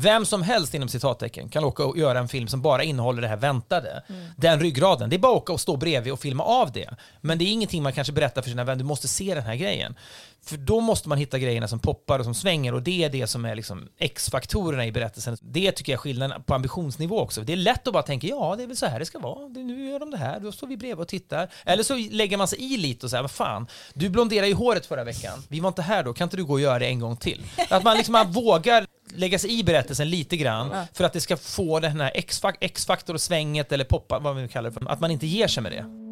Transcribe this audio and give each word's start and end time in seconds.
Vem 0.00 0.26
som 0.26 0.42
helst 0.42 0.74
inom 0.74 0.88
citattecken 0.88 1.48
kan 1.48 1.64
åka 1.64 1.84
och 1.84 1.98
göra 1.98 2.18
en 2.18 2.28
film 2.28 2.48
som 2.48 2.62
bara 2.62 2.82
innehåller 2.82 3.22
det 3.22 3.28
här 3.28 3.36
väntade. 3.36 4.02
Den 4.36 4.60
ryggraden. 4.60 5.10
Det 5.10 5.16
är 5.16 5.18
bara 5.18 5.32
att 5.32 5.42
åka 5.42 5.52
och 5.52 5.60
stå 5.60 5.76
bredvid 5.76 6.12
och 6.12 6.20
filma 6.20 6.44
av 6.44 6.72
det. 6.72 6.90
Men 7.20 7.38
det 7.38 7.44
är 7.44 7.52
ingenting 7.52 7.82
man 7.82 7.92
kanske 7.92 8.12
berättar 8.12 8.42
för 8.42 8.50
sina 8.50 8.64
vänner. 8.64 8.78
Du 8.78 8.84
måste 8.84 9.08
se 9.08 9.34
den 9.34 9.44
här 9.44 9.56
grejen. 9.56 9.94
För 10.42 10.56
då 10.56 10.80
måste 10.80 11.08
man 11.08 11.18
hitta 11.18 11.38
grejerna 11.38 11.68
som 11.68 11.78
poppar 11.78 12.18
och 12.18 12.24
som 12.24 12.34
svänger 12.34 12.74
och 12.74 12.82
det 12.82 13.04
är 13.04 13.10
det 13.10 13.26
som 13.26 13.44
är 13.44 13.54
liksom 13.54 13.88
X-faktorerna 13.98 14.86
i 14.86 14.92
berättelsen. 14.92 15.36
Det 15.40 15.72
tycker 15.72 15.92
jag 15.92 15.98
är 15.98 16.00
skillnaden 16.00 16.42
på 16.42 16.54
ambitionsnivå 16.54 17.20
också. 17.20 17.40
Det 17.40 17.52
är 17.52 17.56
lätt 17.56 17.86
att 17.86 17.92
bara 17.92 18.02
tänka 18.02 18.26
ja, 18.26 18.54
det 18.56 18.62
är 18.62 18.66
väl 18.66 18.76
så 18.76 18.86
här 18.86 18.98
det 18.98 19.06
ska 19.06 19.18
vara. 19.18 19.48
Nu 19.48 19.90
gör 19.90 19.98
de 19.98 20.10
det 20.10 20.16
här, 20.16 20.40
då 20.40 20.52
står 20.52 20.66
vi 20.66 20.76
bredvid 20.76 21.00
och 21.00 21.08
tittar. 21.08 21.48
Eller 21.64 21.82
så 21.82 21.94
lägger 22.10 22.36
man 22.36 22.48
sig 22.48 22.74
i 22.74 22.76
lite 22.76 23.06
och 23.06 23.10
säger 23.10 23.22
vad 23.22 23.30
fan, 23.30 23.66
du 23.94 24.08
blonderade 24.08 24.48
ju 24.48 24.54
håret 24.54 24.86
förra 24.86 25.04
veckan. 25.04 25.42
Vi 25.48 25.60
var 25.60 25.68
inte 25.68 25.82
här 25.82 26.02
då, 26.02 26.12
kan 26.12 26.26
inte 26.26 26.36
du 26.36 26.44
gå 26.44 26.52
och 26.52 26.60
göra 26.60 26.78
det 26.78 26.86
en 26.86 27.00
gång 27.00 27.16
till? 27.16 27.46
Att 27.70 27.84
man 27.84 27.96
liksom 27.96 28.12
man 28.12 28.32
vågar 28.32 28.86
lägga 29.14 29.38
sig 29.38 29.58
i 29.60 29.64
berättelsen 29.64 30.10
lite 30.10 30.36
grann 30.36 30.70
för 30.92 31.04
att 31.04 31.12
det 31.12 31.20
ska 31.20 31.36
få 31.36 31.80
den 31.80 32.00
här 32.00 32.12
X-fak- 32.14 32.56
X-faktor 32.60 33.14
och 33.14 33.20
svänget 33.20 33.72
eller 33.72 33.84
poppa, 33.84 34.18
vad 34.18 34.36
vi 34.36 34.48
kallar 34.48 34.70
det 34.70 34.74
för. 34.74 34.90
Att 34.90 35.00
man 35.00 35.10
inte 35.10 35.26
ger 35.26 35.46
sig 35.48 35.62
med 35.62 35.72
det. 35.72 36.07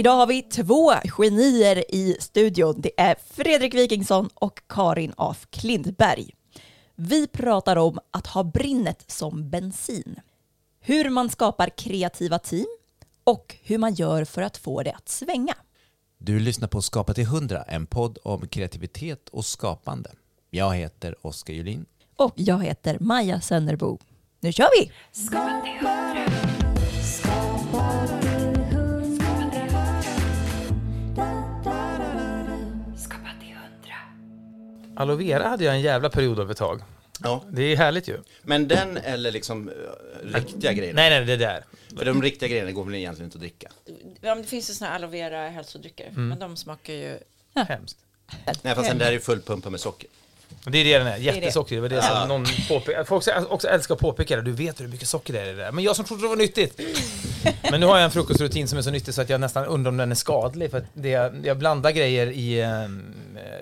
Idag 0.00 0.16
har 0.16 0.26
vi 0.26 0.42
två 0.42 0.92
genier 1.18 1.94
i 1.94 2.16
studion. 2.20 2.80
Det 2.80 3.00
är 3.00 3.16
Fredrik 3.30 3.74
Wikingsson 3.74 4.28
och 4.34 4.60
Karin 4.68 5.12
af 5.16 5.46
Klintberg. 5.50 6.34
Vi 6.96 7.26
pratar 7.26 7.76
om 7.76 7.98
att 8.10 8.26
ha 8.26 8.44
brinnet 8.44 9.04
som 9.10 9.50
bensin. 9.50 10.20
Hur 10.80 11.10
man 11.10 11.30
skapar 11.30 11.68
kreativa 11.68 12.38
team 12.38 12.66
och 13.24 13.56
hur 13.62 13.78
man 13.78 13.94
gör 13.94 14.24
för 14.24 14.42
att 14.42 14.56
få 14.56 14.82
det 14.82 14.92
att 14.92 15.08
svänga. 15.08 15.54
Du 16.18 16.40
lyssnar 16.40 16.68
på 16.68 16.82
Skapa 16.82 17.14
till 17.14 17.24
100, 17.24 17.62
en 17.62 17.86
podd 17.86 18.18
om 18.24 18.48
kreativitet 18.48 19.28
och 19.28 19.44
skapande. 19.44 20.10
Jag 20.50 20.74
heter 20.74 21.26
Oskar 21.26 21.54
Julin. 21.54 21.86
Och 22.16 22.32
jag 22.34 22.64
heter 22.64 22.98
Maja 23.00 23.40
Sönnerbo. 23.40 23.98
Nu 24.40 24.52
kör 24.52 24.68
vi! 24.80 24.90
Aloe 35.00 35.16
vera 35.16 35.48
hade 35.48 35.64
jag 35.64 35.74
en 35.74 35.80
jävla 35.80 36.10
period 36.10 36.40
av 36.40 36.50
ett 36.50 36.56
tag. 36.56 36.82
Ja. 37.22 37.44
Det 37.50 37.62
är 37.62 37.76
härligt 37.76 38.08
ju. 38.08 38.18
Men 38.42 38.68
den 38.68 38.96
eller 38.96 39.30
liksom 39.30 39.68
uh, 39.68 39.74
riktiga 40.34 40.72
grejer? 40.72 40.94
Nej, 40.94 41.10
nej, 41.10 41.24
det 41.24 41.36
där. 41.36 41.64
För 41.96 42.04
de 42.04 42.22
riktiga 42.22 42.48
grejerna 42.48 42.70
går 42.70 42.84
väl 42.84 42.94
egentligen 42.94 43.26
inte 43.26 43.36
att 43.36 43.40
dricka? 43.40 43.68
Ja, 44.20 44.34
men 44.34 44.42
det 44.42 44.48
finns 44.48 44.70
ju 44.70 44.74
såna 44.74 44.90
här 44.90 44.96
aloe 44.96 45.10
vera 45.10 45.48
hälsodrycker, 45.48 46.10
men 46.10 46.38
de 46.38 46.56
smakar 46.56 46.92
ju... 46.92 47.18
Hemskt. 47.54 47.98
Nej, 48.62 48.74
fast 48.74 48.88
den 48.88 48.98
där 48.98 49.06
är 49.06 49.12
ju 49.12 49.20
fullpumpad 49.20 49.72
med 49.72 49.80
socker. 49.80 50.08
Det 50.64 50.78
är 50.78 50.84
det 50.84 50.98
den 50.98 51.06
är, 51.06 51.18
det. 51.18 51.24
jättesocker. 51.24 51.74
Det 51.74 51.80
var 51.80 51.88
det 51.88 52.02
som 52.02 52.28
någon 52.28 52.46
påpekade. 52.68 53.04
Folk 53.04 53.24
också 53.48 53.68
älskar 53.68 53.94
att 53.94 54.00
påpeka 54.00 54.36
det. 54.36 54.42
Du 54.42 54.52
vet 54.52 54.80
hur 54.80 54.88
mycket 54.88 55.08
socker 55.08 55.32
det 55.32 55.40
är 55.40 55.46
i 55.46 55.50
det 55.50 55.62
där. 55.62 55.72
Men 55.72 55.84
jag 55.84 55.96
som 55.96 56.04
trodde 56.04 56.22
det 56.22 56.28
var 56.28 56.36
nyttigt. 56.36 56.80
Men 57.70 57.80
nu 57.80 57.86
har 57.86 57.96
jag 57.96 58.04
en 58.04 58.10
frukostrutin 58.10 58.68
som 58.68 58.78
är 58.78 58.82
så 58.82 58.90
nyttig 58.90 59.14
så 59.14 59.22
att 59.22 59.28
jag 59.28 59.40
nästan 59.40 59.66
undrar 59.66 59.90
om 59.90 59.96
den 59.96 60.10
är 60.10 60.14
skadlig. 60.14 60.70
För 60.70 60.78
att 60.78 60.84
det, 60.92 61.32
jag 61.44 61.58
blandar 61.58 61.90
grejer 61.90 62.26
i, 62.26 62.60
eh, 62.60 62.68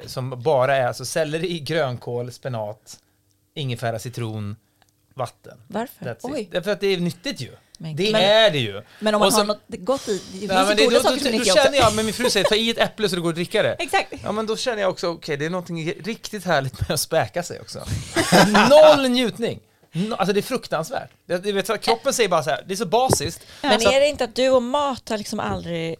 som 0.07 0.43
bara 0.43 0.77
är 0.77 0.87
alltså 0.87 1.05
selleri, 1.05 1.61
grönkål, 1.61 2.33
spenat, 2.33 2.99
ingefära, 3.55 3.99
citron, 3.99 4.57
vatten. 5.15 5.59
Varför? 5.67 6.17
Oj. 6.23 6.49
Därför 6.53 6.71
att 6.71 6.81
det 6.81 6.87
är 6.87 6.97
nyttigt 7.01 7.41
ju. 7.41 7.51
Men- 7.81 7.97
det 7.97 8.13
Men- 8.13 8.23
är 8.23 8.51
det 8.51 8.59
ju. 8.59 8.83
Men 9.01 9.15
om 9.15 9.19
man 9.21 9.33
så- 9.33 9.39
har 9.39 9.45
något 9.45 9.61
gott 9.69 10.09
i, 10.09 10.13
det 10.33 10.39
finns 10.39 10.53
Ja, 10.53 10.75
ju 10.75 10.85
goda 10.85 10.97
då, 10.97 11.03
saker 11.03 11.17
då, 11.17 11.21
som 11.23 11.33
då 11.33 11.39
nyttiga 11.39 11.55
känner 11.55 11.69
också. 11.69 11.81
jag, 11.83 11.95
men 11.95 12.05
min 12.05 12.15
fru 12.15 12.31
säger 12.31 12.47
ta 12.49 12.55
i 12.55 12.71
ett 12.71 12.79
äpple 12.79 13.09
så 13.09 13.15
det 13.17 13.23
går 13.23 13.29
att 13.29 13.35
dricka 13.35 13.63
det. 13.63 13.73
Exakt. 13.79 14.13
Ja 14.23 14.33
men 14.33 14.47
då 14.47 14.57
känner 14.57 14.83
jag 14.83 14.91
också, 14.91 15.09
okej 15.09 15.37
det 15.37 15.47
är 15.47 15.51
någonting 15.51 15.93
riktigt 15.93 16.45
härligt 16.45 16.81
med 16.81 16.91
att 16.91 17.01
späka 17.01 17.43
sig 17.43 17.61
också. 17.61 17.79
Noll 18.71 19.09
njutning! 19.09 19.61
No, 19.93 20.15
alltså 20.15 20.33
det 20.33 20.41
är 20.41 20.43
fruktansvärt. 20.43 21.11
Jag, 21.27 21.47
jag 21.47 21.53
vet, 21.53 21.81
kroppen 21.83 22.13
säger 22.15 22.29
bara 22.29 22.43
så 22.43 22.51
här, 22.51 22.65
det 22.67 22.75
är 22.75 22.77
så 22.77 22.87
basiskt. 22.87 23.47
Men 23.63 23.81
så, 23.81 23.91
är 23.93 24.01
det 24.01 24.09
inte 24.09 24.25
att 24.25 24.35
du 24.37 24.49
och 24.51 24.63
mat 24.63 25.09
har 25.09 25.19
liksom 25.19 25.41
aldrig... 25.41 25.97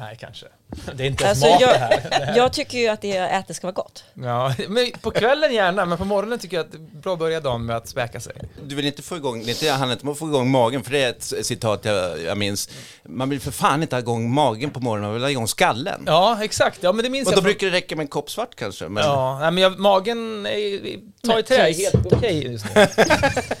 Nej 0.00 0.16
kanske. 0.20 0.46
Det 0.94 1.02
är 1.04 1.06
inte 1.06 1.24
ens 1.24 1.42
Alltså 1.44 1.52
mat 1.52 1.60
jag, 1.60 1.70
det 2.10 2.24
här. 2.24 2.36
Jag 2.36 2.52
tycker 2.52 2.78
ju 2.78 2.88
att 2.88 3.00
det 3.00 3.08
jag 3.08 3.34
äter 3.38 3.54
ska 3.54 3.66
vara 3.66 3.74
gott. 3.74 4.04
Ja, 4.14 4.54
men 4.68 4.90
på 5.00 5.10
kvällen 5.10 5.54
gärna, 5.54 5.84
men 5.86 5.98
på 5.98 6.04
morgonen 6.04 6.38
tycker 6.38 6.56
jag 6.56 6.66
att 6.66 6.72
det 6.72 6.78
är 6.78 7.00
bra 7.00 7.12
att 7.12 7.18
börja 7.18 7.40
dagen 7.40 7.66
med 7.66 7.76
att 7.76 7.88
späka 7.88 8.20
sig. 8.20 8.32
Du 8.66 8.74
vill 8.74 8.86
inte 8.86 9.02
få 9.02 9.16
igång, 9.16 9.44
det 9.60 9.68
handlar 9.68 9.92
inte 9.92 10.02
om 10.06 10.12
att 10.12 10.18
få 10.18 10.28
igång 10.28 10.50
magen, 10.50 10.84
för 10.84 10.90
det 10.90 11.02
är 11.02 11.10
ett 11.10 11.46
citat 11.46 11.84
jag, 11.84 12.22
jag 12.22 12.38
minns. 12.38 12.70
Man 13.04 13.28
vill 13.30 13.40
för 13.40 13.50
fan 13.50 13.82
inte 13.82 13.96
ha 13.96 14.00
igång 14.00 14.34
magen 14.34 14.70
på 14.70 14.80
morgonen, 14.80 15.04
man 15.04 15.14
vill 15.14 15.22
ha 15.22 15.30
igång 15.30 15.48
skallen. 15.48 16.02
Ja, 16.06 16.38
exakt. 16.44 16.78
Ja, 16.82 16.92
men 16.92 17.02
det 17.04 17.10
minns 17.10 17.26
Och 17.28 17.32
jag. 17.32 17.36
då 17.38 17.42
från- 17.42 17.44
brukar 17.44 17.66
det 17.66 17.72
räcka 17.72 17.96
med 17.96 18.04
en 18.04 18.08
kopp 18.08 18.30
svart 18.30 18.54
kanske. 18.54 18.88
Men... 18.88 19.04
Ja, 19.04 19.38
nej, 19.40 19.50
men 19.50 19.62
jag, 19.62 19.78
magen 19.78 20.46
är, 20.46 20.80
tar 21.28 21.38
i 21.38 21.42
trä 21.42 21.68
är 21.68 21.74
helt 21.74 22.12
okej 22.12 22.46
just 22.52 22.64
nu. 22.74 22.86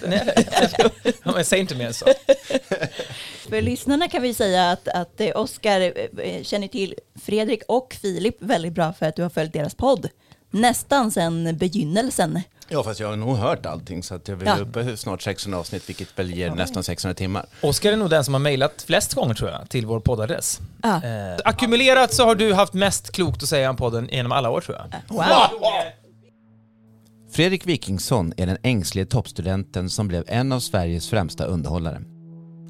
Den 0.00 0.12
är 0.12 0.24
det. 0.24 1.12
Ja, 1.24 1.32
men 1.34 1.44
säg 1.44 1.60
inte 1.60 1.74
mer 1.74 1.86
än 1.86 1.94
så. 1.94 2.06
För 3.50 3.62
lyssnarna 3.62 4.08
kan 4.08 4.22
vi 4.22 4.34
säga 4.34 4.70
att, 4.70 4.88
att 4.88 5.20
eh, 5.20 5.30
Oskar 5.34 5.80
eh, 5.80 6.42
känner 6.42 6.68
till 6.68 6.94
Fredrik 7.22 7.62
och 7.68 7.96
Filip 8.00 8.36
väldigt 8.42 8.72
bra 8.72 8.92
för 8.92 9.06
att 9.06 9.16
du 9.16 9.22
har 9.22 9.30
följt 9.30 9.52
deras 9.52 9.74
podd. 9.74 10.08
Nästan 10.50 11.10
sedan 11.10 11.56
begynnelsen. 11.56 12.40
Ja, 12.68 12.82
fast 12.84 13.00
jag 13.00 13.08
har 13.08 13.16
nog 13.16 13.36
hört 13.36 13.66
allting, 13.66 14.02
så 14.02 14.14
att 14.14 14.28
jag 14.28 14.42
är 14.42 14.46
Ja. 14.46 14.58
uppe 14.58 14.96
snart 14.96 15.22
600 15.22 15.58
avsnitt, 15.58 15.88
vilket 15.88 16.18
väl 16.18 16.34
ger 16.34 16.50
nästan 16.50 16.82
600 16.84 17.14
timmar. 17.14 17.46
Oskar 17.62 17.92
är 17.92 17.96
nog 17.96 18.10
den 18.10 18.24
som 18.24 18.34
har 18.34 18.38
mejlat 18.38 18.82
flest 18.86 19.14
gånger 19.14 19.34
tror 19.34 19.50
jag, 19.50 19.68
till 19.70 19.86
vår 19.86 20.00
poddadress. 20.00 20.60
Ja. 20.82 20.96
Eh, 21.04 21.38
ackumulerat 21.44 22.14
så 22.14 22.24
har 22.24 22.34
du 22.34 22.54
haft 22.54 22.72
mest 22.72 23.12
klokt 23.12 23.42
att 23.42 23.48
säga 23.48 23.70
om 23.70 23.76
podden 23.76 24.08
genom 24.12 24.32
alla 24.32 24.50
år 24.50 24.60
tror 24.60 24.76
jag. 24.78 25.16
Wow! 25.16 25.24
Fredrik 27.32 27.66
Wikingsson 27.66 28.32
är 28.36 28.46
den 28.46 28.58
ängslige 28.62 29.06
toppstudenten 29.06 29.90
som 29.90 30.08
blev 30.08 30.24
en 30.26 30.52
av 30.52 30.60
Sveriges 30.60 31.08
främsta 31.10 31.44
underhållare. 31.44 32.02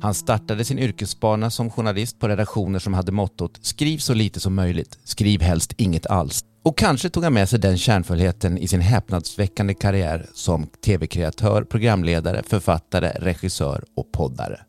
Han 0.03 0.15
startade 0.15 0.65
sin 0.65 0.79
yrkesbana 0.79 1.51
som 1.51 1.71
journalist 1.71 2.19
på 2.19 2.29
redaktioner 2.29 2.79
som 2.79 2.95
hade 2.95 3.13
mottot 3.13 3.59
“Skriv 3.63 3.99
så 3.99 4.15
lite 4.15 4.41
som 4.41 4.55
möjligt, 4.55 4.99
skriv 5.05 5.43
helst 5.43 5.73
inget 5.77 6.07
alls”. 6.07 6.45
Och 6.65 6.79
kanske 6.79 7.11
tog 7.11 7.25
han 7.25 7.35
med 7.35 7.49
sig 7.49 7.59
den 7.59 7.79
kärnfullheten 7.79 8.59
i 8.59 8.69
sin 8.69 8.81
häpnadsväckande 8.81 9.75
karriär 9.75 10.27
som 10.35 10.67
tv-kreatör, 10.85 11.65
programledare, 11.65 12.43
författare, 12.47 13.13
regissör 13.19 13.85
och 13.97 14.13
poddare. 14.13 14.61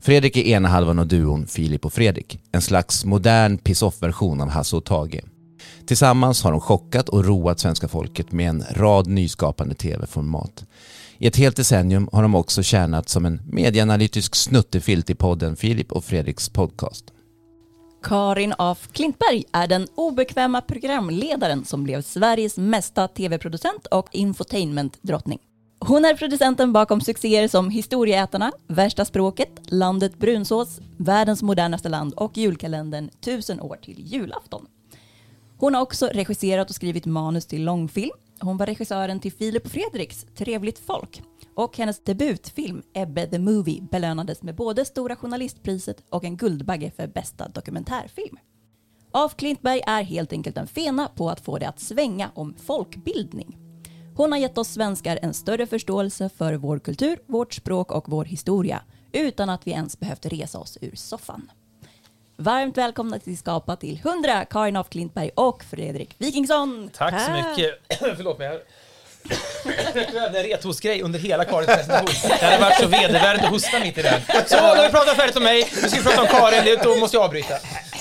Fredrik 0.00 0.36
är 0.36 0.42
ena 0.42 0.68
halvan 0.68 0.98
av 0.98 1.06
duon 1.06 1.46
Filip 1.46 1.84
och 1.84 1.92
Fredrik, 1.92 2.40
en 2.52 2.62
slags 2.62 3.04
modern 3.04 3.58
piss-off-version 3.58 4.40
av 4.40 4.48
Hasse 4.48 4.76
och 4.76 4.84
Tage. 4.84 5.20
Tillsammans 5.86 6.42
har 6.42 6.52
de 6.52 6.60
chockat 6.60 7.08
och 7.08 7.24
roat 7.24 7.60
svenska 7.60 7.88
folket 7.88 8.32
med 8.32 8.48
en 8.48 8.64
rad 8.70 9.06
nyskapande 9.06 9.74
tv-format. 9.74 10.64
I 11.18 11.26
ett 11.26 11.36
helt 11.36 11.56
decennium 11.56 12.08
har 12.12 12.22
de 12.22 12.34
också 12.34 12.62
tjänat 12.62 13.08
som 13.08 13.26
en 13.26 13.40
medieanalytisk 13.46 14.34
snuttefilt 14.34 15.10
i 15.10 15.14
podden 15.14 15.56
Filip 15.56 15.92
och 15.92 16.04
Fredriks 16.04 16.48
podcast. 16.48 17.04
Karin 18.02 18.54
af 18.58 18.88
Klintberg 18.92 19.44
är 19.52 19.66
den 19.66 19.86
obekväma 19.94 20.60
programledaren 20.60 21.64
som 21.64 21.84
blev 21.84 22.02
Sveriges 22.02 22.56
mesta 22.56 23.08
tv-producent 23.08 23.86
och 23.86 24.08
infotainmentdrottning. 24.12 25.38
Hon 25.80 26.04
är 26.04 26.14
producenten 26.14 26.72
bakom 26.72 27.00
succéer 27.00 27.48
som 27.48 27.70
Historieätarna, 27.70 28.52
Värsta 28.66 29.04
språket, 29.04 29.50
Landet 29.68 30.18
brunsås, 30.18 30.80
Världens 30.96 31.42
modernaste 31.42 31.88
land 31.88 32.14
och 32.14 32.36
julkalendern 32.36 33.10
Tusen 33.20 33.60
år 33.60 33.76
till 33.76 34.12
julafton. 34.12 34.66
Hon 35.58 35.74
har 35.74 35.82
också 35.82 36.06
regisserat 36.06 36.70
och 36.70 36.76
skrivit 36.76 37.06
manus 37.06 37.46
till 37.46 37.64
långfilm. 37.64 38.12
Hon 38.40 38.56
var 38.56 38.66
regissören 38.66 39.20
till 39.20 39.32
Filip 39.32 39.64
och 39.64 39.70
Fredriks 39.70 40.26
Trevligt 40.34 40.78
folk. 40.78 41.22
Och 41.54 41.76
hennes 41.78 42.04
debutfilm 42.04 42.82
Ebbe 42.92 43.26
the 43.26 43.38
Movie 43.38 43.82
belönades 43.90 44.42
med 44.42 44.54
både 44.54 44.84
Stora 44.84 45.16
Journalistpriset 45.16 46.02
och 46.10 46.24
en 46.24 46.36
Guldbagge 46.36 46.90
för 46.90 47.06
bästa 47.06 47.48
dokumentärfilm. 47.48 48.38
Af 49.10 49.36
Klintberg 49.36 49.82
är 49.86 50.02
helt 50.02 50.32
enkelt 50.32 50.56
en 50.56 50.66
fena 50.66 51.08
på 51.08 51.30
att 51.30 51.40
få 51.40 51.58
det 51.58 51.68
att 51.68 51.80
svänga 51.80 52.30
om 52.34 52.54
folkbildning. 52.54 53.58
Hon 54.16 54.32
har 54.32 54.38
gett 54.38 54.58
oss 54.58 54.68
svenskar 54.68 55.18
en 55.22 55.34
större 55.34 55.66
förståelse 55.66 56.28
för 56.28 56.54
vår 56.54 56.78
kultur, 56.78 57.18
vårt 57.26 57.54
språk 57.54 57.92
och 57.92 58.08
vår 58.08 58.24
historia 58.24 58.82
utan 59.12 59.50
att 59.50 59.66
vi 59.66 59.70
ens 59.70 60.00
behövt 60.00 60.26
resa 60.26 60.58
oss 60.58 60.78
ur 60.80 60.94
soffan. 60.94 61.50
Varmt 62.38 62.78
välkomna 62.78 63.18
till 63.18 63.38
Skapa 63.38 63.76
till 63.76 64.00
100, 64.04 64.44
Karin 64.44 64.76
af 64.76 64.88
Klintberg 64.88 65.30
och 65.34 65.64
Fredrik 65.70 66.14
Wikingsson. 66.18 66.90
Tack 66.94 67.14
så 67.20 67.30
mycket. 67.30 67.98
Förlåt 68.16 68.38
mig. 68.38 68.48
Jag 68.48 70.34
en 70.36 70.42
rethostgrej 70.42 71.02
under 71.02 71.18
hela 71.18 71.44
Karins 71.44 71.66
presentation. 71.66 72.30
Det 72.40 72.46
hade 72.46 72.58
varit 72.58 72.80
så 72.80 72.86
vedervärdigt 72.86 73.44
att 73.44 73.50
hosta 73.50 73.80
mitt 73.80 73.98
i 73.98 74.02
den. 74.02 74.20
Så, 74.46 74.56
nu 74.56 74.62
har 74.62 74.82
vi 74.86 74.90
pratat 74.90 75.16
färdigt 75.16 75.36
om 75.36 75.42
mig, 75.42 75.68
nu 75.82 75.88
ska 75.88 75.98
vi 75.98 76.04
prata 76.04 76.22
om 76.22 76.28
Karin, 76.28 76.78
då 76.84 76.96
måste 76.96 77.16
jag 77.16 77.24
avbryta. 77.24 77.54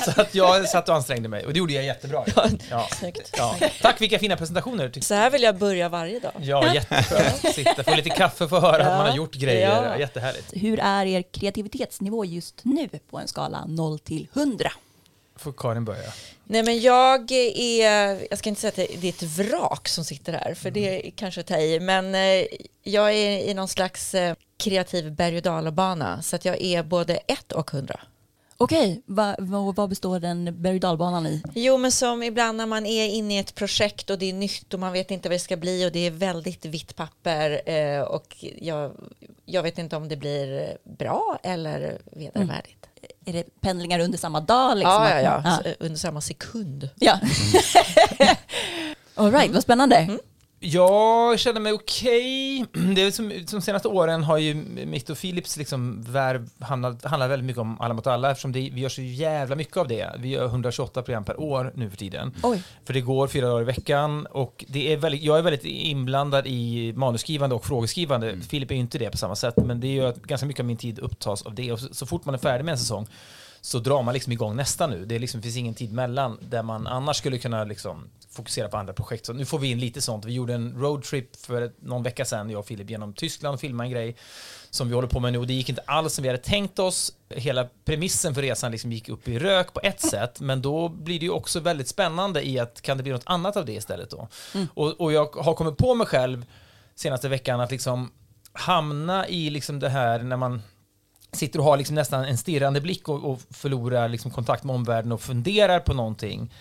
Så 0.06 0.22
att 0.22 0.36
jag 0.36 0.70
satt 0.70 0.90
och 0.90 0.96
ansträngde 0.96 1.30
mig 1.30 1.46
och 1.46 1.54
det 1.54 1.60
gjorde 1.60 1.74
jag 1.74 1.86
jättebra. 1.86 2.26
Ja. 2.70 2.88
Snyggt. 3.00 3.36
Ja. 3.38 3.56
Tack, 3.82 4.02
vilka 4.02 4.20
fina 4.20 4.38
presentationer. 4.38 4.92
Så 5.02 5.14
här 5.14 5.30
vill 5.30 5.42
jag 5.42 5.58
börja 5.58 5.90
varje 5.90 6.20
dag. 6.20 6.32
Ja, 6.40 6.74
jätteskönt. 6.74 7.56
Sitta, 7.56 7.84
få 7.84 7.96
lite 7.96 8.10
kaffe, 8.10 8.48
få 8.48 8.60
höra 8.60 8.86
att 8.86 8.98
man 8.98 9.10
har 9.10 9.16
gjort 9.18 9.36
grejer. 9.36 9.84
Ja. 9.84 9.98
Jättehärligt. 9.98 10.54
Hur 10.54 10.80
är 10.80 11.06
er 11.06 11.22
kreativitetsnivå 11.32 12.26
just 12.26 12.62
nu 12.64 12.90
på 13.10 13.20
en 13.20 13.28
skala 13.28 13.66
0 13.66 14.00
till 14.00 14.28
100? 14.34 14.72
Får 15.38 15.54
Karin 15.58 15.86
börja? 15.86 16.12
Nej 16.44 16.64
men 16.64 16.80
jag 16.80 17.32
är, 17.32 18.20
jag 18.30 18.40
ska 18.40 18.50
inte 18.50 18.62
säga 18.62 18.70
att 18.70 19.02
det 19.02 19.08
är 19.08 19.10
ett 19.10 19.24
vrak 19.24 19.88
som 19.88 20.04
sitter 20.06 20.34
här, 20.34 20.54
för 20.54 20.72
det 20.72 21.08
är 21.08 21.12
kanske 21.12 21.42
att 21.42 21.48
ta 21.48 21.58
i, 21.58 21.80
men 21.80 22.16
eh, 22.16 22.46
jag 22.84 23.14
är 23.14 23.50
i 23.50 23.54
någon 23.54 23.68
slags 23.68 24.16
eh, 24.16 24.36
kreativ 24.58 25.12
berg 25.12 25.38
och 25.38 25.42
dalbana, 25.42 26.22
så 26.22 26.36
att 26.36 26.46
jag 26.46 26.62
är 26.62 26.84
både 26.84 27.16
ett 27.16 27.52
och 27.52 27.72
hundra. 27.72 28.00
Okej, 28.58 29.02
va, 29.06 29.36
va, 29.40 29.74
vad 29.76 29.90
består 29.90 30.20
den 30.20 30.62
berg 30.62 30.80
dalbanan 30.80 31.28
i? 31.28 31.44
Jo, 31.54 31.78
men 31.78 31.92
som 31.92 32.24
ibland 32.24 32.58
när 32.58 32.66
man 32.66 32.86
är 32.86 33.08
inne 33.08 33.36
i 33.36 33.38
ett 33.38 33.56
projekt 33.56 34.10
och 34.10 34.20
det 34.20 34.30
är 34.30 34.34
nytt 34.34 34.74
och 34.74 34.80
man 34.80 34.94
vet 34.94 35.12
inte 35.12 35.30
vad 35.30 35.36
det 35.36 35.40
ska 35.40 35.58
bli 35.58 35.88
och 35.88 35.92
det 35.92 36.00
är 36.00 36.12
väldigt 36.12 36.66
vitt 36.66 36.96
papper 36.96 37.70
eh, 37.70 38.02
och 38.02 38.36
jag, 38.62 38.92
jag 39.46 39.64
vet 39.64 39.78
inte 39.78 39.96
om 39.96 40.08
det 40.08 40.16
blir 40.16 40.78
bra 40.84 41.40
eller 41.44 41.98
vedervärdigt. 42.12 42.86
Är 43.26 43.34
det 43.34 43.62
pendlingar 43.62 44.00
under 44.00 44.18
samma 44.18 44.42
dag? 44.42 44.78
Liksom? 44.78 44.92
Ja, 44.94 45.22
ja, 45.22 45.42
ja, 45.44 45.62
ja. 45.66 45.72
Under 45.80 45.98
samma 45.98 46.22
sekund. 46.22 46.90
ja. 47.00 47.20
All 49.16 49.32
right, 49.32 49.54
vad 49.54 49.64
spännande. 49.64 50.18
Jag 50.68 51.40
känner 51.40 51.62
mig 51.62 51.74
okej. 51.74 52.66
Det 52.96 53.02
är 53.02 53.12
som, 53.12 53.32
de 53.52 53.62
senaste 53.62 53.88
åren 53.88 54.24
har 54.24 54.38
ju 54.38 54.54
mitt 54.86 55.10
och 55.10 55.18
Philips 55.18 55.58
liksom 55.58 56.02
värv 56.02 56.50
handlat, 56.60 57.06
handlat 57.06 57.30
väldigt 57.30 57.46
mycket 57.46 57.62
om 57.62 57.82
Alla 57.82 57.94
mot 57.94 58.08
alla 58.08 58.32
eftersom 58.32 58.52
det, 58.52 58.60
vi 58.74 58.82
gör 58.82 58.90
så 58.90 59.02
jävla 59.02 59.56
mycket 59.56 59.78
av 59.78 59.88
det. 59.88 60.16
Vi 60.20 60.30
gör 60.30 60.46
128 60.46 61.02
program 61.02 61.24
per 61.24 61.40
år 61.40 61.72
nu 61.76 61.90
för 61.90 61.98
tiden. 61.98 62.34
Oj. 62.44 62.64
För 62.86 62.94
det 62.94 63.02
går 63.02 63.28
fyra 63.28 63.48
dagar 63.48 63.62
i 63.62 63.66
veckan 63.66 64.26
och 64.26 64.66
det 64.68 64.94
är 64.94 64.98
väldigt, 64.98 65.24
jag 65.24 65.38
är 65.38 65.42
väldigt 65.42 65.66
inblandad 65.66 66.48
i 66.48 66.94
manusskrivande 66.96 67.56
och 67.56 67.66
frågeskrivande. 67.66 68.38
Filip 68.50 68.72
är 68.72 68.76
ju 68.76 68.82
inte 68.82 68.98
det 68.98 69.10
på 69.10 69.18
samma 69.18 69.36
sätt, 69.36 69.56
men 69.58 69.80
det 69.80 69.94
gör 69.94 70.10
att 70.10 70.22
ganska 70.22 70.48
mycket 70.48 70.60
av 70.60 70.66
min 70.66 70.78
tid 70.78 71.00
upptas 71.00 71.42
av 71.42 71.56
det. 71.56 71.72
Och 71.72 71.80
så, 71.80 71.94
så 71.94 72.06
fort 72.06 72.26
man 72.26 72.36
är 72.36 72.40
färdig 72.40 72.66
med 72.66 72.72
en 72.72 72.78
säsong 72.78 73.08
så 73.66 73.80
drar 73.80 74.04
man 74.04 74.14
liksom 74.14 74.34
igång 74.34 74.56
nästa 74.56 74.88
nu. 74.88 75.06
Det 75.06 75.20
liksom, 75.20 75.42
finns 75.42 75.58
ingen 75.58 75.74
tid 75.74 75.94
mellan 75.94 76.38
där 76.42 76.64
man 76.64 76.88
annars 76.88 77.18
skulle 77.18 77.38
kunna 77.38 77.64
liksom 77.64 78.10
fokusera 78.30 78.70
på 78.70 78.78
andra 78.78 78.94
projekt. 78.94 79.26
Så 79.26 79.34
nu 79.34 79.46
får 79.46 79.60
vi 79.60 79.72
in 79.72 79.80
lite 79.80 80.02
sånt. 80.02 80.26
Vi 80.26 80.34
gjorde 80.34 80.54
en 80.54 80.82
roadtrip 80.82 81.36
för 81.36 81.72
någon 81.80 82.04
vecka 82.04 82.26
sedan, 82.26 82.50
jag 82.50 82.60
och 82.60 82.66
Filip, 82.66 82.90
genom 82.90 83.14
Tyskland 83.14 83.54
och 83.54 83.60
filmade 83.60 83.88
en 83.88 83.92
grej 83.92 84.16
som 84.70 84.88
vi 84.88 84.96
håller 84.96 85.08
på 85.08 85.20
med 85.20 85.34
nu 85.34 85.40
och 85.40 85.48
det 85.48 85.54
gick 85.54 85.70
inte 85.70 85.82
alls 85.82 86.14
som 86.14 86.24
vi 86.24 86.30
hade 86.30 86.42
tänkt 86.42 86.80
oss. 86.80 87.14
Hela 87.30 87.68
premissen 87.86 88.36
för 88.36 88.42
resan 88.42 88.72
liksom 88.72 88.92
gick 88.92 89.10
upp 89.10 89.28
i 89.28 89.40
rök 89.40 89.74
på 89.74 89.80
ett 89.84 90.02
sätt, 90.02 90.40
men 90.40 90.62
då 90.62 90.90
blir 90.90 91.20
det 91.20 91.26
ju 91.26 91.32
också 91.32 91.60
väldigt 91.60 91.88
spännande 91.88 92.48
i 92.48 92.60
att 92.60 92.82
kan 92.82 92.98
det 92.98 93.04
bli 93.04 93.12
något 93.12 93.24
annat 93.26 93.58
av 93.58 93.66
det 93.66 93.74
istället 93.74 94.10
då? 94.10 94.28
Och, 94.74 95.02
och 95.02 95.14
jag 95.14 95.36
har 95.36 95.54
kommit 95.54 95.78
på 95.78 95.96
mig 95.96 96.08
själv 96.08 96.46
senaste 96.96 97.30
veckan 97.30 97.60
att 97.60 97.72
liksom 97.72 98.12
hamna 98.54 99.28
i 99.28 99.50
liksom 99.50 99.80
det 99.80 99.90
här 99.90 100.20
när 100.20 100.38
man 100.38 100.62
sitter 101.36 101.60
och 101.60 101.66
har 101.66 101.78
liksom 101.78 101.96
nästan 101.96 102.26
en 102.26 102.38
stirrande 102.38 102.82
blick 102.82 103.10
och, 103.10 103.32
och 103.32 103.42
förlorar 103.50 104.10
liksom 104.10 104.32
kontakt 104.32 104.64
med 104.64 104.76
omvärlden 104.76 105.12
och 105.12 105.22
funderar 105.22 105.80
på 105.80 105.94
någonting. 105.94 106.52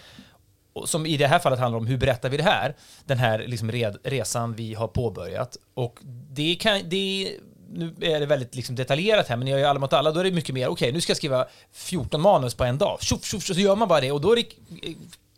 Och 0.73 0.89
som 0.89 1.07
i 1.07 1.17
det 1.17 1.27
här 1.27 1.39
fallet 1.39 1.59
handlar 1.59 1.79
om 1.79 1.87
hur 1.87 1.99
berättar 1.99 2.29
vi 2.29 2.37
det 2.37 2.43
här? 2.43 2.75
Den 3.05 3.19
här 3.19 3.39
liksom 3.47 3.73
red, 3.73 3.97
resan 4.03 4.55
vi 4.55 4.75
har 4.75 4.89
påbörjat. 4.89 5.57
Och 5.75 5.99
det 6.31 6.55
kan, 6.55 6.81
det, 6.85 7.37
nu 7.73 7.95
är 8.01 8.21
det 8.21 8.27
väldigt 8.27 8.55
liksom 8.55 8.77
detaljerat 8.77 9.29
här, 9.29 9.37
men 9.37 9.49
jag 9.49 9.61
gör 9.61 9.69
alla 9.69 9.81
mot 9.81 9.93
alla, 9.93 10.13
då 10.13 10.21
är 10.21 10.25
det 10.25 10.31
mycket 10.31 10.55
mer, 10.55 10.69
okej, 10.69 10.73
okay, 10.73 10.93
nu 10.93 11.01
ska 11.01 11.11
jag 11.11 11.17
skriva 11.17 11.47
14 11.73 12.21
manus 12.21 12.55
på 12.55 12.65
en 12.65 12.79
dag. 12.79 12.99
Tjoff, 13.01 13.25
tjoff, 13.25 13.43
så 13.43 13.53
gör 13.53 13.77
man 13.77 13.89
bara 13.89 14.01
det 14.01 14.13
och 14.13 14.21
då 14.21 14.33
är 14.33 14.37
det 14.37 14.45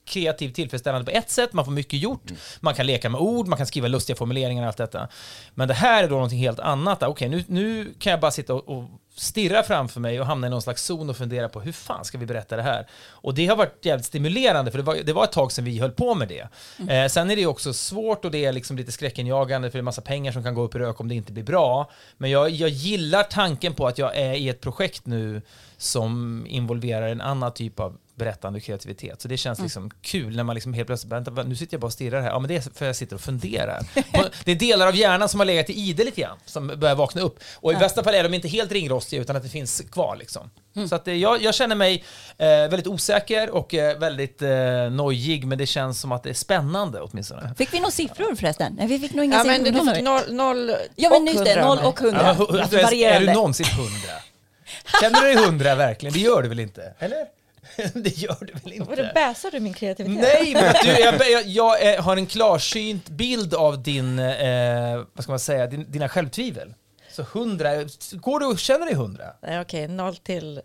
kreativt 0.06 0.54
tillfredsställande 0.54 1.12
på 1.12 1.18
ett 1.18 1.30
sätt, 1.30 1.52
man 1.52 1.64
får 1.64 1.72
mycket 1.72 2.00
gjort, 2.00 2.32
man 2.60 2.74
kan 2.74 2.86
leka 2.86 3.08
med 3.08 3.20
ord, 3.20 3.46
man 3.46 3.56
kan 3.56 3.66
skriva 3.66 3.88
lustiga 3.88 4.16
formuleringar 4.16 4.62
och 4.62 4.68
allt 4.68 4.76
detta. 4.76 5.08
Men 5.54 5.68
det 5.68 5.74
här 5.74 6.04
är 6.04 6.08
då 6.08 6.14
någonting 6.14 6.38
helt 6.38 6.60
annat. 6.60 7.02
Okej, 7.02 7.28
nu, 7.28 7.44
nu 7.48 7.94
kan 7.98 8.10
jag 8.10 8.20
bara 8.20 8.30
sitta 8.30 8.54
och, 8.54 8.68
och 8.68 8.84
stirra 9.16 9.62
framför 9.62 10.00
mig 10.00 10.20
och 10.20 10.26
hamna 10.26 10.46
i 10.46 10.50
någon 10.50 10.62
slags 10.62 10.84
zon 10.84 11.10
och 11.10 11.16
fundera 11.16 11.48
på 11.48 11.60
hur 11.60 11.72
fan 11.72 12.04
ska 12.04 12.18
vi 12.18 12.26
berätta 12.26 12.56
det 12.56 12.62
här? 12.62 12.86
Och 13.08 13.34
det 13.34 13.46
har 13.46 13.56
varit 13.56 13.84
jävligt 13.84 14.06
stimulerande, 14.06 14.70
för 14.70 14.78
det 14.78 14.84
var, 14.84 14.94
det 14.94 15.12
var 15.12 15.24
ett 15.24 15.32
tag 15.32 15.52
sedan 15.52 15.64
vi 15.64 15.78
höll 15.78 15.90
på 15.90 16.14
med 16.14 16.28
det. 16.28 16.48
Eh, 16.92 17.08
sen 17.08 17.30
är 17.30 17.36
det 17.36 17.46
också 17.46 17.72
svårt 17.72 18.24
och 18.24 18.30
det 18.30 18.44
är 18.44 18.52
liksom 18.52 18.76
lite 18.76 18.92
skräckenjagande, 18.92 19.70
för 19.70 19.78
det 19.78 19.80
är 19.80 19.82
massa 19.82 20.02
pengar 20.02 20.32
som 20.32 20.42
kan 20.42 20.54
gå 20.54 20.62
upp 20.62 20.74
i 20.74 20.78
rök 20.78 21.00
om 21.00 21.08
det 21.08 21.14
inte 21.14 21.32
blir 21.32 21.44
bra. 21.44 21.90
Men 22.16 22.30
jag, 22.30 22.50
jag 22.50 22.68
gillar 22.68 23.22
tanken 23.22 23.74
på 23.74 23.86
att 23.86 23.98
jag 23.98 24.16
är 24.16 24.34
i 24.34 24.48
ett 24.48 24.60
projekt 24.60 25.06
nu 25.06 25.42
som 25.76 26.44
involverar 26.48 27.08
en 27.08 27.20
annan 27.20 27.54
typ 27.54 27.80
av 27.80 27.96
berättande 28.16 28.56
och 28.56 28.62
kreativitet. 28.62 29.22
Så 29.22 29.28
det 29.28 29.36
känns 29.36 29.60
liksom 29.60 29.90
kul 30.02 30.36
när 30.36 30.44
man 30.44 30.54
liksom 30.54 30.74
helt 30.74 30.86
plötsligt, 30.86 31.12
vänta, 31.12 31.30
nu 31.30 31.56
sitter 31.56 31.74
jag 31.74 31.80
bara 31.80 31.86
och 31.86 31.92
stirrar 31.92 32.20
här. 32.20 32.28
Ja, 32.28 32.38
men 32.38 32.48
det 32.48 32.56
är 32.56 32.60
för 32.60 32.68
att 32.68 32.80
jag 32.80 32.96
sitter 32.96 33.14
och 33.14 33.20
funderar. 33.22 33.82
Det 34.44 34.52
är 34.52 34.56
delar 34.56 34.86
av 34.86 34.96
hjärnan 34.96 35.28
som 35.28 35.40
har 35.40 35.44
legat 35.44 35.70
i 35.70 35.72
ide 35.72 36.04
lite 36.04 36.20
grann, 36.20 36.36
som 36.46 36.66
börjar 36.66 36.94
vakna 36.94 37.20
upp. 37.22 37.38
Och 37.54 37.72
i 37.72 37.76
bästa 37.76 38.04
fall 38.04 38.14
är 38.14 38.22
de 38.22 38.34
inte 38.34 38.48
helt 38.48 38.72
ringrostiga, 38.72 39.22
utan 39.22 39.36
att 39.36 39.42
det 39.42 39.48
finns 39.48 39.82
kvar 39.92 40.16
liksom. 40.16 40.50
Så 40.88 40.94
att 40.94 41.08
eh, 41.08 41.14
jag, 41.14 41.42
jag 41.42 41.54
känner 41.54 41.76
mig 41.76 42.04
eh, 42.38 42.46
väldigt 42.46 42.86
osäker 42.86 43.50
och 43.50 43.74
eh, 43.74 43.98
väldigt 43.98 44.42
eh, 44.42 44.50
nojig, 44.90 45.44
men 45.46 45.58
det 45.58 45.66
känns 45.66 46.00
som 46.00 46.12
att 46.12 46.22
det 46.22 46.30
är 46.30 46.34
spännande 46.34 47.00
åtminstone. 47.00 47.54
Fick 47.58 47.72
vi 47.74 47.78
några 47.78 47.90
siffror 47.90 48.34
förresten? 48.34 48.74
Nej, 48.78 48.86
vi 48.86 48.98
fick 48.98 49.14
nog 49.14 49.24
inga 49.24 49.36
Ja, 49.36 49.42
siffror. 49.44 49.84
men 49.84 49.96
er. 49.96 50.02
noll, 50.02 50.22
noll 50.34 50.76
Ja, 50.96 51.10
men 51.10 51.26
just 51.26 51.44
det, 51.44 51.50
hundra 51.50 51.64
0 51.66 51.70
av 51.70 51.76
mig. 51.76 51.86
och 51.86 52.00
100. 52.02 52.36
Ja, 52.38 52.60
Alltså, 52.62 52.94
är, 52.94 53.20
du 53.20 53.26
någonsin 53.32 53.66
hundra? 53.66 54.12
Känner 55.00 55.20
du 55.20 55.26
dig 55.26 55.44
hundra 55.46 55.74
verkligen? 55.74 56.12
Det 56.12 56.20
gör 56.20 56.42
du 56.42 56.48
väl 56.48 56.60
inte? 56.60 56.94
Eller? 56.98 57.18
det 57.94 58.18
gör 58.18 58.36
du 58.40 58.52
väl 58.52 58.78
Vadå, 58.78 59.02
inte? 59.02 59.10
bäsar 59.14 59.50
du 59.50 59.60
min 59.60 59.74
kreativitet? 59.74 60.22
Nej, 60.22 60.54
men 60.54 60.74
du, 60.82 60.88
jag, 61.00 61.30
jag, 61.30 61.46
jag 61.46 61.94
eh, 61.94 62.02
har 62.02 62.16
en 62.16 62.26
klarsynt 62.26 63.08
bild 63.08 63.54
av 63.54 63.82
din, 63.82 64.18
eh, 64.18 64.96
vad 65.12 65.22
ska 65.22 65.32
man 65.32 65.38
säga, 65.38 65.66
din, 65.66 65.90
dina 65.92 66.08
självtvivel. 66.08 66.74
Så 67.10 67.22
hundra, 67.22 67.70
går 68.12 68.40
du 68.40 68.46
och 68.46 68.58
känner 68.58 68.86
dig 68.86 68.94
hundra? 68.94 69.24
Nej, 69.42 69.60
Okej, 69.60 69.88
noll 69.88 70.16
till 70.16 70.60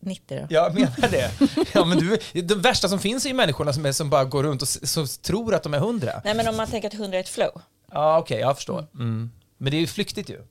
90 0.00 0.38
då. 0.40 0.46
Jag 0.50 0.74
menar 0.74 1.08
det. 1.10 1.30
Ja, 1.72 1.84
men 1.84 1.98
du, 1.98 2.18
de 2.42 2.54
värsta 2.54 2.88
som 2.88 2.98
finns 2.98 3.24
är 3.24 3.28
ju 3.28 3.34
människorna 3.34 3.72
som, 3.72 3.86
är, 3.86 3.92
som 3.92 4.10
bara 4.10 4.24
går 4.24 4.42
runt 4.42 4.62
och 4.62 4.68
som 4.68 5.06
tror 5.06 5.54
att 5.54 5.62
de 5.62 5.74
är 5.74 5.78
hundra. 5.78 6.22
Nej, 6.24 6.34
men 6.34 6.48
om 6.48 6.56
man 6.56 6.66
tänker 6.66 6.88
att 6.88 6.94
100 6.94 7.16
är 7.16 7.20
ett 7.20 7.28
flow. 7.28 7.62
Ja, 7.92 8.18
okej, 8.18 8.40
jag 8.40 8.56
förstår. 8.56 8.86
Mm. 8.94 9.30
Men 9.58 9.70
det 9.70 9.76
är 9.76 9.80
ju 9.80 9.86
flyktigt 9.86 10.30
ju. 10.30 10.42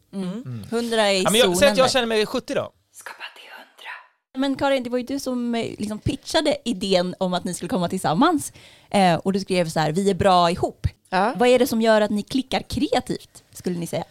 100 0.72 1.02
är 1.02 1.12
i 1.12 1.24
Ja, 1.24 1.30
men 1.30 1.40
jag, 1.40 1.46
zonen 1.46 1.58
säg 1.58 1.70
att 1.70 1.78
jag 1.78 1.92
känner 1.92 2.08
mig 2.08 2.26
70 2.26 2.54
då. 2.54 2.72
Men 4.38 4.56
Karin, 4.56 4.84
det 4.84 4.90
var 4.90 4.98
ju 4.98 5.04
du 5.04 5.20
som 5.20 5.56
eh, 5.56 5.76
liksom 5.78 6.00
pitchade 6.00 6.58
idén 6.66 7.16
om 7.18 7.34
att 7.34 7.44
ni 7.44 7.54
skulle 7.54 7.70
komma 7.70 7.90
tillsammans. 7.90 8.54
Eh, 8.90 9.16
och 9.16 9.34
du 9.34 9.40
skrev 9.40 9.70
så 9.70 9.80
här, 9.80 9.92
vi 9.92 10.10
är 10.10 10.16
bra 10.16 10.52
ihop. 10.52 10.88
Ja. 11.10 11.34
Vad 11.38 11.50
är 11.50 11.60
det 11.60 11.68
som 11.68 11.82
gör 11.82 12.02
att 12.02 12.12
ni 12.12 12.24
klickar 12.24 12.62
kreativt, 12.62 13.44
skulle 13.54 13.80
ni 13.80 13.88
säga? 13.88 14.04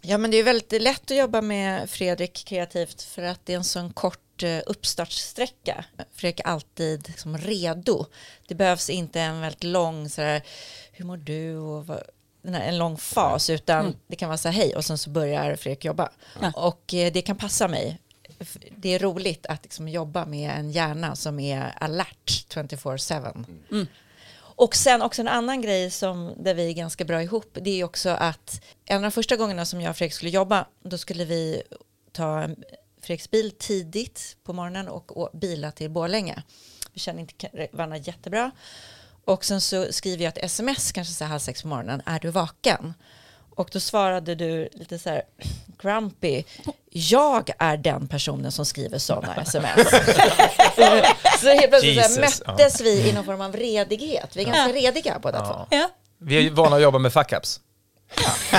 Ja, 0.00 0.18
men 0.18 0.30
det 0.30 0.36
är 0.36 0.44
väldigt 0.44 0.82
lätt 0.82 1.10
att 1.10 1.16
jobba 1.16 1.42
med 1.42 1.90
Fredrik 1.90 2.44
kreativt 2.44 3.02
för 3.02 3.22
att 3.22 3.46
det 3.46 3.52
är 3.52 3.56
en 3.56 3.64
sån 3.64 3.92
kort 3.92 4.42
eh, 4.42 4.58
uppstartssträcka. 4.66 5.84
Fredrik 6.14 6.40
är 6.40 6.46
alltid 6.46 7.08
liksom 7.08 7.38
redo. 7.38 8.06
Det 8.48 8.54
behövs 8.54 8.90
inte 8.90 9.20
en 9.20 9.40
väldigt 9.40 9.64
lång 9.64 10.08
så 10.08 10.22
här, 10.22 10.42
hur 10.92 11.04
mår 11.04 11.16
du 11.16 11.56
och 11.56 11.86
vad, 11.86 12.02
en 12.42 12.78
lång 12.78 12.98
fas, 12.98 13.50
utan 13.50 13.96
det 14.06 14.16
kan 14.16 14.28
vara 14.28 14.38
så 14.38 14.48
här, 14.48 14.54
hej 14.54 14.76
och 14.76 14.84
sen 14.84 14.98
så 14.98 15.10
börjar 15.10 15.56
Fredrik 15.56 15.84
jobba. 15.84 16.10
Ja. 16.40 16.52
Och 16.54 16.94
eh, 16.94 17.12
det 17.12 17.22
kan 17.22 17.36
passa 17.36 17.68
mig. 17.68 17.98
Det 18.76 18.94
är 18.94 18.98
roligt 18.98 19.46
att 19.46 19.62
liksom 19.62 19.88
jobba 19.88 20.26
med 20.26 20.50
en 20.50 20.70
hjärna 20.70 21.16
som 21.16 21.40
är 21.40 21.74
alert 21.80 22.30
24-7. 22.54 23.86
Och 24.54 24.76
sen 24.76 25.02
också 25.02 25.22
en 25.22 25.28
annan 25.28 25.62
grej 25.62 25.90
som 25.90 26.34
där 26.36 26.54
vi 26.54 26.68
är 26.68 26.72
ganska 26.72 27.04
bra 27.04 27.22
ihop, 27.22 27.58
det 27.60 27.80
är 27.80 27.84
också 27.84 28.10
att 28.10 28.62
en 28.84 28.96
av 28.96 29.02
de 29.02 29.10
första 29.10 29.36
gångerna 29.36 29.64
som 29.64 29.80
jag 29.80 29.90
och 29.90 29.96
Fredrik 29.96 30.14
skulle 30.14 30.30
jobba, 30.30 30.66
då 30.82 30.98
skulle 30.98 31.24
vi 31.24 31.62
ta 32.12 32.48
Fredriks 33.02 33.30
bil 33.30 33.50
tidigt 33.58 34.36
på 34.44 34.52
morgonen 34.52 34.88
och 34.88 35.30
bila 35.32 35.72
till 35.72 35.90
Borlänge. 35.90 36.42
Vi 36.92 37.00
känner 37.00 37.20
inte 37.20 37.68
varandra 37.72 37.96
jättebra. 37.96 38.50
Och 39.24 39.44
sen 39.44 39.60
så 39.60 39.92
skriver 39.92 40.24
jag 40.24 40.38
ett 40.38 40.44
sms 40.44 40.92
kanske 40.92 41.14
så 41.14 41.24
här 41.24 41.28
halv 41.28 41.40
sex 41.40 41.62
på 41.62 41.68
morgonen, 41.68 42.02
är 42.06 42.20
du 42.20 42.30
vaken? 42.30 42.94
Och 43.56 43.68
då 43.72 43.80
svarade 43.80 44.34
du 44.34 44.68
lite 44.72 44.98
så 44.98 45.10
här 45.10 45.22
grumpy, 45.82 46.44
jag 46.90 47.50
är 47.58 47.76
den 47.76 48.08
personen 48.08 48.52
som 48.52 48.66
skriver 48.66 48.98
sådana 48.98 49.34
sms. 49.42 49.90
så 51.40 51.48
helt 51.48 51.68
plötsligt 51.68 51.72
så 51.72 51.78
här, 51.78 51.86
Jesus, 51.86 52.42
ja. 52.46 52.52
möttes 52.52 52.80
vi 52.80 53.08
i 53.08 53.12
någon 53.12 53.24
form 53.24 53.40
av 53.40 53.56
redighet. 53.56 54.36
Vi 54.36 54.42
är 54.42 54.46
ganska 54.46 54.72
rediga 54.72 55.18
båda 55.22 55.46
två. 55.46 55.66
Ja. 55.70 55.90
Vi 56.18 56.46
är 56.46 56.50
vana 56.50 56.76
att 56.76 56.82
jobba 56.82 56.98
med 56.98 57.12
fuck-ups. 57.12 57.60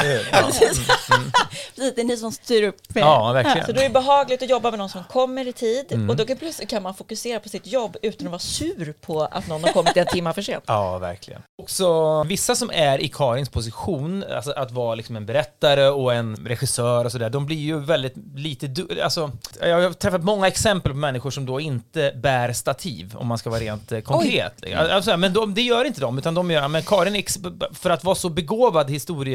Precis, 1.76 1.96
det 1.96 2.02
är 2.02 2.04
ni 2.06 2.18
som 2.18 2.32
styr 2.32 2.64
upp. 2.64 2.76
eh, 2.96 3.00
Ja, 3.02 3.32
verkligen. 3.34 3.66
Så 3.66 3.72
då 3.72 3.80
är 3.80 3.84
det 3.84 3.90
behagligt 3.90 4.42
att 4.44 4.50
jobba 4.50 4.70
med 4.72 4.80
någon 4.80 4.90
som 4.90 5.04
kommer 5.04 5.48
i 5.48 5.54
tid 5.54 6.10
och 6.10 6.16
då 6.16 6.26
kan, 6.26 6.38
plötsligt 6.38 6.70
kan 6.70 6.84
man 6.84 6.94
fokusera 6.96 7.40
på 7.40 7.50
sitt 7.50 7.68
jobb 7.68 7.98
utan 8.02 8.28
att 8.28 8.32
vara 8.32 8.40
sur 8.40 8.94
på 9.02 9.22
att 9.32 9.48
någon 9.48 9.64
har 9.64 9.72
kommit 9.74 9.98
en 9.98 10.08
timme 10.08 10.34
för 10.34 10.42
sent. 10.42 10.64
Ja, 10.74 10.98
verkligen. 10.98 11.42
Också 11.62 12.24
vissa 12.24 12.56
som 12.56 12.72
är 12.74 13.02
i 13.02 13.08
Karins 13.08 13.50
position, 13.50 14.24
alltså 14.36 14.52
att 14.52 14.72
vara 14.72 14.96
liksom 14.96 15.16
en 15.16 15.26
berättare 15.26 15.88
och 15.90 16.14
en 16.14 16.36
regissör 16.36 17.06
och 17.06 17.12
sådär, 17.12 17.30
de 17.30 17.46
blir 17.46 17.58
ju 17.58 17.80
väldigt 17.80 18.14
lite... 18.36 18.68
Du- 18.68 19.02
alltså, 19.02 19.32
jag 19.62 19.82
har 19.82 19.94
träffat 19.94 20.24
många 20.24 20.48
exempel 20.48 20.92
på 20.92 20.98
människor 20.98 21.32
som 21.32 21.46
då 21.46 21.60
inte 21.60 22.12
bär 22.16 22.54
stativ, 22.54 23.16
om 23.18 23.28
man 23.28 23.38
ska 23.38 23.50
vara 23.50 23.60
rent 23.60 23.92
eh, 23.92 24.00
konkret. 24.00 24.54
Alltså, 24.76 25.18
men 25.18 25.34
de, 25.34 25.54
det 25.54 25.62
gör 25.62 25.86
inte 25.86 26.02
de, 26.02 26.18
utan 26.18 26.34
de 26.34 26.52
gör... 26.52 26.68
Men 26.68 26.84
Karin, 26.84 27.24
för 27.72 27.90
att 27.90 28.04
vara 28.04 28.16
så 28.16 28.30
begåvad 28.30 28.90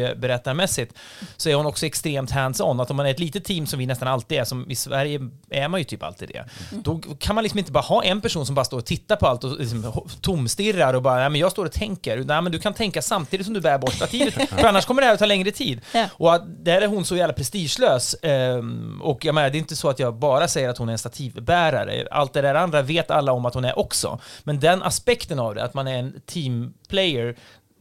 historieberättarmässigt, 0.09 0.95
så 1.37 1.49
är 1.49 1.55
hon 1.55 1.67
också 1.67 1.87
extremt 1.87 2.31
hands-on. 2.31 2.81
Att 2.81 2.91
om 2.91 2.97
man 2.97 3.07
är 3.07 3.11
ett 3.11 3.19
litet 3.19 3.45
team 3.45 3.67
som 3.67 3.79
vi 3.79 3.87
nästan 3.87 4.09
alltid 4.09 4.39
är, 4.39 4.45
som 4.45 4.71
i 4.71 4.75
Sverige 4.75 5.21
är 5.51 5.69
man 5.69 5.81
ju 5.81 5.85
typ 5.85 6.03
alltid 6.03 6.29
det, 6.29 6.45
då 6.71 7.01
kan 7.19 7.35
man 7.35 7.45
liksom 7.45 7.59
inte 7.59 7.73
bara 7.73 7.81
ha 7.81 8.05
en 8.05 8.21
person 8.21 8.47
som 8.47 8.55
bara 8.55 8.65
står 8.65 8.79
och 8.79 8.87
tittar 8.87 9.17
på 9.17 9.27
allt 9.27 9.45
och 9.45 9.59
liksom 9.59 9.93
tomstirrar 10.21 10.95
och 10.95 11.03
bara, 11.03 11.17
nej 11.17 11.31
men 11.31 11.41
jag 11.41 11.53
står 11.53 11.67
och 11.67 11.73
tänker. 11.73 12.17
Nej 12.25 12.43
men 12.43 12.53
du 12.53 12.59
kan 12.59 12.75
tänka 12.75 13.03
samtidigt 13.03 13.47
som 13.47 13.55
du 13.55 13.61
bär 13.61 13.79
bort 13.79 13.93
stativet, 13.93 14.35
för 14.51 14.67
annars 14.69 14.87
kommer 14.87 15.03
det 15.03 15.07
här 15.07 15.15
att 15.15 15.21
ta 15.21 15.27
längre 15.27 15.51
tid. 15.51 15.81
Ja. 15.93 16.07
Och 16.13 16.35
att 16.35 16.65
där 16.65 16.81
är 16.81 16.87
hon 16.87 17.05
så 17.05 17.17
jävla 17.17 17.33
prestigelös. 17.33 18.17
ehm, 18.23 19.01
och 19.03 19.25
jag 19.25 19.35
menar, 19.35 19.51
det 19.51 19.57
är 19.57 19.61
inte 19.61 19.77
så 19.77 19.89
att 19.89 19.99
jag 19.99 20.15
bara 20.15 20.49
säger 20.49 20.69
att 20.69 20.79
hon 20.79 20.89
är 20.89 20.93
en 20.93 20.99
stativbärare. 20.99 22.09
Allt 22.11 22.33
det 22.33 22.43
där 22.43 22.55
andra 22.55 22.83
vet 22.83 23.11
alla 23.11 23.33
om 23.33 23.47
att 23.47 23.55
hon 23.55 23.65
är 23.65 23.79
också. 23.79 24.19
Men 24.45 24.61
den 24.61 24.83
aspekten 24.83 25.39
av 25.39 25.55
det, 25.55 25.65
att 25.65 25.75
man 25.75 25.89
är 25.89 25.99
en 25.99 26.21
teamplayer, 26.27 27.37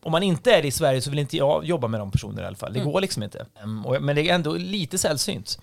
om 0.07 0.11
man 0.11 0.23
inte 0.23 0.51
är 0.51 0.61
det 0.61 0.67
i 0.67 0.71
Sverige 0.71 1.01
så 1.01 1.09
vill 1.09 1.19
inte 1.19 1.37
jag 1.37 1.65
jobba 1.65 1.87
med 1.87 1.99
de 1.99 2.11
personerna 2.11 2.41
i 2.41 2.45
alla 2.45 2.55
fall. 2.55 2.73
Det 2.73 2.79
går 2.79 3.01
liksom 3.01 3.23
inte. 3.23 3.45
Ehm, 3.63 3.81
men 4.01 4.15
det 4.15 4.29
är 4.29 4.35
ändå 4.35 4.53
lite 4.53 4.97
sällsynt. 4.97 5.59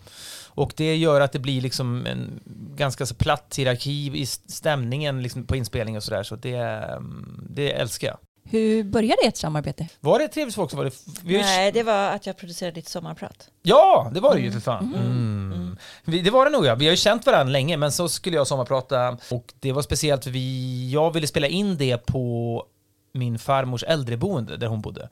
Och 0.49 0.73
det 0.77 0.97
gör 0.97 1.21
att 1.21 1.33
det 1.33 1.39
blir 1.39 1.61
liksom 1.61 2.07
en 2.07 2.41
ganska 2.77 3.07
så 3.07 3.15
platt 3.15 3.55
hierarki 3.59 4.13
i 4.15 4.27
stämningen 4.27 5.23
liksom 5.23 5.47
på 5.47 5.57
inspelning 5.57 5.97
och 5.97 6.03
sådär. 6.03 6.23
Så 6.23 6.37
det, 6.37 6.57
ehm, 6.57 7.47
det 7.51 7.73
älskar 7.73 8.09
jag. 8.09 8.19
Hur 8.51 8.85
började 8.85 9.23
ert 9.23 9.37
samarbete? 9.37 9.89
Var 10.01 10.19
det 10.19 10.29
trevligt 10.29 10.55
folk 10.55 10.71
så 10.71 10.77
var 10.77 10.85
det... 10.85 10.95
Vi 11.25 11.41
Nej, 11.41 11.73
det 11.73 11.83
var 11.83 12.11
att 12.11 12.27
jag 12.27 12.37
producerade 12.37 12.75
ditt 12.75 12.89
sommarprat. 12.89 13.49
Ja, 13.63 14.11
det 14.15 14.21
var 14.21 14.35
det 14.35 14.41
ju 14.41 14.53
för 14.53 14.61
fan. 14.61 14.95
Mm. 14.95 15.77
Vi, 16.05 16.21
det 16.21 16.31
var 16.31 16.45
det 16.45 16.51
nog 16.51 16.67
ja. 16.67 16.75
Vi 16.75 16.85
har 16.85 16.91
ju 16.91 16.97
känt 16.97 17.27
varandra 17.27 17.53
länge, 17.53 17.77
men 17.77 17.93
så 17.93 18.09
skulle 18.09 18.37
jag 18.37 18.47
sommarprata 18.47 19.19
och 19.31 19.55
det 19.61 19.73
var 19.73 19.83
speciellt 19.83 20.25
för 20.25 20.31
vi, 20.31 20.91
jag 20.93 21.13
ville 21.13 21.27
spela 21.27 21.47
in 21.47 21.77
det 21.77 22.07
på 22.07 22.67
min 23.15 23.39
farmors 23.39 23.85
äldreboende 23.85 24.57
där 24.57 24.67
hon 24.67 24.81
bodde. 24.81 25.09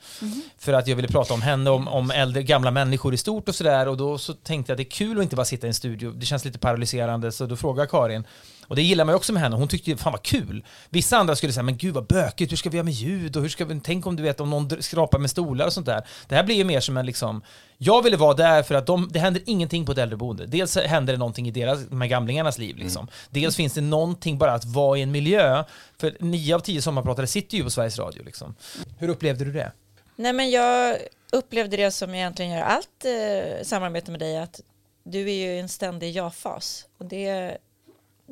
För 0.59 0.73
att 0.73 0.87
jag 0.87 0.97
ville 0.97 1.09
prata 1.09 1.35
om 1.35 1.43
henne, 1.43 1.71
om, 1.71 1.89
om 1.89 2.11
äldre, 2.11 2.43
gamla 2.43 2.71
människor 2.71 3.15
i 3.15 3.17
stort 3.17 3.49
och 3.49 3.55
sådär. 3.55 3.89
Och 3.89 3.97
då 3.97 4.19
så 4.19 4.35
tänkte 4.35 4.71
jag 4.71 4.75
att 4.75 4.79
det 4.79 4.83
är 4.83 5.07
kul 5.07 5.19
att 5.19 5.23
inte 5.23 5.37
bara 5.37 5.45
sitta 5.45 5.67
i 5.67 5.69
en 5.69 5.75
studio. 5.75 6.11
Det 6.11 6.27
känns 6.27 6.45
lite 6.45 6.59
paralyserande. 6.59 7.33
Så 7.33 7.47
då 7.47 7.57
frågade 7.57 7.89
Karin. 7.89 8.25
Och 8.73 8.77
det 8.77 8.83
gillar 8.83 9.05
man 9.05 9.13
ju 9.13 9.17
också 9.17 9.33
med 9.33 9.43
henne. 9.43 9.57
Hon 9.57 9.69
tyckte 9.69 9.97
fan 9.97 10.13
vad 10.13 10.23
kul. 10.23 10.65
Vissa 10.91 11.17
andra 11.17 11.37
skulle 11.37 11.53
säga, 11.53 11.63
men 11.63 11.77
gud 11.77 11.95
vad 11.95 12.07
bökigt. 12.07 12.53
Hur 12.53 12.57
ska 12.57 12.71
vi 12.71 12.77
göra 12.77 12.85
med 12.85 12.93
ljud? 12.93 13.37
Och 13.37 13.43
hur 13.43 13.49
ska 13.49 13.65
vi, 13.65 13.81
tänk 13.81 14.07
om 14.07 14.17
du 14.17 14.23
vet 14.23 14.41
om 14.41 14.51
någon 14.51 14.83
skrapar 14.83 15.19
med 15.19 15.31
stolar 15.31 15.67
och 15.67 15.73
sånt 15.73 15.87
där. 15.87 16.07
Det 16.29 16.35
här 16.35 16.45
blir 16.45 16.55
ju 16.55 16.65
mer 16.65 16.81
som 16.81 16.97
en 16.97 17.07
liksom, 17.07 17.43
jag 17.79 18.03
ville 18.03 18.17
vara 18.17 18.35
där 18.35 18.63
för 18.63 18.75
att 18.75 18.87
de, 18.87 19.09
det 19.13 19.19
händer 19.19 19.43
ingenting 19.47 19.87
på 19.87 19.93
ett 19.93 19.99
äldreboende. 19.99 20.47
Dels 20.47 20.77
händer 20.77 21.13
det 21.13 21.19
någonting 21.19 21.49
i 21.49 21.51
deras, 21.51 21.87
de 21.87 22.01
här 22.01 22.09
gamlingarnas 22.09 22.59
liv 22.59 22.77
liksom. 22.77 23.09
Dels 23.31 23.57
finns 23.57 23.73
det 23.73 23.81
någonting 23.81 24.39
bara 24.39 24.53
att 24.53 24.65
vara 24.65 24.99
i 24.99 25.03
en 25.03 25.11
miljö. 25.11 25.65
För 25.99 26.17
nio 26.21 26.55
av 26.55 26.61
tio 26.61 26.83
sommarpratare 26.83 27.27
sitter 27.27 27.57
ju 27.57 27.65
på 27.65 27.71
Sveriges 27.71 27.99
Radio 27.99 28.23
liksom. 28.25 28.55
Hur 28.99 29.09
upplevde 29.09 29.45
du 29.45 29.53
det? 29.53 29.73
Nej, 30.17 30.33
men 30.33 30.51
jag 30.51 30.97
upplevde 31.33 31.77
det 31.77 31.91
som 31.91 32.15
egentligen 32.15 32.51
gör 32.53 32.63
allt 32.63 33.05
eh, 33.05 33.65
samarbete 33.65 34.11
med 34.11 34.21
dig, 34.21 34.39
att 34.39 34.61
du 35.05 35.31
är 35.31 35.35
ju 35.35 35.55
i 35.55 35.59
en 35.59 35.69
ständig 35.69 36.17
ja-fas. 36.17 36.87
Och 36.99 37.07
det, 37.07 37.59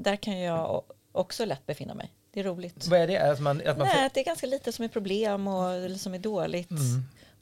där 0.03 0.17
kan 0.17 0.39
jag 0.39 0.83
också 1.13 1.45
lätt 1.45 1.67
befinna 1.67 1.95
mig. 1.95 2.13
Det 2.33 2.41
är 2.41 2.45
roligt. 2.45 2.87
Vad 2.87 3.01
är 3.01 3.07
det? 3.07 3.19
Att 3.19 3.41
man, 3.41 3.61
att 3.67 3.79
man 3.79 3.87
Nej, 3.87 4.07
att 4.07 4.15
det 4.15 4.21
är 4.21 4.25
ganska 4.25 4.47
lite 4.47 4.73
som 4.73 4.85
är 4.85 4.89
problem 4.89 5.49
och 5.49 5.73
eller 5.73 5.99
som 5.99 6.15
är 6.15 6.19
dåligt. 6.19 6.71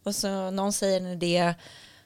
Och 0.03 0.15
så 0.15 0.51
någon 0.51 0.73
säger 0.73 0.97
en 1.01 1.07
idé 1.07 1.55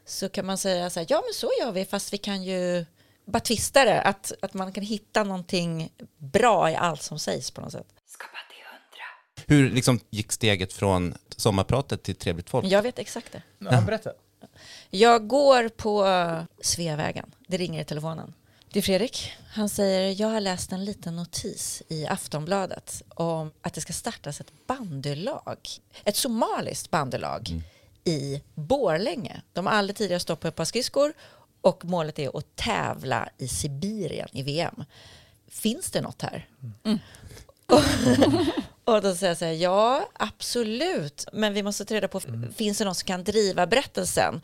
så 0.05 0.29
kan 0.29 0.47
man 0.47 0.59
säga 0.59 0.91
så 0.91 1.01
här, 1.01 1.07
ja 1.11 1.23
men 1.27 1.35
så 1.35 1.51
gör 1.61 1.73
vi, 1.73 1.85
fast 1.85 2.13
vi 2.13 2.19
kan 2.19 2.43
ju 2.43 2.87
bara 3.25 3.41
twista 3.41 3.85
det, 3.85 4.03
att, 4.03 4.33
att 4.43 4.55
man 4.55 4.73
kan 4.73 4.85
hitta 4.85 5.25
någonting 5.25 5.93
bra 6.17 6.71
i 6.71 6.75
allt 6.75 7.03
som 7.03 7.19
sägs 7.19 7.51
på 7.51 7.61
något 7.61 7.73
sätt. 7.73 7.87
Hur 9.47 9.71
liksom 9.71 10.01
gick 10.11 10.33
steget 10.33 10.73
från 10.73 11.15
sommarpratet 11.37 12.03
till 12.03 12.17
trevligt 12.17 12.51
folk? 12.51 12.67
Jag 12.67 12.83
vet 12.83 12.99
exakt 12.99 13.33
det. 13.33 13.43
Ja, 13.59 13.81
berätta. 13.81 14.13
Jag 14.91 15.29
går 15.29 15.69
på 15.69 16.07
Sveavägen. 16.61 17.35
Det 17.49 17.57
ringer 17.57 17.83
i 17.83 17.85
telefonen. 17.85 18.35
Det 18.73 18.79
är 18.79 18.83
Fredrik. 18.83 19.33
Han 19.49 19.69
säger, 19.69 20.21
jag 20.21 20.29
har 20.29 20.41
läst 20.41 20.73
en 20.73 20.85
liten 20.85 21.17
notis 21.17 21.83
i 21.89 22.07
Aftonbladet 22.07 23.03
om 23.09 23.53
att 23.63 23.75
det 23.75 23.81
ska 23.81 23.93
startas 23.93 24.41
ett 24.41 24.53
bandylag. 24.67 25.59
Ett 26.05 26.17
somaliskt 26.17 26.91
bandylag 26.91 27.63
i 28.05 28.43
Borlänge. 28.55 29.43
De 29.53 29.67
har 29.67 29.73
aldrig 29.73 29.97
tidigare 29.97 30.21
stått 30.21 30.41
på 30.41 30.49
ett 30.49 30.57
par 30.57 30.65
skridskor 30.65 31.13
och 31.61 31.85
målet 31.85 32.19
är 32.19 32.39
att 32.39 32.57
tävla 32.57 33.29
i 33.39 33.49
Sibirien 33.49 34.29
i 34.33 34.43
VM. 34.43 34.85
Finns 35.49 35.91
det 35.91 36.01
något 36.01 36.23
här? 36.23 36.49
Och 38.85 39.03
då 39.03 39.15
säger 39.15 39.31
jag 39.31 39.39
så 39.39 39.45
här, 39.45 39.53
ja 39.53 40.09
absolut, 40.13 41.27
men 41.33 41.55
vi 41.55 41.63
måste 41.63 41.85
ta 41.85 41.95
reda 41.95 42.09
på, 42.09 42.21
finns 42.57 42.79
det 42.79 42.85
någon 42.85 42.95
som 42.95 43.07
kan 43.07 43.25
driva 43.25 43.67
berättelsen? 43.67 44.41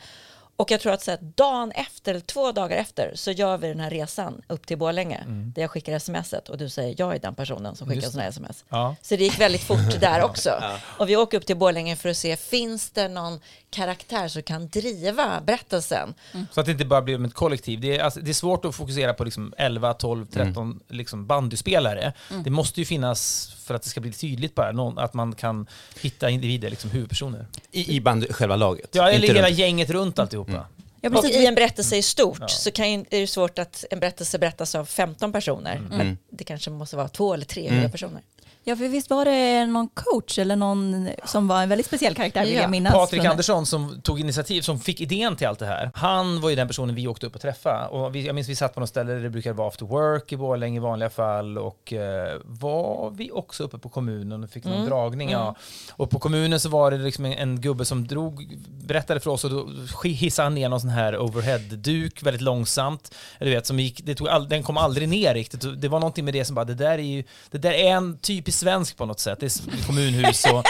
Och 0.58 0.70
jag 0.70 0.80
tror 0.80 0.92
att 0.92 1.02
så 1.02 1.10
här, 1.10 1.18
dagen 1.34 1.70
efter, 1.72 2.10
eller 2.10 2.20
två 2.20 2.52
dagar 2.52 2.76
efter, 2.76 3.12
så 3.14 3.30
gör 3.30 3.58
vi 3.58 3.68
den 3.68 3.80
här 3.80 3.90
resan 3.90 4.42
upp 4.48 4.66
till 4.66 4.78
Borlänge, 4.78 5.24
där 5.26 5.62
jag 5.62 5.70
skickar 5.70 5.98
smset 5.98 6.48
och 6.48 6.58
du 6.58 6.68
säger, 6.68 6.94
jag 6.98 7.14
är 7.14 7.18
den 7.18 7.34
personen 7.34 7.76
som 7.76 7.88
skickar 7.88 8.08
sådana 8.08 8.22
här 8.22 8.30
sms. 8.30 8.64
Ja. 8.68 8.96
Så 9.02 9.16
det 9.16 9.24
gick 9.24 9.40
väldigt 9.40 9.62
fort 9.62 9.78
där 10.00 10.22
också. 10.22 10.62
Och 10.98 11.08
vi 11.08 11.16
åker 11.16 11.38
upp 11.38 11.46
till 11.46 11.56
Borlänge 11.56 11.96
för 11.96 12.08
att 12.08 12.16
se, 12.16 12.36
finns 12.36 12.90
det 12.90 13.08
någon 13.08 13.40
karaktär 13.70 14.28
som 14.28 14.42
kan 14.42 14.68
driva 14.68 15.40
berättelsen? 15.40 16.14
Så 16.50 16.60
att 16.60 16.66
det 16.66 16.72
inte 16.72 16.84
bara 16.84 17.02
blir 17.02 17.26
ett 17.26 17.34
kollektiv. 17.34 17.80
Det 17.80 17.96
är, 17.98 18.02
alltså, 18.02 18.20
det 18.20 18.30
är 18.30 18.34
svårt 18.34 18.64
att 18.64 18.74
fokusera 18.74 19.14
på 19.14 19.24
liksom 19.24 19.54
11, 19.58 19.94
12, 19.94 20.26
13 20.26 20.80
liksom 20.88 21.26
bandyspelare. 21.26 22.12
Det 22.44 22.50
måste 22.50 22.80
ju 22.80 22.86
finnas, 22.86 23.52
för 23.64 23.74
att 23.74 23.82
det 23.82 23.88
ska 23.88 24.00
bli 24.00 24.12
tydligt 24.12 24.54
bara, 24.54 24.72
någon, 24.72 24.98
att 24.98 25.14
man 25.14 25.34
kan 25.34 25.66
hitta 26.00 26.30
individer, 26.30 26.70
liksom 26.70 26.90
huvudpersoner. 26.90 27.46
I, 27.70 27.96
i 27.96 28.00
band, 28.00 28.26
själva 28.34 28.56
laget? 28.56 28.90
Ja, 28.92 29.10
eller 29.10 29.28
hela 29.28 29.48
runt. 29.48 29.58
gänget 29.58 29.90
runt 29.90 30.18
alltihopa. 30.18 30.66
Ja, 31.00 31.08
Och 31.08 31.14
precis. 31.14 31.36
i 31.36 31.46
en 31.46 31.54
berättelse 31.54 31.96
i 31.96 32.02
stort 32.02 32.50
så 32.50 32.70
kan 32.70 32.92
ju, 32.92 33.04
är 33.10 33.20
det 33.20 33.26
svårt 33.26 33.58
att 33.58 33.84
en 33.90 34.00
berättelse 34.00 34.38
berättas 34.38 34.74
av 34.74 34.84
15 34.84 35.32
personer. 35.32 35.80
Men 35.90 36.18
det 36.30 36.44
kanske 36.44 36.70
måste 36.70 36.96
vara 36.96 37.08
två 37.08 37.34
eller 37.34 37.44
tre 37.44 37.70
huvudpersoner. 37.70 38.22
Ja, 38.68 38.76
för 38.76 38.88
visst 38.88 39.10
var 39.10 39.24
det 39.24 39.66
någon 39.66 39.88
coach 39.88 40.38
eller 40.38 40.56
någon 40.56 41.08
som 41.24 41.48
var 41.48 41.62
en 41.62 41.68
väldigt 41.68 41.86
speciell 41.86 42.14
karaktär 42.14 42.44
vill 42.44 42.54
Ja, 42.54 42.60
jag 42.60 42.70
minnas. 42.70 42.92
Patrik 42.94 43.22
från- 43.22 43.30
Andersson 43.30 43.66
som 43.66 44.00
tog 44.02 44.20
initiativ, 44.20 44.62
som 44.62 44.80
fick 44.80 45.00
idén 45.00 45.36
till 45.36 45.46
allt 45.46 45.58
det 45.58 45.66
här. 45.66 45.90
Han 45.94 46.40
var 46.40 46.50
ju 46.50 46.56
den 46.56 46.68
personen 46.68 46.94
vi 46.94 47.08
åkte 47.08 47.26
upp 47.26 47.34
och 47.34 47.40
träffade. 47.40 47.86
Och 47.88 48.14
vi, 48.14 48.26
jag 48.26 48.34
minns 48.34 48.48
vi 48.48 48.56
satt 48.56 48.74
på 48.74 48.80
något 48.80 48.88
ställe 48.88 49.12
där 49.12 49.20
det 49.20 49.30
brukade 49.30 49.54
vara 49.54 49.68
after 49.68 49.86
work 49.86 50.32
i 50.32 50.36
Borlänge 50.36 50.76
i 50.76 50.80
vanliga 50.80 51.10
fall. 51.10 51.58
Och 51.58 51.92
eh, 51.92 52.38
var 52.44 53.10
vi 53.10 53.30
också 53.30 53.64
uppe 53.64 53.78
på 53.78 53.88
kommunen 53.88 54.44
och 54.44 54.50
fick 54.50 54.64
någon 54.64 54.86
dragning. 54.86 55.30
Ja. 55.30 55.54
Och 55.92 56.10
på 56.10 56.18
kommunen 56.18 56.60
så 56.60 56.68
var 56.68 56.90
det 56.90 56.96
liksom 56.98 57.24
en, 57.24 57.32
en 57.32 57.60
gubbe 57.60 57.84
som 57.84 58.06
drog, 58.06 58.58
berättade 58.86 59.20
för 59.20 59.30
oss 59.30 59.44
och 59.44 59.50
då 59.50 59.68
hissade 60.08 60.46
han 60.46 60.54
ner 60.54 60.68
någon 60.68 60.80
sån 60.80 60.90
här 60.90 61.18
overhead-duk 61.18 62.22
väldigt 62.22 62.42
långsamt. 62.42 63.14
Du 63.40 63.50
vet, 63.50 63.66
som 63.66 63.78
gick, 63.80 64.00
det 64.04 64.14
tog 64.14 64.28
all, 64.28 64.48
den 64.48 64.62
kom 64.62 64.76
aldrig 64.76 65.08
ner 65.08 65.34
riktigt. 65.34 65.80
Det 65.82 65.88
var 65.88 66.00
någonting 66.00 66.24
med 66.24 66.34
det 66.34 66.44
som 66.44 66.54
bara, 66.54 66.64
det 66.64 66.74
där 66.74 66.90
är 66.90 66.98
ju, 66.98 67.24
det 67.50 67.58
där 67.58 67.72
är 67.72 67.90
en 67.90 68.18
typisk 68.18 68.57
svensk 68.58 68.96
på 68.96 69.06
något 69.06 69.20
sätt. 69.20 69.40
Det 69.40 69.46
är 69.46 69.86
kommunhus 69.86 70.44
och 70.52 70.64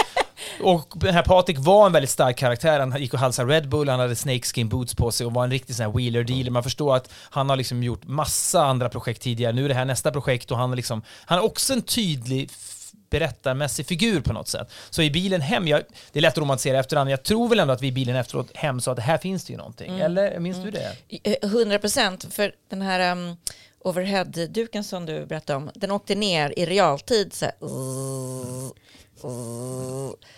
och 0.61 0.92
den 0.97 1.14
här 1.14 1.23
Patrik 1.23 1.57
var 1.59 1.87
en 1.87 1.92
väldigt 1.92 2.11
stark 2.11 2.37
karaktär. 2.37 2.80
Han 2.80 3.00
gick 3.00 3.14
och 3.14 3.21
halsade 3.21 3.52
Red 3.52 3.68
Bull, 3.68 3.88
han 3.88 4.00
hade 4.00 4.16
snakeskin 4.16 4.68
boots 4.68 4.95
på 4.95 5.12
sig 5.12 5.26
och 5.26 5.33
var 5.33 5.45
en 5.45 5.50
riktig 5.50 5.76
sån 5.76 5.87
här 5.87 5.92
wheeler 5.92 6.25
dealer. 6.25 6.50
Man 6.50 6.62
förstår 6.62 6.97
att 6.97 7.11
han 7.30 7.49
har 7.49 7.57
liksom 7.57 7.83
gjort 7.83 8.04
massa 8.04 8.64
andra 8.64 8.88
projekt 8.88 9.23
tidigare. 9.23 9.52
Nu 9.52 9.64
är 9.64 9.68
det 9.68 9.75
här 9.75 9.85
nästa 9.85 10.11
projekt 10.11 10.50
och 10.50 10.59
han 10.59 10.76
liksom, 10.76 11.02
han 11.25 11.38
är 11.38 11.45
också 11.45 11.73
en 11.73 11.83
tydlig 11.83 12.50
berättarmässig 13.11 13.87
figur 13.87 14.21
på 14.21 14.33
något 14.33 14.49
sätt. 14.49 14.73
Så 14.90 15.02
i 15.02 15.11
bilen 15.11 15.40
hem, 15.40 15.68
jag, 15.68 15.83
det 16.12 16.18
är 16.18 16.23
lätt 16.23 16.33
att 16.33 16.38
romantisera 16.38 16.78
efterhand, 16.78 17.11
jag 17.11 17.23
tror 17.23 17.49
väl 17.49 17.61
ändå 17.61 17.75
att 17.75 17.83
vi 17.83 17.87
i 17.87 17.92
bilen 17.92 18.16
efteråt 18.16 18.57
hem 18.57 18.80
sa 18.80 18.92
att 18.92 18.99
här 18.99 19.18
finns 19.18 19.45
det 19.45 19.52
ju 19.52 19.57
någonting. 19.57 19.99
Eller 19.99 20.38
minns 20.38 20.64
du 20.64 20.71
det? 20.71 20.97
Eh, 21.25 21.35
100 21.42 21.78
procent, 21.78 22.35
för 22.35 22.52
den 22.71 22.83
här 22.83 23.12
um, 23.12 23.37
overhead-duken 23.80 24.85
som 24.85 25.06
du 25.06 25.26
berättade 25.26 25.56
om, 25.56 25.70
den 25.75 25.90
åkte 25.90 26.14
ner 26.14 26.58
i 26.58 26.66
realtid 26.66 27.32
så 27.32 27.44
här, 27.44 27.54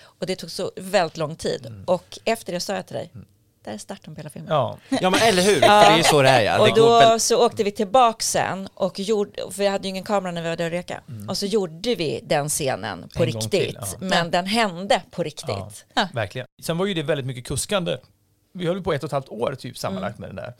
och 0.02 0.26
det 0.26 0.37
tog 0.37 0.50
så 0.50 0.70
väldigt 0.76 1.16
lång 1.16 1.37
tid. 1.37 1.85
Och 1.87 2.18
efter 2.25 2.52
det 2.52 2.61
sa 2.61 2.75
jag 2.75 2.87
till 2.87 2.97
dig, 2.97 3.12
där 3.64 3.73
är 3.73 3.78
starten 3.78 4.14
på 4.14 4.18
hela 4.18 4.30
filmen. 4.30 4.52
Ja. 4.52 4.78
Ja 4.88 5.11
men 5.11 5.20
eller 5.20 5.42
hur, 5.42 5.61
det 5.61 5.66
är 5.66 5.97
ju 5.97 6.02
så 6.02 6.23
det 6.23 6.28
är 6.28 6.42
ja. 6.42 6.64
Det 6.64 6.70
och 6.70 6.76
då 6.76 7.18
så 7.18 7.47
åkte 7.47 7.64
vi 7.64 7.70
tillbaka 7.70 8.20
sen 8.20 8.68
och 8.75 8.99
gjorde, 8.99 9.42
för 9.50 9.59
vi 9.59 9.66
hade 9.66 9.85
ju 9.85 9.88
ingen 9.88 10.04
kamera 10.04 10.32
när 10.32 10.42
vi 10.42 10.49
var 10.49 10.56
där 10.56 10.64
och 10.64 10.70
reka. 10.70 11.02
Och 11.28 11.38
så 11.38 11.47
gjorde 11.47 11.94
vi 11.94 12.20
den 12.23 12.49
scenen 12.49 13.09
på 13.14 13.23
En 13.23 13.26
riktigt. 13.26 13.50
till, 13.50 13.78
ja. 13.80 13.87
Men 14.00 14.30
den 14.30 14.47
hände 14.47 15.02
på 15.11 15.23
riktigt. 15.23 15.87
Ja, 15.94 16.09
verkligen. 16.12 16.47
Sen 16.62 16.78
var 16.78 16.87
ju 16.87 16.94
det 16.94 17.02
väldigt 17.02 17.26
mycket 17.26 17.47
kuskande 17.47 17.97
vi 18.52 18.66
höll 18.66 18.82
på 18.82 18.92
ett 18.92 19.02
och 19.02 19.09
ett 19.09 19.12
halvt 19.12 19.28
år 19.28 19.54
typ 19.54 19.78
sammanlagt 19.78 20.18
med 20.18 20.28
den 20.28 20.37
där. 20.37 20.54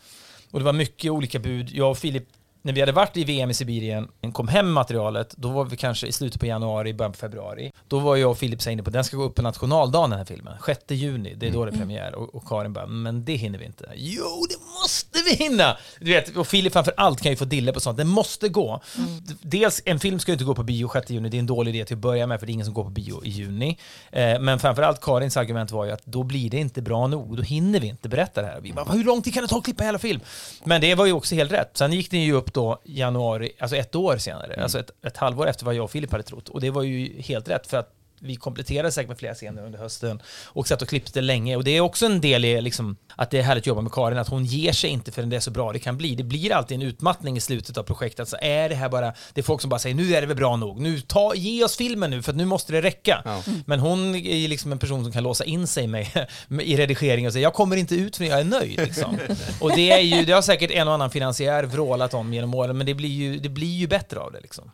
Och 0.51 0.59
det 0.59 0.65
var 0.65 0.73
mycket 0.73 1.11
olika 1.11 1.39
bud. 1.39 1.71
Jag 1.71 1.91
och 1.91 1.99
Filip 1.99 2.25
när 2.63 2.73
vi 2.73 2.81
hade 2.81 2.93
varit 2.93 3.17
i 3.17 3.25
VM 3.25 3.51
i 3.51 3.55
Sibirien, 3.55 4.09
kom 4.33 4.49
hem 4.49 4.67
med 4.67 4.75
materialet, 4.75 5.35
då 5.37 5.49
var 5.49 5.65
vi 5.65 5.77
kanske 5.77 6.07
i 6.07 6.13
slutet 6.13 6.41
på 6.41 6.47
januari, 6.47 6.95
början 6.95 7.13
på 7.13 7.19
februari. 7.19 7.73
Då 7.89 7.99
var 7.99 8.17
jag 8.17 8.31
och 8.31 8.39
Filip 8.39 8.67
inne 8.67 8.83
på 8.83 8.91
den 8.91 9.05
ska 9.05 9.17
gå 9.17 9.23
upp 9.23 9.35
på 9.35 9.43
nationaldagen 9.43 10.11
den 10.11 10.19
här 10.19 10.27
filmen, 10.27 10.55
6 10.67 10.81
juni, 10.89 11.35
det 11.35 11.47
är 11.47 11.51
då 11.53 11.65
det 11.65 11.69
är 11.69 11.73
Mm. 11.73 11.81
premiär. 11.81 12.15
Och, 12.15 12.35
och 12.35 12.49
Karin 12.49 12.73
bara, 12.73 12.87
men 12.87 13.25
det 13.25 13.35
hinner 13.35 13.59
vi 13.59 13.65
inte. 13.65 13.91
Jo, 13.95 14.47
det 14.49 14.57
måste 14.83 15.19
vi 15.25 15.45
hinna! 15.45 15.77
Du 16.01 16.11
vet, 16.13 16.37
och 16.37 16.47
Filip 16.47 16.73
framför 16.73 16.95
allt 16.97 17.21
kan 17.21 17.33
ju 17.33 17.37
få 17.37 17.45
dille 17.45 17.73
på 17.73 17.81
sånt, 17.81 17.97
det 17.99 18.05
måste 18.05 18.49
gå. 18.49 18.81
Mm. 18.99 19.11
Dels, 19.43 19.83
en 19.85 20.01
film 20.01 20.19
ska 20.19 20.31
ju 20.31 20.35
inte 20.35 20.45
gå 20.45 20.55
på 20.55 20.63
bio 20.63 20.91
6 20.93 21.11
juni, 21.11 21.29
det 21.29 21.37
är 21.37 21.39
en 21.39 21.47
dålig 21.47 21.75
idé 21.75 21.85
till 21.85 21.97
att 21.97 22.01
börja 22.03 22.27
med, 22.27 22.41
för 22.41 22.47
det 22.47 22.51
är 22.51 22.55
ingen 22.55 22.67
som 22.67 22.75
går 22.75 22.85
på 22.85 22.91
bio 22.91 23.25
i 23.25 23.31
juni. 23.31 23.79
Eh, 24.13 24.41
men 24.41 24.59
framför 24.59 24.83
allt 24.83 25.01
Karins 25.01 25.37
argument 25.37 25.71
var 25.71 25.85
ju 25.85 25.91
att 25.91 26.07
då 26.07 26.23
blir 26.23 26.51
det 26.51 26.59
inte 26.59 26.83
bra 26.83 27.07
nog, 27.07 27.37
då 27.37 27.43
hinner 27.43 27.81
vi 27.81 27.87
inte 27.87 28.09
berätta 28.09 28.43
det 28.43 28.47
här. 28.49 28.61
Vi 28.61 28.73
bara, 28.73 28.93
hur 28.93 29.05
lång 29.05 29.23
tid 29.23 29.35
kan 29.35 29.43
det 29.43 29.49
ta 29.49 29.59
att 29.59 29.65
klippa 29.65 29.85
hela 29.85 29.99
film? 29.99 30.21
Men 30.65 30.81
det 30.81 30.95
var 30.95 31.07
ju 31.07 31.13
också 31.13 31.35
helt 31.35 31.53
rätt. 31.53 31.71
Sen 31.75 31.93
gick 31.93 32.11
det 32.11 32.17
ju 32.19 32.33
upp 32.33 32.50
då 32.55 32.81
januari, 32.85 33.53
alltså 33.59 33.77
ett 33.77 33.95
år 33.95 34.17
senare, 34.17 34.63
alltså 34.63 34.79
ett, 34.79 34.91
ett 35.03 35.17
halvår 35.17 35.47
efter 35.47 35.65
vad 35.65 35.75
jag 35.75 35.85
och 35.85 35.91
Filip 35.91 36.13
hade 36.13 36.25
trott. 36.25 36.49
Och 36.49 36.61
det 36.61 36.71
var 36.71 36.83
ju 36.83 37.21
helt 37.21 37.49
rätt, 37.49 37.67
för 37.67 37.77
att 37.77 37.95
vi 38.21 38.37
kompletterade 38.37 38.93
säkert 38.93 39.09
med 39.09 39.19
flera 39.19 39.35
scener 39.35 39.65
under 39.65 39.79
hösten 39.79 40.23
och 40.47 40.69
satt 40.69 40.83
och 40.83 40.89
klippte 40.89 41.21
länge. 41.21 41.57
Och 41.57 41.65
det 41.65 41.71
är 41.71 41.81
också 41.81 42.07
en 42.07 42.21
del 42.21 42.45
i 42.45 42.61
liksom, 42.61 42.97
att 43.17 43.31
det 43.31 43.39
är 43.39 43.43
härligt 43.43 43.63
att 43.63 43.67
jobba 43.67 43.81
med 43.81 43.93
Karin, 43.93 44.19
att 44.19 44.29
hon 44.29 44.45
ger 44.45 44.73
sig 44.73 44.91
inte 44.91 45.13
förrän 45.13 45.31
det 45.31 45.37
är 45.37 45.41
så 45.41 45.51
bra 45.51 45.73
det 45.73 45.79
kan 45.79 45.97
bli. 45.97 46.15
Det 46.15 46.25
blir 46.25 46.53
alltid 46.53 46.75
en 46.75 46.83
utmattning 46.83 47.37
i 47.37 47.41
slutet 47.41 47.79
av 47.79 47.83
projektet. 47.83 48.29
Så 48.29 48.37
är 48.41 48.69
det 48.69 48.75
här 48.75 48.89
bara, 48.89 49.13
det 49.35 49.41
är 49.41 49.43
folk 49.43 49.61
som 49.61 49.71
bara 49.71 49.79
säger 49.79 49.95
nu 49.97 50.15
är 50.15 50.21
det 50.21 50.27
väl 50.27 50.37
bra 50.37 50.57
nog, 50.57 50.81
nu 50.81 51.01
ta, 51.01 51.35
ge 51.35 51.65
oss 51.65 51.77
filmen 51.77 52.11
nu 52.11 52.23
för 52.23 52.33
att 52.33 52.37
nu 52.37 52.45
måste 52.45 52.73
det 52.73 52.83
räcka. 52.83 53.23
Ja. 53.25 53.43
Men 53.67 53.81
hon 53.81 54.15
är 54.15 54.37
ju 54.37 54.49
liksom 54.49 54.73
en 54.73 54.79
person 54.79 55.03
som 55.03 55.13
kan 55.13 55.23
låsa 55.23 55.45
in 55.45 55.67
sig 55.67 55.87
med, 55.87 56.27
med, 56.49 56.67
i 56.67 56.77
redigering 56.77 57.27
och 57.27 57.33
säga 57.33 57.43
jag 57.43 57.55
kommer 57.55 57.77
inte 57.77 57.95
ut 57.95 58.17
för 58.17 58.25
jag 58.25 58.41
är 58.41 58.45
nöjd. 58.45 58.81
Liksom. 58.81 59.19
och 59.61 59.71
det, 59.77 59.91
är 59.91 60.01
ju, 60.01 60.25
det 60.25 60.33
har 60.33 60.43
säkert 60.43 60.71
en 60.71 60.89
och 60.89 60.95
annan 60.95 61.11
finansiär 61.11 61.65
vrålat 61.65 62.15
om 62.15 62.35
genom 62.35 62.55
åren, 62.55 62.79
men 62.79 62.87
det 62.87 62.95
blir 62.95 63.09
ju, 63.09 63.39
det 63.39 63.49
blir 63.49 63.77
ju 63.77 63.87
bättre 63.87 64.21
av 64.21 64.33
det. 64.33 64.41
Liksom. 64.41 64.71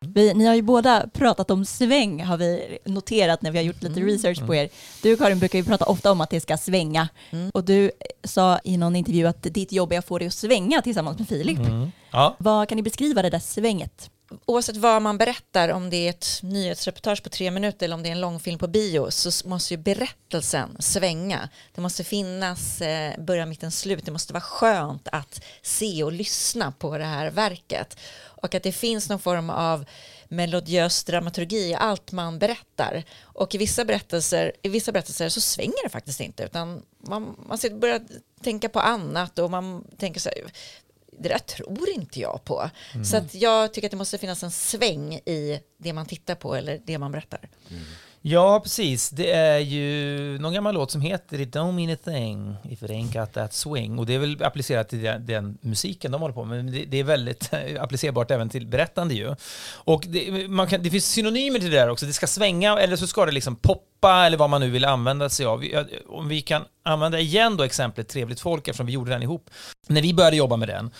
Vi, 0.00 0.34
ni 0.34 0.44
har 0.44 0.54
ju 0.54 0.62
båda 0.62 1.08
pratat 1.12 1.50
om 1.50 1.64
sväng, 1.64 2.24
har 2.24 2.36
vi 2.36 2.78
noterat 2.84 3.42
när 3.42 3.50
vi 3.50 3.58
har 3.58 3.64
gjort 3.64 3.82
lite 3.82 4.00
research 4.00 4.46
på 4.46 4.54
er. 4.54 4.68
Du 5.02 5.16
Karin 5.16 5.38
brukar 5.38 5.58
ju 5.58 5.64
prata 5.64 5.84
ofta 5.84 6.12
om 6.12 6.20
att 6.20 6.30
det 6.30 6.40
ska 6.40 6.56
svänga. 6.56 7.08
Och 7.54 7.64
du 7.64 7.90
sa 8.24 8.58
i 8.64 8.76
någon 8.76 8.96
intervju 8.96 9.26
att 9.26 9.42
ditt 9.42 9.72
jobb 9.72 9.92
är 9.92 9.98
att 9.98 10.06
få 10.06 10.18
det 10.18 10.26
att 10.26 10.34
svänga 10.34 10.82
tillsammans 10.82 11.18
med 11.18 11.28
Filip. 11.28 11.58
Ja. 12.10 12.36
Vad 12.38 12.68
kan 12.68 12.76
ni 12.76 12.82
beskriva 12.82 13.22
det 13.22 13.30
där 13.30 13.38
svänget? 13.38 14.10
Oavsett 14.46 14.76
vad 14.76 15.02
man 15.02 15.18
berättar, 15.18 15.68
om 15.68 15.90
det 15.90 15.96
är 15.96 16.10
ett 16.10 16.40
nyhetsreportage 16.42 17.22
på 17.22 17.28
tre 17.28 17.50
minuter 17.50 17.86
eller 17.86 17.94
om 17.94 18.02
det 18.02 18.08
är 18.08 18.12
en 18.12 18.20
långfilm 18.20 18.58
på 18.58 18.66
bio, 18.66 19.10
så 19.10 19.48
måste 19.48 19.74
ju 19.74 19.78
berättelsen 19.78 20.76
svänga. 20.78 21.48
Det 21.74 21.80
måste 21.80 22.04
finnas 22.04 22.80
eh, 22.80 23.20
början, 23.20 23.48
mitten, 23.48 23.70
slut. 23.70 24.04
Det 24.04 24.12
måste 24.12 24.32
vara 24.32 24.40
skönt 24.40 25.08
att 25.12 25.44
se 25.62 26.02
och 26.04 26.12
lyssna 26.12 26.72
på 26.72 26.98
det 26.98 27.04
här 27.04 27.30
verket. 27.30 27.96
Och 28.20 28.54
att 28.54 28.62
det 28.62 28.72
finns 28.72 29.08
någon 29.08 29.18
form 29.18 29.50
av 29.50 29.84
melodiös 30.28 31.04
dramaturgi 31.04 31.70
i 31.70 31.74
allt 31.74 32.12
man 32.12 32.38
berättar. 32.38 33.04
Och 33.20 33.54
i 33.54 33.58
vissa 33.58 33.84
berättelser, 33.84 34.52
i 34.62 34.68
vissa 34.68 34.92
berättelser 34.92 35.28
så 35.28 35.40
svänger 35.40 35.84
det 35.84 35.88
faktiskt 35.88 36.20
inte, 36.20 36.42
utan 36.44 36.82
man, 36.98 37.36
man 37.48 37.58
börjar 37.80 38.00
tänka 38.42 38.68
på 38.68 38.80
annat 38.80 39.38
och 39.38 39.50
man 39.50 39.84
tänker 39.98 40.20
så 40.20 40.28
här, 40.28 40.52
det 41.20 41.28
där 41.28 41.38
tror 41.38 41.88
inte 41.88 42.20
jag 42.20 42.40
på. 42.44 42.70
Så 43.04 43.16
att 43.16 43.34
jag 43.34 43.74
tycker 43.74 43.88
att 43.88 43.90
det 43.90 43.96
måste 43.96 44.18
finnas 44.18 44.42
en 44.42 44.50
sväng 44.50 45.14
i 45.14 45.60
det 45.78 45.92
man 45.92 46.06
tittar 46.06 46.34
på 46.34 46.54
eller 46.54 46.80
det 46.84 46.98
man 46.98 47.12
berättar. 47.12 47.48
Ja, 48.22 48.60
precis. 48.60 49.10
Det 49.10 49.30
är 49.32 49.58
ju 49.58 50.38
någon 50.38 50.54
gammal 50.54 50.74
låt 50.74 50.90
som 50.90 51.00
heter 51.00 51.40
It 51.40 51.56
don't 51.56 51.72
mean 51.72 51.90
a 51.90 51.96
thing 52.04 52.56
if 52.72 52.82
it 52.82 52.90
ain't 52.90 53.20
got 53.20 53.32
that 53.32 53.54
swing. 53.54 53.98
Och 53.98 54.06
det 54.06 54.14
är 54.14 54.18
väl 54.18 54.42
applicerat 54.42 54.88
till 54.88 55.02
den, 55.02 55.26
den 55.26 55.58
musiken 55.60 56.12
de 56.12 56.20
håller 56.20 56.34
på 56.34 56.44
med, 56.44 56.64
men 56.64 56.74
det, 56.74 56.84
det 56.84 57.00
är 57.00 57.04
väldigt 57.04 57.50
applicerbart 57.80 58.30
även 58.30 58.48
till 58.48 58.66
berättande 58.66 59.14
ju. 59.14 59.34
Och 59.74 60.04
det, 60.08 60.48
man 60.48 60.66
kan, 60.66 60.82
det 60.82 60.90
finns 60.90 61.06
synonymer 61.06 61.58
till 61.58 61.70
det 61.70 61.76
där 61.76 61.88
också. 61.88 62.06
Det 62.06 62.12
ska 62.12 62.26
svänga, 62.26 62.78
eller 62.78 62.96
så 62.96 63.06
ska 63.06 63.26
det 63.26 63.32
liksom 63.32 63.56
poppa, 63.56 64.26
eller 64.26 64.36
vad 64.36 64.50
man 64.50 64.60
nu 64.60 64.70
vill 64.70 64.84
använda 64.84 65.28
sig 65.28 65.46
av. 65.46 65.64
Om 66.08 66.28
vi 66.28 66.40
kan 66.40 66.64
använda 66.82 67.18
igen 67.18 67.56
då 67.56 67.64
exemplet 67.64 68.08
Trevligt 68.08 68.40
folk, 68.40 68.68
eftersom 68.68 68.86
vi 68.86 68.92
gjorde 68.92 69.10
den 69.10 69.22
ihop. 69.22 69.50
När 69.86 70.02
vi 70.02 70.14
började 70.14 70.36
jobba 70.36 70.56
med 70.56 70.68
den, 70.68 70.90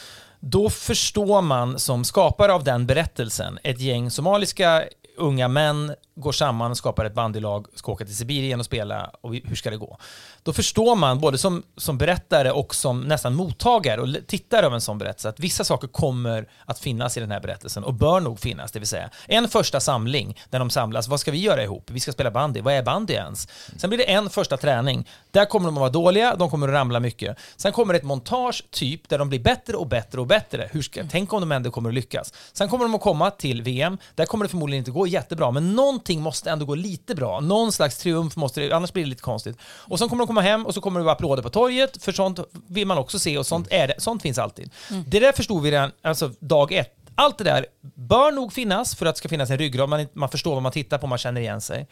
då 0.41 0.71
förstår 0.71 1.43
man 1.43 1.79
som 1.79 2.05
skapare 2.05 2.53
av 2.53 2.65
den 2.65 2.87
berättelsen 2.87 3.59
ett 3.63 3.81
gäng 3.81 4.11
somaliska 4.11 4.85
unga 5.17 5.49
män 5.49 5.95
går 6.21 6.33
samman 6.33 6.71
och 6.71 6.77
skapar 6.77 7.05
ett 7.05 7.15
bandylag, 7.15 7.67
ska 7.75 7.93
åka 7.93 8.05
till 8.05 8.17
Sibirien 8.17 8.61
och 8.61 8.67
spela 8.67 9.11
och 9.21 9.35
hur 9.35 9.57
ska 9.57 9.71
det 9.71 9.77
gå? 9.77 9.99
Då 10.43 10.53
förstår 10.53 10.97
man 10.97 11.21
både 11.21 11.39
som, 11.39 11.63
som 11.77 11.99
berättare 11.99 12.51
och 12.51 12.75
som 12.75 13.01
nästan 13.01 13.35
mottagare 13.35 14.01
och 14.01 14.09
tittare 14.27 14.67
av 14.67 14.75
en 14.75 14.81
sån 14.81 14.99
berättelse 14.99 15.29
att 15.29 15.41
vissa 15.41 15.65
saker 15.65 15.89
kommer 15.89 16.49
att 16.65 16.79
finnas 16.79 17.17
i 17.17 17.21
den 17.21 17.31
här 17.31 17.41
berättelsen 17.41 17.85
och 17.85 17.95
bör 17.95 18.21
nog 18.21 18.41
finnas, 18.41 18.73
det 18.73 18.79
vill 18.79 18.89
säga 18.89 19.11
en 19.27 19.49
första 19.49 19.81
samling 19.81 20.41
där 20.51 20.59
de 20.59 20.71
samlas, 20.71 21.09
vad 21.09 21.21
ska 21.21 21.31
vi 21.31 21.39
göra 21.39 21.63
ihop? 21.63 21.91
Vi 21.91 22.01
ska 22.01 22.13
spela 22.13 22.31
bandy, 22.31 22.61
vad 22.61 22.75
är 22.75 22.83
bandy 22.83 23.15
ens? 23.15 23.49
Sen 23.77 23.91
blir 23.91 23.99
det 23.99 24.13
en 24.13 24.31
första 24.31 24.57
träning, 24.57 25.09
där 25.31 25.45
kommer 25.45 25.67
de 25.67 25.75
att 25.77 25.81
vara 25.81 25.91
dåliga, 25.91 26.37
de 26.37 26.51
kommer 26.51 26.69
att 26.69 26.75
ramla 26.75 27.01
mycket. 27.01 27.37
Sen 27.57 27.73
kommer 27.73 27.95
ett 27.95 28.03
montage, 28.03 28.65
typ, 28.71 29.09
där 29.09 29.19
de 29.19 29.29
blir 29.29 29.41
bättre 29.41 29.77
och 29.77 29.87
bättre 29.87 30.21
och 30.21 30.27
bättre. 30.27 30.69
Hur 30.73 30.83
ska, 30.83 31.05
tänk 31.11 31.33
om 31.33 31.41
de 31.41 31.53
ändå 31.53 31.71
kommer 31.71 31.89
att 31.89 31.95
lyckas. 31.95 32.33
Sen 32.53 32.69
kommer 32.69 32.85
de 32.85 32.95
att 32.95 33.01
komma 33.01 33.31
till 33.31 33.63
VM, 33.63 33.99
där 34.15 34.25
kommer 34.25 34.45
det 34.45 34.49
förmodligen 34.49 34.81
inte 34.81 34.91
gå 34.91 35.07
jättebra, 35.07 35.51
men 35.51 35.75
någonting 35.75 36.08
måste 36.17 36.51
ändå 36.51 36.65
gå 36.65 36.75
lite 36.75 37.15
bra. 37.15 37.41
Någon 37.41 37.73
slags 37.73 37.99
triumf 37.99 38.37
måste 38.37 38.61
det, 38.61 38.73
annars 38.73 38.93
blir 38.93 39.05
det 39.05 39.11
lite 39.11 39.23
konstigt. 39.23 39.57
Och 39.63 39.99
sen 39.99 40.09
kommer 40.09 40.23
de 40.23 40.27
komma 40.27 40.41
hem 40.41 40.67
och 40.67 40.75
så 40.75 40.81
kommer 40.81 41.01
det 41.01 41.05
vara 41.05 41.15
applåder 41.15 41.43
på 41.43 41.51
torget, 41.51 42.03
för 42.05 42.13
sånt 42.13 42.41
vill 42.67 42.87
man 42.87 42.99
också 42.99 43.19
se 43.19 43.39
och 43.39 43.47
sånt, 43.47 43.69
är 43.71 43.89
det, 43.89 43.95
sånt 43.99 44.23
finns 44.23 44.39
alltid. 44.39 44.71
Det 45.07 45.21
där 45.21 45.33
förstod 45.33 45.63
vi 45.63 45.71
redan, 45.71 45.91
alltså 46.03 46.33
dag 46.41 46.73
ett. 46.73 46.95
Allt 47.15 47.39
det 47.39 47.45
där 47.45 47.67
bör 47.95 48.33
nog 48.33 48.53
finnas 48.53 48.97
för 48.97 49.07
att 49.07 49.15
det 49.15 49.19
ska 49.19 49.29
finnas 49.29 49.51
en 49.51 49.59
ryggrad, 49.59 49.89
man, 49.89 50.07
man 50.13 50.29
förstår 50.29 50.55
vad 50.55 50.63
man 50.63 50.73
tittar 50.73 50.99
på, 50.99 51.07
man 51.07 51.19
känner 51.19 51.41
igen 51.41 51.61
sig. 51.61 51.87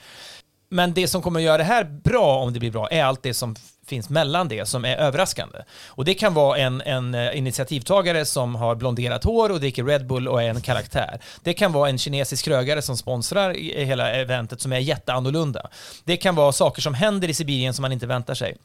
Men 0.68 0.94
det 0.94 1.08
som 1.08 1.22
kommer 1.22 1.40
att 1.40 1.44
göra 1.44 1.58
det 1.58 1.64
här 1.64 1.84
bra, 1.84 2.38
om 2.38 2.52
det 2.52 2.60
blir 2.60 2.70
bra, 2.70 2.88
är 2.88 3.04
allt 3.04 3.22
det 3.22 3.34
som 3.34 3.56
finns 3.88 4.08
mellan 4.08 4.48
det 4.48 4.68
som 4.68 4.84
är 4.84 4.96
överraskande. 4.96 5.58
Och 5.86 6.04
det 6.04 6.14
kan 6.14 6.34
vara 6.34 6.58
en, 6.58 6.80
en 6.80 7.14
eh, 7.14 7.38
initiativtagare 7.38 8.24
som 8.24 8.54
har 8.54 8.74
blonderat 8.74 9.24
hår 9.24 9.50
och 9.50 9.60
dricker 9.60 9.84
Red 9.84 10.06
Bull 10.06 10.28
och 10.28 10.42
är 10.42 10.48
en 10.48 10.60
karaktär. 10.60 11.20
Det 11.42 11.54
kan 11.54 11.72
vara 11.72 11.88
en 11.88 11.98
kinesisk 11.98 12.44
krögare 12.44 12.82
som 12.82 12.96
sponsrar 12.96 13.54
hela 13.84 14.12
eventet 14.12 14.60
som 14.60 14.72
är 14.72 14.78
jätteannorlunda. 14.78 15.70
Det 16.04 16.16
kan 16.16 16.34
vara 16.34 16.52
saker 16.52 16.82
som 16.82 16.94
händer 16.94 17.28
i 17.28 17.34
Sibirien 17.34 17.74
som 17.74 17.82
man 17.82 17.92
inte 17.92 18.06
väntar 18.06 18.34
sig. 18.34 18.56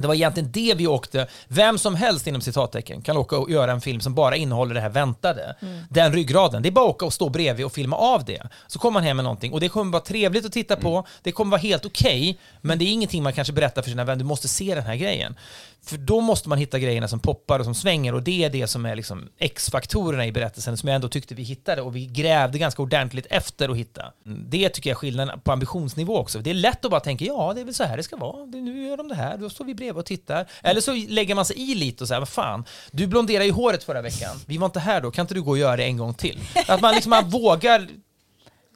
Det 0.00 0.06
var 0.06 0.14
egentligen 0.14 0.50
det 0.52 0.74
vi 0.74 0.86
åkte, 0.86 1.26
vem 1.48 1.78
som 1.78 1.94
helst 1.94 2.26
inom 2.26 2.40
citattecken 2.40 3.02
kan 3.02 3.16
åka 3.16 3.38
och 3.38 3.50
göra 3.50 3.72
en 3.72 3.80
film 3.80 4.00
som 4.00 4.14
bara 4.14 4.36
innehåller 4.36 4.74
det 4.74 4.80
här 4.80 4.88
väntade. 4.88 5.54
Den 5.88 6.12
ryggraden, 6.12 6.62
det 6.62 6.68
är 6.68 6.70
bara 6.70 6.88
att 6.88 6.94
åka 6.94 7.06
och 7.06 7.12
stå 7.12 7.28
bredvid 7.28 7.66
och 7.66 7.72
filma 7.72 7.96
av 7.96 8.24
det. 8.24 8.42
Så 8.66 8.78
kommer 8.78 8.94
man 8.94 9.02
hem 9.02 9.16
med 9.16 9.24
någonting 9.24 9.52
och 9.52 9.60
det 9.60 9.68
kommer 9.68 9.92
vara 9.92 10.02
trevligt 10.02 10.46
att 10.46 10.52
titta 10.52 10.76
på, 10.76 11.06
det 11.22 11.32
kommer 11.32 11.50
vara 11.50 11.60
helt 11.60 11.86
okej, 11.86 12.38
men 12.60 12.78
det 12.78 12.84
är 12.84 12.92
ingenting 12.92 13.22
man 13.22 13.32
kanske 13.32 13.52
berättar 13.52 13.82
för 13.82 13.90
sina 13.90 14.04
vänner, 14.04 14.18
du 14.18 14.24
måste 14.24 14.48
se 14.48 14.74
den 14.74 14.84
här 14.84 14.96
grejen. 14.96 15.34
För 15.82 15.96
då 15.98 16.20
måste 16.20 16.48
man 16.48 16.58
hitta 16.58 16.78
grejerna 16.78 17.08
som 17.08 17.20
poppar 17.20 17.58
och 17.58 17.64
som 17.64 17.74
svänger 17.74 18.14
och 18.14 18.22
det 18.22 18.44
är 18.44 18.50
det 18.50 18.66
som 18.66 18.86
är 18.86 18.96
liksom 18.96 19.28
X-faktorerna 19.38 20.26
i 20.26 20.32
berättelsen 20.32 20.76
som 20.76 20.88
jag 20.88 20.96
ändå 20.96 21.08
tyckte 21.08 21.34
vi 21.34 21.42
hittade 21.42 21.82
och 21.82 21.96
vi 21.96 22.06
grävde 22.06 22.58
ganska 22.58 22.82
ordentligt 22.82 23.26
efter 23.30 23.68
att 23.68 23.76
hitta. 23.76 24.12
Det 24.24 24.68
tycker 24.68 24.90
jag 24.90 24.94
är 24.94 24.98
skillnaden 24.98 25.40
på 25.40 25.52
ambitionsnivå 25.52 26.18
också. 26.18 26.38
Det 26.38 26.50
är 26.50 26.54
lätt 26.54 26.84
att 26.84 26.90
bara 26.90 27.00
tänka 27.00 27.24
ja, 27.24 27.52
det 27.54 27.60
är 27.60 27.64
väl 27.64 27.74
så 27.74 27.84
här 27.84 27.96
det 27.96 28.02
ska 28.02 28.16
vara. 28.16 28.46
Nu 28.46 28.86
gör 28.86 28.96
de 28.96 29.08
det 29.08 29.14
här, 29.14 29.38
då 29.38 29.50
står 29.50 29.64
vi 29.64 29.74
bredvid 29.74 29.98
och 29.98 30.06
tittar. 30.06 30.46
Eller 30.62 30.80
så 30.80 30.92
lägger 30.92 31.34
man 31.34 31.44
sig 31.44 31.70
i 31.70 31.74
lite 31.74 32.04
och 32.04 32.08
säger 32.08 32.20
vad 32.20 32.28
fan, 32.28 32.64
du 32.90 33.06
blonderade 33.06 33.44
ju 33.44 33.52
håret 33.52 33.84
förra 33.84 34.02
veckan. 34.02 34.36
Vi 34.46 34.58
var 34.58 34.66
inte 34.66 34.80
här 34.80 35.00
då, 35.00 35.10
kan 35.10 35.22
inte 35.22 35.34
du 35.34 35.42
gå 35.42 35.50
och 35.50 35.58
göra 35.58 35.76
det 35.76 35.84
en 35.84 35.96
gång 35.96 36.14
till? 36.14 36.40
Att 36.68 36.80
man 36.80 36.94
liksom 36.94 37.10
man 37.10 37.24
vågar 37.30 37.88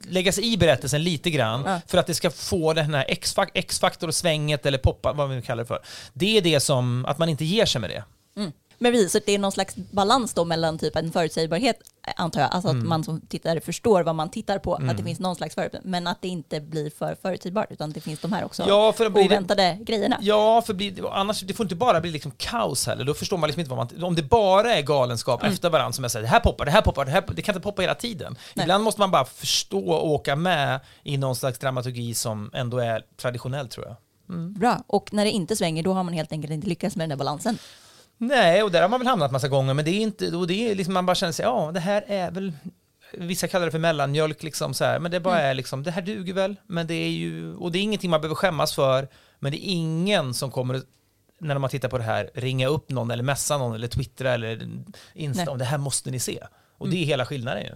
lägga 0.09 0.31
sig 0.31 0.53
i 0.53 0.57
berättelsen 0.57 1.03
lite 1.03 1.29
grann 1.29 1.63
Ja. 1.65 1.81
för 1.87 1.97
att 1.97 2.07
det 2.07 2.13
ska 2.13 2.31
få 2.31 2.73
den 2.73 2.93
här 2.93 3.05
X-fak- 3.09 3.51
X-faktor 3.53 4.07
och 4.07 4.15
svänget 4.15 4.65
eller 4.65 4.77
poppa, 4.77 5.13
vad 5.13 5.29
vi 5.29 5.35
nu 5.35 5.41
kallar 5.41 5.63
det 5.63 5.67
för. 5.67 5.79
Det 6.13 6.37
är 6.37 6.41
det 6.41 6.59
som, 6.59 7.05
att 7.05 7.17
man 7.17 7.29
inte 7.29 7.45
ger 7.45 7.65
sig 7.65 7.81
med 7.81 7.89
det. 7.89 8.03
Men 8.77 8.91
precis, 8.91 9.11
så 9.11 9.19
det 9.25 9.31
är 9.31 9.39
någon 9.39 9.51
slags 9.51 9.75
balans 9.75 10.33
då 10.33 10.45
mellan 10.45 10.77
typ 10.77 10.95
en 10.95 11.11
förutsägbarhet, 11.11 11.79
antar 12.15 12.41
jag, 12.41 12.49
alltså 12.53 12.69
Mm. 12.69 12.81
att 12.81 12.87
man 12.87 13.03
som 13.03 13.21
tittare 13.21 13.61
förstår 13.61 14.03
vad 14.03 14.15
man 14.15 14.29
tittar 14.29 14.59
på, 14.59 14.73
att 14.75 14.97
det 14.97 15.03
finns 15.03 15.19
någon 15.19 15.35
slags 15.35 15.55
förutsägbarhet, 15.55 15.85
men 15.91 16.07
att 16.07 16.21
det 16.21 16.27
inte 16.27 16.59
blir 16.61 16.89
för 16.89 17.15
förutsägbart, 17.21 17.71
utan 17.71 17.91
det 17.91 18.01
finns 18.01 18.19
de 18.19 18.31
här 18.33 18.45
också 18.45 18.63
Ja, 18.67 18.93
för 18.93 19.05
att 19.05 19.13
blir 19.13 19.23
det- 19.23 19.29
oväntade 19.29 19.77
grejerna. 19.81 20.17
Ja, 20.21 20.61
för 20.61 20.73
blir, 20.73 21.13
annars, 21.13 21.41
det 21.41 21.53
får 21.53 21.63
inte 21.63 21.75
bara 21.75 22.01
bli 22.01 22.11
liksom 22.11 22.31
kaos 22.37 22.87
heller. 22.87 23.03
Då 23.03 23.13
förstår 23.13 23.37
man 23.37 23.47
liksom 23.47 23.59
inte 23.59 23.69
vad 23.75 23.77
man... 23.93 24.03
Om 24.03 24.15
det 24.15 24.23
bara 24.23 24.73
är 24.75 24.81
galenskap 24.81 25.43
efter 25.43 25.69
varandra, 25.69 25.93
som 25.93 26.03
jag 26.03 26.11
säger, 26.11 26.23
det 26.23 26.29
här 26.29 26.39
poppar, 26.39 26.65
det 26.65 26.71
här 26.71 26.81
poppar, 26.81 27.05
det 27.05 27.11
här 27.11 27.23
det 27.35 27.41
kan 27.41 27.55
inte 27.55 27.63
poppa 27.63 27.81
hela 27.81 27.95
tiden. 27.95 28.35
Nej. 28.53 28.63
Ibland 28.63 28.83
måste 28.83 29.01
man 29.01 29.11
bara 29.11 29.25
förstå 29.25 29.89
och 29.89 30.07
åka 30.09 30.35
med 30.35 30.79
i 31.03 31.17
någon 31.17 31.35
slags 31.35 31.59
dramaturgi 31.59 32.13
som 32.13 32.49
ändå 32.53 32.77
är 32.77 33.01
traditionell, 33.21 33.67
tror 33.67 33.85
jag. 33.85 33.95
Bra, 34.49 34.83
och 34.87 35.13
när 35.13 35.25
det 35.25 35.31
inte 35.31 35.55
svänger, 35.55 35.83
då 35.83 35.93
har 35.93 36.03
man 36.03 36.13
helt 36.13 36.31
enkelt 36.31 36.53
inte 36.53 36.67
lyckats 36.67 36.95
med 36.95 37.03
den 37.03 37.09
där 37.09 37.17
balansen. 37.17 37.57
Nej, 38.17 38.63
och 38.63 38.71
där 38.71 38.81
har 38.81 38.89
man 38.89 38.99
väl 38.99 39.07
hamnat 39.07 39.31
massa 39.31 39.47
gånger, 39.47 39.73
men 39.73 39.85
det 39.85 39.91
är 39.91 39.99
inte... 40.01 40.35
Och 40.35 40.47
det 40.47 40.71
är 40.71 40.75
liksom, 40.75 40.93
man 40.93 41.05
bara 41.05 41.15
känner 41.15 41.33
sig, 41.33 41.45
ja, 41.45 41.71
det 41.73 41.79
här 41.79 42.05
är 42.07 42.31
väl... 42.31 42.53
vissa 43.13 43.47
kallar 43.47 43.65
det 43.65 43.71
för 43.71 43.79
mellanmjölk, 43.79 44.43
liksom 44.43 44.73
så 44.73 44.85
här, 44.85 44.99
men 44.99 45.11
det 45.11 45.19
bara 45.19 45.41
är 45.41 45.53
liksom, 45.53 45.83
det 45.83 45.91
här 45.91 46.01
duger 46.01 46.33
väl, 46.33 46.55
men 46.67 46.87
det 46.87 46.93
är 46.93 47.09
ju, 47.09 47.55
och 47.55 47.71
det 47.71 47.77
är 47.79 47.83
ingenting 47.83 48.09
man 48.09 48.21
behöver 48.21 48.35
skämmas 48.35 48.75
för, 48.75 49.07
men 49.39 49.51
det 49.51 49.57
är 49.57 49.71
ingen 49.71 50.33
som 50.33 50.51
kommer, 50.51 50.81
när 51.39 51.57
man 51.57 51.69
tittar 51.69 51.89
på 51.89 51.97
det 51.97 52.03
här, 52.03 52.29
ringa 52.33 52.67
upp 52.67 52.89
någon 52.89 53.11
eller 53.11 53.23
messa 53.23 53.57
någon 53.57 53.75
eller 53.75 53.87
twittra 53.87 54.33
eller 54.33 54.69
insta 55.13 55.43
Nej. 55.43 55.51
om 55.51 55.57
det 55.57 55.65
här 55.65 55.77
måste 55.77 56.11
ni 56.11 56.19
se. 56.19 56.43
Och 56.77 56.89
det 56.89 56.97
är 56.97 57.05
hela 57.05 57.25
skillnaden 57.25 57.63
ju. 57.63 57.69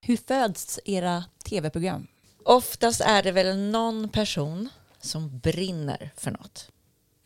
Hur 0.00 0.16
föds 0.16 0.80
era 0.84 1.24
tv-program? 1.44 2.06
Oftast 2.44 3.00
är 3.00 3.22
det 3.22 3.32
väl 3.32 3.58
någon 3.58 4.08
person 4.08 4.68
som 5.00 5.38
brinner 5.38 6.10
för 6.16 6.30
något. 6.30 6.68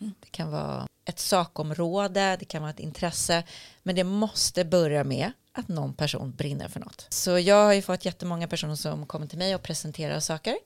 Mm. 0.01 0.15
Det 0.21 0.31
kan 0.31 0.51
vara 0.51 0.87
ett 1.05 1.19
sakområde, 1.19 2.37
det 2.41 2.45
kan 2.45 2.63
vara 2.63 2.71
ett 2.71 2.81
intresse, 2.81 3.43
men 3.83 3.97
det 3.97 4.05
måste 4.05 4.65
börja 4.65 5.05
med 5.05 5.33
att 5.53 5.69
någon 5.69 5.95
person 5.95 6.33
brinner 6.33 6.69
för 6.69 6.81
något. 6.81 7.07
Så 7.09 7.39
jag 7.39 7.65
har 7.65 7.73
ju 7.73 7.83
fått 7.83 8.05
jättemånga 8.05 8.49
personer 8.49 8.75
som 8.75 9.07
kommer 9.07 9.27
till 9.27 9.39
mig 9.39 9.55
och 9.55 9.63
presenterar 9.63 10.21
saker. 10.21 10.57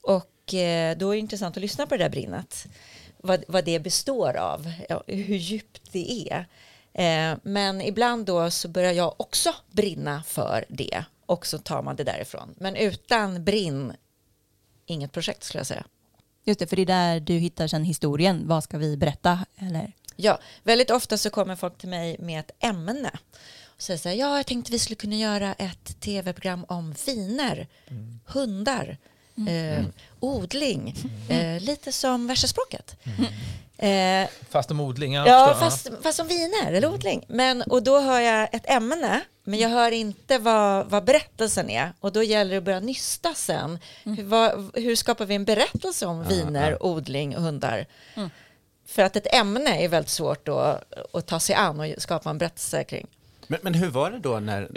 Och 0.00 0.54
eh, 0.54 0.96
då 0.96 1.10
är 1.10 1.14
det 1.14 1.20
intressant 1.20 1.56
att 1.56 1.60
lyssna 1.60 1.86
på 1.86 1.96
det 1.96 2.04
där 2.04 2.10
brinnet. 2.10 2.66
Vad, 3.18 3.44
vad 3.48 3.64
det 3.64 3.80
består 3.80 4.36
av, 4.36 4.72
hur 5.06 5.36
djupt 5.36 5.92
det 5.92 6.30
är. 6.30 6.46
Eh, 6.92 7.38
men 7.42 7.80
ibland 7.80 8.26
då 8.26 8.50
så 8.50 8.68
börjar 8.68 8.92
jag 8.92 9.20
också 9.20 9.54
brinna 9.70 10.22
för 10.22 10.64
det 10.68 11.04
och 11.26 11.46
så 11.46 11.58
tar 11.58 11.82
man 11.82 11.96
det 11.96 12.04
därifrån. 12.04 12.54
Men 12.56 12.76
utan 12.76 13.44
brinn, 13.44 13.92
inget 14.86 15.12
projekt 15.12 15.44
skulle 15.44 15.60
jag 15.60 15.66
säga. 15.66 15.84
Just 16.48 16.60
det, 16.60 16.66
för 16.66 16.76
det 16.76 16.82
är 16.82 16.86
där 16.86 17.20
du 17.20 17.34
hittar 17.34 17.68
sen 17.68 17.84
historien. 17.84 18.48
Vad 18.48 18.64
ska 18.64 18.78
vi 18.78 18.96
berätta? 18.96 19.38
Eller? 19.58 19.92
Ja, 20.16 20.38
väldigt 20.62 20.90
ofta 20.90 21.18
så 21.18 21.30
kommer 21.30 21.56
folk 21.56 21.78
till 21.78 21.88
mig 21.88 22.16
med 22.18 22.40
ett 22.40 22.50
ämne 22.58 23.10
och 23.76 23.82
säger 23.82 23.98
så 23.98 24.08
här, 24.08 24.16
ja, 24.16 24.36
jag 24.36 24.46
tänkte 24.46 24.72
vi 24.72 24.78
skulle 24.78 24.96
kunna 24.96 25.16
göra 25.16 25.54
ett 25.54 26.00
tv-program 26.00 26.64
om 26.68 26.94
viner, 27.06 27.66
hundar, 28.26 28.98
eh, 29.48 29.84
odling, 30.20 30.94
eh, 31.28 31.60
lite 31.62 31.92
som 31.92 32.26
värsta 32.26 32.46
språket. 32.46 32.96
Eh, 33.78 34.28
Fast 34.50 34.70
om 34.70 34.80
odling, 34.80 35.12
Ja, 35.14 35.24
förstår. 35.24 35.60
fast, 35.60 35.90
fast 36.02 36.16
som 36.16 36.26
viner 36.28 36.66
eller 36.72 36.86
odling. 36.94 37.24
Men, 37.28 37.62
och 37.62 37.82
då 37.82 38.00
hör 38.00 38.20
jag 38.20 38.48
ett 38.54 38.70
ämne, 38.70 39.20
men 39.44 39.58
jag 39.58 39.68
hör 39.68 39.92
inte 39.92 40.38
vad, 40.38 40.86
vad 40.90 41.04
berättelsen 41.04 41.70
är. 41.70 41.92
Och 42.00 42.12
då 42.12 42.22
gäller 42.22 42.50
det 42.50 42.56
att 42.58 42.64
börja 42.64 42.80
nysta 42.80 43.34
sen. 43.34 43.78
Hur, 44.04 44.22
vad, 44.24 44.70
hur 44.74 44.96
skapar 44.96 45.24
vi 45.26 45.34
en 45.34 45.44
berättelse 45.44 46.06
om 46.06 46.24
viner, 46.24 46.82
odling 46.86 47.36
och 47.36 47.42
hundar? 47.42 47.86
För 48.88 49.02
att 49.02 49.16
ett 49.16 49.34
ämne 49.34 49.84
är 49.84 49.88
väldigt 49.88 50.10
svårt 50.10 50.46
då, 50.46 50.80
att 51.12 51.26
ta 51.26 51.40
sig 51.40 51.54
an 51.54 51.80
och 51.80 51.86
skapa 52.02 52.30
en 52.30 52.38
berättelse 52.38 52.84
kring. 52.84 53.06
Men, 53.48 53.60
men 53.62 53.74
hur 53.74 53.88
var 53.88 54.10
det 54.10 54.18
då 54.18 54.40
när, 54.40 54.68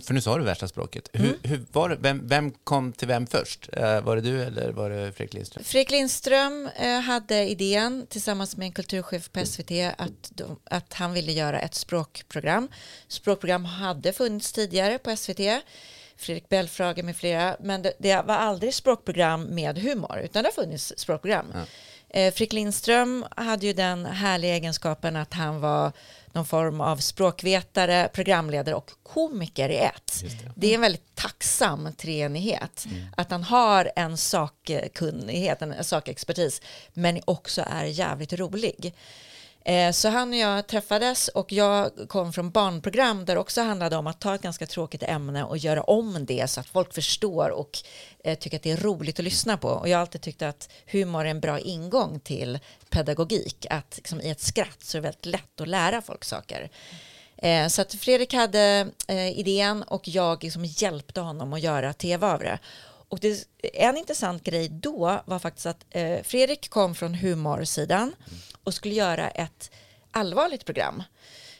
för 0.00 0.14
nu 0.14 0.20
sa 0.20 0.38
du 0.38 0.44
värsta 0.44 0.68
språket, 0.68 1.08
hur, 1.12 1.38
hur 1.42 1.64
var 1.72 1.88
det, 1.88 1.96
vem, 2.00 2.28
vem 2.28 2.50
kom 2.50 2.92
till 2.92 3.08
vem 3.08 3.26
först? 3.26 3.68
Eh, 3.72 4.00
var 4.00 4.16
det 4.16 4.22
du 4.22 4.42
eller 4.42 4.72
var 4.72 4.90
det 4.90 5.12
Fredrik 5.12 5.34
Lindström? 5.34 5.64
Fredrik 5.64 5.90
Lindström 5.90 6.68
eh, 6.76 7.00
hade 7.00 7.48
idén 7.48 8.06
tillsammans 8.08 8.56
med 8.56 8.66
en 8.66 8.72
kulturchef 8.72 9.32
på 9.32 9.46
SVT 9.46 9.70
att, 9.98 10.30
de, 10.30 10.58
att 10.64 10.94
han 10.94 11.12
ville 11.12 11.32
göra 11.32 11.60
ett 11.60 11.74
språkprogram. 11.74 12.68
Språkprogram 13.08 13.64
hade 13.64 14.12
funnits 14.12 14.52
tidigare 14.52 14.98
på 14.98 15.16
SVT. 15.16 15.40
Fredrik 16.16 16.48
Belfrage 16.48 17.04
med 17.04 17.16
flera, 17.16 17.56
men 17.60 17.82
det, 17.82 17.92
det 17.98 18.22
var 18.26 18.34
aldrig 18.34 18.74
språkprogram 18.74 19.42
med 19.42 19.78
humor, 19.78 20.20
utan 20.24 20.42
det 20.42 20.46
har 20.46 20.64
funnits 20.64 20.92
språkprogram. 20.96 21.46
Eh, 22.10 22.32
Fredrik 22.32 22.52
Lindström 22.52 23.24
hade 23.36 23.66
ju 23.66 23.72
den 23.72 24.06
härliga 24.06 24.54
egenskapen 24.54 25.16
att 25.16 25.34
han 25.34 25.60
var 25.60 25.92
någon 26.38 26.46
form 26.46 26.80
av 26.80 26.96
språkvetare, 26.96 28.08
programledare 28.12 28.74
och 28.74 28.90
komiker 29.02 29.68
i 29.68 29.78
ett. 29.78 30.24
Det. 30.54 30.70
är 30.70 30.74
en 30.74 30.80
väldigt 30.80 31.14
tacksam 31.14 31.92
treenighet. 31.92 32.86
Att 33.16 33.30
han 33.30 33.42
har 33.42 33.90
en 33.96 34.16
sakkunnighet, 34.16 35.62
en 35.62 35.84
sakexpertis, 35.84 36.62
men 36.94 37.20
också 37.24 37.64
är 37.70 37.84
jävligt 37.84 38.32
rolig. 38.32 38.94
Eh, 39.68 39.92
Så 39.92 40.08
han 40.08 40.28
och 40.30 40.36
jag 40.36 40.66
träffades 40.66 41.28
och 41.28 41.52
jag 41.52 41.90
kom 42.08 42.32
från 42.32 42.50
barnprogram 42.50 43.24
där 43.24 43.34
det 43.34 43.40
också 43.40 43.62
handlade 43.62 43.96
om 43.96 44.06
att 44.06 44.20
ta 44.20 44.34
ett 44.34 44.42
ganska 44.42 44.66
tråkigt 44.66 45.02
ämne 45.02 45.44
och 45.44 45.58
göra 45.58 45.82
om 45.82 46.24
det 46.26 46.50
så 46.50 46.60
att 46.60 46.66
folk 46.68 46.94
förstår 46.94 47.50
och 47.50 47.78
eh, 48.24 48.38
tycker 48.38 48.56
att 48.56 48.62
det 48.62 48.70
är 48.70 48.76
roligt 48.76 49.18
att 49.18 49.24
lyssna 49.24 49.56
på. 49.56 49.68
Och 49.68 49.88
jag 49.88 49.96
har 49.96 50.00
alltid 50.00 50.20
tyckt 50.20 50.42
att 50.42 50.68
humor 50.86 51.24
är 51.24 51.30
en 51.30 51.40
bra 51.40 51.58
ingång 51.58 52.20
till 52.20 52.58
pedagogik. 52.90 53.66
Att 53.70 53.96
liksom, 53.96 54.20
i 54.20 54.30
ett 54.30 54.40
skratt 54.40 54.82
så 54.82 54.98
är 54.98 55.02
det 55.02 55.08
väldigt 55.08 55.26
lätt 55.26 55.60
att 55.60 55.68
lära 55.68 56.02
folk 56.02 56.24
saker. 56.24 56.70
Eh, 57.36 57.68
Så 57.68 57.82
att 57.82 57.94
Fredrik 57.94 58.34
hade 58.34 58.90
eh, 59.08 59.38
idén 59.38 59.82
och 59.82 60.08
jag 60.08 60.42
liksom 60.42 60.64
hjälpte 60.64 61.20
honom 61.20 61.52
att 61.52 61.60
göra 61.60 61.92
tv 61.92 62.26
av 62.26 62.38
det. 62.38 62.58
Och 63.08 63.18
det, 63.20 63.44
en 63.62 63.96
intressant 63.96 64.44
grej 64.44 64.68
då 64.68 65.20
var 65.24 65.38
faktiskt 65.38 65.66
att 65.66 65.84
eh, 65.90 66.22
Fredrik 66.22 66.70
kom 66.70 66.94
från 66.94 67.14
humorsidan 67.14 68.14
och 68.64 68.74
skulle 68.74 68.94
göra 68.94 69.30
ett 69.30 69.70
allvarligt 70.10 70.64
program. 70.64 71.02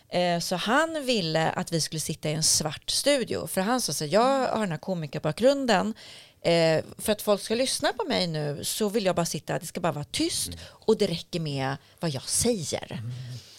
Eh, 0.09 0.41
så 0.41 0.57
han 0.57 1.05
ville 1.07 1.51
att 1.51 1.73
vi 1.73 1.81
skulle 1.81 2.01
sitta 2.01 2.31
i 2.31 2.33
en 2.33 2.43
svart 2.43 2.91
studio. 2.91 3.47
För 3.47 3.61
han 3.61 3.81
sa 3.81 3.93
så 3.93 4.05
här, 4.05 4.13
jag 4.13 4.49
har 4.49 4.61
den 4.61 4.71
här 4.71 4.79
komikerbakgrunden. 4.79 5.95
Eh, 6.41 6.85
för 6.99 7.13
att 7.13 7.23
folk 7.23 7.43
ska 7.43 7.55
lyssna 7.55 7.93
på 7.93 8.05
mig 8.05 8.27
nu 8.27 8.65
så 8.65 8.89
vill 8.89 9.05
jag 9.05 9.17
bara 9.17 9.27
sitta, 9.27 9.59
det 9.59 9.67
ska 9.67 9.81
bara 9.81 9.93
vara 9.93 10.05
tyst 10.05 10.51
och 10.65 10.99
det 10.99 11.07
räcker 11.07 11.41
med 11.41 11.77
vad 12.01 12.11
jag 12.11 12.29
säger. 12.29 13.03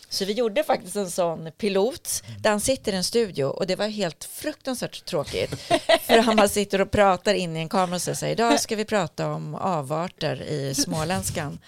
Så 0.09 0.25
vi 0.25 0.33
gjorde 0.33 0.63
faktiskt 0.63 0.95
en 0.95 1.11
sån 1.11 1.51
pilot 1.57 2.23
där 2.39 2.49
han 2.49 2.61
sitter 2.61 2.93
i 2.93 2.95
en 2.95 3.03
studio 3.03 3.45
och 3.45 3.67
det 3.67 3.75
var 3.75 3.87
helt 3.87 4.23
fruktansvärt 4.23 5.05
tråkigt. 5.05 5.55
För 6.01 6.17
han 6.17 6.35
bara 6.35 6.47
sitter 6.47 6.81
och 6.81 6.91
pratar 6.91 7.33
in 7.33 7.57
i 7.57 7.59
en 7.59 7.69
kamera 7.69 7.95
och 7.95 8.01
säger 8.01 8.33
idag 8.33 8.59
ska 8.59 8.75
vi 8.75 8.85
prata 8.85 9.31
om 9.31 9.55
avarter 9.55 10.41
i 10.41 10.73
småländskan. 10.75 11.59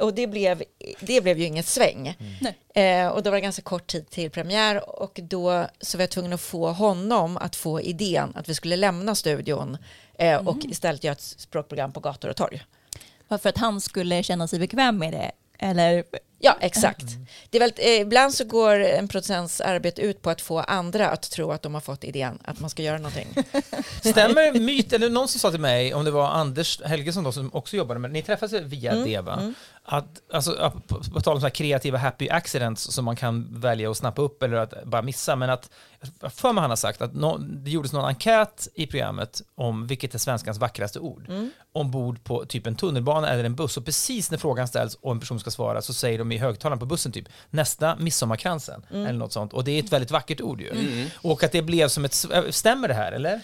Och 0.00 0.14
det 0.14 0.26
blev, 0.26 0.62
det 1.00 1.20
blev 1.20 1.38
ju 1.38 1.44
inget 1.44 1.66
sväng. 1.66 2.16
Eh, 2.74 3.08
och 3.08 3.22
då 3.22 3.30
var 3.30 3.36
det 3.36 3.40
ganska 3.40 3.62
kort 3.62 3.86
tid 3.86 4.10
till 4.10 4.30
premiär 4.30 5.00
och 5.00 5.20
då 5.22 5.66
så 5.80 5.98
var 5.98 6.02
jag 6.02 6.10
tvungen 6.10 6.32
att 6.32 6.40
få 6.40 6.72
honom 6.72 7.36
att 7.36 7.56
få 7.56 7.80
idén 7.80 8.32
att 8.34 8.48
vi 8.48 8.54
skulle 8.54 8.76
lämna 8.76 9.14
studion 9.14 9.78
eh, 10.18 10.48
och 10.48 10.58
istället 10.64 11.04
göra 11.04 11.12
ett 11.12 11.20
språkprogram 11.20 11.92
på 11.92 12.00
gator 12.00 12.28
och 12.28 12.36
torg. 12.36 12.62
För 13.28 13.48
att 13.48 13.58
han 13.58 13.80
skulle 13.80 14.22
känna 14.22 14.48
sig 14.48 14.58
bekväm 14.58 14.98
med 14.98 15.12
det? 15.12 15.32
Eller? 15.58 16.04
Ja, 16.38 16.56
exakt. 16.60 17.04
Det 17.50 17.58
är 17.58 17.60
väl, 17.60 17.72
eh, 17.76 18.00
ibland 18.00 18.34
så 18.34 18.44
går 18.44 18.80
en 18.80 19.08
producents 19.08 19.60
arbete 19.60 20.02
ut 20.02 20.22
på 20.22 20.30
att 20.30 20.40
få 20.40 20.58
andra 20.60 21.08
att 21.10 21.30
tro 21.30 21.52
att 21.52 21.62
de 21.62 21.74
har 21.74 21.80
fått 21.80 22.04
idén 22.04 22.38
att 22.44 22.60
man 22.60 22.70
ska 22.70 22.82
göra 22.82 22.96
någonting. 22.98 23.28
Stämmer 24.00 24.60
myt, 24.60 24.92
eller 24.92 25.10
någon 25.10 25.28
som 25.28 25.40
sa 25.40 25.50
till 25.50 25.60
mig, 25.60 25.94
om 25.94 26.04
det 26.04 26.10
var 26.10 26.28
Anders 26.28 26.80
Helgesson 26.84 27.24
då, 27.24 27.32
som 27.32 27.50
också 27.54 27.76
jobbade 27.76 28.00
med 28.00 28.10
ni 28.10 28.22
träffades 28.22 28.62
via 28.62 28.92
Mm, 28.92 29.04
Deva, 29.04 29.52
att, 29.84 30.06
alltså, 30.32 30.72
på, 30.86 31.00
på 31.14 31.20
tal 31.20 31.34
om 31.34 31.40
så 31.40 31.46
här 31.46 31.54
kreativa 31.54 31.98
happy 31.98 32.28
accidents 32.28 32.82
som 32.82 33.04
man 33.04 33.16
kan 33.16 33.60
välja 33.60 33.90
att 33.90 33.96
snappa 33.96 34.22
upp 34.22 34.42
eller 34.42 34.56
att 34.56 34.84
bara 34.84 35.02
missa, 35.02 35.36
men 35.36 35.50
att, 35.50 35.70
för 36.30 36.52
mig 36.52 36.60
han 36.62 36.70
har 36.70 36.76
sagt 36.76 37.02
att 37.02 37.14
nå- 37.14 37.38
det 37.38 37.70
gjordes 37.70 37.92
någon 37.92 38.04
enkät 38.04 38.68
i 38.74 38.86
programmet 38.86 39.42
om 39.54 39.86
vilket 39.86 40.14
är 40.14 40.18
svenskans 40.18 40.58
vackraste 40.58 40.98
ord, 40.98 41.26
Mm. 41.28 41.50
ombord 41.72 42.24
på 42.24 42.44
typ 42.44 42.66
en 42.66 42.76
tunnelbana 42.76 43.28
eller 43.28 43.44
en 43.44 43.54
buss, 43.54 43.76
och 43.76 43.84
precis 43.84 44.30
när 44.30 44.38
frågan 44.38 44.68
ställs 44.68 44.94
och 44.94 45.12
en 45.12 45.20
person 45.20 45.40
ska 45.40 45.50
svara 45.50 45.82
så 45.82 45.92
säger 45.94 46.18
de 46.18 46.25
i 46.32 46.38
högtalaren 46.38 46.78
på 46.78 46.86
bussen 46.86 47.12
typ 47.12 47.28
nästa 47.50 47.96
midsommarkransen 47.96 48.82
Mm. 48.90 49.06
eller 49.06 49.18
något 49.18 49.32
sånt, 49.32 49.52
och 49.52 49.64
det 49.64 49.70
är 49.72 49.82
ett 49.82 49.92
väldigt 49.92 50.10
vackert 50.10 50.40
ord 50.40 50.60
ju. 50.60 50.72
Och 51.16 51.42
att 51.44 51.52
det 51.52 51.62
blev 51.62 51.88
som 51.88 52.04
ett, 52.04 52.26
stämmer 52.50 52.88
det 52.88 52.94
här 52.94 53.12
eller? 53.12 53.40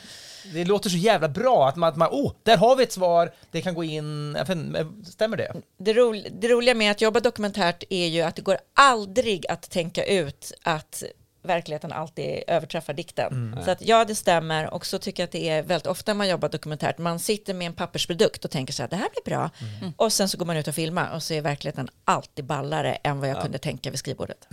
Det 0.53 0.65
låter 0.65 0.91
så 0.91 0.97
jävla 0.97 1.29
bra 1.29 1.69
att 1.69 1.77
man, 1.77 1.89
att 1.89 1.97
man 1.97 2.09
oh, 2.09 2.33
där 2.43 2.57
har 2.57 2.77
vi 2.77 2.83
ett 2.83 2.93
svar, 2.93 3.33
det 3.51 3.63
kan 3.63 3.75
gå 3.75 3.85
in, 3.85 4.37
inte, 4.37 4.87
stämmer 5.11 5.37
det? 5.37 5.53
Det, 5.79 5.93
ro, 5.93 6.23
det 6.41 6.49
roliga 6.49 6.75
med 6.75 6.91
att 6.91 7.01
jobba 7.01 7.21
dokumentärt 7.21 7.85
är 7.91 8.07
ju 8.07 8.21
att 8.23 8.37
det 8.37 8.43
går 8.43 8.59
aldrig 8.75 9.47
att 9.47 9.71
tänka 9.71 10.05
ut 10.05 10.53
att 10.63 11.03
verkligheten 11.43 11.93
alltid 11.93 12.43
överträffar 12.47 12.93
dikten. 12.95 13.59
Så 13.65 13.71
att 13.71 13.83
ja, 13.83 14.05
det 14.05 14.15
stämmer 14.15 14.75
och 14.75 14.87
så 14.87 14.99
tycker 14.99 15.23
jag 15.23 15.27
att 15.27 15.33
det 15.33 15.49
är 15.49 15.63
väldigt 15.63 15.87
ofta 15.87 16.15
man 16.15 16.29
jobbar 16.29 16.49
dokumentärt. 16.49 16.99
Man 16.99 17.19
sitter 17.19 17.55
med 17.55 17.67
en 17.67 17.73
pappersprodukt 17.73 18.45
och 18.45 18.51
tänker 18.51 18.73
så 18.73 18.83
här, 18.83 18.89
det 18.91 18.97
här 18.97 19.09
blir 19.11 19.25
bra. 19.25 19.51
Och 19.97 20.13
sen 20.13 20.29
så 20.29 20.39
går 20.39 20.47
man 20.47 20.57
ut 20.57 20.69
och 20.69 20.75
filmar 20.75 21.15
och 21.15 21.23
så 21.23 21.35
är 21.35 21.41
verkligheten 21.41 21.89
alltid 22.05 22.45
ballare 22.45 22.95
än 22.95 23.21
vad 23.21 23.29
jag 23.29 23.43
kunde 23.43 23.59
tänka 23.59 23.91
vid 23.91 23.99
skrivbordet. 23.99 24.49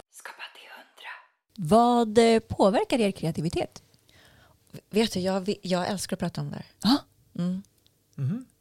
Vad 1.56 2.17
eh, 2.17 2.39
påverkar 2.39 2.99
er 2.99 3.12
kreativitet? 3.12 3.82
Vet 4.89 5.13
du, 5.13 5.19
jag, 5.19 5.56
jag 5.62 5.88
älskar 5.88 6.15
att 6.15 6.19
prata 6.19 6.41
om 6.41 6.49
det 6.49 6.56
här. 6.56 6.65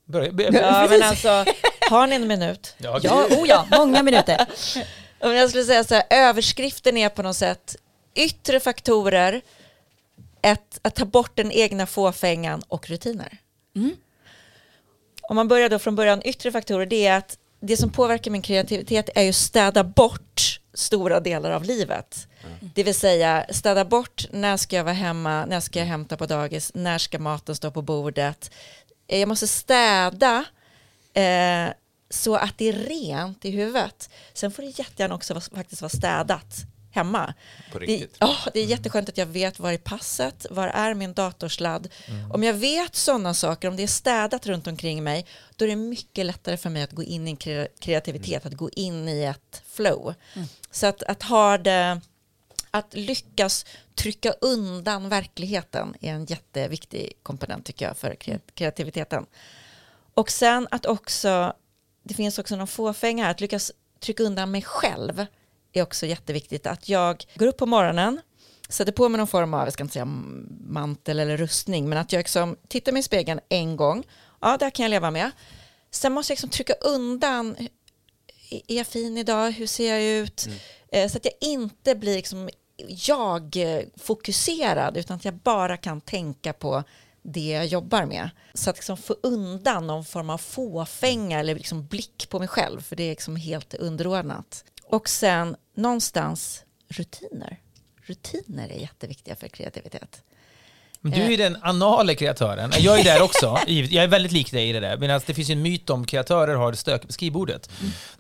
Börja, 0.05 0.33
börja, 0.33 0.61
Ja, 0.61 0.87
men 0.91 1.03
alltså, 1.03 1.45
har 1.91 2.07
ni 2.07 2.15
en 2.17 2.29
minut? 2.29 2.75
ja, 2.79 3.01
Ja, 3.03 3.27
oh 3.31 3.49
ja, 3.49 3.67
många 3.79 4.03
minuter. 4.03 4.47
Om 5.21 5.35
jag 5.35 5.49
skulle 5.49 5.65
säga 5.65 5.85
så 5.85 5.95
här, 5.95 6.05
överskriften 6.11 6.97
är 6.97 7.09
på 7.09 7.23
något 7.23 7.37
sätt 7.37 7.77
yttre 8.15 8.61
faktorer, 8.61 9.41
ett, 10.43 10.79
att 10.83 10.95
ta 10.95 11.05
bort 11.05 11.37
den 11.37 11.53
egna 11.53 11.87
fåfängan 11.87 12.63
och 12.69 12.89
rutiner. 12.91 13.39
Om 15.23 15.37
man 15.37 15.49
börjar 15.49 15.69
då 15.69 15.79
från 15.79 15.95
början, 15.97 16.23
yttre 16.25 16.53
faktorer, 16.53 16.87
det 16.87 17.07
är 17.07 17.17
att 17.17 17.39
det 17.61 17.77
som 17.77 17.91
påverkar 17.91 18.31
min 18.31 18.43
kreativitet 18.43 19.11
är 19.15 19.23
ju 19.23 19.29
att 19.29 19.35
städa 19.37 19.85
bort 19.85 20.61
stora 20.75 21.21
delar 21.21 21.51
av 21.51 21.65
livet. 21.65 22.29
Det 22.75 22.83
vill 22.83 22.95
säga 22.95 23.47
städa 23.51 23.85
bort, 23.85 24.27
när 24.33 24.57
ska 24.57 24.77
jag 24.77 24.85
vara 24.85 24.95
hemma, 24.95 25.47
när 25.47 25.61
ska 25.61 25.79
jag 25.79 25.87
hämta 25.87 26.17
på 26.17 26.27
dagis, 26.27 26.71
när 26.75 26.99
ska 26.99 27.19
maten 27.19 27.55
stå 27.57 27.71
på 27.71 27.83
bordet. 27.83 28.51
Eh, 29.07 29.19
Jag 29.21 29.29
måste 29.29 29.47
städa 29.49 30.45
eh, 31.15 31.69
så 32.11 32.37
att 32.37 32.59
det 32.59 32.69
är 32.69 32.73
rent 32.73 33.45
i 33.45 33.51
huvudet. 33.51 34.11
Sen 34.33 34.51
får 34.51 34.63
det 34.63 34.79
jättegärna 34.79 35.15
också 35.15 35.35
vara, 35.35 35.45
faktiskt 35.55 35.83
vara 35.83 35.91
städat 35.91 36.55
hemma. 36.91 37.35
På 37.73 37.79
Det, 37.79 37.87
riktigt. 37.87 38.17
ja, 38.21 38.37
det 38.55 38.61
är 38.61 38.65
jätteskönt 38.65 39.09
att 39.09 39.19
jag 39.19 39.27
vet 39.27 39.59
var 39.59 39.73
är 39.73 39.79
passet, 39.79 40.47
var 40.51 40.69
är 40.69 40.95
min 40.95 41.13
datorsladd. 41.15 41.89
Mm. 42.09 42.33
Om 42.33 42.43
jag 42.43 42.55
vet 42.55 42.95
sådana 42.95 43.35
saker, 43.35 43.69
om 43.69 43.77
det 43.77 43.83
är 43.83 43.87
städat 43.87 44.47
runt 44.47 44.67
omkring 44.67 45.05
mig, 45.05 45.27
då 45.57 45.65
är 45.65 45.69
det 45.69 45.77
mycket 45.77 46.27
lättare 46.27 46.57
för 46.57 46.71
mig 46.71 46.83
att 46.83 46.93
gå 46.93 47.03
in 47.03 47.29
i 47.29 47.31
en 47.31 47.37
kre- 47.37 47.69
kreativitet, 47.79 48.43
Mm. 48.45 48.53
att 48.55 48.59
gå 48.59 48.71
in 48.71 49.09
i 49.09 49.23
ett 49.25 49.63
flow. 49.71 50.15
Så 50.71 50.87
att, 50.87 51.03
att 51.03 51.23
ha 51.23 51.59
det, 51.59 52.01
att 52.71 52.95
lyckas 52.95 53.67
trycka 53.95 54.33
undan 54.41 55.09
verkligheten 55.09 55.95
är 56.01 56.13
en 56.13 56.25
jätteviktig 56.25 57.13
komponent 57.23 57.65
tycker 57.65 57.87
jag 57.87 57.97
för 57.97 58.11
kre- 58.15 58.41
kreativiteten. 58.55 59.27
Och 60.15 60.31
sen 60.31 60.69
att 60.71 60.87
också, 60.87 61.53
det 62.03 62.15
finns 62.15 62.39
också 62.39 62.57
någon 62.57 62.67
fåfänga 62.67 63.25
här, 63.25 63.31
att 63.31 63.41
lyckas 63.41 63.73
trycka 64.01 64.23
undan 64.23 64.51
mig 64.51 64.63
själv 64.63 65.27
är 65.73 65.83
också 65.83 66.07
jätteviktigt. 66.07 66.67
Att 66.67 66.89
jag 66.89 67.25
går 67.35 67.47
upp 67.47 67.57
på 67.57 67.67
morgonen, 67.67 68.21
sätter 68.69 68.93
på 68.93 69.09
mig 69.09 69.19
någon 69.19 69.27
form 69.27 69.55
av, 69.55 69.67
jag 69.67 69.73
ska 69.73 69.83
inte 69.83 69.93
säga 69.93 70.05
mantel 70.69 71.19
eller 71.19 71.37
rustning, 71.37 71.89
men 71.89 71.99
att 71.99 72.13
jag 72.13 72.21
liksom 72.21 72.57
tittar 72.69 72.93
mig 72.93 73.01
i 73.01 73.03
spegeln 73.03 73.41
en 73.49 73.77
gång, 73.77 74.05
ja, 74.41 74.57
det 74.57 74.65
här 74.65 74.71
kan 74.71 74.83
jag 74.83 74.91
leva 74.91 75.11
med. 75.11 75.31
Sen 75.91 76.13
måste 76.13 76.31
jag 76.31 76.35
liksom 76.37 76.51
trycka 76.51 76.75
undan, 76.81 77.57
är 78.69 78.77
jag 78.77 78.87
fin 78.87 79.19
idag, 79.19 79.51
hur 79.51 79.67
ser 79.67 79.95
jag 79.95 80.03
ut? 80.03 80.49
Eh, 80.93 81.09
Så 81.11 81.17
att 81.17 81.25
jag 81.25 81.35
inte 81.41 81.95
blir 81.95 82.17
liksom 82.17 82.49
jag-fokuserad, 82.89 84.97
utan 84.97 85.17
att 85.17 85.25
jag 85.25 85.35
bara 85.35 85.77
kan 85.77 86.01
tänka 86.01 86.53
på 86.53 86.85
det 87.23 87.49
jag 87.51 87.67
jobbar 87.67 88.05
med. 88.07 88.31
Så 88.55 88.71
att 88.71 88.77
liksom 88.77 88.97
få 88.97 89.17
undan 89.23 89.87
någon 89.87 90.05
form 90.05 90.31
av 90.31 90.39
fåfänga 90.39 91.41
eller 91.41 91.55
liksom 91.55 91.87
blick 91.87 92.27
på 92.31 92.39
mig 92.39 92.49
själv, 92.49 92.81
för 92.81 92.97
det 92.97 93.03
är 93.03 93.11
liksom 93.11 93.37
helt 93.37 93.75
underordnat. 93.75 94.65
Och 94.91 95.09
sen 95.09 95.57
någonstans 95.75 96.65
rutiner. 96.89 97.61
Rutiner 98.03 98.69
är 98.69 98.81
jätteviktiga 98.81 99.37
för 99.37 99.49
kreativitet. 99.49 100.23
Du 101.01 101.23
är 101.23 101.31
ju 101.31 101.37
den 101.37 101.57
anale 101.63 102.15
kreatören. 102.15 102.73
Jag 102.79 103.01
är 103.01 103.05
där 103.05 103.23
också. 103.23 103.59
Jag 103.67 104.05
är 104.05 104.09
väldigt 104.09 104.33
lik 104.33 104.53
dig 104.53 104.69
i 104.69 104.73
det 104.73 104.81
där. 104.81 104.97
Medan 104.97 105.21
det 105.27 105.35
finns 105.35 105.51
en 105.51 105.63
myt 105.63 105.91
om 105.91 106.07
kreatörer 106.07 106.55
har 106.55 106.73
stök 106.73 107.07
på 107.07 107.13
skrivbordet. 107.13 107.71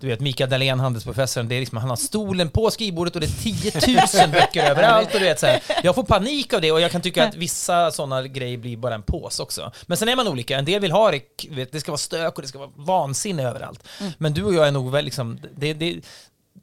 Du 0.00 0.06
vet 0.06 0.20
Mikael 0.20 0.50
Dahlén, 0.50 0.80
handelsprofessorn, 0.80 1.48
det 1.48 1.54
är 1.54 1.60
liksom, 1.60 1.78
han 1.78 1.88
har 1.88 1.96
stolen 1.96 2.50
på 2.50 2.70
skrivbordet 2.70 3.14
och 3.14 3.20
det 3.20 3.26
är 3.26 3.80
10 3.80 4.22
000 4.22 4.30
böcker 4.30 4.64
överallt. 4.70 5.14
Och 5.14 5.20
du 5.20 5.26
vet, 5.26 5.40
så 5.40 5.46
här, 5.46 5.62
jag 5.82 5.94
får 5.94 6.02
panik 6.02 6.52
av 6.52 6.60
det 6.60 6.72
och 6.72 6.80
jag 6.80 6.90
kan 6.90 7.02
tycka 7.02 7.24
att 7.24 7.34
vissa 7.34 7.90
sådana 7.90 8.22
grejer 8.22 8.58
blir 8.58 8.76
bara 8.76 8.94
en 8.94 9.02
påse 9.02 9.42
också. 9.42 9.72
Men 9.86 9.96
sen 9.96 10.08
är 10.08 10.16
man 10.16 10.28
olika. 10.28 10.58
En 10.58 10.64
del 10.64 10.80
vill 10.80 10.92
ha 10.92 11.10
det, 11.10 11.20
vet, 11.50 11.72
det 11.72 11.80
ska 11.80 11.92
vara 11.92 11.98
stök 11.98 12.36
och 12.36 12.42
det 12.42 12.48
ska 12.48 12.58
vara 12.58 12.70
vansinne 12.74 13.48
överallt. 13.48 13.88
Men 14.18 14.34
du 14.34 14.44
och 14.44 14.54
jag 14.54 14.68
är 14.68 14.72
nog 14.72 14.90
väl 14.90 15.04
liksom, 15.04 15.40
det, 15.56 15.74
det, 15.74 16.00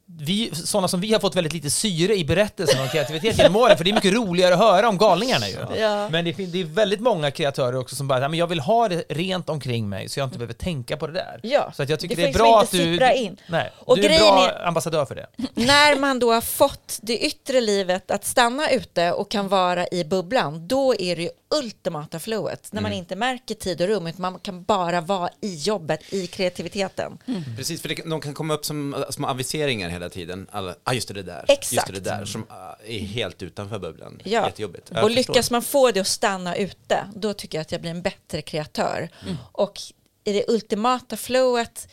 vi, 0.08 0.50
sådana 0.54 0.88
som 0.88 1.00
vi 1.00 1.12
har 1.12 1.20
fått 1.20 1.34
väldigt 1.36 1.52
lite 1.52 1.70
syre 1.70 2.16
i 2.16 2.24
berättelsen 2.24 2.80
om 2.80 2.88
kreativitet 2.88 3.38
genom 3.38 3.56
åren, 3.56 3.76
för 3.76 3.84
det 3.84 3.90
är 3.90 3.94
mycket 3.94 4.12
roligare 4.14 4.54
att 4.54 4.60
höra 4.60 4.88
om 4.88 4.98
galningarna 4.98 5.48
ju. 5.48 5.56
Ja. 5.76 6.08
Men 6.08 6.24
det, 6.24 6.32
det 6.32 6.60
är 6.60 6.64
väldigt 6.64 7.00
många 7.00 7.30
kreatörer 7.30 7.76
också 7.78 7.96
som 7.96 8.08
bara, 8.08 8.20
"Ja, 8.20 8.28
men 8.28 8.38
jag 8.38 8.46
vill 8.46 8.60
ha 8.60 8.88
det 8.88 9.04
rent 9.08 9.48
omkring 9.48 9.88
mig 9.88 10.08
så 10.08 10.20
jag 10.20 10.26
inte 10.26 10.38
behöver 10.38 10.54
tänka 10.54 10.96
på 10.96 11.06
det 11.06 11.12
där. 11.12 11.40
Ja, 11.42 11.72
Så 11.76 11.82
att 11.82 11.88
jag 11.88 12.00
tycker 12.00 12.16
det 12.16 12.22
det, 12.22 12.28
är 12.28 12.32
bra 12.32 12.60
att 12.60 12.70
du... 12.70 13.12
in. 13.14 13.36
Nej, 13.48 13.72
Och 13.78 13.96
du 13.96 14.02
är 14.02 14.08
grejen 14.08 14.20
bra 14.34 14.48
är- 14.50 14.66
ambassadör 14.66 15.04
för 15.04 15.14
det. 15.14 15.26
När 15.54 15.96
man 16.00 16.18
då 16.18 16.32
har 16.32 16.40
fått 16.40 16.98
det 17.02 17.18
yttre 17.26 17.60
livet 17.60 18.10
att 18.10 18.24
stanna 18.24 18.70
ute 18.70 19.12
och 19.12 19.30
kan 19.30 19.48
vara 19.48 19.86
i 19.92 20.04
bubblan, 20.04 20.68
då 20.68 20.94
är 20.94 21.16
det 21.16 21.22
ju 21.22 21.28
ultimata 21.62 22.18
flowet. 22.20 22.68
När 22.72 22.82
man 22.82 22.92
inte 22.92 23.16
märker 23.16 23.54
tid 23.54 23.80
och 23.80 23.86
rum, 23.88 24.06
utan 24.06 24.22
man 24.22 24.38
kan 24.38 24.64
bara 24.64 25.00
vara 25.00 25.28
i 25.42 25.54
jobbet, 25.56 26.00
i 26.10 26.26
kreativiteten. 26.26 27.18
Precis, 27.56 27.82
för 27.82 27.88
det, 27.88 27.94
de 27.94 28.20
kan 28.20 28.34
komma 28.34 28.54
upp 28.54 28.64
som 28.64 29.04
små 29.10 29.28
aviseringar 29.28 29.88
hela 29.96 30.10
tiden. 30.10 30.48
Alla, 30.52 30.74
ah, 30.84 30.92
just 30.92 31.08
det, 31.08 31.14
det 31.14 31.22
där. 31.22 31.44
Exakt. 31.48 31.72
Just 31.72 31.86
det, 31.86 31.92
det 31.92 32.00
där, 32.00 32.24
som 32.24 32.46
äh, 32.50 32.94
är 32.96 32.98
helt 32.98 33.42
utanför 33.42 33.78
bubblan. 33.78 34.20
Ja. 34.24 34.46
Jättejobbigt. 34.46 34.90
Jag 34.90 35.04
Och 35.04 35.10
förstår. 35.10 35.32
lyckas 35.32 35.50
man 35.50 35.62
få 35.62 35.90
det 35.90 36.00
att 36.00 36.06
stanna 36.06 36.56
ute, 36.56 37.08
då 37.14 37.32
tycker 37.34 37.58
jag 37.58 37.62
att 37.62 37.72
jag 37.72 37.80
blir 37.80 37.90
en 37.90 38.02
bättre 38.02 38.42
kreatör. 38.42 39.08
Och 39.52 39.80
i 40.24 40.32
det 40.32 40.44
ultimata 40.48 41.16
flowet, 41.16 41.88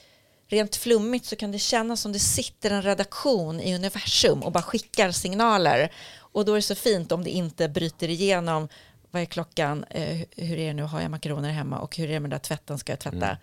rent 0.48 0.76
flummigt, 0.76 1.26
så 1.26 1.36
kan 1.36 1.52
det 1.52 1.60
kännas 1.60 2.02
som 2.02 2.12
det 2.12 2.20
sitter 2.20 2.72
en 2.72 2.82
redaktion 2.82 3.60
i 3.60 3.76
universum 3.76 4.44
och 4.44 4.52
bara 4.52 4.64
skickar 4.64 5.12
signaler. 5.12 5.92
Och 6.18 6.46
då 6.46 6.52
är 6.52 6.56
det 6.56 6.62
så 6.62 6.76
fint 6.76 7.12
om 7.12 7.24
det 7.24 7.30
inte 7.30 7.70
bryter 7.70 8.10
igenom 8.10 8.68
vad 9.12 9.22
är 9.22 9.26
klockan, 9.26 9.84
eh, 9.84 10.28
hur 10.38 10.58
är 10.60 10.68
det 10.68 10.74
nu, 10.74 10.84
har 10.84 11.02
jag 11.02 11.12
makaroner 11.12 11.50
hemma 11.50 11.80
och 11.80 11.98
hur 11.98 12.10
är 12.10 12.14
det 12.14 12.20
med 12.20 12.30
den 12.30 12.38
där 12.38 12.44
tvätten, 12.44 12.80
ska 12.80 12.92
jag 12.92 13.00
tvätta? 13.00 13.38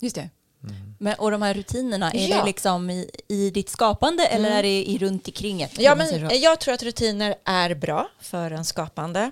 Just 0.00 0.16
det. 0.16 0.30
Men, 0.98 1.14
och 1.14 1.30
de 1.30 1.42
här 1.42 1.54
rutinerna, 1.54 2.12
är 2.12 2.28
Ja. 2.28 2.36
det 2.40 2.44
liksom 2.46 2.90
i, 2.90 3.10
i 3.28 3.50
ditt 3.50 3.68
skapande 3.68 4.26
eller 4.26 4.50
är 4.50 4.62
det 4.62 4.84
i 4.90 4.98
runt 4.98 5.26
omkring 5.28 5.62
ett? 5.62 5.78
Ja, 5.78 5.94
men 5.94 6.40
jag 6.40 6.60
tror 6.60 6.74
att 6.74 6.82
rutiner 6.82 7.34
är 7.44 7.74
bra 7.74 8.08
för 8.20 8.50
en 8.50 8.64
skapande. 8.64 9.30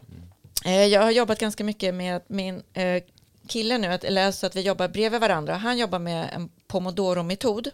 Eh, 0.65 0.85
Jag 0.87 1.03
har 1.03 1.11
jobbat 1.11 1.39
ganska 1.39 1.65
mycket 1.65 1.95
med 1.95 2.23
min 2.29 2.63
eh, 2.75 3.03
kille 3.49 3.79
nu, 3.79 3.93
att- 3.93 4.05
eller 4.05 4.33
så 4.33 4.47
att 4.47 4.57
vi 4.57 4.61
jobbar 4.61 4.89
bredvid 4.89 5.21
varandra. 5.21 5.55
Han 5.55 5.79
jobbar 5.79 5.99
med 5.99 6.29
en 6.35 6.49
pomodoro-metod. 6.69 7.69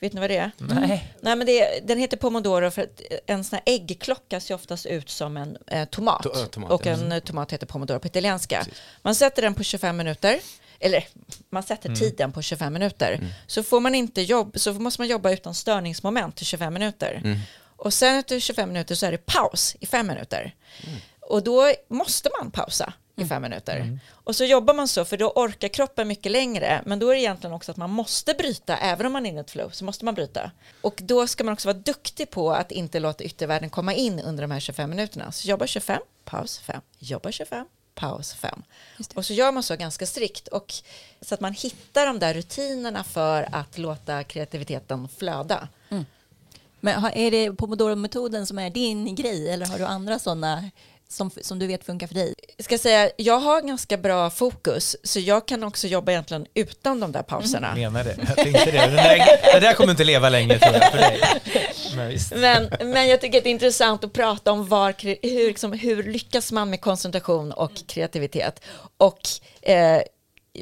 Vet 0.00 0.12
ni 0.12 0.20
vad 0.20 0.30
det 0.30 0.36
är? 0.36 0.50
Nej. 0.58 1.14
Nej, 1.20 1.36
men 1.36 1.46
det, 1.46 1.86
den 1.86 1.98
heter 1.98 2.16
pomodoro 2.16 2.70
för 2.70 2.82
att 2.82 3.02
en 3.26 3.44
sån 3.44 3.56
här 3.64 3.74
äggklocka 3.74 4.40
ser 4.40 4.54
oftast 4.54 4.86
ut 4.86 5.10
som 5.10 5.36
en 5.36 5.56
eh, 5.66 5.84
tomat. 5.88 6.22
To- 6.24 6.40
äh, 6.42 6.46
tomat, 6.46 6.70
och 6.70 6.86
en 6.86 7.12
eh, 7.12 7.18
tomat 7.18 7.52
heter 7.52 7.66
pomodoro 7.66 7.98
på 7.98 8.06
italienska. 8.06 8.66
Man 9.02 9.14
sätter 9.14 9.42
den 9.42 9.54
på 9.54 9.62
25 9.62 9.96
minuter. 9.96 10.38
Eller 10.82 11.04
man 11.50 11.62
sätter 11.62 11.94
tiden 11.94 12.32
på 12.32 12.42
25 12.42 12.72
minuter. 12.72 13.20
Så 13.46 13.62
får 13.62 13.80
man 13.80 13.94
inte 13.94 14.22
jobb, 14.22 14.52
så 14.58 14.72
måste 14.72 15.00
man 15.00 15.08
jobba 15.08 15.30
utan 15.30 15.54
störningsmoment 15.54 16.36
till 16.36 16.46
25 16.46 16.74
minuter. 16.74 17.22
Och 17.76 17.94
sen 17.94 18.18
efter 18.18 18.40
25 18.40 18.68
minuter 18.68 18.94
så 18.94 19.06
är 19.06 19.12
det 19.12 19.26
paus 19.26 19.76
i 19.80 19.86
5 19.86 20.06
minuter. 20.06 20.54
Och 21.20 21.42
då 21.44 21.72
måste 21.88 22.30
man 22.40 22.50
pausa 22.50 22.92
i 23.16 23.24
fem 23.24 23.42
minuter. 23.42 23.98
Och 24.10 24.36
så 24.36 24.44
jobbar 24.44 24.74
man 24.74 24.88
så, 24.88 25.04
för 25.04 25.16
då 25.16 25.30
orkar 25.30 25.68
kroppen 25.68 26.08
mycket 26.08 26.32
längre. 26.32 26.82
Men 26.86 26.98
då 26.98 27.08
är 27.08 27.14
det 27.14 27.20
egentligen 27.20 27.54
också 27.54 27.70
att 27.70 27.76
man 27.76 27.90
måste 27.90 28.34
bryta, 28.34 28.76
även 28.76 29.06
om 29.06 29.12
man 29.12 29.26
är 29.26 29.30
inne 29.30 29.38
i 29.38 29.40
ett 29.40 29.50
flow, 29.50 29.70
så 29.70 29.84
måste 29.84 30.04
man 30.04 30.14
bryta. 30.14 30.50
Och 30.80 31.00
då 31.02 31.26
ska 31.26 31.44
man 31.44 31.52
också 31.52 31.68
vara 31.68 31.78
duktig 31.78 32.30
på 32.30 32.52
att 32.52 32.72
inte 32.72 33.00
låta 33.00 33.24
yttervärlden 33.24 33.70
komma 33.70 33.94
in 33.94 34.20
under 34.20 34.42
de 34.42 34.50
här 34.50 34.60
25 34.60 34.90
minuterna. 34.90 35.32
Så 35.32 35.48
jobba 35.48 35.66
25, 35.66 36.00
paus 36.24 36.58
5, 36.58 36.80
jobba 36.98 37.32
25, 37.32 37.66
paus 37.94 38.34
5. 38.34 38.62
Och 39.14 39.26
så 39.26 39.32
gör 39.32 39.52
man 39.52 39.62
så 39.62 39.76
ganska 39.76 40.06
strikt. 40.06 40.48
Och 40.48 40.74
så 41.20 41.34
att 41.34 41.40
man 41.40 41.52
hittar 41.52 42.06
de 42.06 42.18
där 42.18 42.34
rutinerna 42.34 43.04
för 43.04 43.48
att 43.52 43.78
låta 43.78 44.24
kreativiteten 44.24 45.08
flöda. 45.16 45.68
Men 46.80 47.00
har- 47.00 47.10
är 47.10 47.30
det 47.30 47.52
pomodoro-metoden 47.52 48.46
som 48.46 48.58
är 48.58 48.70
din 48.70 49.14
grej 49.14 49.50
eller 49.50 49.66
har 49.66 49.78
du 49.78 49.84
andra 49.84 50.18
sådana 50.18 50.70
som, 51.12 51.30
som 51.42 51.58
du 51.58 51.66
vet 51.66 51.84
funkar 51.84 52.06
för 52.06 52.14
dig? 52.14 52.34
Jag 52.56 52.64
ska 52.64 52.78
säga, 52.78 53.10
jag 53.16 53.40
har 53.40 53.60
ganska 53.60 53.96
bra 53.96 54.30
fokus, 54.30 54.96
så 55.04 55.20
jag 55.20 55.48
kan 55.48 55.64
också 55.64 55.86
jobba 55.86 56.12
egentligen 56.12 56.46
utan 56.54 57.00
de 57.00 57.12
där 57.12 57.22
pauserna. 57.22 57.74
Menar 57.74 58.04
det. 58.04 58.16
Jag 58.28 58.36
tänkte 58.36 58.70
det. 58.70 58.78
Den 58.78 58.96
där, 58.96 59.52
det 59.54 59.60
där 59.60 59.74
kommer 59.74 59.90
inte 59.90 60.04
leva 60.04 60.28
länge 60.28 60.58
tror 60.58 60.74
jag 60.74 60.90
för 60.90 60.98
dig. 60.98 61.20
Men. 61.96 62.18
Men, 62.40 62.90
men 62.92 63.08
jag 63.08 63.20
tycker 63.20 63.38
att 63.38 63.44
det 63.44 63.50
är 63.50 63.52
intressant 63.52 64.04
att 64.04 64.12
prata 64.12 64.52
om 64.52 64.68
var, 64.68 64.94
hur, 64.98 65.46
liksom, 65.46 65.72
hur 65.72 66.02
lyckas 66.02 66.52
man 66.52 66.70
med 66.70 66.80
koncentration 66.80 67.52
och 67.52 67.72
kreativitet. 67.86 68.60
Och 68.96 69.20
eh, 69.62 70.02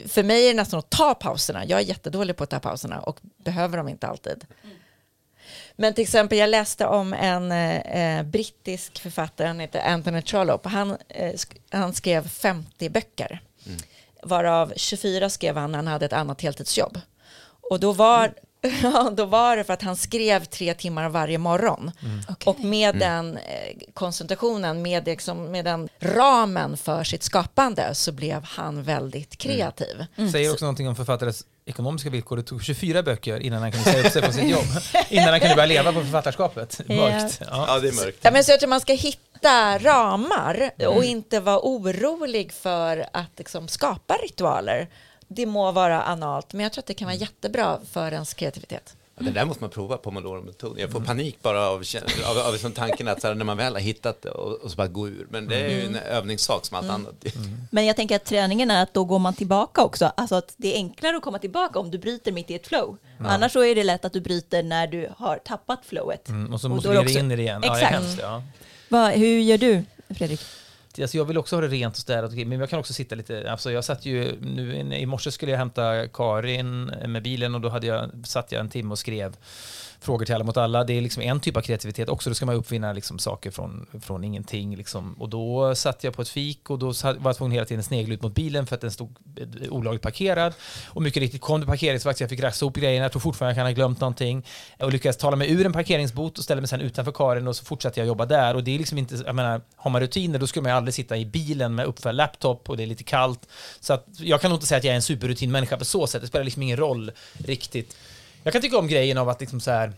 för 0.09 0.23
mig 0.23 0.45
är 0.45 0.49
det 0.49 0.55
nästan 0.55 0.79
att 0.79 0.91
ta 0.91 1.15
pauserna. 1.15 1.65
Jag 1.67 1.81
är 1.81 1.85
jättedålig 1.85 2.37
på 2.37 2.45
att 2.45 2.51
ta 2.51 2.61
pauserna 2.61 3.01
och 3.01 3.19
behöver 3.45 3.77
dem 3.79 3.89
inte 3.89 4.07
alltid. 4.07 4.45
Men 5.81 5.95
till 5.95 6.03
exempel, 6.05 6.39
jag 6.39 6.51
läste 6.51 6.87
om 6.87 7.13
en 7.13 7.53
eh, 7.53 8.23
brittisk 8.23 8.99
författare, 9.03 9.47
han 9.47 9.61
heter 9.61 9.81
Anthony 9.81 10.23
Trollope. 10.23 10.69
Han, 10.69 10.91
eh, 11.09 11.33
sk- 11.33 11.57
han 11.71 11.93
skrev 11.93 12.29
50 12.29 12.89
böcker, 12.89 13.41
varav 14.23 14.73
24 14.77 15.31
skrev 15.31 15.57
han 15.57 15.73
när 15.73 15.79
han 15.79 15.87
hade 15.87 16.07
ett 16.07 16.13
annat 16.13 16.41
heltidsjobb. 16.41 17.01
Och 17.71 17.81
då 17.81 17.93
var, 17.93 18.35
ja, 18.83 19.11
då 19.17 19.25
var 19.25 19.57
det 19.57 19.65
för 19.65 19.73
att 19.73 19.83
han 19.83 19.97
skrev 19.97 20.45
tre 20.45 20.75
timmar 20.75 21.09
varje 21.09 21.39
morgon. 21.39 21.91
Och 22.47 22.61
med 22.61 22.97
den 22.97 23.37
eh, 23.37 23.77
koncentrationen, 23.95 24.83
med, 24.83 25.07
liksom, 25.07 25.45
med 25.45 25.65
den 25.65 25.89
ramen 26.01 26.77
för 26.77 27.05
sitt 27.05 27.23
skapande 27.23 27.95
så 27.95 28.13
blev 28.13 28.43
han 28.45 28.83
väldigt 28.83 29.37
kreativ. 29.37 30.07
Säger 30.33 30.53
också 30.53 30.65
någonting 30.65 30.89
om 30.89 30.97
författares 30.97 31.45
ekonomiska 31.67 32.11
villkor. 32.11 32.37
Det 32.37 32.43
tog 32.43 32.65
24 32.65 33.03
böcker 33.03 33.41
innan 33.41 33.63
han 33.63 33.73
kunde 33.73 33.85
säga 33.93 34.07
upp 34.07 34.13
sig 34.13 34.23
från 34.23 34.33
sitt 34.33 34.51
jobb. 34.51 34.67
Innan 35.09 35.29
han 35.29 35.41
kunde 35.41 35.55
börja 35.55 35.67
leva 35.67 35.93
på 35.93 36.01
författarskapet. 36.01 36.89
Mörkt. 36.89 37.41
Ja. 37.41 37.65
Ja, 37.69 37.79
det 37.79 37.89
är 37.89 37.93
mörkt. 37.93 38.19
Ja, 38.23 38.31
men 38.31 38.45
så 38.45 38.51
jag 38.51 38.61
tror 38.61 38.69
man 38.69 38.81
ska 38.81 38.93
hitta 38.93 39.79
ramar 39.79 40.71
och 40.87 41.05
inte 41.05 41.41
vara 41.41 41.61
orolig 41.63 42.53
för 42.53 43.07
att 43.13 43.31
liksom, 43.39 43.69
skapa 43.69 44.15
ritualer. 44.15 44.89
Det 45.29 45.47
må 45.47 45.73
vara 45.73 46.03
analt, 46.03 46.53
men 46.53 46.63
jag 46.63 46.73
tror 46.73 46.83
att 46.83 46.87
det 46.87 46.95
kan 46.95 47.07
vara 47.07 47.17
jättebra 47.17 47.79
för 47.93 48.13
ens 48.13 48.35
kreativitet. 48.35 48.97
Ja, 49.21 49.27
det 49.27 49.31
där 49.31 49.45
måste 49.45 49.63
man 49.63 49.71
prova, 49.71 49.97
pomodoro-metoden. 49.97 50.79
Jag 50.81 50.91
får 50.91 51.01
panik 51.01 51.43
bara 51.43 51.61
av, 51.69 51.83
av, 52.27 52.39
av 52.39 52.53
liksom 52.53 52.73
tanken 52.73 53.09
att 53.09 53.21
så 53.21 53.27
här, 53.27 53.35
när 53.35 53.45
man 53.45 53.57
väl 53.57 53.73
har 53.73 53.81
hittat 53.81 54.23
det 54.23 54.31
och, 54.31 54.53
och 54.53 54.71
så 54.71 54.77
bara 54.77 54.89
gå 54.89 55.09
ur. 55.09 55.27
Men 55.31 55.49
det 55.49 55.57
är 55.57 55.69
ju 55.69 55.87
en 55.87 55.97
övningssak 55.97 56.67
som 56.67 56.77
allt 56.77 56.91
annat. 56.91 57.25
Men 57.71 57.87
jag 57.87 57.97
tänker 57.97 58.17
att 58.17 58.25
träningen 58.25 58.71
är 58.71 58.83
att 58.83 58.95
då 58.95 59.05
går 59.05 59.19
man 59.19 59.35
tillbaka 59.35 59.83
också. 59.83 60.13
Alltså 60.17 60.35
att 60.35 60.55
det 60.57 60.73
är 60.75 60.77
enklare 60.77 61.17
att 61.17 61.23
komma 61.23 61.39
tillbaka 61.39 61.79
om 61.79 61.91
du 61.91 61.99
bryter 61.99 62.33
mitt 62.33 62.51
i 62.51 62.55
ett 62.55 62.67
flow. 62.67 62.97
Annars 63.19 63.53
så 63.53 63.65
är 63.65 63.75
det 63.75 63.85
lätt 63.85 64.05
att 64.05 64.13
du 64.13 64.21
bryter 64.21 64.63
när 64.63 64.87
du 64.87 65.11
har 65.17 65.37
tappat 65.37 65.87
flowet. 65.87 66.29
Mm, 66.29 66.53
och 66.53 66.61
så 66.61 66.69
måste 66.69 66.93
det 66.93 66.99
också- 66.99 67.19
in 67.19 67.31
i 67.31 67.37
det 67.37 67.43
igen. 67.43 67.61
Ja, 67.65 67.69
det 67.75 67.81
är 67.81 67.83
Exakt. 67.83 68.03
hemskt, 68.05 68.21
ja. 68.23 68.43
Va, 68.89 69.09
hur 69.09 69.39
gör 69.41 69.59
du, 69.59 69.83
Fredrik? 70.15 70.41
Alltså 70.99 71.17
jag 71.17 71.25
vill 71.25 71.39
också 71.39 71.57
ha 71.57 71.61
det 71.61 71.69
rent 71.69 71.95
och 71.95 72.01
städat, 72.01 72.33
men 72.33 72.61
jag 72.61 72.71
kan 72.71 72.79
också 72.79 72.93
sitta 72.93 73.15
lite, 73.15 73.51
alltså 73.51 73.73
jag 73.73 73.85
satt 73.85 74.07
ju, 74.07 74.41
nu, 74.41 74.97
i 74.97 75.07
morse 75.07 75.31
skulle 75.31 75.53
jag 75.53 75.59
hämta 75.59 76.09
Karin 76.09 76.91
eh, 76.91 77.09
med 77.09 77.23
bilen 77.23 77.55
och 77.55 77.61
då 77.61 77.69
hade 77.69 77.87
jag, 77.87 78.11
satt 78.25 78.53
jag 78.53 78.61
en 78.61 78.69
timme 78.69 78.91
och 78.91 78.99
skrev 78.99 79.37
frågor 80.01 80.25
till 80.25 80.35
alla 80.35 80.45
mot 80.45 80.57
alla. 80.57 80.85
Det 80.85 80.93
är 80.93 81.01
liksom 81.01 81.23
en 81.23 81.41
typ 81.41 81.57
av 81.57 81.61
kreativitet 81.61 82.09
också, 82.09 82.31
då 82.31 82.35
ska 82.35 82.47
man 82.47 82.55
uppfinna 82.55 82.93
liksom 82.93 83.19
saker 83.19 83.51
från, 83.51 83.87
från 84.03 84.25
ingenting. 84.25 84.77
Liksom. 84.77 85.13
Och 85.13 85.29
då 85.29 85.75
satt 85.75 86.05
jag 86.05 86.15
på 86.15 86.23
ett 86.23 86.29
fik 86.29 86.71
och 86.71 86.79
då 86.79 86.87
var 87.03 87.19
jag 87.25 87.37
tvungen 87.37 87.53
hela 87.53 87.67
tiden 87.67 87.83
snegla 87.83 88.15
ut 88.15 88.23
mot 88.23 88.35
bilen 88.35 88.67
för 88.67 88.75
att 88.75 88.81
den 88.81 88.91
stod 88.91 89.17
eh, 89.37 89.73
olagligt 89.73 90.03
parkerad. 90.03 90.55
Och 90.87 91.03
mycket 91.03 91.21
riktigt 91.21 91.41
kom 91.41 91.61
det 91.61 91.67
parkeringsvakt, 91.67 92.19
så 92.19 92.23
jag 92.23 92.31
fick 92.31 92.41
rassa 92.41 92.65
ihop 92.65 92.77
grejerna, 92.77 93.05
jag 93.05 93.13
tror 93.13 93.21
fortfarande 93.21 93.51
jag 93.51 93.57
kan 93.57 93.67
ha 93.67 93.73
glömt 93.73 94.01
någonting. 94.01 94.47
Och 94.79 94.93
lyckades 94.93 95.17
tala 95.17 95.37
mig 95.37 95.53
ur 95.53 95.67
en 95.67 95.73
parkeringsbot 95.73 96.39
och 96.39 96.45
ställde 96.45 96.61
mig 96.61 96.69
sen 96.69 96.81
utanför 96.81 97.13
Karin 97.13 97.49
och 97.49 97.57
så 97.57 97.65
fortsatte 97.65 98.01
jag 98.01 98.07
jobba 98.07 98.27
där. 98.27 98.55
Och 98.55 98.65
det 98.65 98.75
är 98.75 98.79
liksom 98.79 98.99
inte, 98.99 99.15
jag 99.27 99.35
menar, 99.35 99.61
har 99.77 99.91
man 99.91 100.01
rutiner 100.01 100.39
då 100.39 100.47
skulle 100.47 100.63
man 100.63 100.73
ju 100.73 100.77
aldrig 100.77 100.95
sitta 100.95 101.17
i 101.17 101.27
bilen 101.27 101.75
med 101.75 101.87
uppfälld 101.87 102.17
laptop 102.17 102.71
och 102.71 102.77
det 102.77 102.83
är 102.83 102.87
lite 102.87 103.05
kallt. 103.05 103.49
Så 103.81 103.93
att 103.93 104.07
jag 104.17 104.41
kan 104.41 104.51
nog 104.51 104.57
inte 104.57 104.67
säga 104.67 104.79
att 104.79 104.85
jag 104.85 104.93
är 104.93 104.97
en 104.97 105.03
superrutinmänniska 105.03 105.77
på 105.77 105.85
så 105.85 106.07
sätt, 106.07 106.23
det 106.23 106.29
spelar 106.29 106.45
liksom 106.45 106.63
ingen 106.63 106.77
roll 106.77 107.11
riktigt. 107.39 107.97
Jag 108.43 108.53
kan 108.53 108.63
tycka 108.63 108.79
om 108.79 108.89
grejen 108.89 109.19
av 109.19 109.29
att 109.29 109.41
liksom 109.41 109.61
så 109.61 109.71
här 109.71 109.93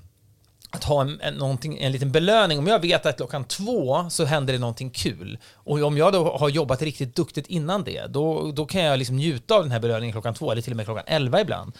att 0.70 0.84
ha 0.84 1.00
en, 1.00 1.20
en, 1.20 1.58
en 1.78 1.92
liten 1.92 2.12
belöning. 2.12 2.58
Om 2.58 2.66
jag 2.66 2.78
vet 2.78 3.06
att 3.06 3.16
klockan 3.16 3.44
två 3.44 4.10
så 4.10 4.24
händer 4.24 4.52
det 4.52 4.58
någonting 4.58 4.90
kul 4.90 5.38
och 5.54 5.82
om 5.82 5.96
jag 5.96 6.12
då 6.12 6.36
har 6.36 6.48
jobbat 6.48 6.82
riktigt 6.82 7.16
duktigt 7.16 7.46
innan 7.46 7.84
det, 7.84 8.06
då, 8.06 8.52
då 8.52 8.66
kan 8.66 8.82
jag 8.82 8.98
liksom 8.98 9.16
njuta 9.16 9.54
av 9.54 9.62
den 9.62 9.72
här 9.72 9.80
belöningen 9.80 10.12
klockan 10.12 10.34
två 10.34 10.52
eller 10.52 10.62
till 10.62 10.72
och 10.72 10.76
med 10.76 10.86
klockan 10.86 11.04
elva 11.06 11.40
ibland. 11.40 11.72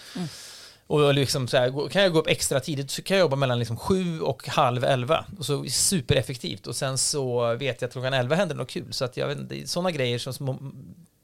Och 0.86 1.14
liksom 1.14 1.48
så 1.48 1.56
här, 1.56 1.88
kan 1.88 2.02
jag 2.02 2.12
gå 2.12 2.18
upp 2.18 2.26
extra 2.26 2.60
tidigt 2.60 2.90
så 2.90 3.02
kan 3.02 3.16
jag 3.16 3.24
jobba 3.24 3.36
mellan 3.36 3.58
liksom 3.58 3.76
sju 3.76 4.20
och 4.20 4.48
halv 4.48 4.84
elva. 4.84 5.24
Och 5.38 5.46
så 5.46 5.64
supereffektivt. 5.64 6.66
Och 6.66 6.76
sen 6.76 6.98
så 6.98 7.54
vet 7.54 7.80
jag 7.80 7.88
att 7.88 7.92
klockan 7.92 8.14
elva 8.14 8.36
händer 8.36 8.54
något 8.54 8.70
kul. 8.70 8.92
Så 8.92 9.04
att 9.04 9.16
jag 9.16 9.28
vet 9.28 9.68
sådana 9.68 9.90
grejer 9.90 10.18
som 10.18 10.32
små 10.32 10.58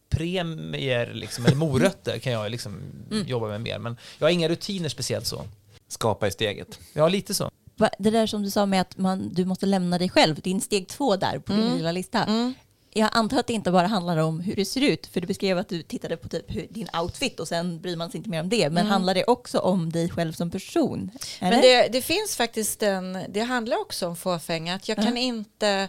premier 0.09 1.14
liksom, 1.14 1.47
eller 1.47 1.57
morötter 1.57 2.18
kan 2.18 2.33
jag 2.33 2.51
liksom 2.51 2.81
jobba 3.27 3.49
med 3.49 3.61
mer. 3.61 3.79
Men 3.79 3.97
jag 4.18 4.27
har 4.27 4.33
inga 4.33 4.49
rutiner 4.49 4.88
speciellt 4.88 5.27
så. 5.27 5.44
Skapa 5.88 6.27
i 6.27 6.31
steget. 6.31 6.81
Ja, 6.92 7.09
lite 7.09 7.35
så. 7.35 7.51
Det 7.99 8.11
där 8.11 8.27
som 8.27 8.42
du 8.42 8.51
sa 8.51 8.66
med 8.66 8.81
att 8.81 8.99
man, 8.99 9.29
du 9.35 9.44
måste 9.44 9.66
lämna 9.66 9.99
dig 9.99 10.09
själv, 10.09 10.40
din 10.40 10.61
steg 10.61 10.88
två 10.88 11.16
där 11.16 11.38
på 11.38 11.53
din 11.53 11.77
lilla 11.77 11.92
lista. 11.92 12.53
Jag 12.90 13.11
antar 13.12 13.38
att 13.38 13.47
det 13.47 13.53
inte 13.53 13.71
bara 13.71 13.87
handlar 13.87 14.16
om 14.16 14.40
hur 14.40 14.57
det 14.57 14.64
ser 14.64 14.81
ut, 14.81 15.07
för 15.07 15.21
du 15.21 15.27
beskrev 15.27 15.59
att 15.59 15.68
du 15.68 15.83
tittade 15.83 16.16
på 16.16 16.29
typ 16.29 16.44
hur, 16.49 16.66
din 16.71 16.88
outfit 17.03 17.40
och 17.40 17.49
sen 17.49 17.81
bryr 17.81 17.97
man 17.97 18.11
sig 18.11 18.18
inte 18.18 18.31
mer 18.31 18.40
om 18.40 18.49
det. 18.49 18.71
Men 18.71 18.87
handlar 18.87 19.14
det 19.14 19.25
också 19.25 19.59
om 19.59 19.92
dig 19.92 20.11
själv 20.11 20.33
som 20.33 20.51
person? 20.51 21.11
Eller? 21.38 21.51
Men 21.51 21.61
det, 21.61 21.88
det 21.92 22.03
finns 22.03 22.37
faktiskt 22.37 22.83
en, 22.83 23.18
det 23.29 23.40
handlar 23.40 23.81
också 23.81 24.07
om 24.07 24.16
fåfänga, 24.16 24.75
att 24.75 24.88
jag 24.88 24.99
kan 24.99 25.16
inte 25.16 25.88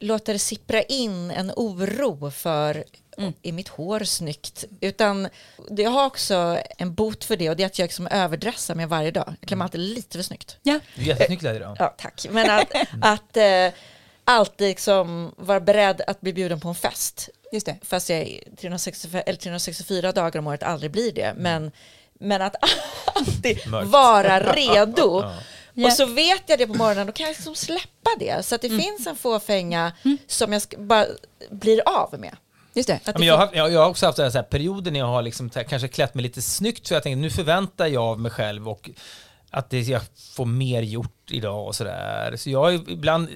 låta 0.00 0.32
det 0.32 0.38
sippra 0.38 0.82
in 0.82 1.30
en 1.30 1.52
oro 1.56 2.30
för 2.30 2.84
är 3.42 3.52
mitt 3.52 3.68
hår 3.68 4.00
snyggt? 4.04 4.64
Utan 4.80 5.28
jag 5.70 5.90
har 5.90 6.06
också 6.06 6.58
en 6.78 6.94
bot 6.94 7.24
för 7.24 7.36
det 7.36 7.50
och 7.50 7.56
det 7.56 7.62
är 7.62 7.66
att 7.66 7.78
jag 7.78 7.84
liksom 7.84 8.06
överdressar 8.06 8.74
mig 8.74 8.86
varje 8.86 9.10
dag. 9.10 9.34
Jag 9.40 9.48
klär 9.48 9.56
mig 9.56 9.64
alltid 9.64 9.80
lite 9.80 10.18
för 10.18 10.22
snyggt. 10.22 10.56
Ja, 10.62 10.80
Du 10.94 11.02
är 11.02 11.06
jättesnygg 11.06 11.42
där 11.42 11.54
idag. 11.54 11.76
Ja, 11.78 11.94
tack. 11.98 12.26
Men 12.30 12.50
att, 12.50 12.72
att 13.02 13.36
eh, 13.36 13.68
alltid 14.24 14.68
liksom 14.68 15.34
vara 15.36 15.60
beredd 15.60 16.00
att 16.06 16.20
bli 16.20 16.32
bjuden 16.32 16.60
på 16.60 16.68
en 16.68 16.74
fest. 16.74 17.28
just 17.52 17.66
det. 17.66 17.76
Fast 17.82 18.08
jag 18.08 18.18
är 18.18 18.40
365, 18.60 19.22
eller 19.26 19.38
364 19.38 20.12
dagar 20.12 20.38
om 20.40 20.46
året 20.46 20.62
aldrig 20.62 20.90
blir 20.90 21.12
det. 21.12 21.34
Men, 21.36 21.70
men 22.20 22.42
att 22.42 22.56
alltid 23.14 23.58
vara 23.84 24.40
redo. 24.52 25.24
Ja. 25.74 25.86
Och 25.86 25.92
så 25.92 26.06
vet 26.06 26.42
jag 26.46 26.58
det 26.58 26.66
på 26.66 26.74
morgonen, 26.74 27.06
då 27.06 27.12
kan 27.12 27.26
jag 27.26 27.30
liksom 27.34 27.54
släppa 27.54 28.10
det. 28.18 28.46
Så 28.46 28.54
att 28.54 28.60
det 28.62 28.68
finns 28.68 29.06
en 29.06 29.16
fåfänga 29.16 29.92
som 30.26 30.52
jag 30.52 30.62
bara 30.78 31.06
blir 31.50 31.82
av 31.88 32.14
med. 32.20 32.36
Just 32.78 32.88
det. 32.88 33.00
Men 33.14 33.22
jag, 33.22 33.36
har, 33.36 33.48
jag, 33.52 33.72
jag 33.72 33.80
har 33.80 33.88
också 33.88 34.06
haft 34.06 34.16
så 34.16 34.22
här, 34.22 34.30
så 34.30 34.38
här 34.38 34.42
perioder 34.42 34.90
när 34.90 34.98
jag 34.98 35.06
har 35.06 35.22
liksom, 35.22 35.50
så 35.50 35.64
kanske 35.64 35.88
klätt 35.88 36.14
mig 36.14 36.22
lite 36.22 36.42
snyggt 36.42 36.88
för 36.88 36.94
jag 36.94 37.02
tänkte 37.02 37.20
nu 37.20 37.30
förväntar 37.30 37.86
jag 37.86 38.02
av 38.02 38.20
mig 38.20 38.30
själv 38.30 38.68
och 38.68 38.90
att 39.50 39.70
det, 39.70 39.80
jag 39.80 40.02
får 40.36 40.46
mer 40.46 40.82
gjort 40.82 41.30
idag 41.30 41.66
och 41.66 41.74
sådär. 41.74 42.36
Så 42.36 42.50
jag 42.50 42.58
har 42.58 42.70
ibland 42.70 43.28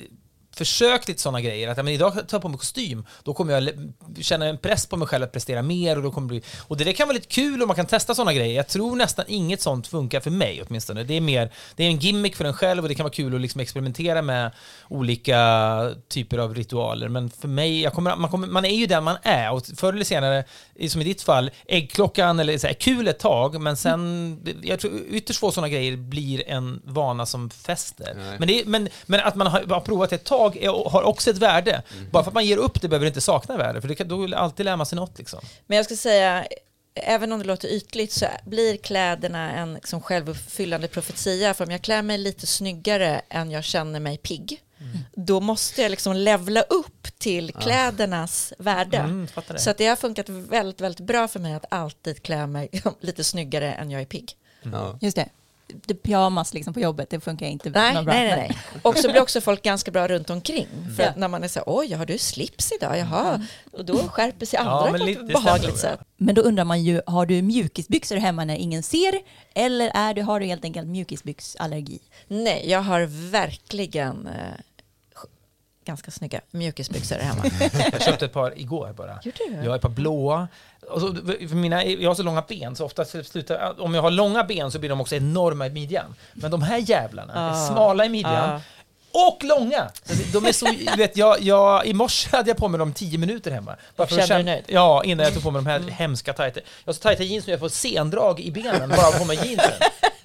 försökt 0.57 1.09
lite 1.09 1.21
sådana 1.21 1.41
grejer. 1.41 1.69
Att 1.69 1.77
ja, 1.77 1.83
men 1.83 1.95
idag 1.95 2.15
tar 2.15 2.27
jag 2.31 2.43
på 2.43 2.49
mig 2.49 2.59
kostym, 2.59 3.07
då 3.23 3.35
kommer 3.35 3.53
jag 3.53 3.91
känna 4.21 4.47
en 4.47 4.59
press 4.59 4.87
på 4.87 4.97
mig 4.97 5.09
själv 5.09 5.25
att 5.25 5.33
prestera 5.33 5.63
mer. 5.63 5.97
Och, 5.97 6.03
då 6.03 6.11
kommer 6.11 6.29
det 6.29 6.41
bli, 6.41 6.43
och 6.69 6.77
det 6.77 6.85
där 6.85 6.93
kan 6.93 7.09
vara 7.09 7.15
lite 7.15 7.29
kul 7.29 7.63
och 7.63 7.69
man 7.69 7.77
kan 7.77 7.87
testa 7.87 8.15
sådana 8.15 8.33
grejer. 8.33 8.57
Jag 8.57 8.69
tror 8.69 8.97
nästan 8.97 9.25
inget 9.29 9.63
sånt 9.63 9.87
funkar 9.87 10.21
för 10.21 10.31
mig 10.31 10.63
åtminstone. 10.69 11.05
Det 11.05 11.15
är 11.15 11.21
mer 11.21 11.53
det 11.77 11.85
är 11.85 11.89
en 11.89 11.99
gimmick 11.99 12.37
för 12.37 12.45
en 12.45 12.55
själv 12.55 12.83
och 12.83 12.89
det 12.89 12.95
kan 12.95 13.05
vara 13.05 13.13
kul 13.13 13.35
att 13.35 13.41
liksom 13.41 13.61
experimentera 13.61 14.23
med 14.23 14.51
olika 14.89 15.95
typer 16.09 16.39
av 16.39 16.55
ritualer. 16.55 17.09
Men 17.09 17.31
för 17.31 17.49
mig, 17.49 17.91
kommer, 17.95 18.17
man, 18.17 18.31
kommer, 18.31 18.47
man 18.47 18.65
är 18.65 18.77
ju 18.77 18.87
den 18.87 19.05
man 19.05 19.17
är 19.23 19.53
och 19.53 19.63
förr 19.77 19.93
eller 19.93 20.05
senare, 20.05 20.45
som 20.89 21.01
i 21.01 21.05
ditt 21.05 21.23
fall, 21.23 21.51
äggklockan 21.67 22.41
eller 22.41 22.59
så 22.59 22.67
här, 22.67 22.75
kul 22.75 23.09
ett 23.09 23.19
tag, 23.19 23.61
men 23.61 23.77
sen, 23.77 24.41
jag 24.63 24.81
tror 24.81 24.93
ytterst 25.11 25.41
få 25.41 25.53
sådana 25.53 25.69
grejer 25.69 25.97
blir 25.97 26.49
en 26.49 26.83
vana 26.85 27.27
som 27.27 27.51
fäster. 27.51 28.37
Men, 28.39 28.49
det 28.49 28.67
men, 28.67 28.89
men 29.07 29.21
att 29.21 29.35
man 29.35 29.47
har, 29.47 29.65
har 29.69 29.81
provat 29.81 30.13
ett 30.13 30.25
tag 30.25 30.42
är, 30.47 30.91
har 30.91 31.03
också 31.03 31.31
ett 31.31 31.39
värde. 31.39 31.83
Bara 32.11 32.25
för 32.25 32.31
att 32.31 32.35
man 32.35 32.47
ger 32.47 32.57
upp 32.57 32.81
det 32.81 32.89
behöver 32.89 33.05
det 33.05 33.09
inte 33.09 33.21
sakna 33.21 33.57
värde, 33.57 33.81
för 33.81 33.89
det 33.89 33.95
kan, 33.95 34.09
då 34.09 34.37
alltid 34.37 34.67
lär 34.67 34.77
man 34.77 34.87
sig 34.87 34.97
något. 34.97 35.19
Liksom. 35.19 35.41
Men 35.67 35.77
jag 35.77 35.85
ska 35.85 35.97
säga, 35.97 36.47
även 36.95 37.33
om 37.33 37.39
det 37.39 37.45
låter 37.45 37.69
ytligt 37.69 38.13
så 38.13 38.27
blir 38.45 38.77
kläderna 38.77 39.53
en 39.53 39.75
liksom 39.75 40.01
självuppfyllande 40.03 40.89
profetia. 40.89 41.55
För 41.55 41.65
om 41.65 41.71
jag 41.71 41.83
klär 41.83 42.03
mig 42.03 42.19
lite 42.19 42.47
snyggare 42.47 43.23
än 43.29 43.51
jag 43.51 43.65
känner 43.65 44.01
mig 44.01 44.19
pigg, 44.19 44.63
då 45.13 45.41
måste 45.41 45.83
jag 45.83 45.91
liksom 45.91 46.17
levla 46.17 46.63
upp 46.63 47.19
till 47.19 47.53
klädernas 47.53 48.53
värde. 48.59 48.97
Mm. 48.97 49.29
Så 49.57 49.71
att 49.71 49.79
det 49.79 49.87
har 49.87 49.97
funkat 49.97 50.29
väldigt, 50.29 50.81
väldigt 50.81 51.07
bra 51.07 51.29
för 51.29 51.41
mig 51.41 51.55
att 51.55 51.65
alltid 51.69 52.23
klä 52.23 52.47
mig 52.47 52.69
lite 53.01 53.25
snyggare 53.25 53.73
än 53.73 53.91
jag 53.91 54.01
är 54.01 54.07
pigg. 54.07 54.33
Ja. 54.63 54.99
Just 55.01 55.17
det. 55.17 55.29
Det 55.87 55.95
pyjamas 55.95 56.55
liksom 56.55 56.75
på 56.75 56.81
jobbet, 56.81 57.11
det 57.11 57.21
funkar 57.21 57.47
inte 57.47 57.71
Nej, 57.71 57.95
något 57.95 58.05
bra. 58.05 58.15
nej, 58.15 58.29
nej, 58.29 58.37
nej. 58.49 58.59
Och 58.83 58.99
så 58.99 59.11
blir 59.11 59.21
också 59.23 59.41
folk 59.41 59.63
ganska 59.63 59.91
bra 59.91 60.09
runt 60.09 60.31
omkring. 60.31 60.67
För 60.97 61.03
Ja. 61.03 61.09
att 61.09 61.17
när 61.17 61.29
man 61.29 61.45
är 61.45 61.49
så 61.49 61.59
här, 61.59 61.65
oj, 61.67 61.93
har 61.93 62.07
du 62.07 62.19
slips 62.19 62.73
idag? 62.73 62.99
Jaha. 62.99 63.47
Och 63.73 63.85
då 63.85 63.99
skärper 63.99 64.47
sig 64.47 64.59
andra 64.59 64.93
men 64.93 65.01
på 65.01 65.07
ett 65.09 65.27
behagligt 65.27 65.79
sätt. 65.79 66.01
Men 66.17 66.35
då 66.35 66.43
undrar 66.43 66.65
man 66.65 66.83
ju, 66.85 67.01
har 67.07 67.27
du 67.27 67.43
mjukisbyxor 67.43 68.17
hemma 68.17 68.45
när 68.45 68.57
ingen 68.57 68.83
ser? 68.83 69.15
Eller 69.55 69.91
är 69.95 70.15
du, 70.15 70.23
har 70.23 70.41
du 70.41 70.47
helt 70.47 70.65
enkelt 70.65 70.87
mjukisbyxallergi? 70.89 71.99
Nej, 72.29 72.65
jag 72.71 72.83
har 72.83 73.31
verkligen 73.31 74.27
eh, 74.27 74.33
ganska 75.85 76.11
snygga 76.11 76.41
mjukisbyxor 76.51 77.17
hemma. 77.17 77.45
Jag 77.93 78.03
köpte 78.03 78.25
ett 78.25 78.33
par 78.33 78.59
igår 78.59 78.93
bara. 78.97 79.19
Gjorde 79.23 79.39
du? 79.49 79.55
Jag 79.65 79.71
har 79.71 79.77
ett 79.77 79.83
par 79.83 79.89
blåa. 79.89 80.49
Och 80.91 81.01
så, 81.01 81.15
för 81.49 81.55
mina, 81.55 81.85
jag 81.85 82.11
har 82.11 82.15
så 82.15 82.23
långa 82.23 82.43
ben, 82.49 82.77
så 82.77 82.85
ofta 82.85 83.05
slutar, 83.05 83.81
om 83.83 83.95
jag 83.95 84.03
har 84.03 84.11
långa 84.11 84.45
ben 84.45 84.71
så 84.71 84.79
blir 84.79 84.91
de 84.91 85.01
också 85.01 85.15
enorma 85.17 85.67
i 85.67 85.71
midjan. 85.71 86.15
Men 86.33 86.51
de 86.51 86.63
här 86.63 86.79
jävlarna 86.79 87.33
är 87.35 87.51
Ah. 87.51 87.67
smala 87.69 88.05
i 88.05 88.09
midjan. 88.09 88.51
Ah. 88.51 88.61
Och 89.15 89.45
långa! 89.45 89.91
De 90.33 90.47
är 90.47 90.53
så, 90.53 90.67
vet, 90.97 91.17
jag, 91.17 91.41
jag, 91.41 91.87
I 91.87 91.95
morse 91.95 92.29
hade 92.37 92.51
jag 92.51 92.57
på 92.57 92.69
mig 92.69 92.79
dem 92.79 92.93
10 92.93 93.19
minuter 93.19 93.51
hemma. 93.51 93.77
Bara 93.97 94.07
för 94.09 94.17
dig 94.17 94.27
känna- 94.27 94.43
nöjd? 94.45 94.65
Ja, 94.69 95.05
innan 95.05 95.25
jag 95.25 95.35
tog 95.35 95.43
på 95.43 95.51
mig 95.51 95.63
de 95.65 95.71
här 95.71 95.81
hemska 95.81 96.33
tajta. 96.33 96.61
Jag 96.61 96.89
har 96.89 96.93
så 96.93 97.01
tajta 97.01 97.23
jeans 97.23 97.47
nu 97.47 97.51
jag 97.53 97.61
får 97.61 97.69
sendrag 97.69 98.41
i 98.41 98.51
benen 98.51 98.89
bara 98.89 99.19
på 99.19 99.25
mig 99.25 99.37
jeansen. 99.37 99.73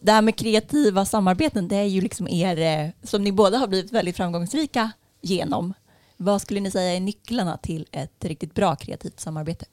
Det 0.00 0.12
här 0.12 0.22
med 0.22 0.36
kreativa 0.36 1.04
samarbeten, 1.04 1.68
det 1.68 1.76
är 1.76 1.84
ju 1.84 2.00
liksom 2.00 2.28
er, 2.28 2.58
eh, 2.58 2.90
som 3.02 3.24
ni 3.24 3.32
båda 3.32 3.58
har 3.58 3.66
blivit 3.66 3.92
väldigt 3.92 4.16
framgångsrika 4.16 4.92
genom. 5.20 5.74
Vad 6.16 6.42
skulle 6.42 6.60
ni 6.60 6.70
säga 6.70 6.94
är 6.94 7.00
nycklarna 7.00 7.56
till 7.56 7.86
ett 7.92 8.24
riktigt 8.24 8.54
bra 8.54 8.76
kreativt 8.76 9.20
samarbete? 9.20 9.66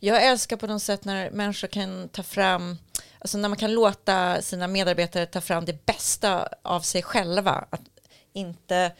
Jag 0.00 0.26
älskar 0.26 0.56
på 0.56 0.66
något 0.66 0.82
sätt 0.82 1.04
när 1.04 1.30
människor 1.30 1.68
kan 1.68 2.08
ta 2.08 2.22
fram, 2.22 2.78
alltså 3.18 3.38
när 3.38 3.48
man 3.48 3.58
kan 3.58 3.74
låta 3.74 4.42
sina 4.42 4.68
medarbetare 4.68 5.26
ta 5.26 5.40
fram 5.40 5.64
det 5.64 5.86
bästa 5.86 6.48
av 6.62 6.80
sig 6.80 7.02
själva. 7.02 7.64
Att 7.70 7.82
inte, 8.32 8.92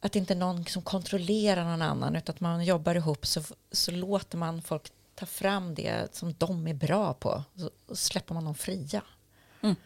att 0.00 0.16
inte 0.16 0.34
någon 0.34 0.60
liksom 0.60 0.82
kontrollerar 0.82 1.64
någon 1.64 1.82
annan 1.82 2.16
utan 2.16 2.34
att 2.34 2.40
man 2.40 2.64
jobbar 2.64 2.94
ihop 2.94 3.26
så, 3.26 3.42
så 3.72 3.90
låter 3.90 4.38
man 4.38 4.62
folk 4.62 4.92
ta 5.14 5.26
fram 5.26 5.74
det 5.74 6.14
som 6.14 6.34
de 6.38 6.66
är 6.66 6.74
bra 6.74 7.14
på. 7.14 7.42
Så 7.56 7.96
släpper 7.96 8.34
man 8.34 8.44
dem 8.44 8.54
fria. 8.54 9.02
Mm. 9.62 9.76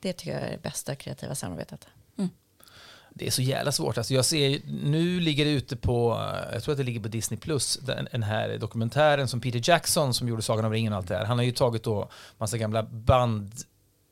Det 0.00 0.12
tycker 0.12 0.32
jag 0.32 0.42
är 0.42 0.50
det 0.50 0.62
bästa 0.62 0.94
kreativa 0.94 1.34
samarbetet. 1.34 1.86
Det 3.14 3.26
är 3.26 3.30
så 3.30 3.42
jävla 3.42 3.72
svårt. 3.72 3.98
Alltså 3.98 4.14
jag 4.14 4.24
ser, 4.24 4.60
nu 4.66 5.20
ligger 5.20 5.44
det 5.44 5.50
ute 5.50 5.76
på, 5.76 6.28
jag 6.52 6.62
tror 6.62 6.72
att 6.72 6.78
det 6.78 6.84
ligger 6.84 7.00
på 7.00 7.08
Disney 7.08 7.40
Plus, 7.40 7.76
den, 7.76 8.08
den 8.12 8.22
här 8.22 8.58
dokumentären 8.58 9.28
som 9.28 9.40
Peter 9.40 9.60
Jackson 9.64 10.14
som 10.14 10.28
gjorde 10.28 10.42
Sagan 10.42 10.64
om 10.64 10.72
ringen 10.72 10.92
och 10.92 10.96
allt 10.96 11.08
det 11.08 11.16
här. 11.16 11.24
Han 11.24 11.38
har 11.38 11.44
ju 11.44 11.52
tagit 11.52 11.82
då 11.82 12.10
massa 12.38 12.58
gamla 12.58 12.82
band 12.82 13.52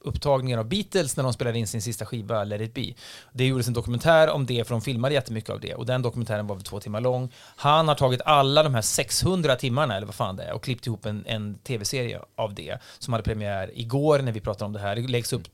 upptagningar 0.09 0.59
av 0.59 0.69
Beatles 0.69 1.17
när 1.17 1.25
de 1.25 1.33
spelade 1.33 1.59
in 1.59 1.67
sin 1.67 1.83
sista 1.83 2.07
skiva, 2.07 2.45
Let 2.45 2.61
it 2.61 2.75
be. 2.75 2.95
Det 3.33 3.47
gjordes 3.47 3.69
en 3.69 3.75
dokumentär 3.75 4.31
om 4.31 4.47
det, 4.47 4.67
för 4.67 4.75
de 4.75 4.81
filmade 4.81 5.15
jättemycket 5.15 5.51
av 5.51 5.61
det. 5.61 5.75
Och 5.75 5.87
den 5.87 6.03
dokumentären 6.03 6.47
var 6.47 6.55
väl 6.55 6.65
två 6.65 6.81
timmar 6.81 7.01
lång. 7.01 7.33
Han 7.57 7.89
har 7.89 7.95
tagit 7.95 8.21
alla 8.25 8.63
de 8.63 8.75
här 8.75 8.83
600 8.83 9.57
timmarna, 9.57 9.97
eller 9.97 10.07
vad 10.07 10.15
fan 10.15 10.37
det 10.37 10.43
är, 10.43 10.53
och 10.53 10.65
klippt 10.65 10.87
ihop 10.87 11.07
en, 11.07 11.25
en 11.27 11.55
tv-serie 11.55 12.21
av 12.37 12.55
det, 12.55 12.79
som 12.99 13.13
hade 13.13 13.25
premiär 13.25 13.71
igår 13.75 14.19
när 14.19 14.33
vi 14.33 14.41
pratade 14.41 14.65
om 14.65 14.73
det 14.73 14.81
här. 14.81 14.97
Det 14.97 15.09
läggs 15.09 15.33
upp 15.33 15.49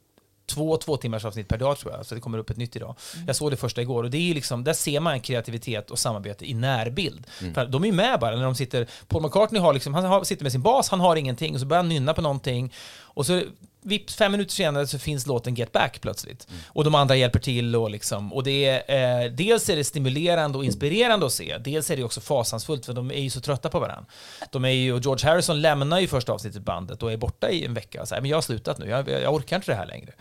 två 0.47 0.77
två 0.77 0.97
timmars 0.97 1.25
avsnitt 1.25 1.49
per 1.49 1.59
dag 1.59 1.79
tror 1.79 1.93
jag, 1.93 2.07
så 2.07 2.15
det 2.15 2.21
kommer 2.21 2.39
upp 2.39 2.51
ett 2.51 2.57
nytt 2.57 2.77
idag. 2.77 2.97
Mm. 3.15 3.27
Jag 3.27 3.37
såg 3.37 3.51
det 3.51 3.57
första 3.57 3.83
igår 3.83 4.05
och 4.05 4.11
det 4.11 4.31
är 4.31 4.35
liksom, 4.35 4.65
där 4.65 4.73
ser 4.73 5.01
man 5.01 5.21
kreativitet 5.21 5.91
och 5.91 5.99
samarbete 5.99 6.51
i 6.51 6.55
närbild. 6.55 7.27
Mm. 7.41 7.55
För 7.55 7.67
de 7.67 7.83
är 7.83 7.87
ju 7.87 7.93
med 7.93 8.21
bara 8.21 8.37
när 8.37 8.45
de 8.45 8.55
sitter, 8.55 8.89
Paul 9.09 9.23
McCartney 9.23 9.61
har 9.61 9.73
liksom, 9.73 9.95
han 9.95 10.25
sitter 10.25 10.43
med 10.43 10.53
sin 10.53 10.63
bas, 10.63 10.89
han 10.89 11.01
har 11.01 11.17
ingenting 11.17 11.55
och 11.55 11.61
så 11.61 11.67
börjar 11.67 11.83
han 11.83 11.89
nynna 11.89 12.15
på 12.15 12.23
någonting 12.23 12.73
och 13.01 13.27
så 13.27 13.43
vips, 13.85 14.17
fem 14.17 14.33
minuter 14.33 14.53
senare 14.53 14.87
så 14.87 14.99
finns 14.99 15.27
låten 15.27 15.55
Get 15.55 15.73
Back 15.73 16.01
plötsligt. 16.01 16.47
Mm. 16.51 16.61
Och 16.69 16.85
de 16.85 16.95
andra 16.95 17.17
hjälper 17.17 17.39
till 17.39 17.77
och 17.77 17.91
liksom, 17.91 18.33
och 18.33 18.43
det 18.43 18.65
är, 18.65 19.25
eh, 19.25 19.31
dels 19.31 19.69
är 19.69 19.77
det 19.77 19.85
stimulerande 19.85 20.59
och 20.59 20.65
inspirerande 20.65 21.27
att 21.27 21.33
se, 21.33 21.59
dels 21.59 21.91
är 21.91 21.97
det 21.97 22.05
också 22.05 22.21
fasansfullt 22.21 22.87
för 22.87 22.93
de 22.93 23.11
är 23.11 23.21
ju 23.21 23.31
så 23.31 23.41
trötta 23.41 23.69
på 23.69 23.81
varandra. 23.81 24.07
De 24.51 24.65
är 24.65 24.69
ju, 24.69 24.93
och 24.93 25.01
George 25.01 25.29
Harrison 25.29 25.61
lämnar 25.61 26.01
ju 26.01 26.07
första 26.07 26.33
avsnittet 26.33 26.63
bandet 26.63 27.03
och 27.03 27.13
är 27.13 27.17
borta 27.17 27.51
i 27.51 27.65
en 27.65 27.75
vecka. 27.75 28.07
Så 28.07 28.15
här, 28.15 28.23
men 28.23 28.31
jag 28.31 28.37
har 28.37 28.43
slutat 28.43 28.79
nu, 28.79 28.89
jag, 28.89 29.09
jag 29.09 29.35
orkar 29.35 29.57
inte 29.57 29.73
det 29.73 29.77
här 29.77 29.87
längre. 29.87 30.13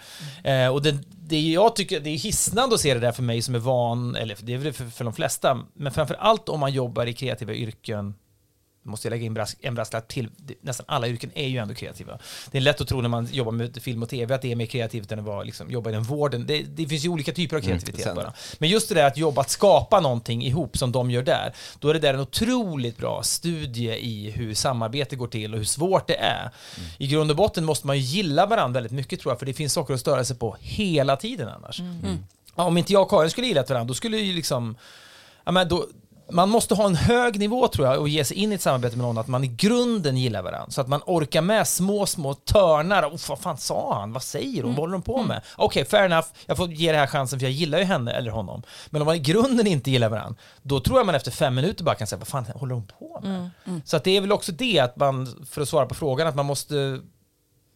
Mm. 0.44 0.66
Eh, 0.66 0.74
och 0.74 0.82
det, 0.82 0.98
det 1.10 1.40
jag 1.40 1.76
tycker, 1.76 2.00
det 2.00 2.10
är 2.10 2.18
hisnande 2.18 2.76
att 2.76 2.82
se 2.82 2.94
det 2.94 3.00
där 3.00 3.12
för 3.12 3.24
mig 3.24 3.42
som 3.42 3.56
är 3.56 3.60
van, 3.60 4.16
eller 4.16 4.38
det 4.42 4.54
är 4.54 4.58
väl 4.58 4.74
för, 4.74 4.86
för 4.86 5.04
de 5.04 5.14
flesta, 5.14 5.60
men 5.74 5.92
framför 5.92 6.16
allt 6.16 6.50
om 6.50 6.60
man 6.60 6.74
jobbar 6.74 7.06
i 7.06 7.14
kreativa 7.14 7.54
yrken 7.54 8.14
måste 8.84 9.08
jag 9.08 9.12
lägga 9.12 9.26
in 9.26 9.46
en 9.62 9.76
brasklapp 9.76 10.08
till. 10.08 10.30
Nästan 10.62 10.86
alla 10.90 11.08
yrken 11.08 11.32
är 11.34 11.48
ju 11.48 11.58
ändå 11.58 11.74
kreativa. 11.74 12.20
Det 12.52 12.58
är 12.58 12.62
lätt 12.62 12.82
att 12.82 12.88
tro 12.88 13.02
när 13.02 13.10
man 13.10 13.28
jobbar 13.32 13.52
med 13.52 13.82
film 13.82 14.04
och 14.04 14.10
tv 14.10 14.36
att 14.36 14.42
det 14.42 14.52
är 14.52 14.56
mer 14.56 14.66
kreativt 14.66 15.12
än 15.12 15.20
att 15.20 15.26
vara, 15.26 15.44
liksom, 15.44 15.72
jobba 15.72 15.90
inom 15.90 16.04
vården. 16.04 16.46
Det, 16.48 16.62
det 16.62 16.88
finns 16.88 17.06
ju 17.06 17.10
olika 17.10 17.32
typer 17.32 17.56
av 17.56 17.64
mm, 17.64 17.70
kreativitet 17.70 18.06
mm, 18.06 18.16
bara. 18.16 18.34
Men 18.58 18.70
just 18.70 18.90
det 18.90 18.96
där 18.96 19.08
att 19.08 19.18
jobba, 19.18 19.42
att 19.42 19.50
skapa 19.50 20.00
någonting 20.00 20.44
ihop 20.44 20.78
som 20.78 20.92
de 20.92 21.12
gör 21.12 21.24
där, 21.24 21.54
då 21.80 21.90
är 21.90 21.94
det 21.94 22.00
där 22.00 22.14
en 22.14 22.20
otroligt 22.20 22.98
bra 22.98 23.24
studie 23.24 23.92
i 23.92 24.32
hur 24.32 24.54
samarbete 24.54 25.16
går 25.16 25.28
till 25.28 25.54
och 25.54 25.58
hur 25.58 25.66
svårt 25.66 26.08
det 26.08 26.16
är. 26.16 26.42
Mm. 26.42 26.90
I 26.98 27.08
grund 27.08 27.32
och 27.32 27.38
botten 27.38 27.66
måste 27.66 27.88
man 27.88 27.98
ju 27.98 28.04
gilla 28.04 28.46
varandra 28.46 28.74
väldigt 28.74 28.92
mycket 28.92 29.20
tror 29.20 29.32
jag, 29.32 29.40
för 29.40 29.46
det 29.46 29.54
finns 29.54 29.74
saker 29.74 29.94
att 29.94 30.00
störa 30.00 30.24
sig 30.24 30.38
på 30.38 30.58
hela 30.60 31.16
tiden 31.16 31.50
annars. 31.50 31.80
Mm. 31.80 32.00
mm. 32.04 32.18
Om 32.56 32.78
inte 32.78 32.94
jag 32.94 33.02
och 33.02 33.10
Karin 33.10 33.30
skulle 33.30 33.48
gilla 33.48 33.64
varandra, 33.64 33.88
då 33.88 33.94
skulle 33.94 34.18
ju 34.18 34.34
liksom 34.34 34.76
Ja, 35.46 35.52
men 35.52 35.68
då, 35.68 35.88
man 36.32 36.50
måste 36.50 36.76
ha 36.76 36.86
en 36.86 36.96
hög 36.96 37.40
nivå 37.40 37.68
tror 37.68 37.88
jag 37.88 38.00
och 38.00 38.10
ge 38.10 38.26
sig 38.26 38.38
in 38.38 38.52
i 38.52 38.56
ett 38.56 38.62
samarbete 38.62 38.98
med 38.98 39.06
någon 39.06 39.18
att 39.18 39.28
man 39.28 39.44
i 39.44 39.48
grunden 39.48 40.18
gillar 40.18 40.42
varandra. 40.42 40.72
Så 40.72 40.82
att 40.82 40.88
man 40.88 41.02
orkar 41.06 41.42
med 41.42 41.68
små, 41.68 42.06
små 42.06 42.34
törnar. 42.34 43.04
Oh, 43.06 43.20
vad 43.30 43.40
fan 43.40 43.58
sa 43.58 44.00
han? 44.00 44.14
Vad 44.14 44.24
säger 44.24 44.64
hon? 44.64 44.72
Mm. 44.72 44.76
Vad 44.76 44.84
håller 44.84 44.94
de 44.94 45.02
på 45.02 45.18
med? 45.18 45.24
Mm. 45.24 45.42
Okej, 45.56 45.82
okay, 45.82 45.86
fair 45.86 46.06
enough. 46.06 46.28
Jag 46.46 46.58
får 46.58 46.72
ge 46.72 46.92
det 46.92 46.98
här 46.98 47.08
chansen 47.08 47.40
för 47.40 47.46
jag 47.46 47.52
gillar 47.52 47.78
ju 47.78 47.84
henne 47.84 48.12
eller 48.12 48.32
honom. 48.32 48.64
Men 48.90 49.02
om 49.02 49.06
man 49.06 49.16
i 49.16 49.20
grunden 49.20 49.68
inte 49.68 49.92
gillar 49.92 50.10
varandra, 50.10 50.36
då 50.62 50.80
tror 50.80 51.00
jag 51.00 51.06
man 51.06 51.16
efter 51.16 51.32
fem 51.32 51.56
minuter 51.56 51.84
bara 51.84 51.96
kan 51.96 52.08
säga 52.08 52.20
vad 52.20 52.28
fan 52.28 52.46
håller 52.56 52.76
hon 52.76 52.88
på 53.00 53.20
med? 53.24 53.36
Mm. 53.36 53.50
Mm. 53.66 53.82
Så 53.86 53.98
att 53.98 54.04
det 54.04 54.18
är 54.18 54.22
väl 54.22 54.32
också 54.32 54.52
det 54.52 54.80
att 54.80 54.96
man, 54.96 55.46
för 55.50 55.62
att 55.62 55.70
svara 55.70 55.86
på 55.86 55.96
frågan, 55.96 56.28
att 56.28 56.36
man 56.36 56.46
måste 56.46 57.00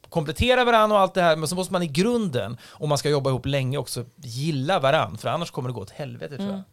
komplettera 0.10 0.66
varandra 0.66 0.96
och 0.96 1.02
allt 1.02 1.14
det 1.14 1.22
här, 1.22 1.36
men 1.36 1.48
så 1.48 1.56
måste 1.56 1.74
man 1.74 1.84
i 1.84 1.88
grunden, 1.88 2.58
om 2.70 2.90
man 2.90 2.98
ska 2.98 3.10
jobba 3.10 3.30
ihop 3.30 3.46
länge, 3.46 3.78
också 3.78 4.06
gilla 4.16 4.80
varandra. 4.80 5.18
För 5.18 5.30
annars 5.30 5.52
kommer 5.52 5.70
det 5.70 5.74
gå 5.74 5.82
åt 5.82 5.90
helvete 5.90 6.38
tror 6.38 6.50
jag. 6.50 6.64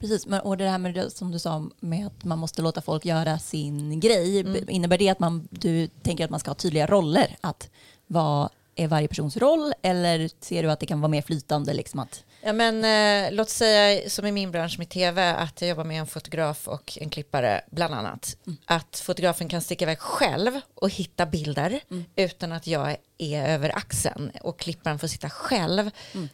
Precis, 0.00 0.26
men, 0.26 0.40
och 0.40 0.56
det 0.56 0.68
här 0.68 0.78
med 0.78 0.94
det, 0.94 1.10
som 1.10 1.30
du 1.30 1.38
sa 1.38 1.70
med 1.80 2.06
att 2.06 2.24
man 2.24 2.38
måste 2.38 2.62
låta 2.62 2.82
folk 2.82 3.04
göra 3.04 3.38
sin 3.38 4.00
grej. 4.00 4.40
Mm. 4.40 4.68
Innebär 4.68 4.98
det 4.98 5.08
att 5.08 5.18
man, 5.18 5.48
du 5.50 5.86
tänker 5.86 6.24
att 6.24 6.30
man 6.30 6.40
ska 6.40 6.50
ha 6.50 6.54
tydliga 6.54 6.86
roller? 6.86 7.36
Att 7.40 7.70
vad 8.06 8.48
är 8.74 8.88
varje 8.88 9.08
persons 9.08 9.36
roll? 9.36 9.72
Eller 9.82 10.30
ser 10.40 10.62
du 10.62 10.70
att 10.70 10.80
det 10.80 10.86
kan 10.86 11.00
vara 11.00 11.10
mer 11.10 11.22
flytande? 11.22 11.72
Liksom 11.72 12.00
att... 12.00 12.24
Ja, 12.42 12.52
men, 12.52 12.84
eh, 12.84 13.32
låt 13.32 13.48
säga 13.50 14.10
som 14.10 14.26
i 14.26 14.32
min 14.32 14.50
bransch 14.50 14.78
med 14.78 14.88
tv 14.88 15.34
att 15.34 15.60
jag 15.60 15.70
jobbar 15.70 15.84
med 15.84 16.00
en 16.00 16.06
fotograf 16.06 16.68
och 16.68 16.98
en 17.00 17.10
klippare 17.10 17.60
bland 17.70 17.94
annat. 17.94 18.36
Mm. 18.46 18.58
Att 18.64 18.98
fotografen 18.98 19.48
kan 19.48 19.60
sticka 19.60 19.84
iväg 19.84 19.98
själv 19.98 20.60
och 20.74 20.90
hitta 20.90 21.26
bilder 21.26 21.80
mm. 21.90 22.04
utan 22.16 22.52
att 22.52 22.66
jag 22.66 22.96
är 23.18 23.48
över 23.48 23.76
axeln 23.76 24.30
och 24.42 24.58
klipparen 24.58 24.98
får 24.98 25.08
sitta 25.08 25.30
själv. 25.30 25.90
Mm 26.14 26.28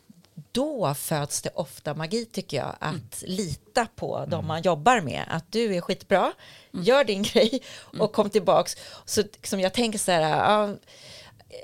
då 0.52 0.94
föds 0.94 1.42
det 1.42 1.50
ofta 1.54 1.94
magi 1.94 2.24
tycker 2.24 2.56
jag, 2.56 2.76
att 2.80 3.22
mm. 3.22 3.36
lita 3.36 3.86
på 3.96 4.16
mm. 4.16 4.30
de 4.30 4.46
man 4.46 4.62
jobbar 4.62 5.00
med. 5.00 5.24
Att 5.28 5.52
du 5.52 5.74
är 5.74 5.80
skitbra, 5.80 6.32
mm. 6.72 6.84
gör 6.84 7.04
din 7.04 7.22
grej 7.32 7.62
och 7.78 7.94
mm. 7.94 8.08
kom 8.08 8.30
tillbaks. 8.30 8.76
Så 9.04 9.22
som 9.42 9.60
jag 9.60 9.74
tänker 9.74 9.98
så 9.98 10.12
här, 10.12 10.20
ja, 10.20 10.68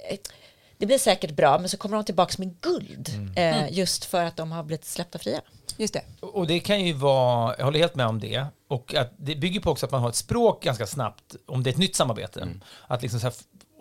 eh, 0.08 0.18
det 0.78 0.86
blir 0.86 0.98
säkert 0.98 1.30
bra, 1.30 1.58
men 1.58 1.68
så 1.68 1.76
kommer 1.76 1.96
de 1.96 2.04
tillbaks 2.04 2.38
med 2.38 2.60
guld 2.60 3.08
mm. 3.08 3.26
eh, 3.26 3.62
mm. 3.62 3.74
just 3.74 4.04
för 4.04 4.24
att 4.24 4.36
de 4.36 4.52
har 4.52 4.62
blivit 4.62 4.84
släppta 4.84 5.18
fria. 5.18 5.40
Just 5.76 5.94
det. 5.94 6.02
Och 6.20 6.46
det 6.46 6.60
kan 6.60 6.84
ju 6.84 6.92
vara, 6.92 7.54
jag 7.58 7.64
håller 7.64 7.78
helt 7.78 7.94
med 7.94 8.06
om 8.06 8.20
det, 8.20 8.46
och 8.68 8.94
att 8.94 9.12
det 9.16 9.34
bygger 9.34 9.60
på 9.60 9.70
också 9.70 9.86
att 9.86 9.92
man 9.92 10.00
har 10.00 10.08
ett 10.08 10.16
språk 10.16 10.64
ganska 10.64 10.86
snabbt 10.86 11.36
om 11.46 11.62
det 11.62 11.70
är 11.70 11.72
ett 11.72 11.78
nytt 11.78 11.96
samarbete. 11.96 12.48
Att 12.86 13.02
liksom 13.02 13.20
så 13.20 13.26
här, 13.26 13.34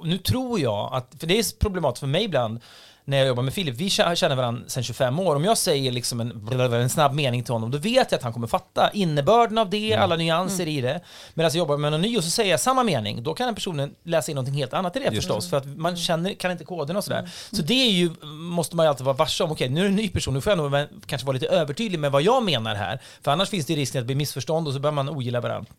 nu 0.04 0.18
tror 0.18 0.60
jag 0.60 0.94
att, 0.94 1.16
för 1.20 1.28
det 1.28 1.40
är 1.40 1.60
problematiskt 1.60 2.00
för 2.00 2.08
mig 2.08 2.24
ibland, 2.24 2.60
när 3.06 3.18
jag 3.18 3.28
jobbar 3.28 3.44
med 3.44 3.54
Filip, 3.54 3.76
vi 3.76 3.90
känner 3.90 4.36
varandra 4.36 4.70
sedan 4.70 4.84
25 4.84 5.20
år. 5.20 5.36
Om 5.36 5.44
jag 5.44 5.58
säger 5.58 5.92
liksom 5.92 6.22
en, 6.22 6.48
en 6.74 6.90
snabb 6.90 7.14
mening 7.14 7.44
till 7.44 7.54
honom, 7.54 7.72
då 7.72 7.78
vet 7.78 8.12
jag 8.12 8.18
att 8.18 8.24
han 8.24 8.34
kommer 8.34 8.48
fatta 8.48 8.92
innebörden 8.94 9.58
av 9.58 9.70
det, 9.70 9.92
mm. 9.92 10.04
alla 10.04 10.16
nyanser 10.16 10.64
mm. 10.64 10.76
i 10.76 10.82
det. 10.82 11.02
Medan 11.34 11.52
jag 11.52 11.58
jobbar 11.58 11.78
med 11.78 11.92
någon 11.92 12.02
ny 12.02 12.18
och 12.18 12.24
så 12.24 12.30
säger 12.30 12.52
jag 12.52 12.60
samma 12.60 12.84
mening, 12.84 13.24
då 13.24 13.34
kan 13.34 13.46
den 13.46 13.56
personen 13.56 13.96
läsa 14.04 14.32
in 14.32 14.36
någonting 14.36 14.56
helt 14.56 14.74
annat 14.74 14.96
i 14.96 15.00
det 15.00 15.06
Just 15.06 15.16
förstås, 15.16 15.50
för 15.50 15.58
att 15.58 15.66
man 15.66 15.90
mm. 15.90 15.98
känner, 15.98 16.34
kan 16.34 16.52
inte 16.52 16.64
koden 16.64 16.96
och 16.98 17.04
sådär. 17.04 17.20
Mm. 17.20 17.32
Så 17.52 17.62
det 17.62 17.74
är 17.74 17.92
ju, 17.92 18.10
måste 18.26 18.76
man 18.76 18.86
ju 18.86 18.90
alltid 18.90 19.06
vara 19.06 19.16
varse 19.16 19.44
om, 19.44 19.52
okej 19.52 19.70
nu 19.70 19.80
är 19.80 19.84
det 19.84 19.90
en 19.90 19.96
ny 19.96 20.10
person, 20.10 20.34
nu 20.34 20.42
får 20.42 20.52
jag 20.52 20.58
nog 20.58 20.88
kanske 21.06 21.26
vara 21.26 21.34
lite 21.34 21.48
övertydlig 21.48 22.00
med 22.00 22.12
vad 22.12 22.22
jag 22.22 22.44
menar 22.44 22.76
här, 22.76 23.00
för 23.22 23.32
annars 23.32 23.50
finns 23.50 23.66
det 23.66 23.76
risken 23.76 24.00
att 24.00 24.04
det 24.04 24.06
blir 24.06 24.16
missförstånd 24.16 24.68
och 24.68 24.74
så 24.74 24.80
börjar 24.80 24.94
man 24.94 25.10
ogilla 25.10 25.42
varandra. 25.42 25.74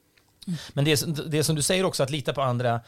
Mm. 0.47 0.59
Men 0.73 0.85
det, 0.85 1.31
det 1.31 1.45
som 1.45 1.57
du 1.57 1.63
säger 1.63 1.85
också, 1.85 2.03
att 2.03 2.11
lita 2.11 2.33
på 2.33 2.43
andra, 2.43 2.81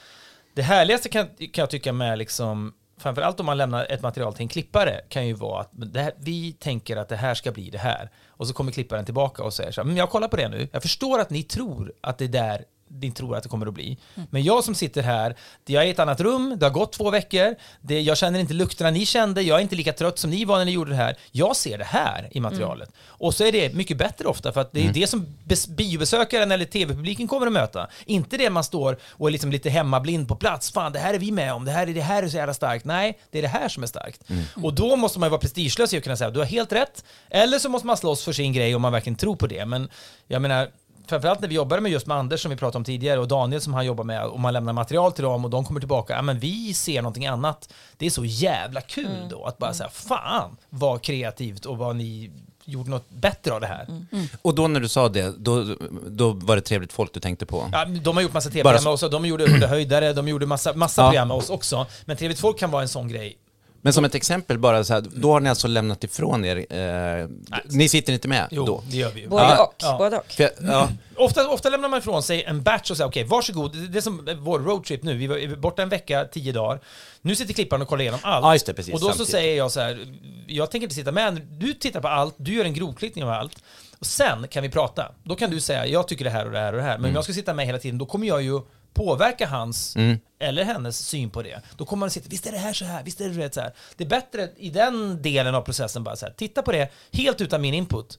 det 0.55 0.63
härligaste 0.63 1.09
kan, 1.09 1.27
kan 1.27 1.63
jag 1.63 1.71
tycka 1.71 1.93
med 1.93 2.19
liksom 2.19 2.73
framförallt 2.97 3.41
om 3.41 3.47
man 3.47 3.57
lämnar 3.57 3.87
ett 3.91 4.03
material 4.03 4.35
till 4.35 4.43
en 4.43 4.49
klippare, 4.49 5.01
kan 5.09 5.27
ju 5.27 5.35
vara 5.35 5.61
att 5.61 5.71
här, 5.95 6.13
vi 6.19 6.53
tänker 6.53 6.97
att 6.97 7.09
det 7.09 7.17
här 7.17 7.35
ska 7.35 7.53
bli 7.53 7.71
det 7.71 7.79
här. 7.79 8.11
Och 8.29 8.49
så 8.49 8.55
kommer 8.55 8.73
klipparen 8.73 9.05
tillbaka 9.05 9.43
och 9.43 9.55
säger 9.55 9.73
så 9.73 9.81
här, 9.81 9.87
men 9.87 9.97
jag 9.97 10.11
kollar 10.11 10.29
på 10.29 10.37
det 10.37 10.49
nu, 10.49 10.69
jag 10.73 10.83
förstår 10.83 11.19
att 11.19 11.31
ni 11.31 11.43
tror 11.43 11.93
att 12.01 12.19
det 12.19 12.29
där 12.29 12.65
ni 13.01 13.11
tror 13.11 13.37
att 13.37 13.43
det 13.43 13.49
kommer 13.49 13.67
att 13.67 13.75
bli. 13.75 13.99
Mm. 14.15 14.29
Men 14.31 14.43
jag 14.43 14.65
som 14.65 14.75
sitter 14.75 15.03
här, 15.03 15.37
jag 15.67 15.83
är 15.83 15.87
i 15.87 15.91
ett 15.91 15.99
annat 15.99 16.21
rum, 16.21 16.57
det 16.59 16.67
har 16.67 16.71
gått 16.71 16.93
två 16.93 17.11
veckor, 17.11 17.55
det, 17.81 18.01
jag 18.01 18.17
känner 18.17 18.41
inte 18.41 18.55
lukterna 18.55 18.91
ni 18.91 19.07
kände, 19.07 19.43
jag 19.43 19.59
är 19.59 19.63
inte 19.63 19.77
lika 19.77 19.93
trött 19.93 20.19
som 20.19 20.31
ni 20.31 20.45
var 20.45 20.59
när 20.59 20.65
ni 20.65 20.71
gjorde 20.71 20.91
det 20.91 20.97
här. 20.97 21.17
Jag 21.33 21.57
ser 21.57 21.79
det 21.79 21.85
här 21.85 22.29
i 22.31 22.41
materialet. 22.41 22.89
Mm. 22.89 23.01
Och 23.09 23.35
så 23.35 23.45
är 23.45 23.53
det 23.53 23.75
mycket 23.75 23.97
bättre 23.97 24.29
ofta, 24.29 24.53
för 24.53 24.61
att 24.61 24.73
det 24.73 24.81
är 24.81 24.83
mm. 24.83 24.95
det 24.95 25.07
som 25.07 25.27
biobesökaren 25.69 26.53
eller 26.53 26.65
tv-publiken 26.65 27.29
kommer 27.29 27.47
att 27.47 27.53
möta. 27.53 27.89
Inte 28.07 28.37
det 28.37 28.51
man 28.51 28.65
står 28.65 28.99
och 29.11 29.29
är 29.29 29.33
liksom 29.33 29.51
lite 29.51 29.71
hemmablind 29.71 30.29
på 30.29 30.37
plats, 30.37 30.73
fan 30.73 30.93
det 30.93 30.99
här 30.99 31.15
är 31.15 31.19
vi 31.19 31.33
med 31.33 31.53
om, 31.53 31.65
det 31.65 31.71
här 31.71 31.87
är, 31.87 31.95
det 31.95 32.01
här 32.01 32.23
är 32.23 32.29
så 32.29 32.37
jävla 32.37 32.55
starkt. 32.55 32.85
Nej, 32.85 33.19
det 33.31 33.39
är 33.39 33.43
det 33.43 33.49
här 33.49 33.69
som 33.69 33.83
är 33.83 33.87
starkt. 33.87 34.31
Mm. 34.31 34.45
Och 34.63 34.75
då 34.75 34.97
måste 34.97 35.19
man 35.19 35.27
ju 35.27 35.31
vara 35.31 35.41
prestigelös 35.41 35.93
i 35.93 35.97
att 35.97 36.05
kunna 36.05 36.17
säga, 36.17 36.31
du 36.31 36.39
har 36.39 36.47
helt 36.47 36.73
rätt, 36.73 37.05
eller 37.31 37.59
så 37.59 37.69
måste 37.69 37.87
man 37.87 37.97
slåss 37.97 38.25
för 38.25 38.33
sin 38.33 38.53
grej 38.53 38.75
om 38.75 38.83
man 38.83 38.93
verkligen 38.93 39.17
tror 39.17 39.37
på 39.37 39.47
det. 39.47 39.67
Men 39.67 39.89
jag 40.27 40.43
menar, 40.43 40.69
framförallt 41.07 41.41
när 41.41 41.49
vi 41.49 41.55
jobbade 41.55 41.83
med 41.83 41.93
just 41.93 42.07
med 42.07 42.17
Anders 42.17 42.43
som 42.43 42.51
vi 42.51 42.57
pratade 42.57 42.79
om 42.79 42.85
tidigare 42.85 43.21
och 43.21 43.29
Daniel 43.29 43.61
som 43.61 43.75
han 43.75 43.87
jobbar 43.87 44.05
med 44.05 44.25
och 44.25 44.41
man 44.41 44.53
lämnar 44.53 44.73
material 44.73 45.13
till 45.13 45.25
dem 45.25 45.45
och 45.45 45.51
de 45.51 45.65
kommer 45.65 45.81
tillbaka, 45.81 46.13
ja 46.13 46.23
men 46.23 46.39
vi 46.39 46.75
ser 46.75 47.03
någonting 47.03 47.27
annat. 47.27 47.73
Det 47.97 48.07
är 48.07 48.11
så 48.11 48.25
jävla 48.25 48.81
kul 48.81 49.07
mm. 49.07 49.29
då 49.29 49.45
att 49.45 49.59
bara 49.59 49.67
mm. 49.67 49.75
säga 49.75 49.89
fan 49.89 50.57
vad 50.71 51.03
kreativt 51.03 51.67
och 51.67 51.79
vad 51.79 51.97
ni 51.97 52.31
gjorde 52.65 52.91
något 52.91 53.11
bättre 53.11 53.53
av 53.53 53.61
det 53.61 53.67
här. 53.67 53.85
Mm. 53.85 54.07
Mm. 54.13 54.27
Och 54.43 54.55
då 54.55 54.69
när 54.69 54.81
du 54.81 54.89
sa 54.89 55.09
det, 55.09 55.35
då, 55.39 55.77
då 56.07 56.33
var 56.33 56.57
det 56.57 56.63
trevligt 56.63 56.93
folk 56.93 57.15
du 57.15 57.21
tänkte 57.21 57.47
på? 57.47 57.69
Ja, 57.73 57.85
de 57.85 58.17
har 58.17 58.23
gjort 58.23 58.33
massa 58.33 58.51
tv-program 58.51 58.85
med 58.85 58.93
oss, 58.93 59.01
de 59.11 59.27
gjorde 59.27 59.45
Under 59.55 59.69
höjdare, 59.69 60.13
de 60.13 60.29
gjorde 60.29 60.47
massa, 60.47 60.73
massa 60.73 61.03
ja. 61.03 61.09
program 61.09 61.29
med 61.29 61.37
oss 61.37 61.51
också. 61.51 61.87
Men 62.05 62.17
trevligt 62.17 62.41
folk 62.41 62.59
kan 62.59 62.71
vara 62.71 62.83
en 62.83 62.89
sån 62.89 63.09
grej 63.09 63.39
men 63.85 63.93
som 63.93 64.05
ett 64.05 64.15
exempel 64.15 64.59
bara, 64.59 64.85
så 64.85 64.95
här, 64.95 65.05
då 65.15 65.33
har 65.33 65.41
ni 65.41 65.49
alltså 65.49 65.69
lämnat 65.69 66.05
ifrån 66.05 66.45
er, 66.45 66.57
eh, 66.57 67.29
ni 67.65 67.89
sitter 67.89 68.13
inte 68.13 68.29
med 68.29 68.49
jo, 68.51 68.67
då? 68.67 68.83
det 68.91 68.97
gör 68.97 69.11
vi 69.11 69.21
ju. 69.21 69.29
Både 69.29 69.43
ja. 69.43 69.65
och. 69.65 69.75
Ja. 69.79 69.99
Både 69.99 70.19
och. 70.19 70.33
För, 70.33 70.51
ja. 70.61 70.89
ofta, 71.17 71.49
ofta 71.49 71.71
lämnar 71.71 71.89
man 71.89 71.99
ifrån 71.99 72.23
sig 72.23 72.43
en 72.45 72.63
batch 72.63 72.91
och 72.91 72.97
säger 72.97 73.09
okej, 73.09 73.25
okay, 73.25 73.31
varsågod, 73.31 73.77
det 73.77 73.99
är 73.99 74.01
som 74.01 74.29
vår 74.39 74.59
roadtrip 74.59 75.03
nu, 75.03 75.15
vi 75.15 75.27
var 75.27 75.57
borta 75.57 75.83
en 75.83 75.89
vecka, 75.89 76.25
tio 76.25 76.53
dagar. 76.53 76.81
Nu 77.21 77.37
sitter 77.37 77.55
klipparen 77.55 77.83
och 77.83 77.89
kollar 77.89 78.03
igenom 78.03 78.21
allt. 78.23 78.63
Ja, 78.63 78.67
det, 78.67 78.75
precis, 78.75 78.95
och 78.95 79.01
då 79.01 79.07
samtidigt. 79.07 79.27
så 79.27 79.33
säger 79.33 79.57
jag 79.57 79.71
så 79.71 79.81
här, 79.81 80.07
jag 80.47 80.71
tänker 80.71 80.85
inte 80.85 80.95
sitta 80.95 81.13
med, 81.13 81.41
du 81.51 81.73
tittar 81.73 82.01
på 82.01 82.09
allt, 82.09 82.35
du 82.37 82.55
gör 82.55 82.65
en 82.65 82.75
grovklippning 82.75 83.25
av 83.25 83.31
allt. 83.31 83.63
Och 83.99 84.07
sen 84.07 84.49
kan 84.49 84.63
vi 84.63 84.71
prata. 84.71 85.13
Då 85.23 85.37
kan 85.37 85.51
du 85.51 85.61
säga, 85.61 85.87
jag 85.87 86.09
tycker 86.09 86.25
det 86.25 86.31
här 86.31 86.47
och 86.47 86.53
det 86.53 86.59
här 86.59 86.73
och 86.73 86.79
det 86.79 86.85
här. 86.85 86.99
Men 86.99 87.05
mm. 87.05 87.11
om 87.11 87.15
jag 87.15 87.25
ska 87.25 87.33
sitta 87.33 87.55
med 87.55 87.67
hela 87.67 87.79
tiden, 87.79 87.99
då 87.99 88.07
kommer 88.07 88.27
jag 88.27 88.43
ju 88.43 88.61
påverka 88.95 89.47
hans 89.47 89.97
Mm. 89.97 90.19
eller 90.39 90.65
hennes 90.65 90.99
syn 91.07 91.31
på 91.31 91.43
det. 91.43 91.63
Då 91.77 91.85
kommer 91.85 92.01
man 92.01 92.07
att 92.07 92.13
sitta, 92.13 92.29
visst 92.29 92.47
är 92.47 92.53
det 92.53 92.59
här 92.59 92.73
så 92.73 92.85
här, 92.85 93.03
visst 93.03 93.21
är 93.21 93.29
det 93.29 93.45
rätt 93.45 93.55
så 93.55 93.61
här. 93.61 93.73
Det 93.97 94.05
är 94.05 94.09
bättre 94.09 94.49
i 94.57 94.71
den 94.71 95.23
delen 95.23 95.55
av 95.55 95.61
processen 95.63 96.05
bara 96.05 96.17
så 96.17 96.27
här, 96.27 96.33
titta 96.33 96.63
på 96.63 96.73
det 96.73 96.93
helt 97.13 97.41
utan 97.41 97.61
min 97.61 97.75
input. 97.75 98.19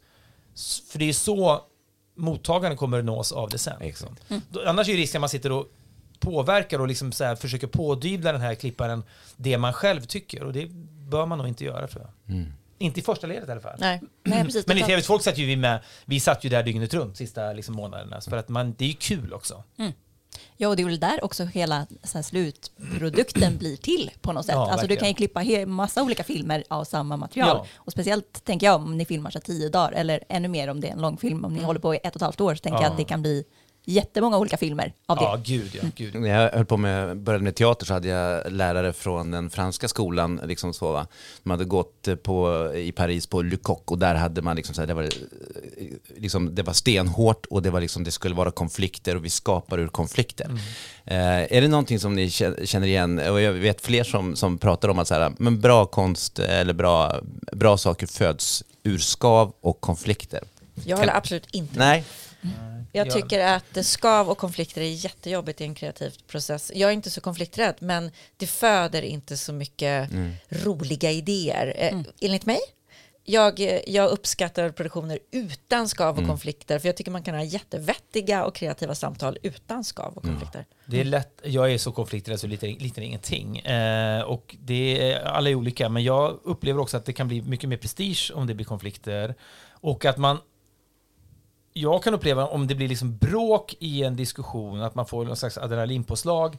För 0.92 1.00
det 1.00 1.10
är 1.10 1.14
så 1.14 1.62
mottagaren 2.16 2.78
kommer 2.78 3.00
att 3.00 3.06
nås 3.06 3.32
av 3.32 3.50
det 3.50 3.58
sen. 3.58 3.82
Exakt. 3.82 4.22
Då, 4.50 4.62
annars 4.68 4.88
är 4.88 4.92
ju 4.92 4.98
risken 4.98 5.20
att 5.20 5.22
man 5.22 5.30
sitter 5.30 5.52
och 5.52 5.66
påverkar 6.20 6.80
och 6.80 6.88
liksom 6.88 7.12
så 7.12 7.24
här 7.24 7.36
försöker 7.36 7.68
pådyvla 7.68 8.32
den 8.32 8.42
här 8.42 8.56
klipparen 8.56 9.04
det 9.36 9.58
man 9.58 9.74
själv 9.74 10.02
tycker. 10.02 10.44
Och 10.44 10.54
det 10.54 10.68
bör 11.10 11.26
man 11.26 11.38
nog 11.38 11.48
inte 11.48 11.64
göra 11.64 11.88
tror 11.88 12.04
jag. 12.04 12.36
Mm. 12.36 12.54
Inte 12.78 13.00
i 13.00 13.04
första 13.04 13.28
ledet 13.28 13.50
i 13.50 13.52
alla 13.52 13.62
fall. 13.62 13.76
Nej. 13.80 14.02
Nej, 14.24 14.44
precis. 14.44 14.68
Men 14.68 14.78
i 14.78 14.84
TV 14.84 15.02
Folk 15.02 15.24
satt 15.24 15.38
ju 15.38 15.46
vi 15.46 15.56
med, 15.56 15.80
vi 16.06 16.20
satt 16.20 16.44
ju 16.44 16.50
där 16.50 16.64
dygnet 16.64 16.94
runt 16.94 17.18
sista 17.18 17.54
liksom, 17.54 17.76
månaderna. 17.76 18.22
För 18.22 18.38
att 18.38 18.50
man, 18.50 18.76
det 18.78 18.86
är 18.86 18.90
ju 18.90 18.94
kul 18.94 19.34
också. 19.34 19.64
Ja, 20.58 20.68
och 20.68 20.76
det 20.76 20.82
är 20.84 20.86
väl 20.86 21.00
där 21.00 21.24
också 21.24 21.44
hela 21.44 21.88
så 22.04 22.24
slutprodukten 22.24 23.58
blir 23.60 23.78
till 23.78 24.12
på 24.22 24.34
något 24.34 24.46
sätt. 24.46 24.56
Ja, 24.56 24.72
alltså, 24.72 24.88
du 24.88 24.96
kan 24.96 25.08
ju 25.08 25.14
klippa 25.14 25.44
massa 25.68 26.04
olika 26.04 26.24
filmer 26.24 26.64
av 26.68 26.84
samma 26.84 27.18
material. 27.18 27.58
Ja. 27.58 27.66
Och 27.76 27.92
speciellt 27.92 28.44
tänker 28.46 28.66
jag 28.68 28.76
om 28.76 28.98
ni 28.98 29.06
filmar 29.06 29.30
så 29.32 29.40
tio 29.40 29.70
dagar, 29.70 29.92
eller 29.92 30.24
ännu 30.30 30.48
mer 30.48 30.68
om 30.68 30.82
det 30.82 30.88
är 30.88 30.92
en 30.92 31.02
långfilm, 31.02 31.46
om 31.46 31.54
ni 31.54 31.64
håller 31.64 31.80
på 31.80 31.96
i 31.96 31.98
ett 31.98 32.08
och 32.10 32.16
ett 32.16 32.22
halvt 32.22 32.42
år, 32.42 32.56
så 32.56 32.62
tänker 32.62 32.78
Ja. 32.80 32.84
jag 32.84 32.92
att 32.92 32.98
det 32.98 33.04
kan 33.04 33.22
bli 33.22 33.44
jättemånga 33.86 34.38
olika 34.38 34.58
filmer 34.58 34.94
av 35.06 35.18
det. 35.18 35.24
Ja, 35.24 35.40
gud 35.46 35.76
ja. 35.76 35.90
Gud. 35.96 36.16
När 36.16 36.30
jag 36.30 36.52
höll 36.52 36.66
på 36.66 36.78
med, 36.78 37.18
började 37.18 37.44
med 37.44 37.56
teater 37.56 37.86
så 37.86 37.94
hade 37.94 38.08
jag 38.08 38.52
lärare 38.52 38.94
från 38.94 39.32
den 39.32 39.50
franska 39.50 39.88
skolan, 39.88 40.42
liksom 40.44 40.74
så 40.74 40.92
va. 40.92 41.08
De 41.44 41.50
hade 41.50 41.66
gått 41.66 42.08
på, 42.24 42.72
i 42.76 42.92
Paris 42.92 43.28
på 43.28 43.42
Le 43.42 43.58
Coq 43.58 43.92
och 43.92 43.98
där 44.00 44.16
hade 44.16 44.42
man 44.42 44.56
liksom 44.56 44.76
så 44.76 44.82
här, 44.82 44.88
det 44.88 44.94
var, 44.94 45.10
liksom, 46.18 46.56
det 46.56 46.64
var 46.64 46.74
stenhårt 46.74 47.46
och 47.46 47.62
det 47.62 47.70
var 47.70 47.82
liksom, 47.82 48.04
det 48.04 48.12
skulle 48.12 48.36
vara 48.36 48.52
konflikter 48.52 49.16
och 49.16 49.26
vi 49.26 49.30
skapar 49.30 49.80
ur 49.80 49.88
konflikter. 49.88 50.50
Eh, 51.06 51.18
är 51.58 51.62
det 51.62 51.68
någonting 51.68 52.00
som 52.00 52.16
ni 52.16 52.28
kä- 52.28 52.66
känner 52.66 52.88
igen? 52.88 53.20
Och 53.20 53.42
jag 53.42 53.54
vet 53.54 53.82
fler 53.82 54.04
som, 54.04 54.36
som 54.36 54.58
pratar 54.58 54.90
om 54.90 55.00
att 55.00 55.08
så 55.08 55.14
här, 55.14 55.34
men 55.38 55.62
bra 55.62 55.86
konst 55.86 56.40
eller 56.40 56.74
bra, 56.74 57.20
bra 57.52 57.78
saker 57.78 58.08
föds 58.08 58.64
ur 58.84 58.98
skav 58.98 59.54
och 59.62 59.82
konflikter. 59.82 60.44
Jag 60.86 60.98
håller 60.98 61.18
absolut 61.18 61.48
inte 61.52 61.80
Nej, 61.80 62.04
Jag 62.96 63.08
Ja. 63.08 63.12
tycker 63.12 63.40
att 63.40 63.86
skav 63.86 64.30
och 64.30 64.38
konflikter 64.38 64.82
är 64.82 64.86
jättejobbigt 65.06 65.62
i 65.62 65.64
en 65.64 65.76
kreativ 65.76 66.14
process. 66.28 66.72
Jag 66.76 66.90
är 66.90 66.94
inte 66.94 67.10
så 67.10 67.22
konflikträdd, 67.22 67.76
men 67.80 68.12
det 68.38 68.48
föder 68.48 69.02
inte 69.02 69.38
så 69.38 69.54
mycket 69.54 70.10
roliga 70.50 71.12
idéer. 71.12 71.74
Eh, 71.78 72.00
Enligt 72.22 72.46
mig. 72.46 72.60
Jag, 73.28 73.82
jag 73.88 74.10
uppskattar 74.10 74.70
produktioner 74.70 75.20
utan 75.32 75.90
skav 75.90 76.20
och 76.20 76.28
konflikter, 76.28 76.80
för 76.80 76.88
jag 76.88 76.98
tycker 76.98 77.12
man 77.12 77.24
kan 77.24 77.36
ha 77.36 77.44
jättevettiga 77.44 78.46
och 78.46 78.56
kreativa 78.56 78.96
samtal 78.96 79.38
utan 79.44 79.84
skav 79.84 80.14
och 80.18 80.24
konflikter. 80.24 80.66
Det 80.86 81.00
är 81.00 81.04
lätt, 81.04 81.42
jag 81.44 81.72
är 81.74 81.78
så 81.78 81.92
konflikträdd 81.92 82.40
så 82.40 82.48
lite, 82.48 82.68
lite 82.68 83.02
ingenting. 83.04 83.58
Eh, 83.60 84.22
och 84.22 84.56
det 84.60 85.12
är, 85.12 85.22
alla 85.24 85.50
är 85.50 85.56
olika, 85.56 85.90
men 85.90 86.04
jag 86.04 86.40
upplever 86.44 86.80
också 86.80 86.98
att 86.98 87.06
det 87.06 87.14
kan 87.14 87.28
bli 87.28 87.42
mycket 87.42 87.70
mer 87.70 87.78
prestige 87.78 88.32
om 88.36 88.48
det 88.48 88.54
blir 88.54 88.66
konflikter. 88.66 89.36
Och 89.72 90.06
att 90.06 90.18
man 90.18 90.38
jag 91.78 92.04
kan 92.04 92.14
uppleva 92.14 92.48
om 92.48 92.68
det 92.68 92.76
blir 92.76 92.88
liksom 92.88 93.18
bråk 93.18 93.76
i 93.80 94.04
en 94.04 94.16
diskussion, 94.16 94.82
att 94.82 94.96
man 94.96 95.06
får 95.06 95.26
någon 95.26 95.36
slags 95.36 95.58
adrenalinpåslag. 95.58 96.58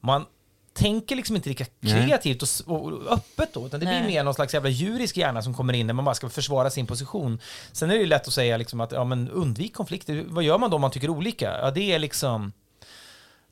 Man 0.00 0.26
tänker 0.72 1.16
liksom 1.16 1.36
inte 1.36 1.48
lika 1.48 1.64
kreativt 1.64 2.42
och, 2.66 3.12
öppet 3.12 3.54
då, 3.54 3.66
utan 3.66 3.80
det 3.80 3.86
blir 3.86 4.00
Nej. 4.00 4.06
mer 4.06 4.24
någon 4.24 4.34
slags 4.34 4.54
jävla 4.54 4.70
djurisk 4.70 5.16
hjärna 5.16 5.42
som 5.42 5.54
kommer 5.54 5.72
in 5.72 5.86
när 5.86 5.94
man 5.94 6.04
bara 6.04 6.14
ska 6.14 6.28
försvara 6.28 6.70
sin 6.70 6.86
position. 6.86 7.38
Sen 7.72 7.90
är 7.90 7.94
det 7.94 8.00
ju 8.00 8.06
lätt 8.06 8.26
att 8.26 8.32
säga 8.32 8.56
liksom 8.56 8.80
att 8.80 8.92
ja, 8.92 9.04
men 9.04 9.30
undvik 9.30 9.74
konflikter. 9.74 10.24
Vad 10.28 10.44
gör 10.44 10.58
man 10.58 10.70
då 10.70 10.74
om 10.74 10.80
man 10.80 10.90
tycker 10.90 11.10
olika? 11.10 11.58
Ja, 11.58 11.70
det 11.70 11.92
är 11.92 11.98
liksom... 11.98 12.52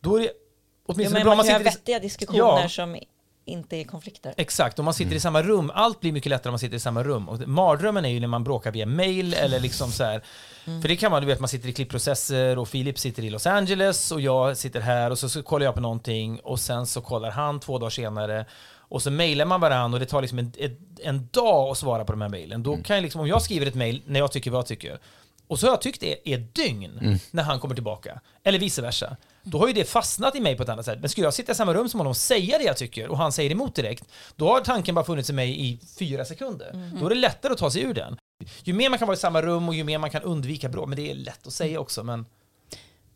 Då 0.01 0.17
är 0.17 0.21
det 0.21 0.31
Jo, 0.89 0.95
åtminstone 0.95 1.19
men 1.19 1.25
bra 1.27 1.35
man 1.35 1.47
kan 1.47 1.55
ha 1.55 1.63
vettiga 1.63 1.99
diskussioner 1.99 2.39
Ja. 2.39 2.69
som 2.69 2.97
inte 3.49 3.77
är 3.77 3.85
konflikter. 3.85 4.35
Exakt, 4.37 4.79
om 4.79 4.85
man 4.85 4.95
sitter 4.95 5.17
i 5.17 5.21
samma 5.21 5.43
rum, 5.43 5.71
allt 5.75 6.01
blir 6.01 6.13
mycket 6.13 6.31
lättare 6.31 6.51
om 6.51 6.53
man 6.53 6.59
sitter 6.59 6.77
i 6.77 6.81
samma 6.81 7.03
rum. 7.03 7.29
Och 7.29 7.49
mardrömmen 7.49 8.05
är 8.05 8.09
ju 8.09 8.21
när 8.21 8.29
man 8.29 8.45
bråkar 8.45 8.73
via 8.73 8.87
mail 8.87 9.35
eller 9.35 9.61
liksom 9.61 9.91
så 9.93 10.05
här. 10.05 10.23
För 10.65 10.89
det 10.89 10.97
kan 10.97 11.11
man, 11.11 11.23
du 11.23 11.27
vet, 11.27 11.41
man 11.41 11.49
sitter 11.49 11.69
i 11.69 11.73
klippprocesser 11.73 12.59
och 12.59 12.69
Filip 12.69 12.99
sitter 12.99 13.25
i 13.25 13.31
Los 13.31 13.47
Angeles 13.47 14.13
och 14.13 14.21
jag 14.21 14.57
sitter 14.57 14.81
här 14.81 15.11
och 15.11 15.19
så, 15.19 15.29
så 15.29 15.43
kollar 15.43 15.67
jag 15.67 15.75
på 15.75 15.81
någonting 15.81 16.41
och 16.41 16.61
sen 16.61 16.87
så 16.87 17.01
kollar 17.01 17.31
han 17.31 17.61
två 17.61 17.79
dagar 17.79 17.91
senare 17.91 18.47
och 18.89 19.03
så 19.03 19.11
mailar 19.11 19.45
man 19.45 19.61
varandra 19.61 19.97
och 19.97 20.01
det 20.01 20.07
tar 20.07 20.23
liksom 20.23 20.39
en, 20.39 20.53
en, 20.59 20.77
en 21.03 21.29
dag 21.33 21.71
att 21.71 21.79
svara 21.79 22.05
på 22.05 22.13
de 22.13 22.21
här 22.21 22.29
mailen. 22.29 22.63
Då 22.63 22.77
kan 22.77 22.97
jag 22.97 23.03
liksom, 23.03 23.21
om 23.21 23.27
jag 23.27 23.43
skriver 23.43 23.67
ett 23.67 23.75
mail 23.75 24.03
när 24.07 24.21
jag 24.21 24.33
tycker 24.33 24.51
vad 24.51 24.59
jag 24.59 24.67
tycker 24.67 24.99
och 25.49 25.61
så 25.61 25.67
har 25.67 25.73
jag 25.73 25.81
tyckt 25.81 26.01
det 26.01 26.33
är 26.35 26.39
dygn 26.39 27.19
när 27.31 27.43
han 27.43 27.61
kommer 27.61 27.75
tillbaka. 27.75 28.21
Eller 28.45 28.59
vice 28.59 28.83
versa. 28.83 29.17
Då 29.43 29.59
har 29.59 29.67
ju 29.67 29.73
det 29.73 29.85
fastnat 29.85 30.37
i 30.37 30.41
mig 30.41 30.57
på 30.57 30.63
ett 30.63 30.69
annat 30.69 30.85
sätt. 30.85 31.01
Men 31.01 31.09
skulle 31.09 31.27
jag 31.27 31.35
sitta 31.35 31.53
i 31.53 31.55
samma 31.55 31.75
rum 31.75 31.89
som 31.89 32.01
honom 32.01 32.11
och 32.11 32.17
säga 32.17 32.59
det 32.59 32.65
jag 32.65 32.77
tycker 32.77 33.09
och 33.09 33.19
han 33.19 33.33
säger 33.33 33.51
emot 33.51 33.75
direkt, 33.75 34.05
då 34.37 34.49
har 34.49 34.61
tanken 34.61 34.95
bara 34.95 35.05
funnits 35.05 35.31
i 35.31 35.33
mig 35.33 35.67
i 35.67 35.79
fyra 35.99 36.25
sekunder. 36.25 36.91
Då 37.01 37.07
är 37.07 37.11
det 37.11 37.15
lättare 37.15 37.53
att 37.53 37.59
ta 37.59 37.71
sig 37.71 37.83
ur 37.83 37.95
den. 37.95 38.17
Ju 38.65 38.73
mer 38.73 38.91
man 38.91 38.99
kan 38.99 39.09
vara 39.09 39.17
i 39.17 39.21
samma 39.21 39.43
rum 39.43 39.69
och 39.69 39.75
ju 39.75 39.85
mer 39.85 39.99
man 39.99 40.11
kan 40.11 40.23
undvika 40.23 40.69
bråk, 40.69 40.89
men 40.89 40.97
det 40.97 41.11
är 41.11 41.15
lätt 41.15 41.47
att 41.47 41.53
säga 41.53 41.81
också. 41.81 42.03
Men 42.03 42.27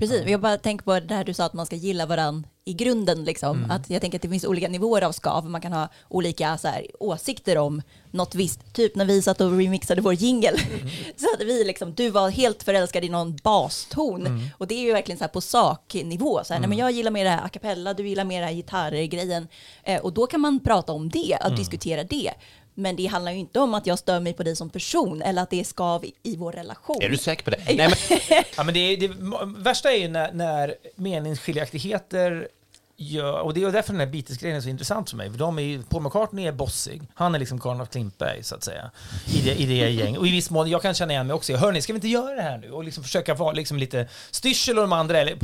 Precis, 0.02 0.26
jag 0.26 0.40
bara 0.40 0.58
tänker 0.58 0.84
på 0.84 1.00
det 1.00 1.14
här 1.14 1.24
du 1.24 1.34
sa 1.34 1.44
att 1.44 1.52
man 1.52 1.66
ska 1.66 1.76
gilla 1.76 2.06
varann 2.06 2.46
i 2.64 2.72
grunden. 2.72 3.24
Liksom. 3.24 3.58
Mm. 3.58 3.70
Att 3.70 3.90
jag 3.90 4.00
tänker 4.00 4.18
att 4.18 4.22
det 4.22 4.28
finns 4.28 4.44
olika 4.44 4.68
nivåer 4.68 5.02
av 5.02 5.12
skav. 5.12 5.50
Man 5.50 5.60
kan 5.60 5.72
ha 5.72 5.88
olika 6.08 6.58
så 6.58 6.68
här, 6.68 6.86
åsikter 7.00 7.58
om 7.58 7.82
något 8.10 8.34
visst. 8.34 8.74
Typ 8.74 8.96
när 8.96 9.04
vi 9.04 9.22
satt 9.22 9.40
och 9.40 9.58
remixade 9.58 10.00
vår 10.00 10.14
jingle 10.14 10.48
Mm. 10.50 10.88
så 11.16 11.26
hade 11.32 11.44
vi 11.44 11.64
liksom, 11.64 11.94
du 11.94 12.10
var 12.10 12.30
helt 12.30 12.62
förälskad 12.62 13.04
i 13.04 13.08
någon 13.08 13.36
baston. 13.42 14.26
Mm. 14.26 14.48
Och 14.58 14.66
det 14.66 14.74
är 14.74 14.80
ju 14.80 14.92
verkligen 14.92 15.18
så 15.18 15.24
här 15.24 15.28
på 15.28 15.40
saknivå. 15.40 16.40
Så 16.44 16.52
här, 16.52 16.60
nej, 16.60 16.68
men 16.68 16.78
jag 16.78 16.90
gillar 16.90 17.10
mer 17.10 17.24
det 17.24 17.30
här 17.30 17.44
a 17.44 17.48
cappella, 17.48 17.94
du 17.94 18.08
gillar 18.08 18.24
mer 18.24 18.40
det 18.40 18.46
här 18.46 18.54
gitarrgrejen. 18.54 19.48
Eh, 19.82 20.00
och 20.00 20.12
då 20.12 20.26
kan 20.26 20.40
man 20.40 20.60
prata 20.60 20.92
om 20.92 21.08
det, 21.08 21.32
Mm. 21.40 21.52
att 21.52 21.58
diskutera 21.58 22.04
det. 22.04 22.32
Men 22.82 22.96
det 22.96 23.06
handlar 23.06 23.32
ju 23.32 23.38
inte 23.38 23.60
om 23.60 23.74
att 23.74 23.86
jag 23.86 23.98
stör 23.98 24.20
mig 24.20 24.32
på 24.32 24.42
dig 24.42 24.56
som 24.56 24.70
person 24.70 25.22
eller 25.22 25.42
att 25.42 25.50
det 25.50 25.60
är 25.60 25.64
skav 25.64 26.04
i, 26.22 26.36
vår 26.36 26.52
relation. 26.52 27.02
är 27.02 27.08
du 27.08 27.16
säker 27.16 27.44
på 27.44 27.50
det? 27.50 27.60
Nej, 27.66 27.76
men, 27.76 28.18
Ja, 28.56 28.62
men 28.64 28.74
det, 28.74 28.96
det 28.96 29.10
värsta 29.56 29.92
är 29.92 29.96
ju 29.96 30.08
när, 30.08 30.32
när 30.32 30.74
meningsskiljaktigheter 30.96 32.48
gör, 32.96 33.40
och 33.40 33.54
det 33.54 33.62
är 33.62 33.72
därför 33.72 33.92
den 33.92 34.00
här 34.00 34.06
Beatles-grejen 34.06 34.56
är 34.56 34.60
så 34.60 34.68
intressant 34.68 35.10
för 35.10 35.16
mig. 35.16 35.30
För 35.30 35.38
de 35.38 35.58
är 35.58 35.62
ju, 35.62 35.82
Paul 35.82 36.02
McCartney 36.02 36.46
är 36.46 36.52
bossig. 36.52 37.02
Han 37.14 37.34
är 37.34 37.38
liksom 37.38 37.60
karln 37.60 37.80
av 37.80 37.86
Klintberg, 37.86 38.42
så 38.42 38.54
att 38.54 38.64
säga. 38.64 38.90
I 39.34 39.40
det, 39.40 39.54
i 39.54 39.66
det 39.66 39.90
gäng. 39.90 40.18
Och 40.18 40.26
i 40.26 40.30
viss 40.30 40.50
mån, 40.50 40.70
jag 40.70 40.82
kan 40.82 40.94
känna 40.94 41.12
igen 41.12 41.26
mig 41.26 41.34
också. 41.34 41.56
Hörni, 41.56 41.82
ska 41.82 41.92
vi 41.92 41.96
inte 41.96 42.08
göra 42.08 42.34
det 42.34 42.42
här 42.42 42.58
nu? 42.58 42.70
Och 42.70 42.84
liksom 42.84 43.04
försöka 43.04 43.34
vara 43.34 43.52
liksom 43.52 43.78
lite 43.78 44.08
styrsel 44.30 44.78
och 44.78 44.82
de 44.82 44.92
andra, 44.92 45.20
eller 45.20 45.36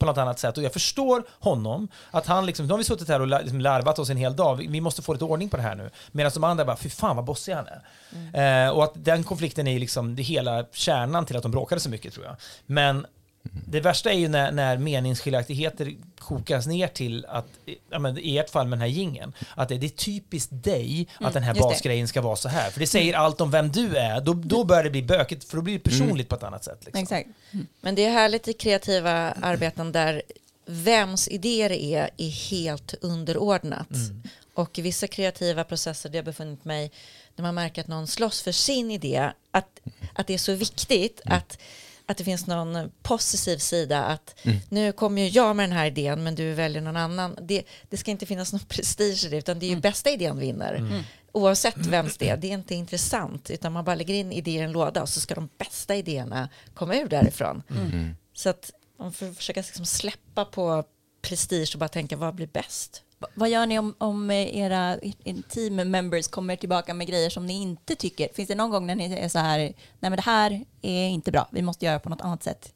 på, 0.00 0.06
något 0.06 0.18
annat 0.18 0.38
sätt. 0.38 0.58
Och 0.58 0.64
jag 0.64 0.72
förstår 0.72 1.22
honom, 1.38 1.88
att 2.10 2.26
han 2.26 2.46
liksom, 2.46 2.66
nu 2.66 2.72
har 2.72 2.78
vi 2.78 2.84
suttit 2.84 3.08
här 3.08 3.20
och 3.20 3.26
la- 3.26 3.40
liksom 3.40 3.60
larvat 3.60 3.98
oss 3.98 4.10
en 4.10 4.16
hel 4.16 4.36
dag, 4.36 4.66
vi, 4.68 4.80
måste 4.80 5.02
få 5.02 5.12
lite 5.12 5.24
ordning 5.24 5.48
på 5.48 5.56
det 5.56 5.62
här 5.62 5.74
nu. 5.74 5.90
Medan 6.12 6.32
de 6.34 6.44
andra 6.44 6.64
bara, 6.64 6.76
fy 6.76 6.90
fan 6.90 7.16
vad 7.16 7.24
bossig 7.24 7.52
han 7.52 7.66
är. 7.66 8.66
Eh, 8.66 8.70
och 8.70 8.84
att 8.84 8.92
den 8.94 9.24
konflikten 9.24 9.66
är 9.66 9.78
liksom 9.78 10.16
det 10.16 10.22
hela 10.22 10.64
kärnan 10.72 11.26
till 11.26 11.36
att 11.36 11.42
de 11.42 11.52
bråkade 11.52 11.80
så 11.80 11.90
mycket 11.90 12.14
tror 12.14 12.26
jag. 12.26 12.36
Men 12.66 13.06
det 13.42 13.80
värsta 13.80 14.10
är 14.12 14.18
ju 14.18 14.28
när, 14.28 14.52
när 14.52 14.78
meningsskiljaktigheter 14.78 15.96
kokas 16.18 16.66
ner 16.66 16.88
till 16.88 17.26
att, 17.28 17.46
ja, 17.90 17.98
men 17.98 18.18
i 18.18 18.38
ert 18.38 18.50
fall 18.50 18.66
med 18.66 18.78
den 18.78 18.80
här 18.80 18.88
gingen 18.88 19.32
att 19.56 19.68
det, 19.68 19.78
det 19.78 19.86
är 19.86 19.90
typiskt 19.90 20.50
dig 20.64 21.08
att 21.20 21.34
den 21.34 21.42
här 21.42 21.54
just 21.54 21.62
det. 21.62 21.68
basgrejen 21.68 22.08
ska 22.08 22.20
vara 22.20 22.36
så 22.36 22.48
här. 22.48 22.70
För 22.70 22.80
det 22.80 22.86
säger 22.86 23.14
allt 23.14 23.40
om 23.40 23.50
vem 23.50 23.72
du 23.72 23.96
är. 23.96 24.20
Då, 24.20 24.34
då 24.34 24.64
börjar 24.64 24.84
det 24.84 24.90
bli 24.90 25.02
bökigt, 25.02 25.44
för 25.44 25.56
då 25.56 25.62
blir 25.62 25.74
det 25.74 25.80
personligt 25.80 26.28
på 26.28 26.34
ett 26.34 26.42
annat 26.42 26.64
sätt. 26.64 26.78
Liksom. 26.84 27.02
Exakt. 27.02 27.28
Men 27.80 27.94
det 27.94 28.04
är 28.04 28.10
härligt 28.10 28.48
i 28.48 28.52
kreativa 28.52 29.12
arbeten 29.30 29.92
där 29.92 30.22
vems 30.66 31.28
idéer 31.28 31.68
det 31.68 31.84
är 31.94 32.10
är 32.16 32.50
helt 32.50 32.94
underordnat. 33.00 33.88
Och 34.54 34.78
i 34.78 34.82
vissa 34.82 35.06
kreativa 35.06 35.64
processer 35.64 36.08
där 36.08 36.18
jag 36.18 36.24
befunnit 36.24 36.64
mig, 36.64 36.92
när 37.36 37.42
man 37.42 37.54
märker 37.54 37.80
att 37.80 37.88
någon 37.88 38.06
slåss 38.06 38.42
för 38.42 38.52
sin 38.52 38.90
idé, 38.90 39.30
att, 39.50 39.80
att 40.14 40.26
det 40.26 40.34
är 40.34 40.38
så 40.38 40.54
viktigt 40.54 41.20
att, 41.24 41.58
att 42.10 42.16
det 42.16 42.24
finns 42.24 42.46
någon 42.46 42.90
positiv 43.02 43.58
sida, 43.58 44.04
att 44.04 44.34
nu 44.68 44.92
kommer 44.92 45.22
ju 45.22 45.28
jag 45.28 45.56
med 45.56 45.68
den 45.68 45.76
här 45.76 45.86
idén, 45.86 46.22
men 46.22 46.34
du 46.34 46.52
väljer 46.52 46.82
någon 46.82 46.96
annan. 46.96 47.38
Det, 47.42 47.62
det 47.88 47.96
ska 47.96 48.10
inte 48.10 48.26
finnas 48.26 48.52
någon 48.52 48.60
prestige 48.68 49.24
i 49.24 49.28
det, 49.28 49.36
utan 49.36 49.58
det 49.58 49.66
är 49.66 49.70
ju 49.70 49.76
bästa 49.80 50.10
idén 50.10 50.38
vinner. 50.38 51.04
Oavsett 51.32 51.76
vems 51.76 52.16
det 52.16 52.28
är, 52.28 52.36
det 52.36 52.46
är 52.46 52.52
inte 52.54 52.74
intressant, 52.74 53.50
utan 53.50 53.72
man 53.72 53.84
bara 53.84 53.94
lägger 53.94 54.14
in 54.14 54.32
idéer 54.32 54.60
i 54.60 54.64
en 54.64 54.72
låda 54.72 55.02
och 55.02 55.08
så 55.08 55.20
ska 55.20 55.34
de 55.34 55.48
bästa 55.58 55.96
idéerna 55.96 56.48
komma 56.74 56.96
ur 56.96 57.08
därifrån. 57.08 57.62
Så 58.32 58.48
att 58.48 58.70
man 58.98 59.12
får 59.12 59.32
försöka 59.32 59.60
liksom 59.60 59.86
släppa 59.86 60.44
på 60.44 60.84
prestige 61.22 61.70
och 61.74 61.78
bara 61.78 61.88
tänka 61.88 62.16
vad 62.16 62.34
blir 62.34 62.46
bäst? 62.46 63.02
Va- 63.20 63.28
Vad 63.34 63.48
gör 63.50 63.66
ni 63.66 63.78
om, 63.78 63.94
om 63.98 64.30
era 64.30 64.98
team 65.48 65.76
members 65.76 66.28
kommer 66.28 66.56
tillbaka 66.56 66.94
med 66.94 67.06
grejer 67.06 67.30
som 67.30 67.46
ni 67.46 67.62
inte 67.62 67.94
tycker? 67.94 68.28
Finns 68.34 68.48
det 68.48 68.54
någon 68.54 68.70
gång 68.70 68.86
när 68.86 68.94
ni 68.94 69.12
är 69.12 69.28
så 69.28 69.38
här, 69.38 69.58
nej 69.58 69.74
men 70.00 70.12
det 70.16 70.22
här 70.22 70.64
är 70.82 71.08
inte 71.08 71.32
bra, 71.32 71.48
vi 71.52 71.62
måste 71.62 71.84
göra 71.84 71.98
på 71.98 72.08
något 72.08 72.20
annat 72.20 72.42
sätt? 72.42 72.74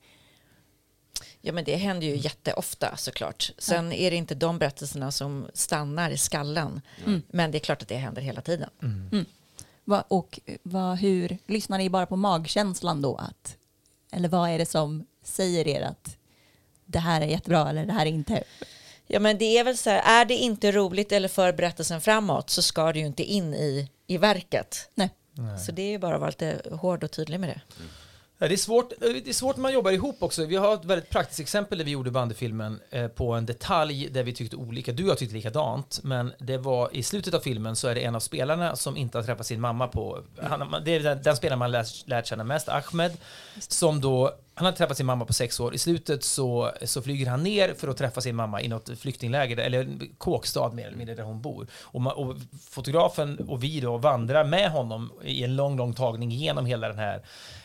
Ja 1.40 1.52
men 1.52 1.64
det 1.64 1.76
händer 1.76 2.06
ju 2.06 2.16
jätteofta 2.16 2.96
såklart. 2.96 3.52
Sen 3.58 3.92
är 3.92 4.10
det 4.10 4.16
inte 4.16 4.34
de 4.34 4.58
berättelserna 4.58 5.12
som 5.12 5.46
stannar 5.54 6.10
i 6.10 6.18
skallen. 6.18 6.80
Men 7.28 7.50
det 7.50 7.58
är 7.58 7.60
klart 7.60 7.82
att 7.82 7.88
det 7.88 7.96
händer 7.96 8.22
hela 8.22 8.40
tiden. 8.40 8.70
Va, 9.84 10.04
och 10.08 10.40
vad, 10.62 10.98
hur, 10.98 11.38
lyssnar 11.46 11.78
ni 11.78 11.90
bara 11.90 12.06
på 12.06 12.16
magkänslan 12.16 13.02
då? 13.02 13.16
Att, 13.16 13.56
eller 14.12 14.28
vad 14.28 14.50
är 14.50 14.58
det 14.58 14.66
som 14.66 15.06
säger 15.22 15.68
er 15.68 15.82
att 15.82 16.16
det 16.86 16.98
här 16.98 17.20
är 17.20 17.26
jättebra 17.26 17.70
eller 17.70 17.86
det 17.86 17.92
här 17.92 18.06
är 18.06 18.10
inte. 18.10 18.44
Ja, 19.06 19.20
men 19.20 19.38
det 19.38 19.58
är 19.58 19.64
väl 19.64 19.76
så 19.76 19.90
här, 19.90 20.20
är 20.20 20.24
det 20.24 20.34
inte 20.34 20.72
roligt 20.72 21.12
eller 21.12 21.28
för 21.28 21.52
berättelsen 21.52 22.00
framåt 22.00 22.50
så 22.50 22.62
ska 22.62 22.92
det 22.92 22.98
ju 22.98 23.06
inte 23.06 23.22
in 23.22 23.54
i, 23.54 23.88
i 24.06 24.18
verket. 24.18 24.90
Nej. 24.94 25.10
Så 25.66 25.72
det 25.72 25.82
är 25.82 25.90
ju 25.90 25.98
bara 25.98 26.14
att 26.14 26.20
vara 26.20 26.30
lite 26.30 26.62
hård 26.70 27.04
och 27.04 27.10
tydlig 27.10 27.40
med 27.40 27.48
det. 27.48 27.60
Ja, 28.38 28.48
det, 28.48 28.54
är 28.54 28.56
svårt, 28.56 28.92
eh, 28.92 28.98
det 28.98 29.28
är 29.28 29.32
svårt 29.32 29.56
när 29.56 29.62
man 29.62 29.72
jobbar 29.72 29.90
ihop 29.90 30.22
också. 30.22 30.44
Vi 30.44 30.56
har 30.56 30.74
ett 30.74 30.84
väldigt 30.84 31.10
praktiskt 31.10 31.40
exempel 31.40 31.78
där 31.78 31.84
vi 31.84 31.90
gjorde 31.90 32.10
bandefilmen 32.10 32.80
eh, 32.90 33.08
på 33.08 33.32
en 33.32 33.46
detalj 33.46 34.08
där 34.10 34.22
vi 34.22 34.32
tyckte 34.32 34.56
olika. 34.56 34.92
Du 34.92 35.02
och 35.02 35.10
jag 35.10 35.18
tyckte 35.18 35.34
likadant, 35.34 36.00
men 36.02 36.32
det 36.38 36.58
var 36.58 36.96
i 36.96 37.02
slutet 37.02 37.34
av 37.34 37.40
filmen 37.40 37.76
så 37.76 37.88
är 37.88 37.94
det 37.94 38.04
en 38.04 38.14
av 38.14 38.20
spelarna 38.20 38.76
som 38.76 38.96
inte 38.96 39.18
har 39.18 39.22
träffat 39.22 39.46
sin 39.46 39.60
mamma 39.60 39.88
på... 39.88 40.22
Han, 40.42 40.82
det 40.84 40.90
är 40.90 41.00
den, 41.00 41.22
den 41.22 41.36
spelaren 41.36 41.58
man 41.58 41.70
lärt, 41.70 42.08
lärt 42.08 42.26
känna 42.26 42.44
mest, 42.44 42.68
Ahmed, 42.68 43.12
som 43.58 44.00
då... 44.00 44.32
Han 44.54 44.66
har 44.66 44.72
träffat 44.72 44.96
sin 44.96 45.06
mamma 45.06 45.24
på 45.24 45.32
sex 45.32 45.60
år. 45.60 45.74
I 45.74 45.78
slutet 45.78 46.24
så, 46.24 46.72
så 46.82 47.02
flyger 47.02 47.26
han 47.26 47.42
ner 47.42 47.74
för 47.74 47.88
att 47.88 47.96
träffa 47.96 48.20
sin 48.20 48.36
mamma 48.36 48.62
i 48.62 48.68
något 48.68 48.98
flyktingläger, 48.98 49.56
eller 49.56 49.88
kåkstad 50.18 50.72
mer 50.72 50.86
eller 50.86 50.96
mindre, 50.96 51.14
där 51.14 51.22
hon 51.22 51.40
bor. 51.42 51.66
Och, 51.72 52.06
och 52.06 52.36
fotografen 52.70 53.38
och 53.38 53.62
vi 53.62 53.80
då 53.80 53.96
vandrar 53.96 54.44
med 54.44 54.70
honom 54.70 55.12
i 55.22 55.44
en 55.44 55.56
lång, 55.56 55.76
lång 55.76 55.92
tagning 55.92 56.30
genom 56.30 56.66
hela 56.66 56.88
den 56.88 56.98
här 56.98 57.22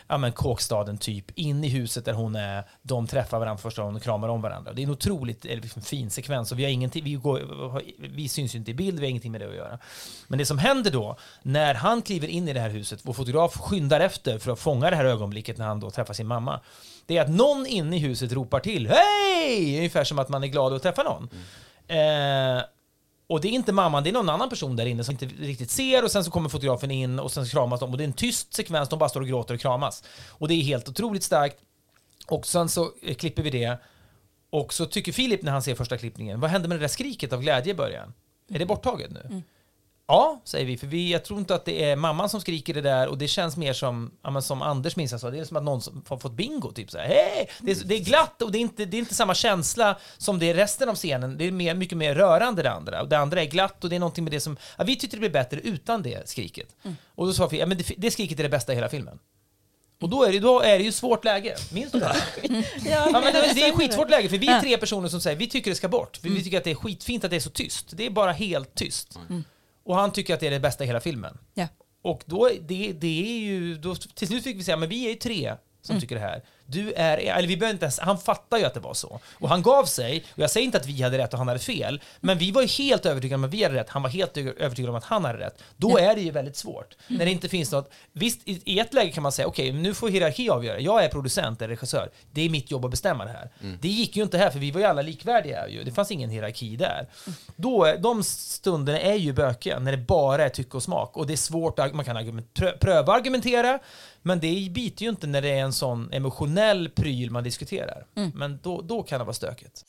ja, 0.09 0.17
men 0.17 0.31
kåkstaden 0.31 0.97
typ, 0.97 1.31
in 1.35 1.63
i 1.63 1.69
huset 1.69 2.05
där 2.05 2.13
hon 2.13 2.35
är, 2.35 2.63
de 2.81 3.07
träffar 3.07 3.39
varandra 3.39 3.61
första 3.61 3.81
gången 3.81 3.95
och 3.95 4.01
kramar 4.01 4.29
om 4.29 4.41
varandra. 4.41 4.73
Det 4.73 4.81
är 4.81 4.83
en 4.83 4.91
otroligt 4.91 5.43
liksom, 5.43 5.81
fin 5.81 6.09
sekvens 6.09 6.51
och 6.51 6.59
vi 6.59 6.63
har 6.63 6.71
ingenting, 6.71 7.03
vi, 7.03 7.13
går, 7.13 7.81
vi 7.97 8.29
syns 8.29 8.55
ju 8.55 8.59
inte 8.59 8.71
i 8.71 8.73
bild, 8.73 8.99
vi 8.99 9.05
har 9.05 9.09
ingenting 9.09 9.31
med 9.31 9.41
det 9.41 9.47
att 9.47 9.55
göra. 9.55 9.79
Men 10.27 10.39
det 10.39 10.45
som 10.45 10.57
händer 10.57 10.91
då, 10.91 11.17
när 11.41 11.73
han 11.73 12.01
kliver 12.01 12.27
in 12.27 12.47
i 12.47 12.53
det 12.53 12.59
här 12.59 12.69
huset, 12.69 12.99
vår 13.03 13.13
fotograf 13.13 13.57
skyndar 13.57 13.99
efter 13.99 14.39
för 14.39 14.51
att 14.51 14.59
fånga 14.59 14.89
det 14.89 14.95
här 14.95 15.05
ögonblicket 15.05 15.57
när 15.57 15.65
han 15.65 15.79
då 15.79 15.91
träffar 15.91 16.13
sin 16.13 16.27
mamma, 16.27 16.59
det 17.05 17.17
är 17.17 17.21
att 17.21 17.29
någon 17.29 17.67
inne 17.67 17.95
i 17.95 17.99
huset 17.99 18.31
ropar 18.31 18.59
till 18.59 18.87
Hej! 18.87 19.77
Ungefär 19.77 20.03
som 20.03 20.19
att 20.19 20.29
man 20.29 20.43
är 20.43 20.47
glad 20.47 20.73
att 20.73 20.83
träffa 20.83 21.03
någon. 21.03 21.29
Eh, 21.87 22.63
och 23.29 23.41
det 23.41 23.47
är 23.47 23.51
inte 23.51 23.71
mamman, 23.71 24.03
det 24.03 24.09
är 24.09 24.13
någon 24.13 24.29
annan 24.29 24.49
person 24.49 24.75
där 24.75 24.85
inne 24.85 25.03
som 25.03 25.11
inte 25.11 25.25
riktigt 25.25 25.71
ser 25.71 26.03
och 26.03 26.11
sen 26.11 26.23
så 26.23 26.31
kommer 26.31 26.49
fotografen 26.49 26.91
in 26.91 27.19
och 27.19 27.31
sen 27.31 27.45
kramas 27.45 27.79
de 27.79 27.91
och 27.91 27.97
det 27.97 28.03
är 28.03 28.05
en 28.05 28.13
tyst 28.13 28.53
sekvens, 28.53 28.89
de 28.89 28.99
bara 28.99 29.09
står 29.09 29.21
och 29.21 29.27
gråter 29.27 29.53
och 29.53 29.59
kramas. 29.59 30.03
Och 30.29 30.47
det 30.47 30.53
är 30.53 30.63
helt 30.63 30.89
otroligt 30.89 31.23
starkt. 31.23 31.57
Och 32.27 32.45
sen 32.47 32.69
så 32.69 32.91
eh, 33.01 33.15
klipper 33.15 33.43
vi 33.43 33.49
det. 33.49 33.77
Och 34.49 34.73
så 34.73 34.85
tycker 34.85 35.11
Filip 35.11 35.41
när 35.41 35.51
han 35.51 35.61
ser 35.63 35.75
första 35.75 35.97
klippningen, 35.97 36.39
vad 36.39 36.49
hände 36.49 36.67
med 36.67 36.77
det 36.77 36.83
där 36.83 36.87
skriket 36.87 37.33
av 37.33 37.41
glädje 37.41 37.73
i 37.73 37.75
början? 37.75 38.13
Är 38.49 38.59
det 38.59 38.65
borttaget 38.65 39.11
nu? 39.11 39.21
Mm. 39.25 39.43
Ja, 40.11 40.41
säger 40.43 40.65
vi, 40.65 40.77
för 40.77 40.87
vi, 40.87 41.11
jag 41.11 41.25
tror 41.25 41.39
inte 41.39 41.55
att 41.55 41.65
det 41.65 41.83
är 41.83 41.95
mamman 41.95 42.29
som 42.29 42.41
skriker 42.41 42.73
det 42.73 42.81
där 42.81 43.07
och 43.07 43.17
det 43.17 43.27
känns 43.27 43.57
mer 43.57 43.73
som, 43.73 44.11
ja, 44.23 44.41
som 44.41 44.61
Anders 44.61 44.95
minns 44.95 45.11
jag 45.11 45.21
sa, 45.21 45.29
det 45.29 45.39
är 45.39 45.45
som 45.45 45.57
att 45.57 45.63
någon 45.63 45.81
har 46.07 46.17
fått 46.17 46.31
bingo, 46.31 46.71
typ 46.71 46.91
så 46.91 46.97
här, 46.97 47.07
hej! 47.07 47.49
Det 47.59 47.71
är, 47.71 47.75
det 47.85 47.95
är 47.95 47.99
glatt 47.99 48.41
och 48.41 48.51
det 48.51 48.57
är, 48.57 48.59
inte, 48.59 48.85
det 48.85 48.97
är 48.97 48.99
inte 48.99 49.15
samma 49.15 49.33
känsla 49.33 49.99
som 50.17 50.39
det 50.39 50.49
är 50.49 50.53
resten 50.53 50.89
av 50.89 50.95
scenen, 50.95 51.37
det 51.37 51.47
är 51.47 51.51
mer, 51.51 51.73
mycket 51.73 51.97
mer 51.97 52.15
rörande 52.15 52.63
det 52.63 52.71
andra. 52.71 53.01
Och 53.01 53.09
det 53.09 53.17
andra 53.17 53.41
är 53.41 53.45
glatt 53.45 53.83
och 53.83 53.89
det 53.89 53.95
är 53.95 53.99
någonting 53.99 54.23
med 54.23 54.33
det 54.33 54.39
som, 54.39 54.57
ja, 54.77 54.83
vi 54.83 54.95
tyckte 54.95 55.15
det 55.15 55.19
blev 55.19 55.31
bättre 55.31 55.59
utan 55.59 56.03
det 56.03 56.29
skriket. 56.29 56.75
Och 57.15 57.25
då 57.25 57.33
sa 57.33 57.47
vi, 57.47 57.59
ja 57.59 57.65
men 57.65 57.77
det, 57.77 57.93
det 57.97 58.11
skriket 58.11 58.39
är 58.39 58.43
det 58.43 58.49
bästa 58.49 58.71
i 58.71 58.75
hela 58.75 58.89
filmen. 58.89 59.19
Och 60.01 60.09
då 60.09 60.23
är, 60.23 60.31
det, 60.31 60.39
då 60.39 60.61
är 60.61 60.77
det 60.77 60.83
ju 60.83 60.91
svårt 60.91 61.25
läge. 61.25 61.55
Minns 61.73 61.91
du 61.91 61.99
det? 61.99 62.15
Ja, 62.85 63.09
men 63.11 63.23
det, 63.33 63.51
det 63.55 63.67
är 63.67 63.75
skitsvårt 63.75 64.09
läge, 64.09 64.29
för 64.29 64.37
vi 64.37 64.47
är 64.47 64.61
tre 64.61 64.77
personer 64.77 65.09
som 65.09 65.21
säger 65.21 65.37
vi 65.37 65.47
tycker 65.47 65.71
det 65.71 65.75
ska 65.75 65.87
bort. 65.87 66.17
För 66.17 66.29
vi 66.29 66.43
tycker 66.43 66.57
att 66.57 66.63
det 66.63 66.71
är 66.71 66.75
skitfint 66.75 67.23
att 67.23 67.29
det 67.29 67.35
är 67.35 67.39
så 67.39 67.49
tyst. 67.49 67.85
Det 67.91 68.05
är 68.05 68.09
bara 68.09 68.31
helt 68.31 68.75
tyst. 68.75 69.19
Och 69.89 69.95
han 69.95 70.11
tycker 70.11 70.33
att 70.33 70.39
det 70.39 70.47
är 70.47 70.51
det 70.51 70.59
bästa 70.59 70.83
i 70.83 70.87
hela 70.87 70.99
filmen. 70.99 71.37
Ja. 71.53 71.67
Och 72.01 72.23
då, 72.25 72.49
det, 72.61 72.93
det 72.93 73.35
är 73.35 73.39
ju, 73.39 73.75
då, 73.75 73.95
till 73.95 74.27
slut 74.27 74.43
fick 74.43 74.57
vi 74.57 74.63
säga, 74.63 74.77
men 74.77 74.89
vi 74.89 75.05
är 75.05 75.09
ju 75.09 75.15
tre 75.15 75.53
som 75.81 75.99
tycker 75.99 76.15
det 76.15 76.21
här. 76.21 76.43
Du 76.69 76.93
är, 76.93 77.17
eller 77.17 77.47
vi 77.47 77.57
behöver 77.57 77.73
inte 77.73 77.85
ens, 77.85 77.99
han 77.99 78.17
fattar 78.17 78.57
ju 78.57 78.65
att 78.65 78.73
det 78.73 78.79
var 78.79 78.93
så. 78.93 79.19
Och 79.33 79.49
han 79.49 79.61
gav 79.61 79.85
sig, 79.85 80.23
och 80.33 80.39
jag 80.39 80.51
säger 80.51 80.65
inte 80.65 80.77
att 80.77 80.85
vi 80.85 81.01
hade 81.01 81.17
rätt 81.17 81.33
och 81.33 81.39
han 81.39 81.47
hade 81.47 81.59
fel, 81.59 82.01
men 82.19 82.37
vi 82.37 82.51
var 82.51 82.61
ju 82.61 82.67
helt 82.67 83.05
övertygade 83.05 83.35
om 83.35 83.43
att 83.43 83.51
vi 83.53 83.63
hade 83.63 83.75
rätt, 83.75 83.89
han 83.89 84.01
var 84.01 84.09
helt 84.09 84.37
övertygad 84.37 84.89
om 84.89 84.95
att 84.95 85.03
han 85.03 85.25
hade 85.25 85.39
rätt. 85.39 85.63
Då 85.77 85.97
är 85.97 86.15
det 86.15 86.21
ju 86.21 86.31
väldigt 86.31 86.57
svårt. 86.57 86.95
När 87.07 87.25
det 87.25 87.31
inte 87.31 87.49
finns 87.49 87.71
något, 87.71 87.91
visst 88.13 88.41
i, 88.45 88.79
ett 88.79 88.93
läge 88.93 89.11
kan 89.11 89.23
man 89.23 89.31
säga, 89.31 89.47
okej, 89.47 89.71
nu 89.71 89.93
får 89.93 90.09
hierarki 90.09 90.49
avgöra. 90.49 90.79
Jag 90.79 91.03
är 91.03 91.09
producent 91.09 91.61
eller 91.61 91.69
regissör. 91.75 92.09
Det 92.31 92.41
är 92.41 92.49
mitt 92.49 92.71
jobb 92.71 92.85
att 92.85 92.91
bestämma 92.91 93.25
det 93.25 93.31
här. 93.31 93.49
Det 93.81 93.87
gick 93.87 94.15
ju 94.15 94.23
inte 94.23 94.37
här, 94.37 94.49
för 94.49 94.59
vi 94.59 94.71
var 94.71 94.81
ju 94.81 94.87
alla 94.87 95.01
likvärdiga 95.01 95.67
ju. 95.67 95.83
Det 95.83 95.91
fanns 95.91 96.11
ingen 96.11 96.29
hierarki 96.29 96.75
där. 96.75 97.07
Då, 97.55 97.93
de 97.99 98.23
stunderna 98.23 98.99
är 98.99 99.15
ju 99.15 99.33
bökiga, 99.33 99.79
när 99.79 99.91
det 99.91 99.97
bara 99.97 100.45
är 100.45 100.49
tycke 100.49 100.77
och 100.77 100.83
smak. 100.83 101.17
Och 101.17 101.27
det 101.27 101.33
är 101.33 101.37
svårt, 101.37 101.79
att- 101.79 101.93
man 101.93 102.05
kan 102.05 102.17
argument, 102.17 102.53
prö, 102.53 102.71
pröva 102.71 103.13
argumentera, 103.13 103.79
men 104.21 104.39
det 104.39 104.71
biter 104.71 105.03
ju 105.03 105.09
inte 105.09 105.27
när 105.27 105.41
det 105.41 105.49
är 105.49 105.61
en 105.61 105.73
sån 105.73 106.13
emotionell 106.13 106.89
pryl 106.89 107.31
man 107.31 107.43
diskuterar. 107.43 108.05
Men 108.33 108.59
då, 108.63 108.81
då 108.81 109.03
kan 109.03 109.19
det 109.19 109.25
vara 109.25 109.33
stökigt. 109.33 109.83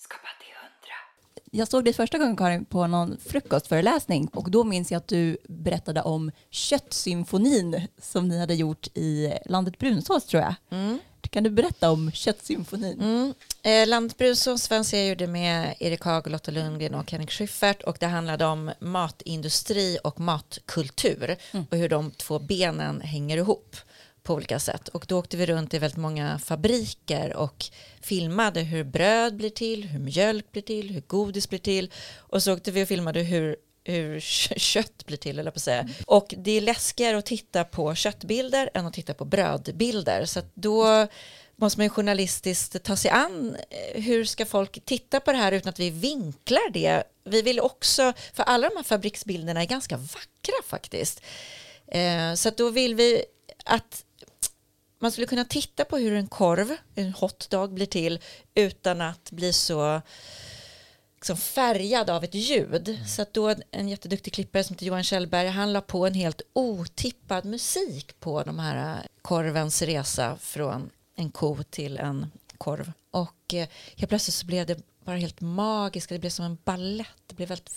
Jag 1.53 1.69
såg 1.69 1.85
dig 1.85 1.95
första 1.95 2.19
gången 2.19 2.37
Karin 2.37 2.65
på 2.65 2.87
någon 2.87 3.17
frukostföreläsning 3.27 4.29
och 4.29 4.51
då 4.51 4.65
minns 4.65 4.91
jag 4.91 4.99
att 4.99 5.09
du 5.09 5.39
berättade 5.49 6.03
om 6.03 6.31
köttsymfonin 6.51 7.87
som 7.99 8.29
ni 8.29 8.39
hade 8.41 8.55
gjort 8.55 8.87
i 8.95 9.33
landet 9.47 9.79
Brunsås 9.79 10.27
tror 10.27 10.43
jag. 10.43 10.55
Kan 11.31 11.45
du 11.45 11.51
berätta 11.51 11.91
om 11.91 12.13
köttsymfonin? 12.13 13.01
Mm. 13.01 13.35
Eh, 13.63 13.89
Lantbrusås 13.89 14.69
fanns 14.69 14.93
jag 14.93 15.09
gjorde 15.09 15.27
med 15.27 15.75
Erik 15.81 16.03
Haag, 16.03 16.31
Lotta 16.31 16.51
Lundgren 16.51 16.95
och 16.95 17.13
Henrik 17.13 17.31
Schyffert 17.31 17.83
och 17.83 17.97
det 18.01 18.07
handlade 18.07 18.45
om 18.45 18.71
matindustri 18.81 19.99
och 20.05 20.21
matkultur 20.21 21.37
och 21.71 21.77
hur 21.77 21.89
de 21.89 22.11
två 22.11 22.39
benen 22.39 23.01
hänger 23.01 23.37
ihop 23.37 23.77
på 24.31 24.35
olika 24.35 24.59
sätt. 24.59 24.89
Och 24.89 25.05
då 25.09 25.19
åkte 25.19 25.37
vi 25.37 25.47
runt 25.47 25.75
i 25.75 25.79
väldigt 25.79 25.99
många 25.99 26.39
fabriker 26.39 27.37
och 27.37 27.65
filmade 28.01 28.61
hur 28.61 28.85
bröd 28.85 29.37
blir 29.37 29.51
till, 29.51 29.85
hur 29.85 29.99
mjölk 29.99 30.53
blir 30.53 30.63
till, 30.63 30.91
hur 30.91 31.01
godis 31.01 31.49
blir 31.49 31.59
till 31.59 31.93
och 32.19 32.43
så 32.43 32.53
åkte 32.53 32.71
vi 32.71 32.85
och 32.85 32.89
filmade 32.89 33.21
hur 33.21 33.57
hur 33.85 34.21
kött 34.59 35.07
blir 35.07 35.17
till, 35.17 35.39
eller 35.39 35.51
på 35.51 35.57
att 35.57 35.63
säga. 35.63 35.89
Och 36.07 36.35
det 36.39 36.51
är 36.51 36.61
läskigare 36.61 37.19
att 37.19 37.27
titta 37.27 37.65
på 37.65 37.95
köttbilder 37.95 38.71
än 38.75 38.87
att 38.87 38.95
titta 38.95 39.15
på 39.15 39.25
brödbilder. 39.25 40.25
Så 40.25 40.39
att 40.39 40.55
då 40.55 41.07
måste 41.57 41.79
man 41.79 41.87
ju 41.87 41.91
journalistiskt 41.91 42.83
ta 42.83 42.97
sig 42.97 43.11
an 43.11 43.57
eh, 43.71 44.03
hur 44.03 44.25
ska 44.25 44.47
folk 44.47 44.85
titta 44.85 45.21
på 45.21 45.33
det 45.33 45.39
här 45.39 45.53
utan 45.53 45.71
att 45.71 45.81
vi 45.81 45.91
vinklar 45.91 46.71
det. 46.71 47.03
Vi 47.25 47.43
vill 47.43 47.61
också, 47.61 48.13
för 48.33 48.43
alla 48.43 48.69
de 48.69 48.77
här 48.77 48.85
fabriksbilderna 48.85 49.63
är 49.63 49.67
ganska 49.67 49.97
vackra 49.97 50.63
faktiskt. 50.67 51.23
Eh, 51.87 52.35
så 52.35 52.49
att 52.49 52.57
då 52.57 52.71
vill 52.71 52.95
vi 52.95 53.25
att 53.65 54.05
man 55.01 55.13
skulle 55.13 55.27
kunna 55.27 55.45
titta 55.45 55.85
på 55.85 55.97
hur 55.97 56.13
en 56.13 56.27
korv, 56.27 56.77
en 56.95 57.13
hotdog 57.13 57.75
blir 57.75 57.87
till 57.87 58.19
utan 58.55 59.01
att 59.01 59.31
bli 59.31 59.53
så 59.53 60.01
liksom 61.15 61.37
färgad 61.37 62.11
av 62.11 62.25
ett 62.25 62.35
ljud. 62.35 62.99
Så 63.07 63.23
att 63.23 63.35
då 63.35 63.55
en 63.71 63.89
jätteduktig 63.89 64.33
klippare 64.33 64.65
som 64.65 64.75
heter 64.75 64.87
Johan 64.87 65.05
Kjellberg, 65.05 65.49
han 65.49 65.73
la 65.73 65.81
på 65.81 66.07
en 66.07 66.15
helt 66.15 66.43
otippad 66.53 67.45
musik 67.45 68.21
på 68.21 68.43
de 68.43 68.59
här 68.59 68.97
eh, 68.97 69.05
korvens 69.23 69.83
resa 69.83 70.37
från 70.37 70.91
en 71.17 71.31
ko 71.31 71.63
till 71.71 71.99
en 71.99 72.31
korv. 72.59 72.93
Och 73.11 73.55
eh, 73.55 73.69
helt 73.97 74.09
plötsligt 74.09 74.35
så 74.35 74.47
blev 74.47 74.67
det 74.67 74.83
bara 75.05 75.17
helt 75.17 75.41
magiskt, 75.41 76.09
det 76.09 76.19
blev 76.19 76.31
som 76.31 76.45
en 76.45 76.59
ballett, 76.65 77.23
det 77.27 77.35
blev 77.35 77.49
väldigt 77.49 77.71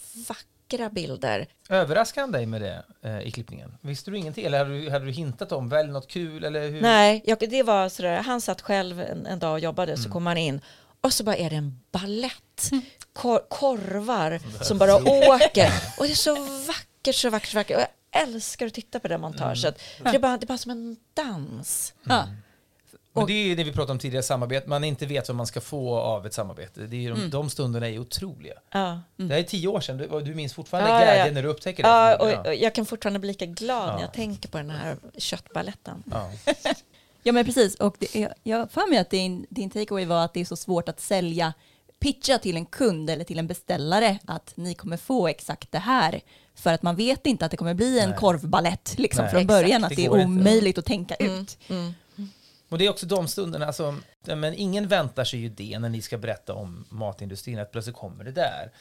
vackra 0.74 0.89
bilder. 0.89 1.47
Överraskade 1.69 2.24
han 2.24 2.32
dig 2.32 2.45
med 2.45 2.61
det 2.61 2.84
eh, 3.01 3.19
i 3.21 3.32
klippningen? 3.32 3.78
Visste 3.82 4.11
du 4.11 4.17
ingenting? 4.17 4.45
Eller 4.45 4.57
hade 4.57 4.82
du, 4.82 4.89
hade 4.89 5.05
du 5.05 5.11
hintat 5.11 5.51
om, 5.51 5.69
välj 5.69 5.91
något 5.91 6.07
kul? 6.07 6.43
Eller 6.43 6.69
hur? 6.69 6.82
Nej, 6.82 7.21
jag, 7.26 7.38
det 7.39 7.63
var 7.63 7.89
sådär, 7.89 8.21
han 8.21 8.41
satt 8.41 8.61
själv 8.61 9.01
en, 9.01 9.26
en 9.26 9.39
dag 9.39 9.53
och 9.53 9.59
jobbade, 9.59 9.97
så 9.97 10.09
kom 10.09 10.26
han 10.26 10.38
in 10.38 10.61
och 11.01 11.13
så 11.13 11.24
bara 11.24 11.36
är 11.36 11.49
det 11.49 11.55
en 11.55 11.80
ballett. 11.91 12.71
Kor, 13.13 13.39
korvar 13.49 14.39
som 14.63 14.78
bara 14.78 14.95
åker. 14.95 15.71
Och 15.97 16.05
det 16.05 16.11
är 16.11 16.15
så 16.15 16.36
vackert, 16.67 17.15
så 17.15 17.30
vackert, 17.30 17.51
så 17.51 17.57
vackert. 17.57 17.78
Och 17.78 17.82
jag 17.82 18.21
älskar 18.24 18.65
att 18.67 18.74
titta 18.74 18.99
på 18.99 19.07
det 19.07 19.17
montaget. 19.17 19.82
För 19.97 20.03
det, 20.03 20.15
är 20.15 20.19
bara, 20.19 20.38
det 20.38 20.45
är 20.45 20.47
bara 20.47 20.57
som 20.57 20.71
en 20.71 20.97
dans. 21.13 21.93
Ja. 22.03 22.28
Men 23.14 23.26
det 23.26 23.34
är 23.34 23.45
ju 23.47 23.55
det 23.55 23.64
vi 23.64 23.72
pratade 23.72 23.91
om 23.91 23.99
tidigare, 23.99 24.24
samarbete. 24.24 24.70
Man 24.70 24.84
inte 24.84 25.05
vet 25.05 25.28
vad 25.30 25.36
man 25.36 25.47
ska 25.47 25.61
få 25.61 25.95
av 25.99 26.26
ett 26.26 26.34
samarbete. 26.34 26.82
Det 26.82 26.95
är 26.95 26.99
ju 27.01 27.14
de, 27.16 27.30
de 27.30 27.49
stunderna 27.49 27.89
är 27.89 27.99
otroliga. 27.99 28.53
Ja. 28.72 28.99
Det 29.16 29.34
här 29.34 29.39
är 29.39 29.43
tio 29.43 29.68
år 29.68 29.80
sedan, 29.82 29.97
du, 29.97 30.22
du 30.22 30.36
minns 30.36 30.53
fortfarande 30.53 30.89
Ja, 30.89 30.99
ja, 30.99 31.05
ja. 31.05 31.14
glädjen 31.14 31.34
när 31.34 31.43
du 31.43 31.49
upptäcker 31.49 31.84
det. 31.84 31.89
Ja, 31.89 32.16
och, 32.39 32.47
och 32.47 32.55
jag 32.55 32.76
kan 32.76 32.86
fortfarande 32.86 33.20
bli 33.20 33.28
lika 33.28 33.45
glad 33.45 33.89
Ja. 33.89 33.93
när 33.95 34.01
jag 34.01 34.14
tänker 34.14 34.49
på 34.49 34.57
den 34.57 34.70
här 34.70 34.97
köttballetten. 35.18 36.03
ja. 36.11 36.32
Ja 37.26 37.32
men 37.34 37.45
precis, 37.45 37.76
och 37.76 37.95
det, 37.99 38.28
jag- 38.43 38.72
för 38.72 38.89
mig 38.89 38.97
att 38.99 39.09
din, 39.09 39.45
din 39.49 39.70
takeaway 39.70 40.05
var 40.05 40.26
att 40.26 40.34
det 40.34 40.41
är 40.41 40.45
så 40.45 40.55
svårt 40.55 40.89
att 40.89 40.99
sälja, 40.99 41.53
pitcha 41.99 42.38
till 42.38 42.55
en 42.55 42.66
kund 42.66 43.09
eller 43.09 43.24
till 43.24 43.39
en 43.39 43.47
beställare 43.47 44.18
att 44.26 44.53
ni 44.55 44.74
kommer 44.76 44.97
få 44.97 45.28
exakt 45.28 45.72
det 45.72 45.80
här. 45.80 46.22
För 46.55 46.74
att 46.74 46.84
man 46.84 46.95
vet 46.95 47.26
inte 47.26 47.45
att 47.45 47.51
det 47.51 47.57
kommer 47.57 47.74
bli 47.74 47.99
en 47.99 48.09
Nej. 48.09 48.18
korvballett 48.20 48.95
liksom 48.97 49.22
Nej. 49.24 49.32
från 49.32 49.41
Exakt, 49.41 49.61
början, 49.61 49.82
det 49.82 49.88
att 49.88 49.95
det 49.95 50.05
är 50.05 50.09
går 50.09 50.20
inte. 50.20 50.28
omöjligt 50.41 50.78
att 50.78 50.86
tänka 50.86 51.16
Mm, 51.16 51.41
ut. 51.41 51.57
mm. 51.70 51.93
Och 52.74 52.80
det 52.80 52.86
är 52.86 52.89
också 52.89 53.05
de 53.05 53.28
stunderna, 53.28 53.74
som, 53.74 54.03
men 54.26 54.53
ingen 54.53 54.88
väntar 54.88 55.24
sig 55.24 55.39
ju 55.39 55.49
det 55.49 55.80
när 55.80 55.89
ni 55.89 56.01
ska 56.01 56.17
berätta 56.17 56.53
om 56.53 56.86
matindustrin, 56.89 57.59
att 57.59 57.71
plötsligt 57.71 57.95
kommer 57.95 58.24
det 58.24 58.32
där. 58.32 58.71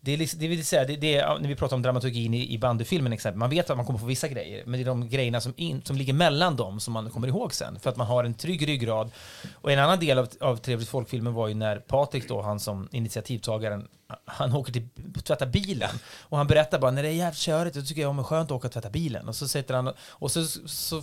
det 0.00 0.12
är, 0.12 0.16
liksom, 0.16 0.40
det 0.40 0.48
vill 0.48 0.66
säga, 0.66 0.84
det, 0.84 0.96
det 0.96 1.14
är, 1.16 1.38
när 1.38 1.48
vi 1.48 1.56
pratar 1.56 1.76
om 1.76 1.82
dramaturgin 1.82 2.34
i, 2.34 2.54
i 2.54 2.58
bandyfilmen 2.58 3.12
exempel, 3.12 3.38
man 3.38 3.50
vet 3.50 3.70
att 3.70 3.76
man 3.76 3.86
kommer 3.86 3.98
få 3.98 4.06
vissa 4.06 4.28
grejer, 4.28 4.62
men 4.66 4.72
det 4.72 4.82
är 4.82 4.86
de 4.86 5.08
grejerna 5.08 5.40
som, 5.40 5.54
in, 5.56 5.82
som 5.84 5.96
ligger 5.96 6.12
mellan 6.12 6.56
dem 6.56 6.80
som 6.80 6.94
man 6.94 7.10
kommer 7.10 7.28
ihåg 7.28 7.54
sen, 7.54 7.80
för 7.80 7.90
att 7.90 7.96
man 7.96 8.06
har 8.06 8.24
en 8.24 8.34
trygg 8.34 8.68
ryggrad. 8.68 9.10
Och 9.54 9.72
en 9.72 9.78
annan 9.78 9.98
del 9.98 10.18
av, 10.18 10.28
av 10.40 10.56
Trevligt 10.56 10.88
folkfilmen 10.88 11.34
var 11.34 11.48
ju 11.48 11.54
när 11.54 11.76
Patrik 11.76 12.28
då, 12.28 12.42
han 12.42 12.60
som 12.60 12.88
initiativtagaren, 12.92 13.88
han 14.24 14.52
åker 14.52 14.72
till 14.72 14.88
tvätta 15.24 15.46
bilen 15.46 15.90
och 16.18 16.38
han 16.38 16.46
berättar 16.46 16.78
bara 16.78 16.90
när 16.90 17.02
det 17.02 17.08
är 17.08 17.12
jävligt 17.12 17.40
körigt, 17.40 17.76
då 17.76 17.82
tycker 17.82 18.02
jag 18.02 18.10
om 18.10 18.18
är 18.18 18.22
skönt 18.22 18.50
att 18.50 18.56
åka 18.56 18.66
och 18.66 18.72
tvätta 18.72 18.90
bilen. 18.90 19.28
Och 19.28 19.36
så 19.36 19.48
sätter 19.48 19.74
han 19.74 19.92
och 20.00 20.30
så, 20.30 20.44
så 20.66 21.02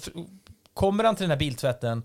kommer 0.75 1.03
han 1.03 1.15
till 1.15 1.23
den 1.23 1.31
här 1.31 1.37
biltvätten 1.37 2.03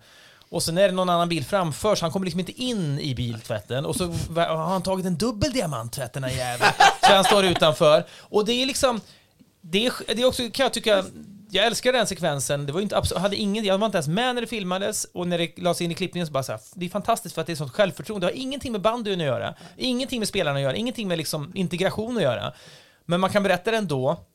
och 0.50 0.62
sen 0.62 0.78
är 0.78 0.88
det 0.88 0.94
någon 0.94 1.08
annan 1.08 1.28
bil 1.28 1.44
framför 1.44 1.94
så 1.94 2.04
han 2.04 2.12
kommer 2.12 2.26
liksom 2.26 2.40
inte 2.40 2.62
in 2.62 2.98
i 2.98 3.14
biltvätten 3.14 3.86
och 3.86 3.96
så 3.96 4.06
har 4.36 4.56
han 4.56 4.82
tagit 4.82 5.06
en 5.06 5.16
dubbel 5.16 5.52
diamanttvätt 5.52 6.12
den 6.12 6.24
här 6.24 6.30
jäveln. 6.30 6.72
Så 7.02 7.12
han 7.12 7.24
står 7.24 7.44
utanför. 7.44 8.04
Och 8.18 8.44
det 8.44 8.52
är 8.52 8.66
liksom, 8.66 9.00
det 9.60 9.86
är, 9.86 9.92
det 10.14 10.22
är 10.22 10.26
också 10.26 10.42
kan 10.52 10.64
jag 10.64 10.72
tycka, 10.72 11.04
jag 11.50 11.66
älskar 11.66 11.92
den 11.92 12.06
sekvensen. 12.06 12.66
Det 12.66 12.72
var 12.72 12.80
inte 12.80 12.96
absolut, 12.96 13.22
hade 13.22 13.36
ingen, 13.36 13.64
jag 13.64 13.78
var 13.78 13.86
inte 13.86 13.98
ens 13.98 14.08
med 14.08 14.34
när 14.34 14.42
det 14.42 14.46
filmades 14.46 15.04
och 15.04 15.28
när 15.28 15.38
det 15.38 15.58
lades 15.58 15.80
in 15.80 15.90
i 15.90 15.94
klippningen 15.94 16.26
så 16.26 16.32
bara 16.32 16.42
så 16.42 16.52
här, 16.52 16.60
det 16.74 16.86
är 16.86 16.90
fantastiskt 16.90 17.34
för 17.34 17.40
att 17.40 17.46
det 17.46 17.52
är 17.52 17.56
sånt 17.56 17.72
självförtroende. 17.72 18.26
Det 18.26 18.32
har 18.32 18.38
ingenting 18.38 18.72
med 18.72 18.80
bandyn 18.80 19.20
att 19.20 19.26
göra, 19.26 19.54
ingenting 19.76 20.18
med 20.18 20.28
spelarna 20.28 20.56
att 20.56 20.62
göra, 20.62 20.76
ingenting 20.76 21.08
med 21.08 21.18
liksom 21.18 21.52
integration 21.54 22.16
att 22.16 22.22
göra. 22.22 22.52
Men 23.06 23.20
man 23.20 23.30
kan 23.30 23.42
berätta 23.42 23.70
det 23.70 23.76
ändå 23.76 24.26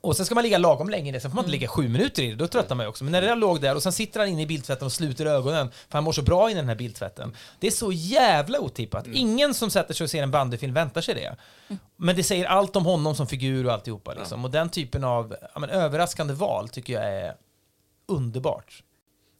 och 0.00 0.16
sen 0.16 0.26
ska 0.26 0.34
man 0.34 0.44
ligga 0.44 0.58
lagom 0.58 0.88
länge 0.88 1.08
i 1.08 1.12
det, 1.12 1.20
sen 1.20 1.30
får 1.30 1.36
man 1.36 1.44
inte 1.44 1.52
ligga 1.52 1.68
sju 1.68 1.88
minuter 1.88 2.22
i 2.22 2.30
det, 2.30 2.34
då 2.34 2.46
tröttnar 2.46 2.76
man 2.76 2.84
ju 2.84 2.88
också. 2.88 3.04
Men 3.04 3.12
när 3.12 3.20
det 3.20 3.26
där 3.26 3.36
låg 3.36 3.60
där 3.60 3.74
och 3.74 3.82
sen 3.82 3.92
sitter 3.92 4.20
han 4.20 4.28
inne 4.28 4.42
i 4.42 4.46
bildtvätten 4.46 4.86
och 4.86 4.92
sluter 4.92 5.26
ögonen, 5.26 5.70
för 5.70 5.98
han 5.98 6.04
mår 6.04 6.12
så 6.12 6.22
bra 6.22 6.50
i 6.50 6.54
den 6.54 6.68
här 6.68 6.74
bildtvätten. 6.74 7.36
Det 7.60 7.66
är 7.66 7.70
så 7.70 7.92
jävla 7.92 8.60
otippat. 8.60 9.06
Ingen 9.06 9.54
som 9.54 9.70
sätter 9.70 9.94
sig 9.94 10.04
och 10.04 10.10
ser 10.10 10.22
en 10.22 10.30
bandyfilm 10.30 10.74
väntar 10.74 11.00
sig 11.00 11.14
det. 11.14 11.36
Men 11.96 12.16
det 12.16 12.22
säger 12.22 12.44
allt 12.44 12.76
om 12.76 12.84
honom 12.84 13.14
som 13.14 13.26
figur 13.26 13.66
och 13.66 13.72
alltihopa. 13.72 14.14
Liksom. 14.14 14.44
Och 14.44 14.50
den 14.50 14.68
typen 14.68 15.04
av 15.04 15.36
ja, 15.54 15.60
men, 15.60 15.70
överraskande 15.70 16.34
val 16.34 16.68
tycker 16.68 16.92
jag 16.92 17.04
är 17.04 17.34
underbart. 18.08 18.82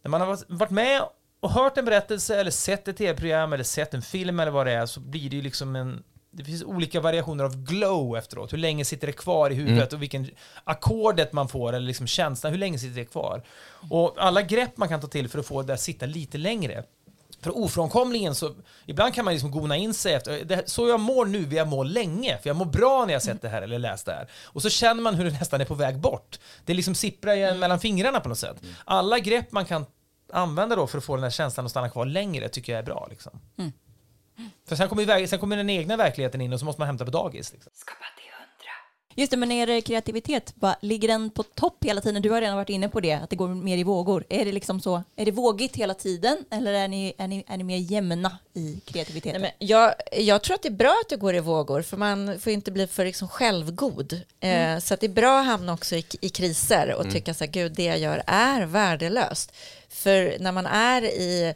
När 0.03 0.09
man 0.09 0.21
har 0.21 0.39
varit 0.47 0.69
med 0.71 1.01
och 1.39 1.51
hört 1.51 1.77
en 1.77 1.85
berättelse 1.85 2.39
eller 2.39 2.51
sett 2.51 2.87
ett 2.87 2.97
tv-program 2.97 3.53
eller 3.53 3.63
sett 3.63 3.93
en 3.93 4.01
film 4.01 4.39
eller 4.39 4.51
vad 4.51 4.67
det 4.67 4.73
är 4.73 4.85
så 4.85 4.99
blir 4.99 5.29
det 5.29 5.35
ju 5.35 5.41
liksom 5.41 5.75
en 5.75 6.03
det 6.35 6.43
finns 6.43 6.63
olika 6.63 7.01
variationer 7.01 7.43
av 7.43 7.63
glow 7.63 8.17
efteråt. 8.17 8.53
Hur 8.53 8.57
länge 8.57 8.85
sitter 8.85 9.07
det 9.07 9.13
kvar 9.13 9.49
i 9.49 9.53
huvudet 9.53 9.91
mm. 9.91 9.97
och 9.97 10.01
vilken 10.01 10.29
ackordet 10.63 11.33
man 11.33 11.47
får 11.47 11.73
eller 11.73 11.87
liksom 11.87 12.07
känslan, 12.07 12.53
hur 12.53 12.59
länge 12.59 12.79
sitter 12.79 12.95
det 12.95 13.05
kvar? 13.05 13.43
Och 13.89 14.15
alla 14.17 14.41
grepp 14.41 14.77
man 14.77 14.89
kan 14.89 15.01
ta 15.01 15.07
till 15.07 15.29
för 15.29 15.39
att 15.39 15.45
få 15.45 15.61
det 15.61 15.73
att 15.73 15.81
sitta 15.81 16.05
lite 16.05 16.37
längre. 16.37 16.83
För 17.41 17.57
ofrånkomligen 17.57 18.35
så, 18.35 18.51
ibland 18.85 19.13
kan 19.13 19.25
man 19.25 19.33
liksom 19.33 19.51
gona 19.51 19.77
in 19.77 19.93
sig 19.93 20.13
efter, 20.13 20.45
det, 20.45 20.69
så 20.69 20.87
jag 20.87 20.99
mår 20.99 21.25
nu 21.25 21.39
vill 21.39 21.57
jag 21.57 21.67
må 21.67 21.83
länge, 21.83 22.37
för 22.37 22.49
jag 22.49 22.55
mår 22.55 22.65
bra 22.65 23.05
när 23.05 23.13
jag 23.13 23.21
sett 23.21 23.41
det 23.41 23.49
här 23.49 23.61
eller 23.61 23.79
läst 23.79 24.05
det 24.05 24.11
här. 24.11 24.27
Och 24.45 24.61
så 24.61 24.69
känner 24.69 25.01
man 25.01 25.15
hur 25.15 25.25
det 25.25 25.31
nästan 25.31 25.61
är 25.61 25.65
på 25.65 25.75
väg 25.75 25.99
bort. 25.99 26.39
Det 26.65 26.73
liksom 26.73 26.95
sipprar 26.95 27.35
igen 27.35 27.59
mellan 27.59 27.79
fingrarna 27.79 28.19
på 28.19 28.29
något 28.29 28.39
sätt. 28.39 28.57
Alla 28.85 29.19
grepp 29.19 29.51
man 29.51 29.65
kan 29.65 29.85
använda 30.33 30.75
då 30.75 30.87
för 30.87 30.97
att 30.97 31.03
få 31.03 31.15
den 31.15 31.23
här 31.23 31.29
känslan 31.29 31.65
att 31.65 31.71
stanna 31.71 31.89
kvar 31.89 32.05
längre 32.05 32.49
tycker 32.49 32.73
jag 32.73 32.79
är 32.79 32.83
bra. 32.83 33.07
Liksom. 33.09 33.39
Mm. 33.57 33.71
För 34.67 34.75
sen 34.75 34.89
kommer, 34.89 35.27
sen 35.27 35.39
kommer 35.39 35.57
den 35.57 35.69
egna 35.69 35.97
verkligheten 35.97 36.41
in 36.41 36.53
och 36.53 36.59
så 36.59 36.65
måste 36.65 36.81
man 36.81 36.87
hämta 36.87 37.05
på 37.05 37.11
dagis. 37.11 37.53
Liksom. 37.53 37.71
Just 39.15 39.31
det, 39.31 39.37
men 39.37 39.51
är 39.51 39.67
det 39.67 39.81
kreativitet, 39.81 40.55
bara, 40.55 40.75
ligger 40.81 41.07
den 41.07 41.29
på 41.29 41.43
topp 41.43 41.77
hela 41.83 42.01
tiden? 42.01 42.21
Du 42.21 42.29
har 42.29 42.41
redan 42.41 42.55
varit 42.55 42.69
inne 42.69 42.89
på 42.89 42.99
det, 42.99 43.13
att 43.13 43.29
det 43.29 43.35
går 43.35 43.47
mer 43.47 43.77
i 43.77 43.83
vågor. 43.83 44.23
Är 44.29 44.45
det 44.45 44.51
liksom 44.51 44.81
så, 44.81 45.03
är 45.15 45.25
det 45.25 45.31
vågigt 45.31 45.75
hela 45.75 45.93
tiden 45.93 46.45
eller 46.51 46.73
är 46.73 46.87
ni, 46.87 47.13
är 47.17 47.27
ni, 47.27 47.43
är 47.47 47.57
ni 47.57 47.63
mer 47.63 47.77
jämna 47.77 48.37
i 48.53 48.81
kreativiteten? 48.85 49.41
Nej, 49.41 49.53
men 49.59 49.67
jag, 49.67 49.93
jag 50.11 50.41
tror 50.41 50.55
att 50.55 50.61
det 50.61 50.69
är 50.69 50.71
bra 50.71 51.01
att 51.03 51.09
det 51.09 51.15
går 51.15 51.35
i 51.35 51.39
vågor, 51.39 51.81
för 51.81 51.97
man 51.97 52.39
får 52.39 52.53
inte 52.53 52.71
bli 52.71 52.87
för 52.87 53.05
liksom 53.05 53.27
självgod. 53.27 54.13
Eh, 54.13 54.19
mm. 54.49 54.73
Eh, 54.73 54.79
så 54.79 54.93
att 54.93 54.99
det 54.99 55.07
är 55.07 55.09
bra 55.09 55.39
att 55.39 55.45
hamna 55.45 55.73
också 55.73 55.95
i, 55.95 56.05
i 56.21 56.29
kriser 56.29 56.93
och 56.93 57.01
mm. 57.01 57.13
tycka 57.13 57.33
så 57.33 57.43
här, 57.43 57.51
gud, 57.51 57.71
det 57.75 57.83
jag 57.83 57.99
gör 57.99 58.23
är 58.27 58.65
värdelöst. 58.65 59.55
För 59.89 60.37
när 60.39 60.51
man 60.51 60.65
är 60.65 61.01
i 61.03 61.53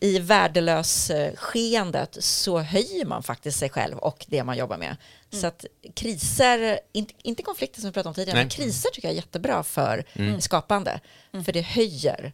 i 0.00 0.18
värdelös 0.18 1.10
skeendet 1.36 2.16
så 2.20 2.58
höjer 2.58 3.04
man 3.04 3.22
faktiskt 3.22 3.58
sig 3.58 3.70
själv 3.70 3.98
och 3.98 4.26
det 4.28 4.44
man 4.44 4.56
jobbar 4.56 4.78
med. 4.78 4.96
Mm. 5.32 5.40
Så 5.40 5.46
att 5.46 5.64
kriser, 5.94 6.80
inte, 6.92 7.14
inte 7.22 7.42
konflikter 7.42 7.80
som 7.80 7.90
vi 7.90 7.92
pratade 7.92 8.08
om 8.08 8.14
tidigare, 8.14 8.36
Nej. 8.36 8.44
men 8.44 8.50
kriser 8.50 8.90
tycker 8.92 9.08
jag 9.08 9.12
är 9.12 9.16
jättebra 9.16 9.62
för 9.62 10.04
mm. 10.12 10.40
skapande. 10.40 11.00
Mm. 11.32 11.44
För 11.44 11.52
det 11.52 11.62
höjer. 11.62 12.32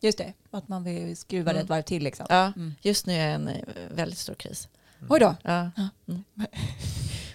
Just 0.00 0.18
det, 0.18 0.32
att 0.50 0.68
man 0.68 0.84
vill 0.84 1.16
skruva 1.16 1.50
mm. 1.50 1.62
ett 1.62 1.68
varv 1.68 1.82
till. 1.82 2.02
Liksom. 2.02 2.26
Ja, 2.28 2.52
mm. 2.56 2.74
just 2.82 3.06
nu 3.06 3.14
är 3.14 3.28
en 3.28 3.48
eh, 3.48 3.54
väldigt 3.94 4.18
stor 4.18 4.34
kris. 4.34 4.68
Oj 5.08 5.20
då. 5.20 5.36
Ja. 5.42 5.70
ja. 5.76 5.88
Mm. 6.08 6.24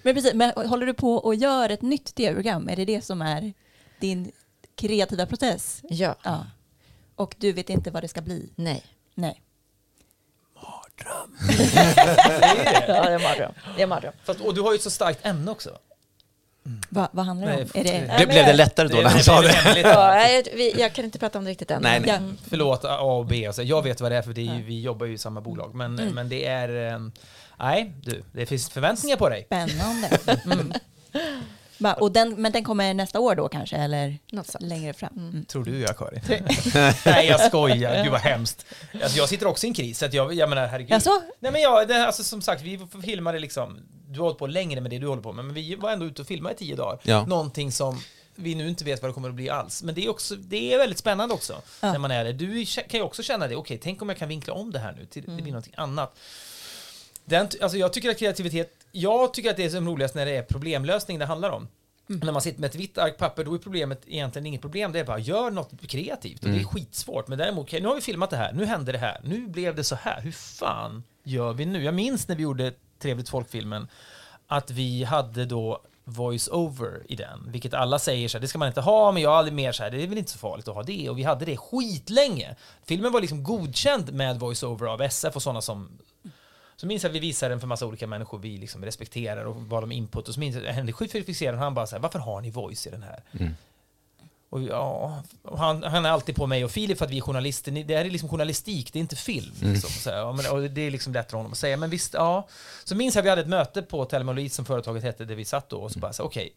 men 0.03 0.15
precis, 0.15 0.33
men 0.33 0.51
håller 0.51 0.85
du 0.85 0.93
på 0.93 1.13
och 1.13 1.35
gör 1.35 1.69
ett 1.69 1.81
nytt 1.81 2.15
tv-program? 2.15 2.69
Är 2.69 2.75
det 2.75 2.85
det 2.85 3.01
som 3.01 3.21
är 3.21 3.53
din 3.99 4.31
kreativa 4.75 5.25
process? 5.25 5.81
Ja. 5.89 6.15
ja. 6.23 6.45
Och 7.17 7.35
du 7.37 7.53
vet 7.53 7.69
inte 7.69 7.91
vad 7.91 8.03
det 8.03 8.07
ska 8.07 8.21
bli? 8.21 8.49
Nej. 8.55 8.85
Nej. 9.15 9.41
Mardröm. 10.55 11.37
det 11.47 11.57
det. 12.63 12.85
Ja, 12.87 13.03
det 13.03 13.13
är 13.13 13.19
mardröm. 13.19 13.53
Det 13.75 13.81
är 13.81 13.87
mardröm. 13.87 14.13
Fast, 14.23 14.41
och 14.41 14.53
du 14.53 14.61
har 14.61 14.71
ju 14.71 14.75
ett 14.75 14.81
så 14.81 14.89
starkt 14.89 15.25
ämne 15.25 15.51
också. 15.51 15.69
Mm. 16.65 16.81
Va, 16.89 17.09
vad 17.11 17.25
handlar 17.25 17.47
det 17.47 17.53
om? 17.53 17.69
Är 17.73 17.83
det... 17.83 18.15
det 18.19 18.25
blev 18.25 18.45
det 18.45 18.53
lättare 18.53 18.87
då 18.87 18.97
när 18.97 19.09
han 19.09 19.23
sa 19.23 19.41
det? 19.41 19.81
ja, 19.81 20.29
jag, 20.29 20.79
jag, 20.79 20.93
kan 20.93 21.05
inte 21.05 21.19
prata 21.19 21.37
om 21.37 21.45
det 21.45 21.51
riktigt 21.51 21.71
än. 21.71 21.81
Nej, 21.81 21.99
nej. 21.99 22.09
Ja. 22.09 22.19
Förlåt, 22.49 22.85
A 22.85 22.99
och 22.99 23.25
B. 23.25 23.45
Alltså, 23.45 23.63
jag 23.63 23.83
vet 23.83 24.01
vad 24.01 24.11
det 24.11 24.17
är 24.17 24.21
för 24.21 24.33
det 24.33 24.47
är 24.47 24.55
ju, 24.55 24.63
vi 24.63 24.81
jobbar 24.81 25.05
ju 25.05 25.13
i 25.13 25.17
samma 25.17 25.41
bolag. 25.41 25.75
Men, 25.75 25.99
mm. 25.99 26.15
men 26.15 26.29
det 26.29 26.45
är... 26.45 26.93
Eh, 26.93 26.99
nej, 27.59 27.93
du, 28.03 28.23
det 28.31 28.45
finns 28.45 28.69
förväntningar 28.69 29.17
på 29.17 29.29
dig. 29.29 29.43
Spännande. 29.45 30.19
Mm. 30.45 30.73
Och 31.97 32.11
den, 32.11 32.41
men 32.41 32.51
den 32.51 32.63
kommer 32.63 32.93
nästa 32.93 33.19
år 33.19 33.35
då 33.35 33.47
kanske, 33.47 33.75
eller 33.75 34.17
längre 34.59 34.93
fram? 34.93 35.13
Mm. 35.15 35.29
mm. 35.29 35.45
Tror 35.45 35.65
du 35.65 35.79
jag, 35.79 35.97
Karin? 35.97 36.21
Nej, 37.05 37.27
jag 37.27 37.41
skojar. 37.41 38.03
Gud 38.03 38.11
vad 38.11 38.21
hemskt. 38.21 38.65
Alltså, 39.03 39.17
jag 39.17 39.29
sitter 39.29 39.47
också 39.47 39.65
i 39.65 39.69
en 39.69 39.73
kris, 39.73 39.99
så 39.99 40.05
att 40.05 40.13
jag, 40.13 40.33
jag 40.33 40.49
menar 40.49 40.67
herregud. 40.67 40.91
Jaså? 40.91 41.21
Nej 41.39 41.51
men 41.51 41.61
jag, 41.61 41.87
det, 41.87 42.05
alltså, 42.05 42.23
som 42.23 42.41
sagt, 42.41 42.61
vi 42.61 42.79
filmade 43.03 43.39
liksom, 43.39 43.79
du 44.07 44.19
har 44.19 44.23
hållit 44.23 44.39
på 44.39 44.47
längre 44.47 44.81
med 44.81 44.91
det 44.91 44.99
du 44.99 45.07
håller 45.07 45.21
på 45.21 45.33
med, 45.33 45.45
men 45.45 45.53
vi 45.53 45.75
var 45.75 45.91
ändå 45.91 46.05
ute 46.05 46.21
och 46.21 46.27
filmade 46.27 46.55
i 46.55 46.57
tio 46.57 46.75
dagar. 46.75 46.99
Ja. 47.03 47.25
Någonting 47.25 47.71
som 47.71 47.99
vi 48.35 48.55
nu 48.55 48.69
inte 48.69 48.83
vet 48.83 49.01
vad 49.01 49.09
det 49.09 49.13
kommer 49.13 49.29
att 49.29 49.35
bli 49.35 49.49
alls. 49.49 49.83
Men 49.83 49.95
det 49.95 50.05
är, 50.05 50.09
också, 50.09 50.35
det 50.35 50.73
är 50.73 50.77
väldigt 50.77 50.99
spännande 50.99 51.35
också, 51.35 51.61
ja. 51.81 51.91
när 51.91 51.99
man 51.99 52.11
är 52.11 52.23
det. 52.23 52.33
Du 52.33 52.65
kan 52.65 52.99
ju 52.99 53.01
också 53.01 53.23
känna 53.23 53.47
det, 53.47 53.55
okej, 53.55 53.75
okay, 53.75 53.77
tänk 53.83 54.01
om 54.01 54.09
jag 54.09 54.17
kan 54.17 54.29
vinkla 54.29 54.53
om 54.53 54.71
det 54.71 54.79
här 54.79 54.95
nu 54.99 55.05
till 55.05 55.23
mm. 55.23 55.37
det 55.37 55.43
blir 55.43 55.53
någonting 55.53 55.73
annat. 55.77 56.19
Den, 57.25 57.49
alltså 57.61 57.77
jag 57.77 57.93
tycker 57.93 58.09
att 58.09 58.19
kreativitet, 58.19 58.73
jag 58.91 59.33
tycker 59.33 59.49
att 59.49 59.57
det 59.57 59.65
är 59.65 59.69
som 59.69 59.87
roligast 59.87 60.15
när 60.15 60.25
det 60.25 60.35
är 60.35 60.43
problemlösning 60.43 61.19
det 61.19 61.25
handlar 61.25 61.49
om. 61.49 61.67
Mm. 62.09 62.21
När 62.23 62.31
man 62.31 62.41
sitter 62.41 62.61
med 62.61 62.67
ett 62.67 62.75
vitt 62.75 62.97
ark 62.97 63.17
papper, 63.17 63.43
då 63.43 63.53
är 63.53 63.57
problemet 63.57 64.01
egentligen 64.07 64.45
inget 64.45 64.61
problem. 64.61 64.91
Det 64.91 64.99
är 64.99 65.03
bara, 65.03 65.19
gör 65.19 65.51
något 65.51 65.87
kreativt. 65.87 66.39
Och 66.39 66.45
mm. 66.45 66.57
det 66.57 66.61
är 66.61 66.69
mm. 66.69 66.73
skitsvårt. 66.73 67.27
Men 67.27 67.37
däremot, 67.37 67.63
okay, 67.63 67.81
nu 67.81 67.87
har 67.87 67.95
vi 67.95 68.01
filmat 68.01 68.29
det 68.29 68.37
här, 68.37 68.53
nu 68.53 68.65
hände 68.65 68.91
det 68.91 68.97
här, 68.97 69.21
nu 69.23 69.47
blev 69.47 69.75
det 69.75 69.83
så 69.83 69.95
här. 69.95 70.21
Hur 70.21 70.31
fan 70.31 71.03
gör 71.23 71.53
vi 71.53 71.65
nu? 71.65 71.83
Jag 71.83 71.93
minns 71.93 72.27
när 72.27 72.35
vi 72.35 72.43
gjorde 72.43 72.73
Trevligt 72.99 73.29
folkfilmen, 73.29 73.87
att 74.47 74.71
vi 74.71 75.03
hade 75.03 75.45
då 75.45 75.81
voice-over 76.03 77.03
i 77.09 77.15
den, 77.15 77.51
vilket 77.51 77.73
alla 77.73 77.99
säger 77.99 78.27
så 78.27 78.37
här, 78.37 78.41
det 78.41 78.47
ska 78.47 78.59
man 78.59 78.67
inte 78.67 78.81
ha, 78.81 79.11
men 79.11 79.23
jag 79.23 79.29
har 79.29 79.37
aldrig 79.37 79.53
mer 79.53 79.71
så 79.71 79.83
här, 79.83 79.91
det 79.91 80.03
är 80.03 80.07
väl 80.07 80.17
inte 80.17 80.31
så 80.31 80.37
farligt 80.37 80.67
att 80.67 80.75
ha 80.75 80.83
det, 80.83 81.09
och 81.09 81.17
vi 81.17 81.23
hade 81.23 81.45
det 81.45 81.57
skitlänge. 81.57 82.55
Filmen 82.85 83.11
var 83.11 83.21
liksom 83.21 83.43
godkänd 83.43 84.13
med 84.13 84.39
voice-over 84.39 84.87
av 84.87 85.01
SF 85.01 85.35
och 85.35 85.43
sådana 85.43 85.61
som 85.61 85.89
så 86.79 86.87
minns 86.87 87.03
jag 87.03 87.09
att 87.09 87.15
vi 87.15 87.19
visade 87.19 87.53
den 87.53 87.59
för 87.59 87.67
massa 87.67 87.85
olika 87.85 88.07
människor 88.07 88.39
vi 88.39 88.57
liksom 88.57 88.85
respekterar 88.85 89.45
och 89.45 89.55
bad 89.55 89.83
om 89.83 89.91
input. 89.91 90.27
Och 90.27 90.33
så 90.33 90.39
minns 90.39 90.55
jag 90.55 90.67
att 90.67 90.75
Henrik 90.75 90.97
fixerade 91.11 91.57
han 91.57 91.73
bara 91.73 91.87
så 91.87 91.95
här, 91.95 92.01
varför 92.01 92.19
har 92.19 92.41
ni 92.41 92.49
voice 92.49 92.87
i 92.87 92.89
den 92.89 93.03
här? 93.03 93.23
Mm. 93.31 93.53
Och 94.49 94.63
ja, 94.63 95.23
och 95.41 95.59
han, 95.59 95.83
han, 95.83 96.05
är 96.05 96.09
alltid 96.09 96.35
på 96.35 96.47
mig 96.47 96.65
och 96.65 96.71
Filip 96.71 96.97
för 96.97 97.05
att 97.05 97.11
vi 97.11 97.17
är 97.17 97.21
journalister. 97.21 97.71
Det 97.71 97.97
här 97.97 98.05
är 98.05 98.09
liksom 98.09 98.29
journalistik, 98.29 98.93
det 98.93 98.99
är 98.99 99.01
inte 99.01 99.15
film. 99.15 99.55
Mm. 99.61 99.73
Liksom, 99.73 99.89
så 99.89 100.09
här, 100.09 100.33
men, 100.33 100.51
och 100.51 100.71
det 100.71 100.81
är 100.81 100.91
liksom 100.91 101.13
lätt 101.13 101.31
för 101.31 101.37
honom 101.37 101.51
att 101.51 101.57
säga. 101.57 101.77
Men 101.77 101.89
visst, 101.89 102.13
ja. 102.13 102.47
Så 102.83 102.95
minns 102.95 103.15
jag 103.15 103.21
att 103.21 103.25
vi 103.25 103.29
hade 103.29 103.41
ett 103.41 103.47
möte 103.47 103.81
på 103.81 104.05
Telma 104.05 104.49
som 104.49 104.65
företaget 104.65 105.03
hette, 105.03 105.25
där 105.25 105.35
vi 105.35 105.45
satt 105.45 105.69
då 105.69 105.77
och 105.77 105.91
så 105.91 105.99
bara 105.99 106.13
så 106.13 106.23
okej. 106.23 106.45
Okay, 106.45 106.53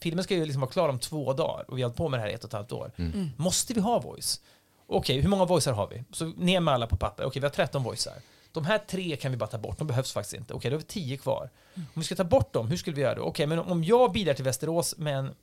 filmen 0.00 0.24
ska 0.24 0.34
ju 0.34 0.44
liksom 0.44 0.60
vara 0.60 0.70
klar 0.70 0.88
om 0.88 0.98
två 0.98 1.32
dagar 1.32 1.64
och 1.68 1.78
vi 1.78 1.82
har 1.82 1.88
hållit 1.88 1.96
på 1.96 2.08
med 2.08 2.20
det 2.20 2.22
här 2.22 2.30
i 2.30 2.34
ett 2.34 2.44
och 2.44 2.50
ett 2.50 2.54
halvt 2.54 2.72
år. 2.72 2.92
Mm. 2.96 3.30
Måste 3.36 3.74
vi 3.74 3.80
ha 3.80 3.98
voice? 3.98 4.40
Okej, 4.86 4.98
okay, 4.98 5.20
hur 5.20 5.28
många 5.28 5.44
voicer 5.44 5.72
har 5.72 5.88
vi? 5.88 6.04
Så 6.12 6.24
ner 6.24 6.60
med 6.60 6.74
alla 6.74 6.86
på 6.86 6.96
papper. 6.96 7.22
Okej, 7.22 7.28
okay, 7.28 7.40
vi 7.40 7.46
har 7.46 7.66
13 7.66 7.82
voicer. 7.82 8.12
De 8.52 8.64
här 8.64 8.78
tre 8.78 9.16
kan 9.16 9.30
vi 9.30 9.36
bara 9.36 9.46
ta 9.46 9.58
bort, 9.58 9.78
de 9.78 9.86
behövs 9.86 10.12
faktiskt 10.12 10.34
inte. 10.34 10.54
Okej, 10.54 10.70
då 10.70 10.74
har 10.74 10.80
vi 10.80 10.86
tio 10.86 11.16
kvar. 11.16 11.50
Om 11.74 11.84
vi 11.94 12.04
ska 12.04 12.14
ta 12.14 12.24
bort 12.24 12.52
dem, 12.52 12.68
hur 12.68 12.76
skulle 12.76 12.96
vi 12.96 13.02
göra 13.02 13.14
då? 13.14 13.22
Okej, 13.22 13.46
men 13.46 13.58
om 13.58 13.84
jag 13.84 14.12
bidrar 14.12 14.34
till 14.34 14.44
Västerås 14.44 14.98
med 14.98 15.18
en 15.18 15.34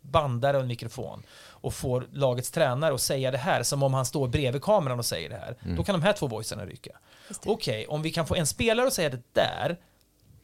bandare 0.00 0.56
och 0.56 0.62
en 0.62 0.68
mikrofon 0.68 1.22
och 1.48 1.74
får 1.74 2.06
lagets 2.12 2.50
tränare 2.50 2.94
att 2.94 3.00
säga 3.00 3.30
det 3.30 3.38
här 3.38 3.62
som 3.62 3.82
om 3.82 3.94
han 3.94 4.06
står 4.06 4.28
bredvid 4.28 4.62
kameran 4.62 4.98
och 4.98 5.06
säger 5.06 5.28
det 5.28 5.36
här, 5.36 5.56
mm. 5.64 5.76
då 5.76 5.84
kan 5.84 5.92
de 5.92 6.02
här 6.02 6.12
två 6.12 6.26
voicerna 6.26 6.66
ryka. 6.66 6.98
Okej, 7.44 7.86
om 7.86 8.02
vi 8.02 8.10
kan 8.10 8.26
få 8.26 8.34
en 8.34 8.46
spelare 8.46 8.86
att 8.86 8.92
säga 8.92 9.08
det 9.08 9.22
där, 9.32 9.78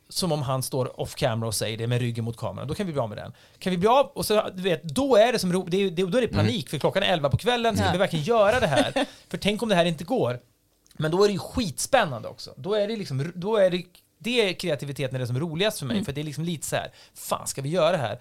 som 0.08 0.32
om 0.32 0.42
han 0.42 0.62
står 0.62 1.00
off 1.00 1.14
camera 1.14 1.48
och 1.48 1.54
säger 1.54 1.78
det 1.78 1.86
med 1.86 2.00
ryggen 2.00 2.24
mot 2.24 2.36
kameran, 2.36 2.68
då 2.68 2.74
kan 2.74 2.86
vi 2.86 2.92
bli 2.92 3.02
av 3.02 3.08
med 3.08 3.18
den. 3.18 3.32
Kan 3.58 3.70
vi 3.70 3.78
bli 3.78 3.88
av, 3.88 4.06
och 4.06 4.26
så, 4.26 4.50
du 4.54 4.62
vet, 4.62 4.82
då 4.82 5.16
är 5.16 5.32
det 5.32 5.38
som 5.38 5.50
det 5.68 5.76
är, 5.76 5.90
då 5.90 6.18
är 6.18 6.22
det 6.22 6.28
panik, 6.28 6.64
mm. 6.64 6.70
för 6.70 6.78
klockan 6.78 7.02
är 7.02 7.12
11 7.12 7.30
på 7.30 7.36
kvällen, 7.36 7.76
ska 7.76 7.86
ja. 7.86 7.92
vi 7.92 7.98
verkligen 7.98 8.24
göra 8.24 8.60
det 8.60 8.66
här? 8.66 8.92
för 9.28 9.38
tänk 9.38 9.62
om 9.62 9.68
det 9.68 9.74
här 9.74 9.84
inte 9.84 10.04
går? 10.04 10.40
Men 10.99 11.11
då 11.11 11.24
är 11.24 11.28
det 11.28 11.32
ju 11.32 11.38
skitspännande 11.38 12.28
också. 12.28 12.55
Då 12.57 12.74
är 12.74 12.88
det, 12.88 12.96
liksom, 12.96 13.32
då 13.34 13.57
är 13.57 13.70
det 13.70 13.82
det 14.18 14.49
är 14.49 14.53
kreativiteten 14.53 15.14
är 15.14 15.18
det 15.18 15.26
som 15.26 15.36
är 15.36 15.40
roligast 15.40 15.78
för 15.78 15.86
mig, 15.86 16.05
för 16.05 16.12
det 16.12 16.20
är 16.20 16.24
liksom 16.24 16.44
lite 16.44 16.66
så 16.66 16.76
här, 16.76 16.92
fan 17.14 17.46
ska 17.46 17.62
vi 17.62 17.68
göra 17.68 17.92
det 17.92 17.99
här? 17.99 18.20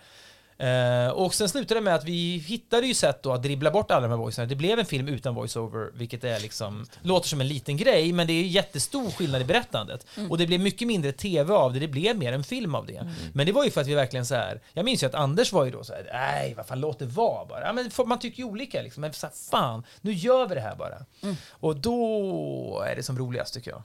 Eh, 0.60 1.10
och 1.10 1.34
sen 1.34 1.50
slutade 1.50 1.80
det 1.80 1.84
med 1.84 1.96
att 1.96 2.04
vi 2.04 2.38
hittade 2.38 2.88
ju 2.88 2.94
sätt 2.94 3.24
då 3.24 3.34
att 3.34 3.44
dribbla 3.44 3.72
bort 3.72 3.92
alla 3.92 4.02
de 4.02 4.10
här 4.10 4.18
voicerna. 4.18 4.48
Det 4.48 4.56
blev 4.56 4.80
en 4.80 4.86
film 4.86 5.08
utan 5.08 5.36
voiceover, 5.36 5.92
vilket 5.94 6.24
är 6.24 6.40
liksom, 6.40 6.86
låter 7.02 7.30
som 7.30 7.42
en 7.42 7.48
liten 7.48 7.78
grej, 7.78 8.14
men 8.14 8.28
det 8.28 8.34
är 8.34 8.44
jättestor 8.44 9.12
skillnad 9.12 9.42
i 9.42 9.46
berättandet. 9.46 10.06
Och 10.30 10.38
det 10.38 10.48
blev 10.48 10.60
mycket 10.60 10.88
mindre 10.88 11.12
tv 11.12 11.54
av 11.54 11.74
det, 11.74 11.80
det 11.80 11.88
blev 11.88 12.18
mer 12.18 12.34
en 12.34 12.44
film 12.44 12.76
av 12.76 12.86
det. 12.86 13.12
Men 13.34 13.46
det 13.46 13.52
var 13.52 13.64
ju 13.64 13.72
för 13.72 13.82
att 13.82 13.88
vi 13.88 13.94
verkligen 13.96 14.26
så 14.26 14.36
här, 14.36 14.62
jag 14.74 14.86
minns 14.86 15.04
ju 15.04 15.08
att 15.08 15.16
Anders 15.16 15.52
var 15.54 15.66
ju 15.66 15.72
då 15.72 15.84
så 15.84 15.94
här, 15.94 16.10
nej 16.14 16.54
vad 16.58 16.66
fan 16.68 16.80
låt 16.80 17.00
det 17.00 17.06
vara 17.06 17.46
bara. 17.46 17.62
Ja, 17.62 17.74
men 17.74 17.92
man 18.06 18.20
tycker 18.20 18.38
ju 18.38 18.44
olika 18.44 18.82
liksom, 18.82 19.02
men 19.02 19.14
så 19.14 19.28
här, 19.28 19.34
fan, 19.52 19.84
nu 20.02 20.14
gör 20.14 20.48
vi 20.48 20.56
det 20.56 20.62
här 20.62 20.76
bara. 20.76 21.06
Och 21.50 21.76
då 21.76 22.84
är 22.88 22.96
det 22.96 23.04
som 23.04 23.18
roligast 23.18 23.54
tycker 23.54 23.72
jag. 23.72 23.84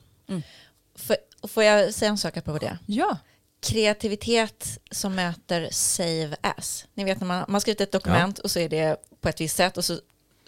För, 0.97 1.17
får 1.49 1.63
jag 1.63 1.95
säga 1.95 2.11
en 2.11 2.19
sak 2.19 2.37
apropå 2.37 2.59
det? 2.59 2.79
Ja. 2.87 3.17
Kreativitet 3.63 4.79
som 4.91 5.15
möter 5.15 5.69
save 5.71 6.37
as. 6.41 6.87
Ni 6.95 7.05
vet 7.05 7.21
när 7.21 7.27
man, 7.27 7.45
man 7.49 7.61
skrivit 7.61 7.81
ett 7.81 7.93
dokument 7.93 8.39
och 8.39 8.51
så 8.51 8.59
är 8.59 8.69
det 8.69 8.97
på 9.21 9.29
ett 9.29 9.41
visst 9.41 9.57
sätt 9.57 9.77
och 9.77 9.85
så 9.85 9.99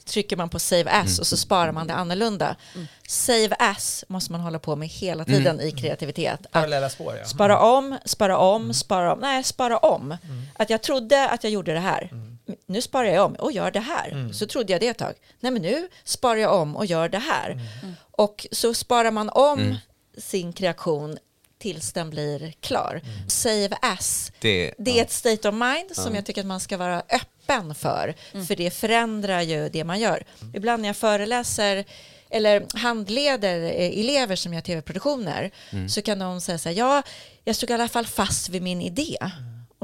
trycker 0.04 0.36
man 0.36 0.48
på 0.48 0.58
save 0.58 0.90
as 0.90 1.18
och 1.18 1.26
så 1.26 1.36
sparar 1.36 1.72
man 1.72 1.86
det 1.86 1.94
annorlunda. 1.94 2.56
Save 3.08 3.56
as 3.58 4.04
måste 4.08 4.32
man 4.32 4.40
hålla 4.40 4.58
på 4.58 4.76
med 4.76 4.88
hela 4.88 5.24
tiden 5.24 5.60
i 5.60 5.72
kreativitet. 5.72 6.50
Parallella 6.50 6.88
spår 6.88 7.16
ja. 7.16 7.24
spara 7.24 7.58
om, 7.58 7.98
spara 8.04 8.38
om, 8.38 8.74
spara 8.74 9.12
om. 9.12 9.18
Nej, 9.18 9.44
spara 9.44 9.78
om. 9.78 10.16
Att 10.54 10.70
jag 10.70 10.82
trodde 10.82 11.28
att 11.28 11.44
jag 11.44 11.52
gjorde 11.52 11.72
det 11.72 11.80
här. 11.80 12.10
Nu 12.66 12.82
sparar 12.82 13.08
jag 13.08 13.24
om 13.24 13.34
och 13.34 13.52
gör 13.52 13.70
det 13.70 13.80
här. 13.80 14.32
Så 14.32 14.46
trodde 14.46 14.72
jag 14.72 14.80
det 14.80 14.88
ett 14.88 14.98
tag. 14.98 15.14
Nej, 15.40 15.52
men 15.52 15.62
nu 15.62 15.88
sparar 16.04 16.36
jag 16.36 16.54
om 16.54 16.76
och 16.76 16.86
gör 16.86 17.08
det 17.08 17.18
här. 17.18 17.60
Och 18.10 18.46
så 18.52 18.74
sparar 18.74 19.10
man 19.10 19.30
om 19.30 19.76
sin 20.18 20.52
kreation 20.52 21.18
tills 21.64 21.92
den 21.92 22.10
blir 22.10 22.52
klar. 22.60 23.00
Save 23.28 23.68
as. 23.82 24.32
Det, 24.40 24.74
Det 24.78 24.98
är 24.98 25.02
ett 25.02 25.12
state 25.12 25.48
of 25.48 25.54
mind 25.54 25.90
som 25.92 26.14
jag 26.14 26.26
tycker 26.26 26.40
att 26.40 26.46
man 26.46 26.60
ska 26.60 26.76
vara 26.76 27.02
öppen 27.08 27.74
för. 27.74 28.14
För 28.46 28.56
det 28.56 28.70
förändrar 28.70 29.42
ju 29.42 29.68
det 29.68 29.84
man 29.84 30.00
gör. 30.00 30.24
Ibland 30.54 30.82
när 30.82 30.88
jag 30.88 30.96
föreläser 30.96 31.84
eller 32.30 32.66
handleder 32.78 33.60
eh, 33.62 34.00
elever 34.00 34.36
som 34.36 34.54
gör 34.54 34.60
tv-produktioner 34.60 35.50
så 35.88 36.02
kan 36.02 36.18
de 36.18 36.40
säga 36.40 36.58
så 36.58 36.68
här, 36.68 36.76
ja, 36.76 37.02
jag 37.44 37.56
stod 37.56 37.70
i 37.70 37.72
alla 37.72 37.88
fall 37.88 38.06
fast 38.06 38.48
vid 38.48 38.62
min 38.62 38.82
idé. 38.82 39.16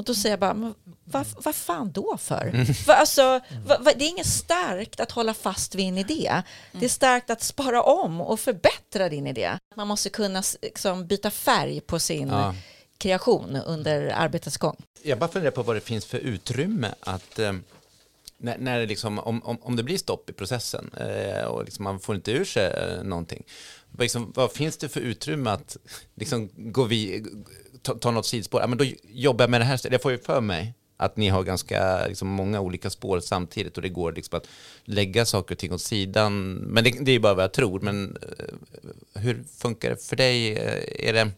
Och 0.01 0.05
då 0.07 0.15
säger 0.15 0.33
jag 0.33 0.41
bara, 0.41 0.55
"Men 0.55 0.75
vad, 1.05 1.27
vad 1.45 1.55
fan 1.55 1.93
då 1.93 2.17
för? 2.17 2.67
Va, 2.87 2.95
alltså, 2.95 3.23
va, 3.67 3.79
va, 3.81 3.93
det 3.97 4.05
är 4.05 4.09
inget 4.09 4.27
starkt 4.27 5.01
att 5.01 5.11
hålla 5.11 5.35
fast 5.35 5.75
vid 5.75 5.89
en 5.89 5.99
idé. 5.99 6.43
Det 6.73 6.85
är 6.85 6.89
starkt 6.89 7.31
att 7.31 7.43
spara 7.43 7.83
om 7.83 8.21
och 8.21 8.41
förbättra 8.41 9.09
din 9.09 9.27
idé. 9.27 9.51
Man 9.77 9.89
måste 9.89 10.09
kunna 10.11 10.43
liksom, 10.63 11.07
byta 11.07 11.31
färg 11.31 11.81
på 11.81 11.99
sin 11.99 12.29
Ja. 12.29 12.55
kreation 12.99 13.57
under 13.57 14.09
arbetets 14.17 14.57
gång. 14.57 14.77
Jag 15.03 15.19
bara 15.19 15.31
funderar 15.31 15.51
på 15.53 15.63
vad 15.63 15.77
det 15.77 15.81
finns 15.81 16.05
för 16.07 16.19
utrymme 16.19 16.89
att 17.01 17.39
eh, 17.39 17.53
när, 18.39 18.59
när 18.59 18.87
liksom, 18.87 19.19
om, 19.19 19.43
om, 19.45 19.59
om 19.63 19.77
det 19.77 19.83
blir 19.83 19.99
stopp 19.99 20.31
i 20.31 20.33
processen 20.33 20.91
eh, 20.97 21.45
och 21.45 21.65
liksom 21.65 21.85
man 21.85 22.01
får 22.01 22.15
inte 22.15 22.33
ur 22.33 22.45
sig 22.45 22.67
eh, 22.67 23.03
någonting, 23.03 23.43
vad, 23.91 24.01
liksom, 24.05 24.33
vad 24.37 24.53
finns 24.53 24.77
det 24.77 24.89
för 24.89 25.01
utrymme 25.01 25.51
att 25.51 25.77
liksom 26.15 26.51
gå 26.55 26.85
vi, 26.85 27.25
ta, 27.83 27.95
ta 27.95 28.11
något 28.11 28.27
sidospår? 28.27 28.61
Ja, 28.61 28.67
men 28.67 28.79
då 28.79 28.85
jobbar 29.09 29.43
jag 29.43 29.51
med 29.51 29.61
det 29.61 29.65
här. 29.65 29.81
Jag 29.91 30.03
får 30.03 30.13
ju 30.13 30.19
för 30.19 30.41
mig 30.41 30.75
att 31.01 31.17
ni 31.17 31.29
har 31.29 31.43
ganska 31.43 32.07
liksom, 32.07 32.29
många 32.29 32.61
olika 32.61 32.91
spår 32.91 33.21
samtidigt 33.21 33.77
och 33.77 33.83
det 33.83 33.89
går 33.89 34.13
liksom 34.13 34.37
att 34.39 34.49
lägga 34.85 35.25
saker 35.25 35.55
och 35.55 35.59
ting 35.59 35.73
åt 35.73 35.81
sidan. 35.81 36.55
Men 36.55 36.85
det, 36.85 36.91
det 37.01 37.11
är 37.11 37.13
ju 37.13 37.19
bara 37.19 37.35
vad 37.35 37.45
jag 37.45 37.53
tror. 37.53 37.81
Men 37.81 38.17
eh, 38.39 39.21
hur 39.21 39.45
funkar 39.59 39.91
det 39.91 39.97
för 39.97 40.17
dig? 40.17 40.53
Eh, 40.53 41.09
är 41.09 41.13
det, 41.13 41.31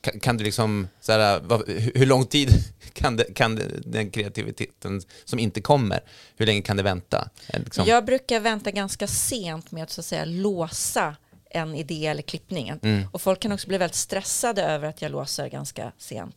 kan, 0.00 0.20
kan 0.20 0.36
du 0.36 0.44
liksom, 0.44 0.88
så 1.00 1.12
här, 1.12 1.40
vad, 1.40 1.68
hur, 1.68 2.06
lång 2.06 2.26
tid 2.26 2.48
kan, 2.92 3.16
det, 3.16 3.24
kan 3.34 3.54
det, 3.54 3.64
den 3.84 4.10
kreativiteten 4.10 5.02
som 5.24 5.38
inte 5.38 5.60
kommer, 5.60 6.00
hur 6.36 6.46
länge 6.46 6.62
kan 6.62 6.76
det 6.76 6.82
vänta? 6.82 7.28
Eh, 7.48 7.60
liksom, 7.60 7.84
Jag 7.86 8.04
brukar 8.04 8.40
vänta 8.40 8.70
ganska 8.70 9.06
sent 9.06 9.70
med 9.70 9.82
att 9.82 9.90
så 9.90 10.00
att 10.00 10.04
säga 10.04 10.24
låsa 10.24 11.16
en 11.56 11.74
idé 11.74 12.06
eller 12.06 12.22
klippning. 12.22 12.72
Och 13.12 13.22
folk 13.22 13.40
kan 13.40 13.52
också 13.52 13.68
bli 13.68 13.78
väldigt 13.78 13.94
stressade 13.96 14.62
över 14.62 14.88
att 14.88 15.02
jag 15.02 15.10
låser 15.10 15.48
ganska 15.48 15.92
sent. 15.98 16.36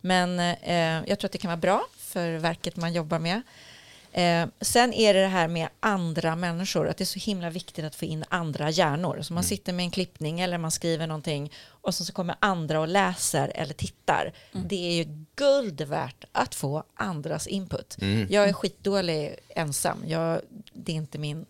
Men 0.00 0.38
eh, 0.62 1.08
jag 1.08 1.18
tror 1.18 1.24
att 1.28 1.32
det 1.32 1.38
kan 1.38 1.48
vara 1.48 1.56
bra 1.56 1.86
för 1.98 2.32
verket 2.38 2.76
man 2.76 2.92
jobbar 2.92 3.18
med. 3.18 3.42
Eh, 4.12 4.46
sen 4.60 4.92
är 4.92 5.14
det 5.14 5.20
det 5.20 5.26
här 5.26 5.48
med 5.48 5.68
andra 5.80 6.36
människor, 6.36 6.88
att 6.88 6.96
det 6.96 7.04
är 7.04 7.06
så 7.06 7.18
himla 7.18 7.50
viktigt 7.50 7.84
att 7.84 7.94
få 7.94 8.04
in 8.04 8.24
andra 8.28 8.70
hjärnor. 8.70 9.22
Så 9.22 9.32
man 9.32 9.44
sitter 9.44 9.72
med 9.72 9.84
en 9.84 9.90
klippning 9.90 10.40
eller 10.40 10.58
man 10.58 10.70
skriver 10.70 11.06
någonting 11.06 11.52
och 11.66 11.94
så, 11.94 12.04
så 12.04 12.12
kommer 12.12 12.34
andra 12.40 12.80
och 12.80 12.88
läser 12.88 13.52
eller 13.54 13.74
tittar. 13.74 14.32
Det 14.52 14.88
är 14.88 14.92
ju 15.04 15.24
guld 15.36 15.80
värt 15.80 16.24
att 16.32 16.54
få 16.54 16.82
andras 16.94 17.46
input. 17.46 17.96
Jag 18.30 18.48
är 18.48 18.52
skitdålig 18.52 19.36
ensam, 19.48 19.98
jag, 20.06 20.40
det 20.72 20.92
är 20.92 20.96
inte 20.96 21.18
min 21.18 21.46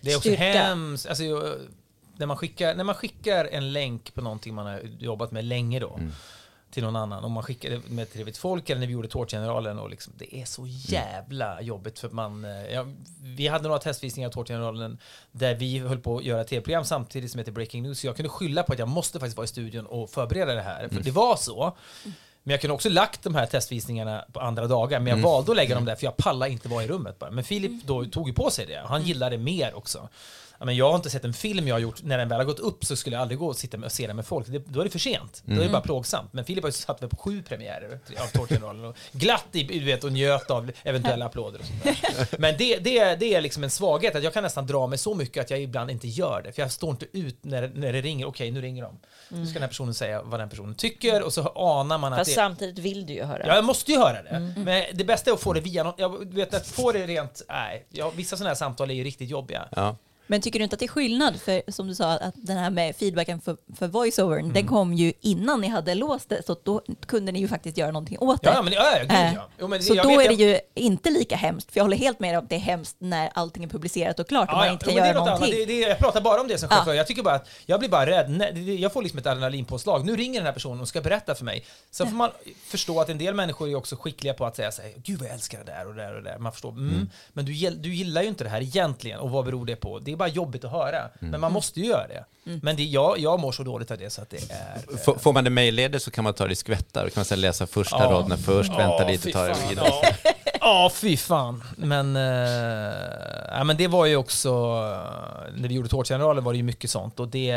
Det 0.00 0.12
är 0.12 0.16
också 0.16 0.28
styrka. 0.28 0.42
hemskt. 0.42 1.06
Alltså, 1.06 1.24
jag- 1.24 1.58
när, 2.18 2.26
man 2.26 2.36
skickar, 2.36 2.74
när 2.74 2.84
man 2.84 2.94
skickar 2.94 3.44
en 3.44 3.72
länk 3.72 4.14
på 4.14 4.20
någonting 4.20 4.54
man 4.54 4.66
har 4.66 4.80
jobbat 4.98 5.30
med 5.32 5.44
länge 5.44 5.80
då, 5.80 6.00
till 6.70 6.82
någon 6.82 6.96
annan, 6.96 7.24
om 7.24 7.32
man 7.32 7.42
skickar 7.42 7.70
det 7.70 7.88
med 7.88 8.12
Trevligt 8.12 8.36
Folk 8.38 8.70
eller 8.70 8.80
när 8.80 8.86
vi 8.86 8.92
gjorde 8.92 9.08
Tårtgeneralen, 9.08 9.78
och 9.78 9.90
liksom, 9.90 10.12
det 10.16 10.36
är 10.36 10.44
så 10.44 10.66
jävla 10.66 11.62
jobbigt 11.62 11.98
för 11.98 12.08
man... 12.08 12.44
eh, 12.44 12.50
Ja, 12.74 12.86
vi 13.22 13.48
hade 13.48 13.64
några 13.68 13.78
testvisningar 13.78 14.28
av 14.28 14.32
Tårtgeneralen 14.32 14.98
där 15.32 15.54
vi 15.54 15.78
höll 15.78 15.98
på 15.98 16.16
att 16.18 16.24
göra 16.24 16.40
ett 16.40 16.48
tv-program 16.48 16.84
samtidigt 16.84 17.30
som 17.30 17.38
heter 17.38 17.52
Breaking 17.52 17.82
News, 17.82 18.00
så 18.00 18.06
jag 18.06 18.16
kunde 18.16 18.28
skylla 18.28 18.62
på 18.62 18.72
att 18.72 18.78
jag 18.78 18.88
måste 18.88 19.18
faktiskt 19.20 19.36
vara 19.36 19.44
i 19.44 19.48
studion 19.48 19.86
och 19.86 20.10
förbereda 20.10 20.54
det 20.54 20.62
här, 20.62 20.88
för 20.88 21.00
det 21.02 21.10
var 21.10 21.36
så. 21.36 21.76
Men 22.42 22.50
jag 22.52 22.60
kunde 22.60 22.74
också 22.74 22.88
lagt 22.88 23.22
de 23.22 23.34
här 23.34 23.46
testvisningarna 23.46 24.24
på 24.32 24.40
andra 24.40 24.66
dagar, 24.66 25.00
men 25.00 25.06
jag 25.06 25.16
valde 25.22 25.50
att 25.50 25.56
lägga 25.56 25.74
dem 25.74 25.84
där 25.84 25.96
för 25.96 26.04
jag 26.04 26.16
pallade 26.16 26.52
inte 26.52 26.68
vara 26.68 26.84
i 26.84 26.86
rummet 26.88 27.18
bara. 27.18 27.30
Men 27.30 27.44
Filip 27.44 27.84
då 27.84 28.04
tog 28.04 28.28
ju 28.28 28.34
på 28.34 28.50
sig 28.50 28.66
det, 28.66 28.82
han 28.86 29.02
gillade 29.02 29.36
det 29.36 29.42
mer 29.42 29.74
också. 29.74 30.08
Men 30.58 30.76
jag 30.76 30.88
har 30.88 30.96
inte 30.96 31.10
sett 31.10 31.24
en 31.24 31.32
film 31.32 31.68
jag 31.68 31.74
har 31.74 31.80
gjort, 31.80 32.02
när 32.02 32.18
den 32.18 32.28
väl 32.28 32.38
har 32.38 32.44
gått 32.44 32.58
upp 32.58 32.84
så 32.84 32.96
skulle 32.96 33.16
jag 33.16 33.22
aldrig 33.22 33.38
gå 33.38 33.46
och 33.46 33.56
sitta 33.56 33.78
och 33.78 33.92
se 33.92 34.06
den 34.06 34.16
med 34.16 34.26
folk. 34.26 34.46
Det, 34.46 34.58
då 34.58 34.80
är 34.80 34.84
det 34.84 34.90
för 34.90 34.98
sent. 34.98 35.42
Då 35.44 35.60
är 35.60 35.64
det 35.64 35.70
bara 35.70 35.82
plågsamt. 35.82 36.32
Men 36.32 36.44
Filip 36.44 36.64
har 36.64 36.68
ju 36.68 36.72
satt 36.72 37.10
på 37.10 37.16
sju 37.16 37.42
premiärer 37.42 38.00
av 38.18 38.26
Tårtgeneralen 38.26 38.84
och 38.84 38.96
glatt 39.12 39.46
i, 39.52 39.62
du 39.62 39.84
vet, 39.84 40.04
och 40.04 40.12
njöt 40.12 40.50
av 40.50 40.70
eventuella 40.82 41.26
applåder 41.26 41.58
och 41.58 41.66
sånt 41.66 41.84
där. 41.84 42.38
Men 42.40 42.54
det, 42.58 42.76
det, 42.76 43.14
det 43.14 43.34
är 43.34 43.40
liksom 43.40 43.64
en 43.64 43.70
svaghet, 43.70 44.16
att 44.16 44.22
jag 44.22 44.34
kan 44.34 44.42
nästan 44.42 44.66
dra 44.66 44.86
mig 44.86 44.98
så 44.98 45.14
mycket 45.14 45.44
att 45.44 45.50
jag 45.50 45.60
ibland 45.60 45.90
inte 45.90 46.08
gör 46.08 46.42
det. 46.44 46.52
För 46.52 46.62
jag 46.62 46.72
står 46.72 46.90
inte 46.90 47.06
ut 47.12 47.44
när, 47.44 47.70
när 47.74 47.92
det 47.92 48.00
ringer, 48.00 48.26
okej 48.26 48.50
nu 48.50 48.60
ringer 48.60 48.82
de. 48.82 48.98
Nu 49.28 49.46
ska 49.46 49.54
den 49.54 49.62
här 49.62 49.68
personen 49.68 49.94
säga 49.94 50.22
vad 50.22 50.40
den 50.40 50.48
personen 50.48 50.74
tycker 50.74 51.22
och 51.22 51.32
så 51.32 51.48
anar 51.48 51.98
man 51.98 52.12
att 52.12 52.18
Fast 52.18 52.30
det... 52.30 52.34
samtidigt 52.34 52.78
vill 52.78 53.06
du 53.06 53.12
ju 53.12 53.24
höra. 53.24 53.46
Ja, 53.46 53.54
jag 53.54 53.64
måste 53.64 53.92
ju 53.92 53.98
höra 53.98 54.22
det. 54.22 54.52
Men 54.56 54.84
det 54.94 55.04
bästa 55.04 55.30
är 55.30 55.34
att 55.34 55.40
få 55.40 55.52
det 55.52 55.60
via 55.60 55.82
någon, 55.82 55.94
jag 55.96 56.34
vet 56.34 56.54
att 56.54 56.66
få 56.66 56.92
det 56.92 57.06
rent, 57.06 57.42
nej, 57.48 57.86
ja, 57.90 58.12
vissa 58.16 58.36
sådana 58.36 58.50
här 58.50 58.54
samtal 58.54 58.90
är 58.90 58.94
ju 58.94 59.04
riktigt 59.04 59.30
jobbiga. 59.30 59.68
ja. 59.76 59.96
Men 60.30 60.40
tycker 60.40 60.58
du 60.58 60.62
inte 60.62 60.74
att 60.74 60.80
det 60.80 60.86
är 60.86 60.88
skillnad? 60.88 61.40
För 61.40 61.62
som 61.68 61.86
du 61.88 61.94
sa, 61.94 62.12
att 62.12 62.34
den 62.36 62.56
här 62.56 62.70
med 62.70 62.96
feedbacken 62.96 63.40
för, 63.40 63.56
för 63.78 63.86
voiceovern, 63.88 64.38
Mm. 64.40 64.52
den 64.52 64.66
kom 64.66 64.94
ju 64.94 65.12
innan 65.20 65.60
ni 65.60 65.68
hade 65.68 65.94
låst 65.94 66.28
det, 66.28 66.46
så 66.46 66.56
då 66.62 66.82
kunde 67.06 67.32
ni 67.32 67.40
ju 67.40 67.48
faktiskt 67.48 67.76
göra 67.78 67.90
någonting 67.90 68.18
åt 68.18 68.42
det. 68.42 68.50
Ja, 68.54 68.62
men, 68.62 68.72
ja, 68.72 68.84
gud, 69.02 69.12
Eh, 69.12 69.34
ja. 69.34 69.48
Jo, 69.60 69.68
men 69.68 69.82
så 69.82 69.94
då 69.94 70.08
vet, 70.08 70.20
är 70.20 70.28
det 70.28 70.34
ju 70.44 70.58
inte 70.74 71.10
lika 71.10 71.36
hemskt, 71.36 71.72
för 71.72 71.78
jag 71.78 71.84
håller 71.84 71.96
helt 71.96 72.20
med 72.20 72.38
om 72.38 72.44
att 72.44 72.50
det 72.50 72.54
är 72.56 72.60
hemskt 72.60 72.96
när 72.98 73.30
allting 73.34 73.64
är 73.64 73.68
publicerat 73.68 74.18
och 74.20 74.28
klart 74.28 74.48
och 74.48 74.54
Ja, 74.54 74.58
man 74.58 74.72
inte 74.72 74.84
Jo, 74.88 74.92
kan 74.96 75.02
är 75.04 75.08
göra 75.14 75.24
någonting. 75.24 75.50
Det, 75.50 75.64
det, 75.64 75.78
jag 75.80 75.98
pratar 75.98 76.20
bara 76.20 76.40
om 76.40 76.48
det 76.48 76.58
som 76.58 76.68
chaufför. 76.68 76.94
Jag 76.94 77.06
tycker 77.06 77.22
bara 77.22 77.34
att 77.34 77.48
jag 77.66 77.78
blir 77.80 77.88
bara 77.88 78.06
rädd. 78.06 78.58
Jag 78.80 78.92
får 78.92 79.02
liksom 79.02 79.18
ett 79.18 79.26
adrenalinpåslag. 79.26 80.04
Nu 80.06 80.16
ringer 80.16 80.40
den 80.40 80.46
här 80.46 80.52
personen 80.52 80.80
och 80.80 80.88
ska 80.88 81.00
berätta 81.00 81.34
för 81.34 81.44
mig. 81.44 81.64
Så 81.90 82.06
får 82.06 82.16
man 82.16 82.30
förstå 82.66 83.00
att 83.00 83.08
en 83.08 83.18
del 83.18 83.34
människor 83.34 83.68
är 83.68 83.74
också 83.74 83.96
skickliga 83.96 84.34
på 84.34 84.46
att 84.46 84.56
säga 84.56 84.72
så 84.72 84.82
här, 84.82 84.92
Gud 84.96 85.18
vad 85.18 85.28
jag 85.28 85.34
älskar 85.34 85.58
det 85.58 85.64
där 85.72 85.86
och 85.88 85.94
det 85.94 86.02
där 86.02 86.16
och 86.16 86.22
det 86.22 86.30
där. 86.30 86.38
Man 86.38 86.52
förstår, 86.52 86.70
mm, 86.70 87.08
men 87.32 87.44
du, 87.44 87.70
du 87.70 87.94
gillar 87.94 88.22
ju 88.22 88.28
inte 88.28 88.44
det 88.44 88.50
här 88.50 88.60
egentligen. 88.62 89.18
Och 89.20 89.30
vad 89.30 89.44
beror 89.44 89.66
det 89.66 89.76
på? 89.76 89.98
Det 89.98 90.16
bara 90.18 90.28
jobbigt 90.28 90.64
att 90.64 90.70
höra. 90.70 91.08
Men 91.18 91.40
man 91.40 91.52
måste 91.52 91.80
ju 91.80 91.86
göra 91.86 92.06
det. 92.08 92.24
Men 92.62 92.76
det, 92.76 92.84
jag, 92.84 93.18
jag 93.18 93.40
mår 93.40 93.52
så 93.52 93.62
dåligt 93.62 93.90
av 93.90 93.98
det 93.98 94.10
så 94.10 94.22
att 94.22 94.30
det 94.30 94.50
är... 94.50 94.76
eh, 95.08 95.18
Får, 95.18 95.32
man 95.32 95.44
det 95.44 95.50
mejlledes 95.50 96.02
så 96.04 96.10
kan 96.10 96.24
man 96.24 96.34
ta 96.34 96.46
det 96.46 96.52
i 96.52 96.56
skvättar. 96.56 97.04
Då 97.04 97.10
kan 97.10 97.24
man 97.30 97.40
läsa 97.40 97.66
första 97.66 97.96
Ja. 98.04 98.10
raderna 98.10 98.36
först, 98.36 98.70
vänta 98.70 99.02
Ja, 99.02 99.08
lite 99.08 99.22
fy 99.22 99.28
och 99.30 99.34
ta 99.34 99.44
det 99.46 99.54
vidare. 99.68 99.88
Ja, 100.24 100.32
Ja, 100.60 100.90
fy 100.94 101.16
fan. 101.16 101.64
Men, 101.76 102.16
eh, 102.16 103.52
ja, 103.58 103.64
men 103.64 103.76
det 103.76 103.88
var 103.88 104.06
ju 104.06 104.16
också, 104.16 104.48
eh, 104.48 105.54
när 105.60 105.68
vi 105.68 105.74
gjorde 105.74 105.88
Tårtgeneralen 105.88 106.44
var 106.44 106.52
det 106.52 106.56
ju 106.56 106.62
mycket 106.62 106.90
sånt 106.90 107.20
och 107.20 107.28
det, 107.28 107.52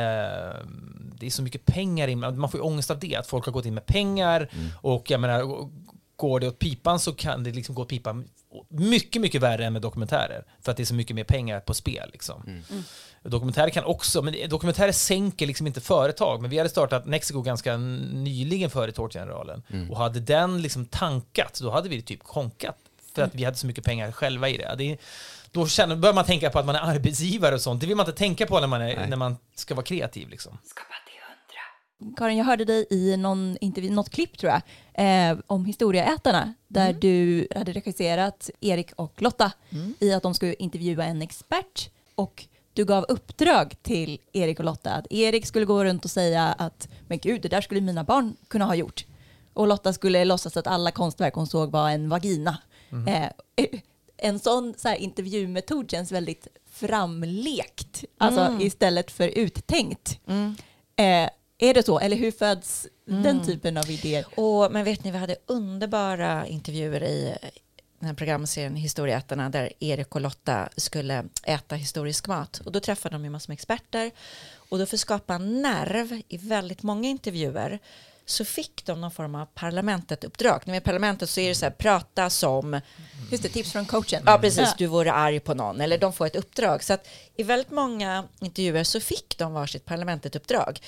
det 1.20 1.26
är 1.26 1.30
så 1.30 1.42
mycket 1.42 1.66
pengar 1.66 2.08
in, 2.08 2.20
man 2.20 2.50
får 2.52 2.60
ju 2.60 2.64
ångest 2.64 2.92
av 2.92 3.00
det, 3.00 3.16
att 3.16 3.28
folk 3.28 3.46
har 3.46 3.52
gått 3.52 3.66
in 3.66 3.74
med 3.74 3.86
pengar 3.86 4.50
och 4.82 5.12
jag 5.12 5.20
menar, 5.20 5.70
går 6.16 6.40
det 6.40 6.48
åt 6.48 6.60
pipan 6.60 7.00
så 7.00 7.14
kan 7.14 7.44
det 7.44 7.52
liksom 7.52 7.76
gå 7.76 7.82
åt 7.82 7.90
pipan 7.90 8.26
mycket, 8.70 9.22
mycket 9.22 9.42
värre 9.42 9.66
än 9.66 9.74
med 9.74 9.82
dokumentärer. 9.82 10.46
För 10.62 10.72
att 10.72 10.78
det 10.78 10.84
är 10.84 10.86
så 10.86 10.94
mycket 10.94 11.16
mer 11.16 11.24
pengar 11.24 11.60
på 11.60 11.74
spel. 11.74 12.10
Liksom. 12.12 12.64
Dokumentärer 13.24 13.70
kan 13.70 13.84
också, 13.84 14.22
men 14.22 14.50
dokumentärer 14.50 14.92
sänker 14.92 15.48
liksom 15.48 15.68
inte 15.68 15.82
företag. 15.82 16.42
Men 16.42 16.50
vi 16.50 16.58
hade 16.58 16.70
startat 16.70 17.06
Nexiko 17.06 17.42
ganska 17.42 17.78
nyligen 17.78 18.70
före 18.70 18.92
Tårtgeneralen. 18.92 19.64
Och 19.90 19.98
hade 19.98 20.20
den 20.20 20.62
liksom 20.62 20.86
tankat, 20.86 21.60
då 21.62 21.72
hade 21.72 21.90
vi 21.90 22.02
typ 22.02 22.24
konkat. 22.24 22.78
För 23.16 23.22
att 23.22 23.36
vi 23.36 23.44
hade 23.44 23.58
så 23.58 23.68
mycket 23.68 23.84
pengar 23.84 24.12
själva 24.12 24.50
i 24.50 24.58
det. 24.58 24.76
det 24.78 24.98
då 25.52 25.68
känner, 25.68 25.96
börjar 25.96 26.14
man 26.14 26.26
tänka 26.26 26.50
på 26.50 26.60
att 26.60 26.66
man 26.66 26.76
är 26.76 26.80
arbetsgivare 26.80 27.56
och 27.56 27.62
sånt. 27.62 27.82
Det 27.82 27.88
vill 27.88 27.96
man 27.96 28.06
inte 28.06 28.18
tänka 28.18 28.46
på 28.46 28.60
när 28.60 28.68
man, 28.68 28.82
är, 28.82 28.96
Nej. 28.96 29.10
när 29.10 29.18
man 29.18 29.38
ska 29.56 29.76
vara 29.76 29.86
kreativ. 29.86 30.30
Liksom. 30.30 30.58
Karin, 32.18 32.38
jag 32.38 32.46
hörde 32.46 32.66
dig 32.66 32.86
i 32.90 33.18
någon 33.18 33.58
intervju, 33.62 33.90
något 33.92 34.10
klipp 34.10 34.38
tror 34.38 34.52
jag, 34.52 34.62
eh, 35.32 35.38
om 35.48 35.66
Historieätarna, 35.66 36.54
där 36.68 36.88
Mm. 36.90 37.00
du 37.00 37.48
hade 37.56 37.72
regisserat 37.74 38.50
Erik 38.62 38.92
och 38.96 39.22
Lotta 39.22 39.52
i 40.00 40.14
att 40.14 40.24
de 40.24 40.34
skulle 40.34 40.54
intervjua 40.54 41.06
en 41.06 41.22
expert 41.22 41.90
och 42.16 42.46
du 42.74 42.86
gav 42.86 43.06
uppdrag 43.10 43.76
till 43.82 44.20
Erik 44.34 44.60
och 44.60 44.66
Lotta 44.66 44.92
att 44.94 45.08
Erik 45.10 45.46
skulle 45.46 45.66
gå 45.66 45.84
runt 45.84 46.06
och 46.06 46.12
säga 46.12 46.44
att 46.44 46.88
men 47.08 47.18
gud, 47.20 47.42
det 47.42 47.48
där 47.50 47.62
skulle 47.62 47.82
mina 47.82 48.04
barn 48.04 48.36
kunna 48.48 48.66
ha 48.66 48.76
gjort. 48.76 49.06
Och 49.54 49.68
Lotta 49.68 49.94
skulle 49.94 50.26
låtsas 50.26 50.58
att 50.58 50.68
alla 50.68 50.92
konstverk 50.92 51.34
hon 51.34 51.48
såg 51.48 51.72
var 51.72 51.90
en 51.90 52.10
vagina. 52.10 52.58
Eh, 53.08 53.30
en 54.18 54.40
sån 54.40 54.74
så 54.78 54.88
här, 54.88 54.96
intervjumetod 54.96 55.92
känns 55.92 56.12
väldigt 56.12 56.48
framlekt, 56.72 58.04
alltså 58.18 58.42
istället 58.66 59.12
för 59.12 59.28
uttänkt. 59.28 60.20
Eh, 60.96 61.30
är 61.62 61.74
det 61.74 61.84
så, 61.84 62.00
eller 62.00 62.18
hur 62.18 62.32
föds 62.32 62.88
den 63.06 63.46
typen 63.46 63.78
av 63.78 63.90
idéer? 63.90 64.26
Och, 64.36 64.72
men 64.72 64.84
vet 64.84 65.04
ni, 65.04 65.12
vi 65.12 65.18
hade 65.18 65.36
underbara 65.46 66.48
intervjuer 66.48 67.04
i 67.04 67.38
den 68.00 68.08
här 68.08 68.16
programserien 68.16 68.76
Historieätarna 68.76 69.50
där 69.50 69.74
Erik 69.80 70.16
och 70.16 70.22
Lotta 70.22 70.70
skulle 70.78 71.26
äta 71.44 71.76
historisk 71.76 72.28
mat. 72.28 72.62
Och 72.66 72.72
då 72.72 72.80
träffade 72.80 73.16
de 73.16 73.24
ju 73.24 73.30
massor 73.30 73.52
med 73.52 73.56
experter. 73.56 74.12
Och 74.54 74.80
då 74.80 74.86
för 74.86 74.96
att 74.96 75.00
skapa 75.00 75.38
nerv 75.38 76.22
i 76.28 76.38
väldigt 76.38 76.84
många 76.84 77.10
intervjuer 77.10 77.80
så 78.26 78.46
fick 78.46 78.86
de 78.86 79.02
någon 79.02 79.12
form 79.12 79.36
av 79.36 79.46
parlamentet-uppdrag. 79.46 80.62
När 80.66 80.72
vi 80.72 80.78
är 80.78 80.82
parlamentet 80.82 81.30
så 81.30 81.40
är 81.40 81.50
det 81.50 81.56
så 81.56 81.66
här, 81.66 81.72
prata 81.72 82.30
som 82.30 82.82
Just 83.32 83.44
det, 83.44 83.50
tips 83.50 83.72
från 83.72 83.86
coachen. 83.86 84.24
Ja, 84.26 84.38
precis. 84.38 84.60
Ja. 84.60 84.76
Du 84.78 84.86
vore 84.86 85.14
arg 85.14 85.40
på 85.40 85.54
någon. 85.54 85.82
Eller 85.82 85.98
de 85.98 86.14
får 86.14 86.26
ett 86.26 86.36
uppdrag. 86.36 86.84
Så 86.84 86.94
att 86.94 87.08
i 87.36 87.44
väldigt 87.44 87.72
många 87.72 88.28
intervjuer 88.40 88.84
så 88.84 89.00
fick 89.00 89.38
de 89.38 89.54
varsitt 89.54 89.86
parlamentet-uppdrag. 89.86 90.80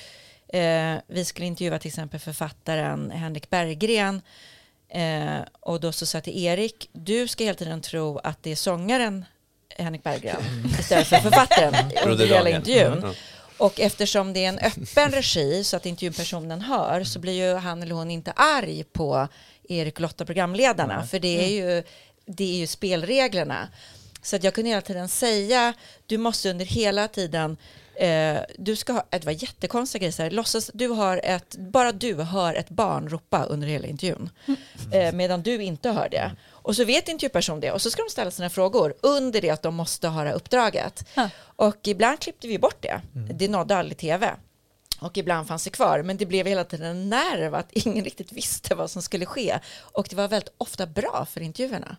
Eh, 0.53 0.97
vi 1.07 1.25
skulle 1.25 1.47
intervjua 1.47 1.79
till 1.79 1.89
exempel 1.89 2.19
författaren 2.19 3.11
Henrik 3.11 3.49
Berggren. 3.49 4.21
Eh, 4.89 5.41
och 5.59 5.79
då 5.79 5.91
så 5.91 6.05
sa 6.05 6.17
jag 6.17 6.23
till 6.23 6.45
Erik, 6.45 6.89
du 6.91 7.27
ska 7.27 7.43
hela 7.43 7.57
tiden 7.57 7.81
tro 7.81 8.17
att 8.17 8.43
det 8.43 8.51
är 8.51 8.55
sångaren 8.55 9.25
Henrik 9.77 10.03
Berggren 10.03 10.41
istället 10.79 11.07
för 11.07 11.17
författaren 11.17 11.91
under 12.05 12.25
hela 12.25 12.49
intervjun. 12.49 12.97
Mm. 12.97 13.13
Och 13.57 13.79
eftersom 13.79 14.33
det 14.33 14.45
är 14.45 14.49
en 14.49 14.59
öppen 14.59 15.11
regi 15.11 15.63
så 15.63 15.77
att 15.77 15.85
intervjupersonen 15.85 16.61
hör 16.61 17.03
så 17.03 17.19
blir 17.19 17.33
ju 17.33 17.55
han 17.55 17.83
eller 17.83 17.95
hon 17.95 18.11
inte 18.11 18.31
arg 18.31 18.83
på 18.83 19.27
Erik 19.69 19.95
och 19.95 20.01
Lotta, 20.01 20.25
programledarna. 20.25 21.07
För 21.07 21.19
det 21.19 21.43
är, 21.45 21.49
ju, 21.49 21.83
det 22.25 22.43
är 22.43 22.57
ju 22.57 22.67
spelreglerna. 22.67 23.67
Så 24.21 24.35
att 24.35 24.43
jag 24.43 24.53
kunde 24.53 24.69
hela 24.69 24.81
tiden 24.81 25.09
säga, 25.09 25.73
du 26.05 26.17
måste 26.17 26.49
under 26.49 26.65
hela 26.65 27.07
tiden 27.07 27.57
Eh, 27.95 28.41
du 28.57 28.75
ska 28.75 28.93
ha, 28.93 29.03
det 29.09 29.25
var 29.25 29.31
jättekonstiga 29.31 29.99
grejer, 29.99 30.11
så 30.11 30.23
här, 30.23 30.31
låtsas, 30.31 30.71
du 30.73 30.87
har 30.87 31.21
ett, 31.23 31.55
bara 31.55 31.91
du 31.91 32.15
hör 32.15 32.53
ett 32.53 32.69
barn 32.69 33.09
ropa 33.09 33.43
under 33.43 33.67
hela 33.67 33.87
intervjun, 33.87 34.29
eh, 34.91 35.13
medan 35.13 35.41
du 35.41 35.63
inte 35.63 35.91
hör 35.91 36.09
det. 36.09 36.31
Och 36.49 36.75
så 36.75 36.85
vet 36.85 37.07
intervjupersonen 37.07 37.61
det, 37.61 37.71
och 37.71 37.81
så 37.81 37.91
ska 37.91 38.03
de 38.03 38.09
ställa 38.09 38.31
sina 38.31 38.49
frågor 38.49 38.93
under 39.01 39.41
det 39.41 39.49
att 39.49 39.61
de 39.61 39.75
måste 39.75 40.07
höra 40.07 40.31
uppdraget. 40.31 41.07
Ja. 41.13 41.29
Och 41.39 41.87
ibland 41.87 42.19
klippte 42.19 42.47
vi 42.47 42.59
bort 42.59 42.81
det, 42.81 43.01
det 43.33 43.47
nådde 43.47 43.75
aldrig 43.75 43.97
tv. 43.97 44.35
Och 44.99 45.17
ibland 45.17 45.47
fanns 45.47 45.63
det 45.63 45.69
kvar, 45.69 46.03
men 46.03 46.17
det 46.17 46.25
blev 46.25 46.47
hela 46.47 46.63
tiden 46.63 46.87
en 46.87 47.09
nerv 47.09 47.55
att 47.55 47.71
ingen 47.71 48.03
riktigt 48.05 48.31
visste 48.31 48.75
vad 48.75 48.91
som 48.91 49.01
skulle 49.01 49.25
ske. 49.25 49.59
Och 49.79 50.07
det 50.09 50.15
var 50.15 50.27
väldigt 50.27 50.53
ofta 50.57 50.85
bra 50.85 51.27
för 51.29 51.41
intervjuerna. 51.41 51.97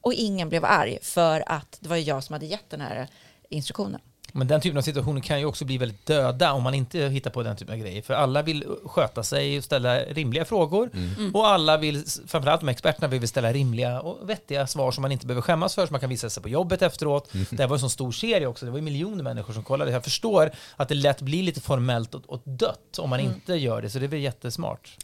Och 0.00 0.12
ingen 0.14 0.48
blev 0.48 0.64
arg 0.64 0.98
för 1.02 1.44
att 1.46 1.78
det 1.80 1.88
var 1.88 1.96
jag 1.96 2.24
som 2.24 2.32
hade 2.32 2.46
gett 2.46 2.70
den 2.70 2.80
här 2.80 3.08
instruktionen. 3.48 4.00
Men 4.36 4.46
den 4.46 4.60
typen 4.60 4.78
av 4.78 4.82
situationer 4.82 5.20
kan 5.20 5.40
ju 5.40 5.46
också 5.46 5.64
bli 5.64 5.78
väldigt 5.78 6.06
döda 6.06 6.52
om 6.52 6.62
man 6.62 6.74
inte 6.74 6.98
hittar 6.98 7.30
på 7.30 7.42
den 7.42 7.56
typen 7.56 7.74
av 7.74 7.80
grejer. 7.80 8.02
För 8.02 8.14
alla 8.14 8.42
vill 8.42 8.64
sköta 8.84 9.22
sig 9.22 9.58
och 9.58 9.64
ställa 9.64 9.98
rimliga 10.00 10.44
frågor. 10.44 10.90
Och 11.34 11.46
alla 11.46 11.76
vill, 11.76 12.04
framförallt 12.26 12.60
de 12.60 12.68
experterna, 12.68 13.08
vill 13.08 13.28
ställa 13.28 13.52
rimliga 13.52 14.00
och 14.00 14.30
vettiga 14.30 14.66
svar 14.66 14.90
som 14.92 15.02
man 15.02 15.12
inte 15.12 15.26
behöver 15.26 15.42
skämmas 15.42 15.74
för, 15.74 15.86
som 15.86 15.94
man 15.94 16.00
kan 16.00 16.10
visa 16.10 16.30
sig 16.30 16.42
på 16.42 16.48
jobbet 16.48 16.82
efteråt. 16.82 17.30
Det 17.50 17.58
här 17.58 17.66
var 17.66 17.76
en 17.76 17.80
sån 17.80 17.90
stor 17.90 18.12
serie 18.12 18.46
också, 18.46 18.64
det 18.64 18.70
var 18.70 18.78
ju 18.78 18.84
miljoner 18.84 19.22
människor 19.22 19.52
som 19.52 19.62
kollade. 19.62 19.90
Jag 19.90 20.04
förstår 20.04 20.50
att 20.76 20.88
det 20.88 20.94
lätt 20.94 21.20
blir 21.20 21.42
lite 21.42 21.60
formellt 21.60 22.14
och, 22.14 22.22
och 22.26 22.42
dött 22.44 22.98
om 22.98 23.10
man 23.10 23.20
inte 23.20 23.54
gör 23.54 23.82
det, 23.82 23.90
så 23.90 23.98
det 23.98 24.04
är 24.04 24.08
väl 24.08 24.20
jättesmart. 24.20 24.96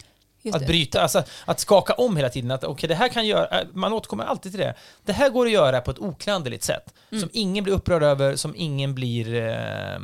Just 0.42 0.54
Att 0.56 0.60
det. 0.60 0.66
bryta, 0.66 1.00
alltså 1.02 1.22
att 1.44 1.60
skaka 1.60 1.92
om 1.92 2.16
hela 2.16 2.28
tiden. 2.28 2.50
Att 2.50 2.64
okej, 2.64 2.88
det 2.88 2.94
här 2.94 3.08
kan 3.08 3.26
göra, 3.26 3.60
man 3.72 3.92
återkommer 3.92 4.24
alltid 4.24 4.52
till 4.52 4.60
det. 4.60 4.74
Det 5.04 5.12
här 5.12 5.30
går 5.30 5.46
att 5.46 5.52
göra 5.52 5.80
på 5.80 5.90
ett 5.90 5.98
oklanderligt 5.98 6.64
sätt. 6.64 6.94
Mm. 7.10 7.20
Som 7.20 7.30
ingen 7.32 7.64
blir 7.64 7.74
upprörd 7.74 8.02
över, 8.02 8.36
som 8.36 8.54
ingen 8.56 8.94
blir... 8.94 9.34
Eh, 9.34 9.98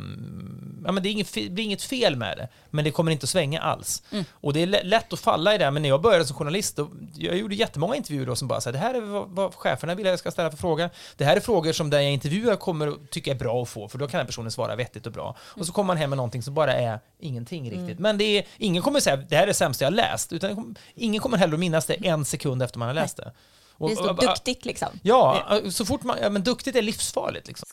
ja, 0.85 0.91
men 0.91 1.03
det 1.03 1.09
är 1.09 1.11
inget, 1.11 1.27
fe- 1.27 1.49
blir 1.49 1.63
inget 1.63 1.81
fel 1.81 2.15
med 2.15 2.37
det, 2.37 2.47
men 2.69 2.85
det 2.85 2.91
kommer 2.91 3.11
inte 3.11 3.23
att 3.23 3.29
svänga 3.29 3.61
alls. 3.61 4.03
Mm. 4.11 4.25
Och 4.31 4.53
det 4.53 4.61
är 4.61 4.67
lä- 4.67 4.83
lätt 4.83 5.13
att 5.13 5.19
falla 5.19 5.55
i 5.55 5.57
det, 5.57 5.71
men 5.71 5.81
när 5.81 5.89
jag 5.89 6.01
började 6.01 6.25
som 6.25 6.35
journalist, 6.37 6.75
då, 6.75 6.89
jag 7.15 7.37
gjorde 7.37 7.55
jättemånga 7.55 7.95
intervjuer 7.95 8.25
då 8.25 8.35
som 8.35 8.47
bara 8.47 8.61
sa 8.61 8.71
det 8.71 8.77
här 8.77 8.93
är 8.93 9.01
vad, 9.01 9.29
vad 9.29 9.53
cheferna 9.53 9.95
vill 9.95 10.05
att 10.05 10.09
jag 10.09 10.19
ska 10.19 10.31
ställa 10.31 10.49
för 10.51 10.57
frågor. 10.57 10.89
Det 11.17 11.25
här 11.25 11.35
är 11.35 11.39
frågor 11.39 11.71
som 11.73 11.89
den 11.89 12.03
jag 12.03 12.13
intervjuar 12.13 12.55
kommer 12.55 12.87
att 12.87 13.09
tycka 13.11 13.31
är 13.31 13.35
bra 13.35 13.61
att 13.61 13.69
få, 13.69 13.87
för 13.89 13.97
då 13.97 14.07
kan 14.07 14.17
den 14.17 14.27
personen 14.27 14.51
svara 14.51 14.75
vettigt 14.75 15.05
och 15.05 15.11
bra. 15.11 15.35
Och 15.39 15.65
så 15.65 15.71
kommer 15.71 15.87
man 15.87 15.97
hem 15.97 16.09
med 16.09 16.17
någonting 16.17 16.43
som 16.43 16.53
bara 16.53 16.73
är 16.73 16.99
ingenting 17.19 17.71
riktigt. 17.71 17.99
Men 17.99 18.17
det 18.17 18.23
är, 18.23 18.45
ingen 18.57 18.83
kommer 18.83 18.99
säga 18.99 19.15
det 19.17 19.35
här 19.35 19.43
är 19.43 19.47
det 19.47 19.53
sämsta 19.53 19.85
jag 19.85 19.91
har 19.91 19.95
läst, 20.31 20.43
utan 20.43 20.75
ingen 20.95 21.21
kommer 21.21 21.37
heller 21.37 21.53
att 21.53 21.59
minnas 21.59 21.85
det 21.85 22.07
en 22.07 22.25
sekund 22.25 22.63
efter 22.63 22.79
man 22.79 22.87
har 22.87 22.95
läst 22.95 23.17
det. 23.17 23.33
Och- 23.71 23.89
Det 23.89 23.95
står 23.95 24.09
och- 24.09 24.17
duktigt 24.17 24.65
liksom. 24.65 24.87
Ja, 25.01 25.61
så 25.71 25.85
fort 25.85 26.03
man, 26.03 26.17
ja, 26.21 26.29
men 26.29 26.43
duktigt 26.43 26.75
är 26.75 26.81
livsfarligt 26.81 27.47
liksom. 27.47 27.65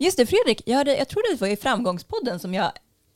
Just 0.00 0.16
det, 0.16 0.26
Fredrik, 0.26 0.62
jag, 0.66 0.76
hörde, 0.76 0.96
jag 0.96 1.08
tror 1.08 1.32
det 1.34 1.40
var 1.40 1.48
i 1.48 1.56
Framgångspodden 1.56 2.40
som 2.40 2.54
jag, 2.54 2.72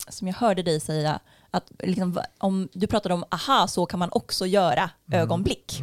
som 0.08 0.28
jag 0.28 0.34
hörde 0.34 0.62
dig 0.62 0.80
säga 0.80 1.20
att 1.50 1.72
liksom, 1.78 2.20
om 2.38 2.68
du 2.72 2.86
pratade 2.86 3.14
om 3.14 3.24
aha, 3.30 3.68
så 3.68 3.86
kan 3.86 3.98
man 3.98 4.08
också 4.12 4.46
göra 4.46 4.90
ögonblick. 5.12 5.80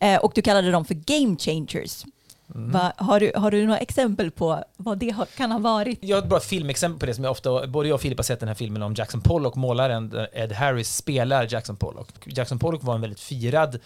Eh, 0.00 0.16
och 0.20 0.32
du 0.34 0.42
kallade 0.42 0.70
dem 0.70 0.84
för 0.84 0.94
game 0.94 1.36
changers. 1.38 2.04
Va, 2.46 2.92
har, 2.96 3.20
du, 3.20 3.32
har 3.34 3.50
du 3.50 3.66
några 3.66 3.78
exempel 3.78 4.30
på 4.30 4.64
vad 4.76 4.98
det 4.98 5.10
har, 5.10 5.26
kan 5.26 5.52
ha 5.52 5.58
varit? 5.58 5.98
Jag 6.02 6.16
har 6.16 6.22
ett 6.22 6.28
bra 6.28 6.40
filmexempel 6.40 7.00
på 7.00 7.06
det 7.06 7.14
som 7.14 7.24
jag 7.24 7.30
ofta, 7.30 7.66
både 7.66 7.88
jag 7.88 7.94
och 7.94 8.00
Filip 8.00 8.18
har 8.18 8.22
sett 8.24 8.40
den 8.40 8.48
här 8.48 8.54
filmen 8.54 8.82
om 8.82 8.94
Jackson 8.94 9.20
Pollock, 9.20 9.54
målaren 9.54 10.26
Ed 10.32 10.52
Harris 10.52 10.96
spelar 10.96 11.46
Jackson 11.50 11.76
Pollock. 11.76 12.08
Jackson 12.24 12.58
Pollock 12.58 12.82
var 12.82 12.94
en 12.94 13.00
väldigt 13.00 13.20
firad 13.20 13.78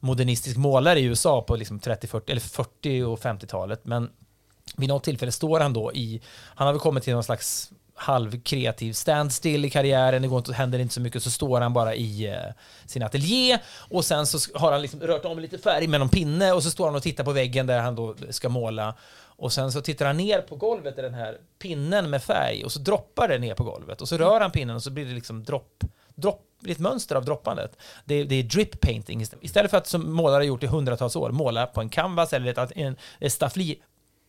modernistisk 0.00 0.56
målare 0.56 1.00
i 1.00 1.04
USA 1.04 1.42
på 1.42 1.56
liksom 1.56 1.78
30, 1.78 2.06
40, 2.06 2.30
eller 2.30 2.40
40 2.40 3.02
och 3.02 3.18
50-talet, 3.18 3.80
men 3.84 4.10
vid 4.76 4.88
något 4.88 5.04
tillfälle 5.04 5.32
står 5.32 5.60
han 5.60 5.72
då 5.72 5.92
i, 5.92 6.22
han 6.54 6.66
har 6.66 6.72
väl 6.72 6.80
kommit 6.80 7.04
till 7.04 7.14
någon 7.14 7.24
slags 7.24 7.70
halvkreativ 7.96 8.92
standstill 8.92 9.64
i 9.64 9.70
karriären, 9.70 10.22
det 10.22 10.28
går 10.28 10.38
inte, 10.38 10.52
händer 10.52 10.78
inte 10.78 10.94
så 10.94 11.00
mycket, 11.00 11.22
så 11.22 11.30
står 11.30 11.60
han 11.60 11.72
bara 11.72 11.94
i 11.94 12.26
eh, 12.26 12.52
sin 12.86 13.02
ateljé 13.02 13.58
och 13.90 14.04
sen 14.04 14.26
så 14.26 14.58
har 14.58 14.72
han 14.72 14.82
liksom 14.82 15.00
rört 15.00 15.24
om 15.24 15.38
lite 15.38 15.58
färg 15.58 15.86
med 15.86 16.00
någon 16.00 16.08
pinne 16.08 16.52
och 16.52 16.62
så 16.62 16.70
står 16.70 16.86
han 16.86 16.94
och 16.94 17.02
tittar 17.02 17.24
på 17.24 17.32
väggen 17.32 17.66
där 17.66 17.78
han 17.78 17.94
då 17.94 18.14
ska 18.30 18.48
måla 18.48 18.94
och 19.38 19.52
sen 19.52 19.72
så 19.72 19.80
tittar 19.80 20.06
han 20.06 20.16
ner 20.16 20.40
på 20.40 20.56
golvet 20.56 20.98
i 20.98 21.02
den 21.02 21.14
här 21.14 21.38
pinnen 21.58 22.10
med 22.10 22.22
färg 22.22 22.64
och 22.64 22.72
så 22.72 22.78
droppar 22.78 23.28
det 23.28 23.38
ner 23.38 23.54
på 23.54 23.64
golvet 23.64 24.02
och 24.02 24.08
så 24.08 24.18
rör 24.18 24.40
han 24.40 24.50
pinnen 24.50 24.76
och 24.76 24.82
så 24.82 24.90
blir 24.90 25.04
det 25.04 25.14
liksom 25.14 25.44
dropp, 25.44 25.84
dropp 26.14 26.42
det 26.60 26.72
ett 26.72 26.78
mönster 26.78 27.16
av 27.16 27.24
droppandet. 27.24 27.78
Det 28.04 28.14
är, 28.14 28.24
det 28.24 28.34
är 28.34 28.42
drip 28.42 28.80
painting. 28.80 29.26
Istället 29.40 29.70
för 29.70 29.78
att 29.78 29.86
som 29.86 30.12
målare 30.12 30.38
har 30.38 30.42
gjort 30.42 30.62
i 30.62 30.66
hundratals 30.66 31.16
år, 31.16 31.30
måla 31.30 31.66
på 31.66 31.80
en 31.80 31.88
canvas 31.88 32.32
eller 32.32 32.58
ett, 32.58 32.72
en, 32.76 32.96
ett 33.20 33.32
staffli 33.32 33.82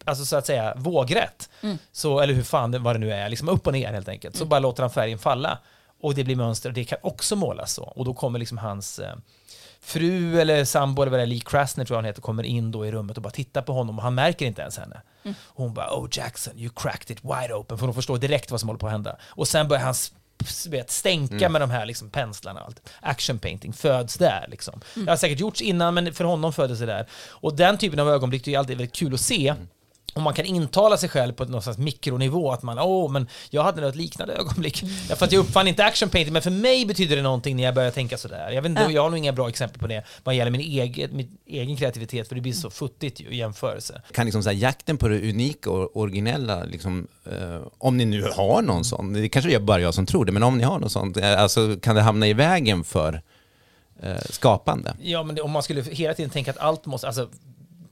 alltså 0.08 0.26
så 0.26 0.36
att 0.36 0.45
säga 0.45 0.74
vågrätt, 0.76 1.49
så, 1.91 2.20
eller 2.20 2.34
hur 2.34 2.43
fan 2.43 2.72
det, 2.72 2.80
vad 2.80 2.95
det 2.95 2.99
nu 2.99 3.12
är, 3.12 3.30
liksom 3.30 3.49
upp 3.49 3.68
och 3.68 3.74
ner 3.74 3.93
helt 3.93 4.10
enkelt, 4.10 4.36
så 4.36 4.45
bara 4.45 4.60
låter 4.60 4.84
han 4.84 4.89
färgen 4.89 5.20
falla. 5.20 5.58
Och 6.01 6.16
det 6.16 6.24
blir 6.24 6.36
mönster, 6.36 6.70
och 6.70 6.74
det 6.74 6.86
kan 6.86 6.97
också 7.01 7.36
målas 7.36 7.74
så. 7.74 7.84
Och 7.84 8.05
då 8.05 8.14
kommer 8.14 8.39
liksom 8.39 8.58
hans 8.58 8.99
eh, 8.99 9.16
fru 9.82 10.41
eller 10.41 10.66
sambo, 10.66 11.01
eller 11.01 11.12
vad 11.12 11.20
det 11.20 11.24
är, 11.24 11.28
Lee 11.28 11.39
Krasner 11.39 11.86
tror 11.86 11.95
jag 11.95 12.01
han 12.01 12.05
heter, 12.05 12.22
kommer 12.22 12.43
in 12.43 12.72
då 12.72 12.86
i 12.86 12.91
rummet 12.91 13.18
och 13.18 13.24
bara 13.24 13.30
tittar 13.30 13.62
på 13.62 13.74
honom 13.74 13.97
och 13.97 14.03
han 14.03 14.16
märker 14.16 14.45
inte 14.45 14.62
ens 14.62 14.78
henne. 14.78 15.01
Och 15.43 15.64
hon 15.64 15.74
bara 15.74 15.99
“Oh 15.99 16.08
Jackson, 16.12 16.53
you 16.58 16.70
cracked 16.76 17.18
it 17.18 17.24
wide 17.24 17.53
open” 17.53 17.78
för 17.78 17.86
hon 17.86 17.95
förstår 17.95 18.18
direkt 18.18 18.51
vad 18.51 18.60
som 18.60 18.70
håller 18.70 18.80
på 18.80 18.86
att 18.86 18.91
hända. 18.91 19.18
Och 19.26 19.47
sen 19.47 19.68
börjar 19.68 19.84
han 19.84 19.93
vet, 20.70 20.91
stänka 20.91 21.49
med 21.49 21.62
de 21.62 21.70
här 21.70 21.86
liksom, 21.86 22.10
penslarna 22.10 22.60
och 22.60 22.66
allt. 22.66 22.89
Action 22.99 23.39
painting 23.39 23.74
föds 23.74 24.18
där. 24.18 24.45
Liksom. 24.47 24.82
Det 24.93 25.10
har 25.10 25.18
säkert 25.18 25.39
gjorts 25.39 25.62
innan, 25.62 25.93
men 25.93 26.14
för 26.14 26.24
honom 26.24 26.53
föddes 26.53 26.80
det 26.80 26.86
där. 26.86 27.08
Och 27.30 27.55
den 27.55 27.78
typen 27.78 27.99
av 27.99 28.10
ögonblick 28.10 28.45
det 28.45 28.53
är 28.53 28.60
alltid 28.60 28.78
väldigt 28.78 28.95
kul 28.95 29.14
att 29.14 29.20
se. 29.20 29.55
Och 30.18 30.24
man 30.24 30.34
kan 30.34 30.45
intala 30.45 30.97
sig 30.97 31.09
själv 31.09 31.34
på 31.34 31.45
någon 31.45 31.61
slags 31.61 31.78
mikronivå 31.78 32.51
att 32.51 32.63
man, 32.63 32.80
åh, 32.80 33.11
men 33.11 33.28
jag 33.49 33.63
hade 33.63 33.82
nog 33.82 33.89
ett 33.89 33.95
liknande 33.95 34.34
ögonblick. 34.34 34.84
Ja, 35.09 35.15
för 35.15 35.26
att 35.26 35.32
jag 35.32 35.39
uppfann 35.39 35.68
inte 35.68 35.86
action 35.86 36.09
painting, 36.09 36.34
men 36.34 36.41
för 36.41 36.51
mig 36.51 36.86
betyder 36.86 37.15
det 37.15 37.22
någonting 37.22 37.55
när 37.55 37.63
jag 37.63 37.76
börjar 37.76 37.91
tänka 37.91 38.18
sådär. 38.18 38.51
Jag 38.51 38.61
vet 38.61 38.70
inte, 38.70 38.82
Ja. 38.82 38.91
jag 38.91 39.01
har 39.01 39.09
nog 39.09 39.18
inga 39.18 39.32
bra 39.34 39.49
exempel 39.49 39.80
på 39.80 39.88
det 39.88 40.03
vad 40.24 40.36
gäller 40.36 40.51
min 40.51 40.61
egen, 40.61 41.15
min 41.15 41.38
egen 41.45 41.78
kreativitet, 41.78 42.28
för 42.28 42.36
det 42.36 42.41
blir 42.41 42.53
så 42.53 42.70
futtigt 42.70 43.20
ju 43.22 43.28
i 43.30 43.38
jämförelse. 43.38 44.01
Kan 44.11 44.26
liksom 44.26 44.43
så 44.43 44.49
här, 44.49 44.57
jakten 44.57 44.97
på 44.97 45.07
det 45.07 45.30
unika 45.30 45.70
och 45.72 45.97
originella, 45.97 46.63
liksom, 46.63 47.07
eh, 47.32 47.61
om 47.78 47.97
ni 47.97 48.05
nu 48.05 48.24
har 48.36 48.61
någon 48.61 48.84
sån, 48.86 49.13
det 49.13 49.30
kanske 49.30 49.55
är 49.55 49.59
bara 49.59 49.80
jag 49.82 49.93
som 49.93 50.05
tror 50.05 50.26
det, 50.26 50.32
men 50.32 50.43
om 50.43 50.57
ni 50.57 50.63
har 50.63 50.80
någon 50.80 50.89
sån, 50.89 51.13
eh, 51.20 51.41
alltså, 51.41 51.76
kan 51.82 51.95
det 51.95 52.01
hamna 52.01 52.28
i 52.28 52.34
vägen 52.34 52.84
för 52.84 53.22
eh, 54.03 54.18
skapande? 54.30 54.95
Ja, 55.01 55.24
men 55.24 55.36
det, 55.36 55.41
om 55.41 55.51
man 55.51 55.63
skulle 55.63 55.82
hela 55.82 56.13
tiden 56.13 56.30
tänka 56.30 56.51
att 56.51 56.57
allt 56.57 56.86
måste, 56.86 57.07
alltså 57.07 57.30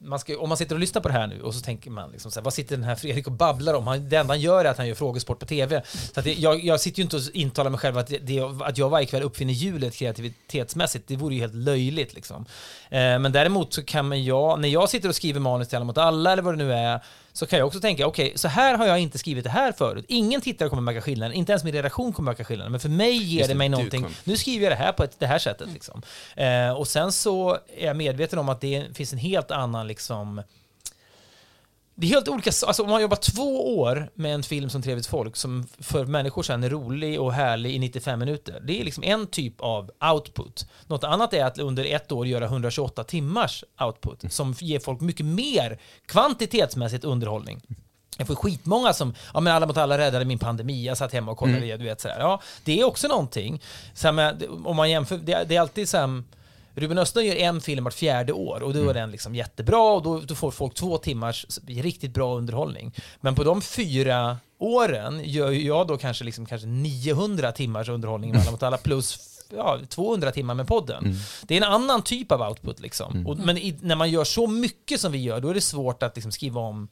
man 0.05 0.19
ska, 0.19 0.39
om 0.39 0.49
man 0.49 0.57
sitter 0.57 0.75
och 0.75 0.79
lyssnar 0.79 1.01
på 1.01 1.07
det 1.07 1.13
här 1.13 1.27
nu 1.27 1.41
och 1.41 1.53
så 1.53 1.61
tänker 1.61 1.91
man 1.91 2.11
liksom 2.11 2.31
så 2.31 2.39
här, 2.39 2.43
vad 2.43 2.53
sitter 2.53 2.75
den 2.75 2.85
här 2.85 2.95
Fredrik 2.95 3.27
och 3.27 3.33
babblar 3.33 3.73
om? 3.73 3.87
Han, 3.87 4.09
det 4.09 4.15
enda 4.15 4.33
han 4.33 4.41
gör 4.41 4.65
är 4.65 4.69
att 4.69 4.77
han 4.77 4.87
gör 4.87 4.95
frågesport 4.95 5.39
på 5.39 5.45
TV. 5.45 5.81
Så 6.13 6.19
att 6.19 6.23
det, 6.23 6.33
jag, 6.33 6.63
jag 6.63 6.81
sitter 6.81 6.99
ju 6.99 7.03
inte 7.03 7.15
och 7.15 7.21
intalar 7.33 7.69
mig 7.69 7.79
själv 7.79 7.97
att, 7.97 8.07
det, 8.21 8.41
att 8.61 8.77
jag 8.77 8.89
varje 8.89 9.05
kväll 9.05 9.23
uppfinner 9.23 9.53
hjulet 9.53 9.95
kreativitetsmässigt. 9.95 11.07
Det 11.07 11.15
vore 11.15 11.35
ju 11.35 11.41
helt 11.41 11.55
löjligt 11.55 12.13
liksom. 12.13 12.45
Eh, 12.89 13.19
men 13.19 13.31
däremot 13.31 13.73
så 13.73 13.83
kan 13.83 14.07
man 14.07 14.23
jag, 14.23 14.59
när 14.59 14.69
jag 14.69 14.89
sitter 14.89 15.09
och 15.09 15.15
skriver 15.15 15.39
manus 15.39 15.67
till 15.67 15.75
Alla 15.75 15.85
mot 15.85 15.97
alla 15.97 16.31
eller 16.31 16.43
vad 16.43 16.53
det 16.57 16.63
nu 16.63 16.73
är, 16.73 17.01
så 17.35 17.45
kan 17.45 17.59
jag 17.59 17.67
också 17.67 17.79
tänka, 17.79 18.07
okej, 18.07 18.25
okay, 18.25 18.37
så 18.37 18.47
här 18.47 18.77
har 18.77 18.85
jag 18.85 18.99
inte 18.99 19.17
skrivit 19.17 19.43
det 19.43 19.49
här 19.49 19.71
förut. 19.71 20.05
Ingen 20.07 20.41
tittare 20.41 20.69
kommer 20.69 20.81
märka 20.81 21.01
skillnaden, 21.01 21.35
inte 21.35 21.51
ens 21.51 21.63
min 21.63 21.73
redaktion 21.73 22.13
kommer 22.13 22.31
märka 22.31 22.43
skillnaden. 22.43 22.71
Men 22.71 22.79
för 22.81 22.89
mig 22.89 23.15
ger 23.15 23.37
Just 23.37 23.49
det 23.49 23.55
mig 23.55 23.69
någonting. 23.69 24.03
Kom. 24.03 24.11
Nu 24.23 24.37
skriver 24.37 24.63
jag 24.63 24.71
det 24.71 24.83
här 24.83 24.91
på 24.91 25.03
ett, 25.03 25.19
det 25.19 25.27
här 25.27 25.39
sättet. 25.39 25.69
Liksom. 25.73 26.01
Eh, 26.35 26.71
och 26.71 26.87
sen 26.87 27.11
så 27.11 27.57
är 27.77 27.85
jag 27.85 27.95
medveten 27.95 28.39
om 28.39 28.49
att 28.49 28.61
det 28.61 28.85
finns 28.93 29.13
en 29.13 29.19
helt 29.19 29.51
annan 29.51 29.87
liksom, 29.87 30.41
det 31.95 32.07
är 32.07 32.09
helt 32.09 32.27
olika, 32.27 32.51
alltså 32.67 32.83
om 32.83 32.89
man 32.89 33.01
jobbar 33.01 33.17
två 33.17 33.77
år 33.79 34.09
med 34.15 34.33
en 34.33 34.43
film 34.43 34.69
som 34.69 34.81
Trevligt 34.81 35.05
folk, 35.07 35.35
som 35.35 35.67
för 35.79 36.05
människor 36.05 36.43
sen 36.43 36.63
är 36.63 36.69
rolig 36.69 37.21
och 37.21 37.33
härlig 37.33 37.75
i 37.75 37.79
95 37.79 38.19
minuter, 38.19 38.59
det 38.67 38.81
är 38.81 38.83
liksom 38.83 39.03
en 39.03 39.27
typ 39.27 39.61
av 39.61 39.91
output. 40.13 40.67
Något 40.87 41.03
annat 41.03 41.33
är 41.33 41.45
att 41.45 41.59
under 41.59 41.85
ett 41.85 42.11
år 42.11 42.27
göra 42.27 42.45
128 42.45 43.03
timmars 43.03 43.63
output, 43.81 44.23
mm. 44.23 44.31
som 44.31 44.55
ger 44.59 44.79
folk 44.79 45.01
mycket 45.01 45.25
mer 45.25 45.79
kvantitetsmässigt 46.05 47.03
underhållning. 47.03 47.61
Jag 48.17 48.27
får 48.27 48.35
skitmånga 48.35 48.93
som, 48.93 49.13
ja 49.33 49.39
men 49.39 49.53
alla 49.53 49.65
mot 49.65 49.77
alla 49.77 49.97
räddade 49.97 50.25
min 50.25 50.39
pandemi, 50.39 50.85
jag 50.85 50.97
satt 50.97 51.13
hemma 51.13 51.31
och 51.31 51.37
kollade 51.37 51.57
mm. 51.57 51.69
det, 51.69 51.77
du 51.77 51.85
vet 51.85 52.01
sådär. 52.01 52.19
Ja, 52.19 52.41
det 52.63 52.79
är 52.79 52.83
också 52.83 53.07
någonting. 53.07 53.61
Så 53.93 54.11
med, 54.11 54.43
om 54.65 54.75
man 54.75 54.89
jämför, 54.89 55.17
det, 55.17 55.43
det 55.43 55.55
är 55.55 55.61
alltid 55.61 55.89
så 55.89 55.97
här, 55.97 56.23
Ruben 56.75 56.97
Östlund 56.97 57.27
gör 57.27 57.35
en 57.35 57.61
film 57.61 57.83
vart 57.83 57.93
fjärde 57.93 58.33
år 58.33 58.63
och 58.63 58.73
då 58.73 58.79
är 58.79 58.83
mm. 58.83 58.95
den 58.95 59.11
liksom 59.11 59.35
jättebra 59.35 59.91
och 59.91 60.03
då, 60.03 60.19
då, 60.19 60.35
får 60.35 60.51
folk 60.51 60.73
två 60.73 60.97
timmars 60.97 61.45
riktigt 61.67 62.13
bra 62.13 62.35
underhållning. 62.35 62.93
Men 63.21 63.35
på 63.35 63.43
de 63.43 63.61
fyra 63.61 64.37
åren 64.57 65.21
gör 65.23 65.51
jag 65.51 65.87
då 65.87 65.97
kanske, 65.97 66.23
liksom, 66.23 66.45
kanske 66.45 66.67
900 66.67 67.51
timmars 67.51 67.89
underhållning 67.89 68.31
med 68.33 68.41
Alla 68.41 68.51
mot 68.51 68.63
alla 68.63 68.77
plus 68.77 69.35
ja, 69.55 69.79
200 69.89 70.31
timmar 70.31 70.53
med 70.53 70.67
podden. 70.67 71.05
Mm. 71.05 71.17
Det 71.43 71.53
är 71.53 71.57
en 71.57 71.71
annan 71.73 72.01
typ 72.01 72.31
av 72.31 72.41
output 72.41 72.79
liksom. 72.79 73.13
Mm. 73.13 73.27
Och, 73.27 73.37
men 73.37 73.57
i, 73.57 73.77
när 73.81 73.95
man 73.95 74.11
gör 74.11 74.23
så 74.23 74.47
mycket 74.47 75.01
som 75.01 75.11
vi 75.11 75.17
gör, 75.17 75.41
då 75.41 75.49
är 75.49 75.53
det 75.53 75.61
svårt 75.61 76.03
att 76.03 76.15
liksom, 76.15 76.31
skriva 76.31 76.61
om 76.61 76.87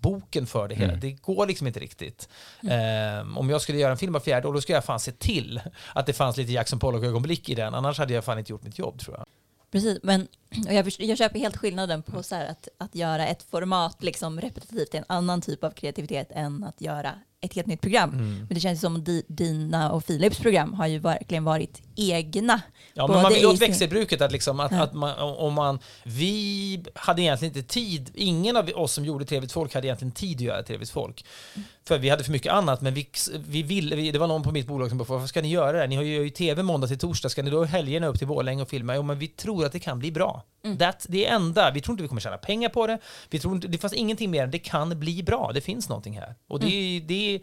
boken 0.00 0.46
för 0.46 0.68
det 0.68 0.74
hela. 0.74 0.92
Mm. 0.92 1.00
Det 1.00 1.10
går 1.10 1.46
liksom 1.46 1.66
inte 1.66 1.80
riktigt. 1.80 2.28
Mm. 2.62 3.20
Um, 3.20 3.38
om 3.38 3.50
jag 3.50 3.60
skulle 3.60 3.78
göra 3.78 3.90
en 3.90 3.98
film 3.98 4.14
av 4.14 4.20
fjärde 4.20 4.48
år, 4.48 4.52
då 4.52 4.60
skulle 4.60 4.76
jag 4.76 4.84
fan 4.84 5.00
se 5.00 5.12
till 5.12 5.60
att 5.94 6.06
det 6.06 6.12
fanns 6.12 6.36
lite 6.36 6.52
Jackson 6.52 6.78
Pollock-ögonblick 6.78 7.48
i 7.48 7.54
den. 7.54 7.74
Annars 7.74 7.98
hade 7.98 8.14
jag 8.14 8.24
fan 8.24 8.38
inte 8.38 8.52
gjort 8.52 8.62
mitt 8.62 8.78
jobb 8.78 8.98
tror 8.98 9.16
jag. 9.16 9.26
Precis, 9.72 9.98
men 10.02 10.28
jag, 10.68 10.92
jag 10.98 11.18
köper 11.18 11.38
helt 11.38 11.56
skillnaden 11.56 12.02
på 12.02 12.22
så 12.22 12.34
att, 12.34 12.68
att 12.78 12.94
göra 12.94 13.26
ett 13.26 13.42
format 13.50 14.02
liksom 14.02 14.40
repetitivt 14.40 14.90
till 14.90 14.98
en 14.98 15.04
annan 15.08 15.40
typ 15.40 15.64
av 15.64 15.70
kreativitet 15.70 16.28
än 16.30 16.64
att 16.64 16.80
göra 16.80 17.14
ett 17.44 17.54
helt 17.54 17.66
nytt 17.66 17.80
program. 17.80 18.10
Mm. 18.10 18.38
Men 18.38 18.48
det 18.48 18.60
känns 18.60 18.80
som 18.80 18.96
att 18.96 19.08
dina 19.28 19.92
och 19.92 20.06
Philips 20.06 20.38
program 20.38 20.74
har 20.74 20.86
ju 20.86 20.98
verkligen 20.98 21.44
varit 21.44 21.82
egna. 21.96 22.60
Ja, 22.94 23.06
men 23.06 23.22
man 23.22 23.32
vill 23.32 23.46
åt 23.46 23.62
växelbruket 23.62 24.20
att 24.20 24.32
liksom 24.32 24.60
att, 24.60 24.72
ja. 24.72 24.82
att 24.82 24.94
man, 24.94 25.18
om 25.18 25.54
man, 25.54 25.78
vi 26.04 26.84
hade 26.94 27.22
egentligen 27.22 27.56
inte 27.56 27.72
tid, 27.74 28.10
ingen 28.14 28.56
av 28.56 28.70
oss 28.74 28.92
som 28.92 29.04
gjorde 29.04 29.24
Trevligt 29.24 29.52
Folk 29.52 29.74
hade 29.74 29.86
egentligen 29.86 30.12
tid 30.12 30.36
att 30.36 30.40
göra 30.40 30.62
Trevligt 30.62 30.90
Folk. 30.90 31.24
Mm. 31.54 31.66
För 31.88 31.98
vi 31.98 32.08
hade 32.08 32.24
för 32.24 32.32
mycket 32.32 32.52
annat, 32.52 32.80
men 32.80 32.94
vi, 32.94 33.08
vi 33.46 33.62
ville, 33.62 33.96
vi, 33.96 34.10
det 34.10 34.18
var 34.18 34.26
någon 34.26 34.42
på 34.42 34.52
mitt 34.52 34.66
bolag 34.66 34.88
som 34.88 34.98
bara, 34.98 35.04
varför 35.04 35.26
ska 35.26 35.42
ni 35.42 35.48
göra 35.48 35.80
det? 35.80 35.86
Ni 35.86 35.96
har 35.96 36.02
ju 36.02 36.30
tv 36.30 36.62
måndag 36.62 36.86
till 36.86 36.98
torsdag, 36.98 37.28
ska 37.28 37.42
ni 37.42 37.50
då 37.50 37.64
helgerna 37.64 38.06
upp 38.06 38.18
till 38.18 38.26
Borlänge 38.26 38.62
och 38.62 38.68
filma? 38.68 38.96
Jo, 38.96 39.02
men 39.02 39.18
vi 39.18 39.28
tror 39.28 39.66
att 39.66 39.72
det 39.72 39.78
kan 39.78 39.98
bli 39.98 40.12
bra. 40.12 40.41
Mm. 40.64 40.78
That, 40.78 41.06
det 41.08 41.26
är 41.26 41.34
enda, 41.34 41.70
vi 41.70 41.80
tror 41.80 41.92
inte 41.92 42.02
vi 42.02 42.08
kommer 42.08 42.20
tjäna 42.20 42.38
pengar 42.38 42.68
på 42.68 42.86
det, 42.86 42.98
vi 43.30 43.38
tror 43.38 43.54
inte, 43.54 43.68
det 43.68 43.78
fanns 43.78 43.92
ingenting 43.92 44.30
mer 44.30 44.44
än 44.44 44.50
det 44.50 44.58
kan 44.58 45.00
bli 45.00 45.22
bra, 45.22 45.50
det 45.54 45.60
finns 45.60 45.88
någonting 45.88 46.18
här. 46.18 46.34
Och 46.48 46.60
det, 46.60 46.96
mm. 46.96 47.06
det 47.06 47.42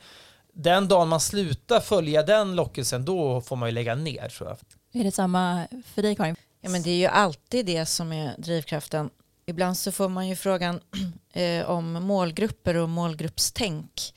den 0.53 0.87
dagen 0.87 1.07
man 1.07 1.19
slutar 1.19 1.79
följa 1.79 2.23
den 2.23 2.55
lockelsen, 2.55 3.05
då 3.05 3.41
får 3.41 3.55
man 3.55 3.69
ju 3.69 3.73
lägga 3.73 3.95
ner 3.95 4.29
tror 4.29 4.49
jag. 4.49 4.57
Är 5.01 5.03
det 5.03 5.11
samma 5.11 5.67
för 5.85 6.01
dig 6.01 6.15
Karin? 6.15 6.35
Ja, 6.61 6.69
men 6.69 6.81
det 6.81 6.89
är 6.89 6.97
ju 6.97 7.05
alltid 7.05 7.65
det 7.65 7.85
som 7.85 8.11
är 8.11 8.35
drivkraften. 8.37 9.09
Ibland 9.45 9.77
så 9.77 9.91
får 9.91 10.09
man 10.09 10.27
ju 10.27 10.35
frågan 10.35 10.79
eh, 11.33 11.69
om 11.69 11.93
målgrupper 11.93 12.77
och 12.77 12.89
målgruppstänk. 12.89 14.13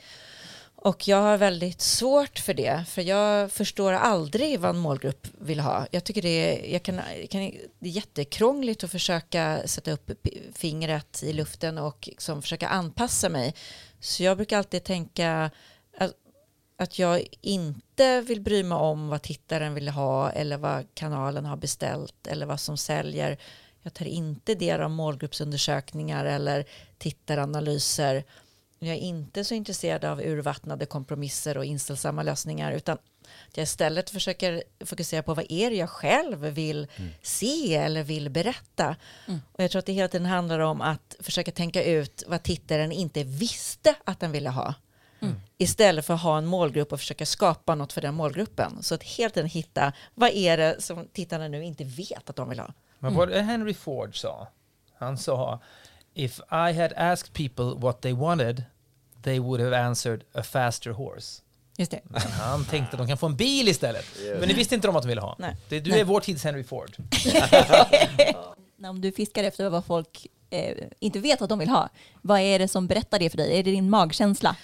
Och 0.85 1.09
jag 1.09 1.22
har 1.22 1.39
väldigt 1.39 1.80
svårt 1.80 2.39
för 2.39 2.55
det, 2.55 2.85
för 2.89 3.03
jag 3.03 3.53
förstår 3.53 3.93
aldrig 3.93 4.61
vad 4.61 4.70
en 4.70 4.78
målgrupp 4.78 5.26
vill 5.39 5.61
ha. 5.61 5.87
Jag 5.91 6.05
tycker 6.05 6.22
det 6.22 6.28
är, 6.28 6.72
jag 6.72 6.83
kan, 6.83 7.01
kan, 7.30 7.41
det 7.78 7.89
är 7.89 7.93
jättekrångligt 7.93 8.85
att 8.85 8.91
försöka 8.91 9.62
sätta 9.66 9.93
upp 9.93 10.11
fingret 10.55 11.22
i 11.22 11.33
luften 11.33 11.78
och 11.78 12.09
liksom 12.09 12.43
försöka 12.43 12.68
anpassa 12.68 13.28
mig. 13.28 13.55
Så 14.01 14.22
jag 14.22 14.37
brukar 14.37 14.59
alltid 14.59 14.85
tänka 14.85 15.51
att, 15.99 16.12
att 16.76 16.99
jag 16.99 17.26
inte 17.41 18.20
vill 18.20 18.41
bry 18.41 18.62
mig 18.62 18.78
om 18.78 19.09
vad 19.09 19.22
tittaren 19.22 19.74
vill 19.74 19.89
ha 19.89 20.30
eller 20.30 20.57
vad 20.57 20.87
kanalen 20.95 21.45
har 21.45 21.57
beställt 21.57 22.26
eller 22.26 22.47
vad 22.47 22.61
som 22.61 22.76
säljer. 22.76 23.39
Jag 23.83 23.95
tar 23.95 24.07
inte 24.07 24.55
del 24.55 24.80
av 24.80 24.91
målgruppsundersökningar 24.91 26.24
eller 26.24 26.64
tittaranalyser 26.99 28.24
jag 28.87 28.97
är 28.97 29.01
inte 29.01 29.45
så 29.45 29.55
intresserad 29.55 30.05
av 30.05 30.20
urvattnade 30.20 30.87
kompromisser 30.87 31.59
och 31.59 31.64
inställsamma 31.64 32.22
lösningar 32.22 32.72
utan 32.72 32.99
jag 33.55 33.62
istället 33.62 34.11
försöker 34.11 34.62
fokusera 34.85 35.22
på 35.22 35.35
vad 35.35 35.47
är 35.49 35.70
det 35.70 35.76
jag 35.76 35.91
själv 35.91 36.39
vill 36.39 36.87
mm. 36.97 37.11
se 37.22 37.76
eller 37.76 38.03
vill 38.03 38.30
berätta. 38.30 38.97
Mm. 39.28 39.41
Och 39.53 39.64
jag 39.64 39.70
tror 39.70 39.78
att 39.78 39.87
det 39.87 39.93
hela 39.93 40.09
tiden 40.09 40.26
handlar 40.26 40.59
om 40.59 40.80
att 40.80 41.16
försöka 41.20 41.53
tänka 41.53 41.85
ut 41.85 42.22
vad 42.26 42.43
tittaren 42.43 42.93
inte 42.93 43.24
visste 43.24 43.95
att 44.05 44.20
den 44.20 44.33
ville 44.33 44.51
ha. 44.51 44.74
Mm. 45.20 45.35
Istället 45.59 46.07
för 46.07 46.14
att 46.14 46.22
ha 46.22 46.39
en 46.39 46.47
målgrupp 46.47 46.93
och 46.93 47.01
försöka 47.01 47.26
skapa 47.26 47.74
något 47.74 47.93
för 47.93 48.01
den 48.01 48.14
målgruppen. 48.14 48.83
Så 48.83 48.95
att 48.95 49.03
hela 49.03 49.30
tiden 49.30 49.49
hitta 49.49 49.93
vad 50.14 50.30
är 50.30 50.57
det 50.57 50.83
som 50.83 51.09
tittarna 51.12 51.49
nu 51.49 51.64
inte 51.64 51.85
vet 51.85 52.30
att 52.30 52.37
de 52.37 52.49
vill 52.49 52.59
ha. 52.59 52.72
Men 52.99 53.14
vad 53.14 53.30
Henry 53.30 53.74
Ford 53.74 54.20
sa, 54.20 54.49
han 54.99 55.18
sa 55.18 55.61
If 56.14 56.41
I 56.51 56.72
had 56.72 56.93
asked 56.97 57.33
people 57.33 57.74
what 57.74 58.01
they 58.01 58.12
wanted 58.12 58.64
they 59.23 59.39
would 59.39 59.61
have 59.61 59.77
answered 59.77 60.25
a 60.35 60.43
faster 60.43 60.91
horse. 60.91 61.43
Just 61.77 61.91
det. 61.91 62.01
Men 62.05 62.20
han 62.20 62.64
tänkte 62.64 62.97
att 62.97 62.99
de 62.99 63.09
kan 63.09 63.18
få 63.18 63.27
en 63.27 63.37
bil 63.37 63.68
istället. 63.68 64.05
Men 64.41 64.49
det 64.49 64.55
visste 64.55 64.75
inte 64.75 64.89
de 64.89 64.97
att 64.97 65.03
de 65.03 65.09
ville 65.09 65.20
ha. 65.20 65.37
Nej. 65.39 65.57
Det, 65.68 65.81
du 65.81 65.91
Nej. 65.91 66.01
är 66.01 66.05
vår 66.05 66.20
tids 66.20 66.45
Henry 66.45 66.64
Ford. 66.64 66.97
Om 68.89 69.01
du 69.01 69.12
fiskar 69.12 69.45
efter 69.45 69.68
vad 69.68 69.85
folk 69.85 70.27
eh, 70.51 70.77
inte 70.99 71.18
vet 71.18 71.43
att 71.43 71.49
de 71.49 71.59
vill 71.59 71.68
ha, 71.68 71.89
vad 72.23 72.41
är 72.41 72.59
det 72.59 72.68
som 72.68 72.87
berättar 72.87 73.18
det 73.18 73.31
för 73.31 73.37
dig? 73.37 73.59
Är 73.59 73.62
det 73.62 73.70
din 73.70 73.91
magkänsla? 73.91 74.57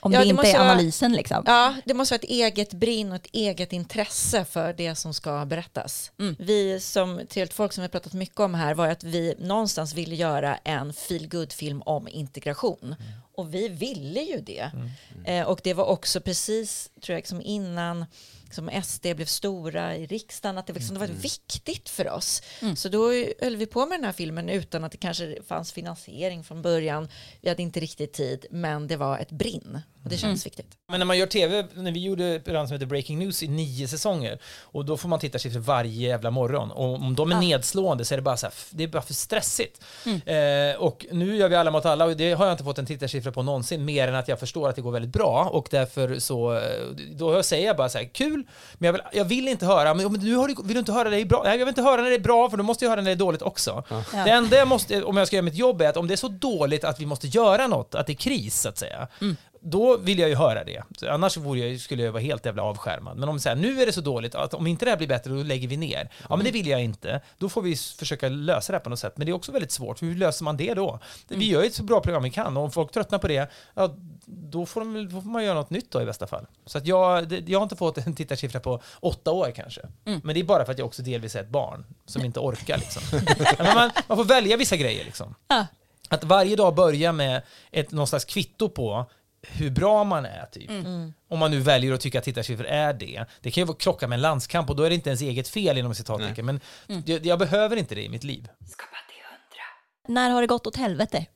Om 0.00 0.12
ja, 0.12 0.18
det, 0.18 0.24
det 0.24 0.30
inte 0.30 0.50
är 0.50 0.60
analysen 0.60 1.10
vara, 1.10 1.16
liksom. 1.16 1.42
Ja, 1.46 1.74
det 1.84 1.94
måste 1.94 2.14
vara 2.14 2.22
ett 2.22 2.30
eget 2.30 2.72
brinn 2.74 3.10
och 3.10 3.16
ett 3.16 3.26
eget 3.32 3.72
intresse 3.72 4.44
för 4.44 4.72
det 4.72 4.94
som 4.94 5.14
ska 5.14 5.44
berättas. 5.44 6.12
Mm. 6.18 6.36
Vi 6.38 6.80
som 6.80 7.20
till 7.28 7.52
folk 7.52 7.72
som 7.72 7.82
vi 7.82 7.88
pratat 7.88 8.12
mycket 8.12 8.40
om 8.40 8.54
här 8.54 8.74
var 8.74 8.88
att 8.88 9.04
vi 9.04 9.34
någonstans 9.38 9.94
ville 9.94 10.14
göra 10.14 10.56
en 10.56 10.92
feel 10.92 11.48
film 11.50 11.82
om 11.82 12.08
integration. 12.08 12.78
Mm. 12.82 12.96
Och 13.36 13.54
vi 13.54 13.68
ville 13.68 14.20
ju 14.20 14.40
det. 14.40 14.70
Mm. 14.74 15.24
Eh, 15.24 15.48
och 15.48 15.60
det 15.64 15.74
var 15.74 15.84
också 15.84 16.20
precis, 16.20 16.90
tror 17.00 17.18
jag, 17.18 17.26
som 17.26 17.40
innan 17.40 18.04
som 18.50 18.70
SD 18.84 19.02
blev 19.02 19.26
stora 19.26 19.96
i 19.96 20.06
riksdagen, 20.06 20.58
att 20.58 20.66
det, 20.66 20.72
liksom, 20.72 20.94
det 20.94 21.00
var 21.00 21.06
mm. 21.06 21.18
viktigt 21.18 21.88
för 21.88 22.10
oss. 22.10 22.42
Mm. 22.62 22.76
Så 22.76 22.88
då 22.88 23.12
höll 23.40 23.56
vi 23.56 23.66
på 23.66 23.86
med 23.86 23.98
den 23.98 24.04
här 24.04 24.12
filmen 24.12 24.48
utan 24.48 24.84
att 24.84 24.92
det 24.92 24.98
kanske 24.98 25.42
fanns 25.42 25.72
finansiering 25.72 26.44
från 26.44 26.62
början. 26.62 27.08
Vi 27.40 27.48
hade 27.48 27.62
inte 27.62 27.80
riktigt 27.80 28.12
tid, 28.12 28.46
men 28.50 28.86
det 28.86 28.96
var 28.96 29.18
ett 29.18 29.30
brinn. 29.30 29.80
Och 30.06 30.10
det 30.10 30.18
känns 30.18 30.44
mm. 30.44 30.50
viktigt. 30.56 30.78
Men 30.88 31.00
när 31.00 31.06
man 31.06 31.18
gör 31.18 31.26
tv, 31.26 31.66
när 31.74 31.92
vi 31.92 32.02
gjorde 32.02 32.24
ett 32.24 32.44
program 32.44 32.66
som 32.66 32.74
heter 32.74 32.86
Breaking 32.86 33.18
News 33.18 33.42
i 33.42 33.48
nio 33.48 33.88
säsonger, 33.88 34.38
och 34.62 34.84
då 34.84 34.96
får 34.96 35.08
man 35.08 35.18
titta 35.18 35.38
tittarsiffror 35.38 35.60
varje 35.60 36.08
jävla 36.08 36.30
morgon. 36.30 36.70
Och 36.70 36.94
om 36.94 37.14
de 37.14 37.32
är 37.32 37.36
ah. 37.36 37.40
nedslående 37.40 38.04
så 38.04 38.14
är 38.14 38.16
det 38.16 38.22
bara 38.22 38.36
så 38.36 38.46
här, 38.46 38.54
det 38.70 38.84
är 38.84 38.88
bara 38.88 39.02
för 39.02 39.14
stressigt. 39.14 39.84
Mm. 40.04 40.20
Eh, 40.70 40.76
och 40.76 41.06
nu 41.12 41.36
gör 41.36 41.48
vi 41.48 41.56
Alla 41.56 41.70
mot 41.70 41.86
alla, 41.86 42.04
och 42.04 42.16
det 42.16 42.32
har 42.32 42.46
jag 42.46 42.54
inte 42.54 42.64
fått 42.64 42.78
en 42.78 42.86
tittarsiffra 42.86 43.32
på 43.32 43.42
någonsin, 43.42 43.84
mer 43.84 44.08
än 44.08 44.14
att 44.14 44.28
jag 44.28 44.40
förstår 44.40 44.68
att 44.68 44.76
det 44.76 44.82
går 44.82 44.92
väldigt 44.92 45.12
bra. 45.12 45.48
Och 45.52 45.68
därför 45.70 46.18
så, 46.18 46.60
då 47.10 47.42
säger 47.42 47.66
jag 47.66 47.76
bara 47.76 47.88
så 47.88 47.98
här, 47.98 48.04
kul, 48.04 48.46
men 48.74 48.86
jag 48.86 48.92
vill, 48.92 49.02
jag 49.12 49.24
vill 49.24 49.48
inte 49.48 49.66
höra, 49.66 49.94
men 49.94 50.12
nu 50.12 50.36
har 50.36 50.48
du, 50.48 50.54
vill 50.64 50.74
du 50.74 50.78
inte 50.78 50.92
höra 50.92 51.10
det 51.10 51.20
är 51.20 51.24
bra? 51.24 51.42
Nej, 51.44 51.52
jag 51.52 51.58
vill 51.58 51.68
inte 51.68 51.82
höra 51.82 52.02
när 52.02 52.10
det 52.10 52.16
är 52.16 52.20
bra, 52.20 52.50
för 52.50 52.56
då 52.56 52.62
måste 52.62 52.84
jag 52.84 52.90
höra 52.90 53.00
när 53.00 53.10
det 53.10 53.14
är 53.14 53.16
dåligt 53.16 53.42
också. 53.42 53.84
Ja. 53.88 54.04
Det 54.12 54.30
enda 54.30 54.56
jag 54.56 54.68
måste, 54.68 55.02
om 55.02 55.16
jag 55.16 55.26
ska 55.26 55.36
göra 55.36 55.44
mitt 55.44 55.54
jobb, 55.54 55.82
är 55.82 55.88
att 55.88 55.96
om 55.96 56.08
det 56.08 56.14
är 56.14 56.16
så 56.16 56.28
dåligt 56.28 56.84
att 56.84 57.00
vi 57.00 57.06
måste 57.06 57.26
göra 57.26 57.66
något, 57.66 57.94
att 57.94 58.06
det 58.06 58.12
är 58.12 58.14
kris, 58.14 58.60
så 58.60 58.68
att 58.68 58.78
säga, 58.78 59.08
mm 59.20 59.36
då 59.70 59.96
vill 59.96 60.18
jag 60.18 60.28
ju 60.28 60.34
höra 60.34 60.64
det. 60.64 60.82
Så 60.98 61.10
annars 61.10 61.36
jag, 61.36 61.80
skulle 61.80 62.02
jag 62.02 62.12
vara 62.12 62.22
helt 62.22 62.46
jävla 62.46 62.62
avskärmad. 62.62 63.16
Men 63.16 63.28
om 63.28 63.40
så 63.40 63.48
här, 63.48 63.56
nu 63.56 63.82
är 63.82 63.86
det 63.86 63.92
så 63.92 64.00
dåligt, 64.00 64.34
att 64.34 64.54
om 64.54 64.66
inte 64.66 64.84
det 64.84 64.90
här 64.90 64.98
blir 64.98 65.08
bättre, 65.08 65.30
då 65.30 65.42
lägger 65.42 65.68
vi 65.68 65.76
ner. 65.76 66.10
Ja, 66.28 66.36
men 66.36 66.44
det 66.44 66.50
vill 66.50 66.66
jag 66.66 66.84
inte. 66.84 67.20
Då 67.38 67.48
får 67.48 67.62
vi 67.62 67.76
försöka 67.76 68.28
lösa 68.28 68.72
det 68.72 68.78
på 68.78 68.90
något 68.90 68.98
sätt. 68.98 69.16
Men 69.16 69.26
det 69.26 69.32
är 69.32 69.34
också 69.34 69.52
väldigt 69.52 69.72
svårt, 69.72 70.02
hur 70.02 70.14
löser 70.14 70.44
man 70.44 70.56
det 70.56 70.74
då? 70.74 71.00
Vi 71.28 71.50
gör 71.50 71.60
ju 71.60 71.66
ett 71.66 71.74
så 71.74 71.82
bra 71.82 72.00
program 72.00 72.22
vi 72.22 72.30
kan, 72.30 72.56
och 72.56 72.62
om 72.62 72.70
folk 72.70 72.92
tröttnar 72.92 73.18
på 73.18 73.28
det, 73.28 73.50
ja, 73.74 73.94
då, 74.26 74.66
får 74.66 74.80
de, 74.80 75.08
då 75.08 75.20
får 75.20 75.28
man 75.28 75.44
göra 75.44 75.54
något 75.54 75.70
nytt 75.70 75.90
då 75.90 76.02
i 76.02 76.04
bästa 76.04 76.26
fall. 76.26 76.46
Så 76.66 76.78
att 76.78 76.86
jag, 76.86 77.28
det, 77.28 77.48
jag 77.48 77.58
har 77.58 77.62
inte 77.62 77.76
fått 77.76 77.98
en 77.98 78.14
tittarsiffra 78.14 78.60
på 78.60 78.82
åtta 79.00 79.30
år 79.30 79.52
kanske. 79.56 79.80
Men 80.04 80.34
det 80.34 80.40
är 80.40 80.44
bara 80.44 80.64
för 80.64 80.72
att 80.72 80.78
jag 80.78 80.86
också 80.86 81.02
delvis 81.02 81.36
är 81.36 81.40
ett 81.40 81.48
barn 81.48 81.84
som 82.06 82.24
inte 82.24 82.40
orkar. 82.40 82.78
Liksom. 82.78 83.02
Man, 83.74 83.90
man 84.08 84.16
får 84.16 84.24
välja 84.24 84.56
vissa 84.56 84.76
grejer. 84.76 85.04
Liksom. 85.04 85.34
Ja. 85.48 85.66
Att 86.08 86.24
varje 86.24 86.56
dag 86.56 86.74
börja 86.74 87.12
med 87.12 87.42
ett, 87.70 87.90
någon 87.90 88.06
slags 88.06 88.24
kvitto 88.24 88.68
på 88.68 89.06
hur 89.52 89.70
bra 89.70 90.04
man 90.04 90.24
är, 90.26 90.46
typ. 90.52 90.70
Om 91.28 91.38
man 91.38 91.50
nu 91.50 91.60
väljer 91.60 91.92
att 91.92 92.00
tycka 92.00 92.18
att 92.18 92.24
tittarsiffror 92.24 92.66
är 92.66 92.92
det. 92.92 93.24
Det 93.40 93.50
kan 93.50 93.60
ju 93.60 93.66
vara 93.66 93.76
krocka 93.76 94.08
med 94.08 94.16
en 94.16 94.22
landskamp 94.22 94.70
och 94.70 94.76
då 94.76 94.82
är 94.82 94.88
det 94.88 94.94
inte 94.94 95.10
ens 95.10 95.20
eget 95.22 95.48
fel 95.48 95.78
inom 95.78 95.94
citattecken. 95.94 96.46
Men 96.46 96.60
jag, 97.06 97.26
jag 97.26 97.38
behöver 97.38 97.76
inte 97.76 97.94
det 97.94 98.02
i 98.02 98.08
mitt 98.08 98.24
liv. 98.24 98.48
När 100.08 100.30
har 100.30 100.40
det 100.40 100.46
gått 100.46 100.66
åt 100.66 100.76
helvete? 100.76 101.26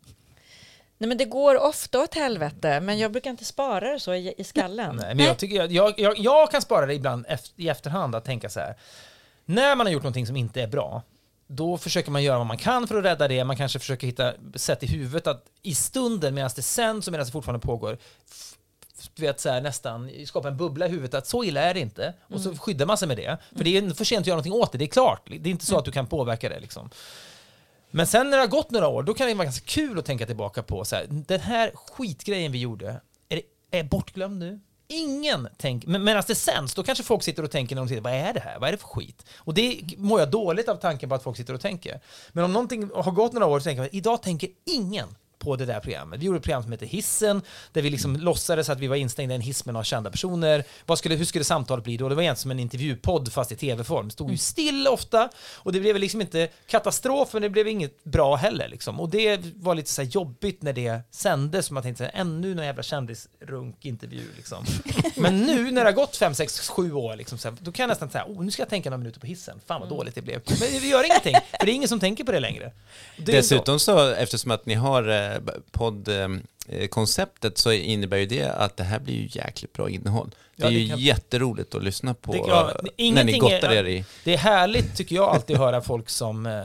Nej, 0.98 1.08
men 1.08 1.18
det 1.18 1.24
går 1.24 1.62
ofta 1.62 2.00
åt 2.02 2.14
helvete, 2.14 2.80
men 2.80 2.98
jag 2.98 3.12
brukar 3.12 3.30
inte 3.30 3.44
spara 3.44 3.92
det 3.92 4.00
så 4.00 4.14
i, 4.14 4.34
i 4.38 4.44
skallen. 4.44 4.96
Nej, 4.96 5.14
men 5.14 5.24
jag, 5.26 5.38
tycker, 5.38 5.56
jag, 5.56 5.72
jag, 5.72 5.94
jag, 6.00 6.18
jag 6.18 6.50
kan 6.50 6.62
spara 6.62 6.86
det 6.86 6.94
ibland 6.94 7.26
eft- 7.26 7.52
i 7.56 7.68
efterhand 7.68 8.14
att 8.14 8.24
tänka 8.24 8.48
så 8.48 8.60
här. 8.60 8.74
När 9.44 9.76
man 9.76 9.86
har 9.86 9.92
gjort 9.92 10.02
någonting 10.02 10.26
som 10.26 10.36
inte 10.36 10.62
är 10.62 10.66
bra, 10.66 11.02
då 11.50 11.78
försöker 11.78 12.10
man 12.10 12.22
göra 12.22 12.38
vad 12.38 12.46
man 12.46 12.56
kan 12.56 12.88
för 12.88 12.98
att 12.98 13.04
rädda 13.04 13.28
det. 13.28 13.44
Man 13.44 13.56
kanske 13.56 13.78
försöker 13.78 14.06
hitta 14.06 14.32
sätt 14.54 14.82
i 14.82 14.86
huvudet 14.86 15.26
att 15.26 15.44
i 15.62 15.74
stunden 15.74 16.34
medan 16.34 16.50
det 16.56 16.62
sänds 16.62 17.06
och 17.06 17.12
medan 17.12 17.26
det 17.26 17.32
fortfarande 17.32 17.66
pågår 17.66 17.98
du 19.14 19.22
vet, 19.22 19.40
så 19.40 19.48
här, 19.48 19.60
nästan 19.60 20.10
skapa 20.26 20.48
en 20.48 20.56
bubbla 20.56 20.86
i 20.86 20.88
huvudet 20.88 21.14
att 21.14 21.26
så 21.26 21.44
illa 21.44 21.60
är 21.60 21.74
det 21.74 21.80
inte. 21.80 22.14
Och 22.20 22.40
så 22.40 22.56
skyddar 22.56 22.86
man 22.86 22.98
sig 22.98 23.08
med 23.08 23.16
det. 23.16 23.38
För 23.56 23.64
det 23.64 23.76
är 23.76 23.90
för 23.90 24.04
sent 24.04 24.20
att 24.20 24.26
göra 24.26 24.36
någonting 24.36 24.52
åt 24.52 24.72
det, 24.72 24.78
det 24.78 24.84
är 24.84 24.86
klart. 24.86 25.26
Det 25.26 25.48
är 25.48 25.52
inte 25.52 25.66
så 25.66 25.78
att 25.78 25.84
du 25.84 25.92
kan 25.92 26.06
påverka 26.06 26.48
det. 26.48 26.60
Liksom. 26.60 26.90
Men 27.90 28.06
sen 28.06 28.30
när 28.30 28.36
det 28.36 28.42
har 28.42 28.48
gått 28.48 28.70
några 28.70 28.88
år, 28.88 29.02
då 29.02 29.14
kan 29.14 29.26
det 29.26 29.34
vara 29.34 29.44
ganska 29.44 29.66
kul 29.66 29.98
att 29.98 30.04
tänka 30.04 30.26
tillbaka 30.26 30.62
på 30.62 30.84
så 30.84 30.96
här, 30.96 31.06
den 31.08 31.40
här 31.40 31.72
skitgrejen 31.74 32.52
vi 32.52 32.58
gjorde, 32.58 33.00
är, 33.28 33.36
det, 33.70 33.78
är 33.78 33.84
bortglömd 33.84 34.38
nu? 34.38 34.60
Ingen 34.92 35.48
tänker, 35.56 35.88
men 35.88 36.04
medan 36.04 36.22
det 36.26 36.34
sänds, 36.34 36.74
då 36.74 36.82
kanske 36.82 37.04
folk 37.04 37.22
sitter 37.22 37.42
och 37.42 37.50
tänker 37.50 37.74
när 37.74 37.82
de 37.82 37.88
tittar, 37.88 38.02
vad 38.02 38.12
är 38.12 38.32
det 38.32 38.40
här? 38.40 38.58
Vad 38.58 38.68
är 38.68 38.72
det 38.72 38.78
för 38.78 38.88
skit? 38.88 39.26
Och 39.36 39.54
det 39.54 39.80
mår 39.96 40.20
jag 40.20 40.30
dåligt 40.30 40.68
av 40.68 40.76
tanken 40.76 41.08
på 41.08 41.14
att 41.14 41.22
folk 41.22 41.36
sitter 41.36 41.54
och 41.54 41.60
tänker. 41.60 42.00
Men 42.32 42.44
om 42.44 42.52
någonting 42.52 42.90
har 42.94 43.12
gått 43.12 43.32
några 43.32 43.46
år 43.46 43.60
så 43.60 43.64
tänker 43.64 43.82
jag, 43.82 43.94
idag 43.94 44.22
tänker 44.22 44.50
ingen 44.66 45.08
på 45.40 45.56
det 45.56 45.66
där 45.66 45.80
programmet. 45.80 46.20
Vi 46.20 46.26
gjorde 46.26 46.38
ett 46.38 46.44
program 46.44 46.62
som 46.62 46.72
heter 46.72 46.86
Hissen, 46.86 47.42
där 47.72 47.82
vi 47.82 47.90
liksom 47.90 48.16
låtsades 48.16 48.68
att 48.68 48.78
vi 48.78 48.86
var 48.86 48.96
instängda 48.96 49.34
i 49.34 49.36
en 49.36 49.40
hiss 49.40 49.64
med 49.64 49.72
några 49.72 49.84
kända 49.84 50.10
personer. 50.10 50.64
Vad 50.86 50.98
skulle, 50.98 51.14
hur 51.14 51.24
skulle 51.24 51.44
samtalet 51.44 51.84
bli 51.84 51.96
då? 51.96 52.08
Det 52.08 52.14
var 52.14 52.22
egentligen 52.22 52.42
som 52.42 52.50
en 52.50 52.60
intervjupodd 52.60 53.32
fast 53.32 53.52
i 53.52 53.56
tv-form. 53.56 54.10
Stod 54.10 54.30
ju 54.30 54.36
still 54.36 54.86
ofta 54.88 55.28
och 55.56 55.72
det 55.72 55.80
blev 55.80 55.96
liksom 55.96 56.20
inte 56.20 56.48
katastrof, 56.66 57.32
men 57.32 57.42
det 57.42 57.48
blev 57.48 57.68
inget 57.68 58.04
bra 58.04 58.36
heller. 58.36 58.68
Liksom. 58.68 59.00
Och 59.00 59.08
det 59.08 59.40
var 59.56 59.74
lite 59.74 59.90
så 59.90 60.02
här 60.02 60.08
jobbigt 60.08 60.62
när 60.62 60.72
det 60.72 61.00
sändes, 61.10 61.66
som 61.66 61.74
man 61.74 61.82
tänkte, 61.82 62.04
så 62.04 62.10
här, 62.10 62.20
ännu 62.20 62.54
någon 62.54 62.64
jävla 62.64 62.82
kändisrunk-intervju. 62.82 64.24
Liksom. 64.36 64.64
Men 65.16 65.40
nu 65.40 65.70
när 65.70 65.84
det 65.84 65.90
har 65.90 65.92
gått 65.92 66.16
fem, 66.16 66.34
sex, 66.34 66.68
sju 66.68 66.92
år, 66.92 67.16
liksom, 67.16 67.38
så 67.38 67.48
här, 67.48 67.56
då 67.60 67.72
kan 67.72 67.82
jag 67.82 67.88
nästan 67.88 68.10
säga, 68.10 68.24
oh, 68.24 68.44
nu 68.44 68.50
ska 68.50 68.62
jag 68.62 68.68
tänka 68.68 68.90
några 68.90 68.98
minuter 68.98 69.20
på 69.20 69.26
hissen. 69.26 69.60
Fan 69.66 69.80
vad 69.80 69.88
dåligt 69.88 70.14
det 70.14 70.22
blev. 70.22 70.40
Men 70.46 70.80
vi 70.80 70.88
gör 70.88 71.04
ingenting, 71.04 71.34
för 71.58 71.66
det 71.66 71.72
är 71.72 71.74
ingen 71.74 71.88
som 71.88 72.00
tänker 72.00 72.24
på 72.24 72.32
det 72.32 72.40
längre. 72.40 72.72
Det 73.16 73.32
Dessutom 73.32 73.78
så, 73.78 74.12
eftersom 74.12 74.50
att 74.50 74.66
ni 74.66 74.74
har 74.74 75.08
eh, 75.08 75.29
poddkonceptet 75.70 77.58
så 77.58 77.72
innebär 77.72 78.16
ju 78.16 78.26
det 78.26 78.44
att 78.50 78.76
det 78.76 78.84
här 78.84 78.98
blir 78.98 79.14
ju 79.14 79.28
jäkligt 79.30 79.72
bra 79.72 79.90
innehåll. 79.90 80.30
Det 80.56 80.62
Ja, 80.62 80.68
är 80.68 80.72
det 80.72 80.78
ju 80.78 80.88
kan- 80.88 80.98
jätteroligt 80.98 81.74
att 81.74 81.82
lyssna 81.84 82.14
på 82.14 82.36
ja, 82.48 82.72
när 83.12 83.24
ni 83.24 83.38
gottar 83.38 83.72
er 83.72 83.84
i... 83.84 84.04
Det 84.24 84.32
är 84.34 84.38
härligt 84.38 84.96
tycker 84.96 85.16
jag 85.16 85.28
alltid 85.28 85.56
att 85.56 85.62
höra 85.62 85.80
folk 85.80 86.08
som, 86.08 86.46
eh, 86.46 86.62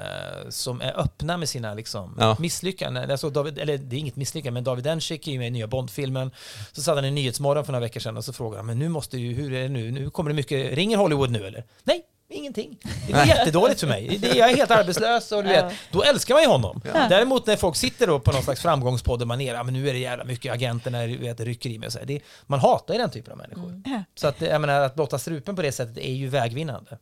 som 0.50 0.82
är 0.82 1.00
öppna 1.00 1.38
med 1.38 1.50
sina 1.50 1.74
liksom, 1.74 2.16
Ja. 2.20 2.36
misslyckanden. 2.40 3.18
Såg 3.18 3.34
David, 3.34 3.60
eller 3.60 3.78
det 3.78 3.96
är 3.96 4.00
inget 4.00 4.16
misslyckande, 4.16 4.52
men 4.54 4.64
David 4.64 4.84
Dencik 4.84 5.28
är 5.28 5.32
ju 5.32 5.38
med 5.40 5.48
i 5.48 5.52
nya 5.52 5.68
Bondfilmen. 5.68 6.32
Så 6.72 6.82
satt 6.82 6.96
han 6.96 7.06
i 7.06 7.12
Nyhetsmorgon 7.12 7.66
för 7.66 7.72
några 7.72 7.86
veckor 7.86 8.00
sedan 8.00 8.18
och 8.18 8.26
så 8.26 8.34
frågade 8.34 8.58
han, 8.60 8.66
men 8.66 8.80
nu 8.80 8.90
måste 8.90 9.18
ju, 9.18 9.34
hur 9.34 9.54
är 9.54 9.62
det 9.64 9.70
nu? 9.70 9.92
Nu 9.92 10.10
kommer 10.10 10.30
det 10.30 10.36
mycket, 10.36 10.74
ringer 10.74 10.98
Hollywood 10.98 11.32
nu 11.32 11.48
eller? 11.48 11.64
Nej, 11.84 12.02
ingenting. 12.30 12.78
Det 13.08 13.14
går 13.14 13.24
jättedåligt 13.26 13.80
för 13.80 13.88
mig. 13.88 14.18
Det- 14.22 14.28
Jag 14.38 14.52
är 14.52 14.56
helt 14.56 14.72
arbetslös 14.72 15.32
och 15.32 15.44
du 15.44 15.50
vet, 15.50 15.74
då 15.92 16.04
älskar 16.04 16.36
man 16.36 16.44
ju 16.44 16.50
honom. 16.50 16.82
Däremot 17.10 17.46
när 17.46 17.56
folk 17.56 17.76
sitter 17.76 18.08
då 18.08 18.20
på 18.20 18.32
någon 18.32 18.44
slags 18.44 18.62
framgångspodd 18.62 19.22
och 19.22 19.28
man 19.28 19.42
är, 19.42 19.54
ja, 19.54 19.64
men 19.64 19.74
nu 19.74 19.90
är 19.90 19.94
det 19.94 20.00
jävla 20.00 20.24
mycket 20.24 20.54
agenterna 20.54 21.06
du 21.06 21.18
vet, 21.18 21.40
rycker 21.40 21.70
i 21.70 21.80
mig 21.80 21.88
och 21.88 21.94
så 21.94 22.00
här. 22.00 22.06
det, 22.06 22.20
Man 22.48 22.60
hatar 22.60 22.94
ju 22.94 23.00
den 23.00 23.10
typen 23.10 23.32
av 23.32 23.38
människor. 23.38 23.82
Så 24.16 24.28
att, 24.28 24.42
jag 24.42 24.62
menar, 24.62 24.82
att 24.82 24.96
blotta 24.96 25.20
strupen 25.20 25.56
på 25.56 25.62
det 25.62 25.72
sättet 25.72 25.98
är 25.98 26.14
ju 26.14 26.28
vägvinnande. 26.28 26.98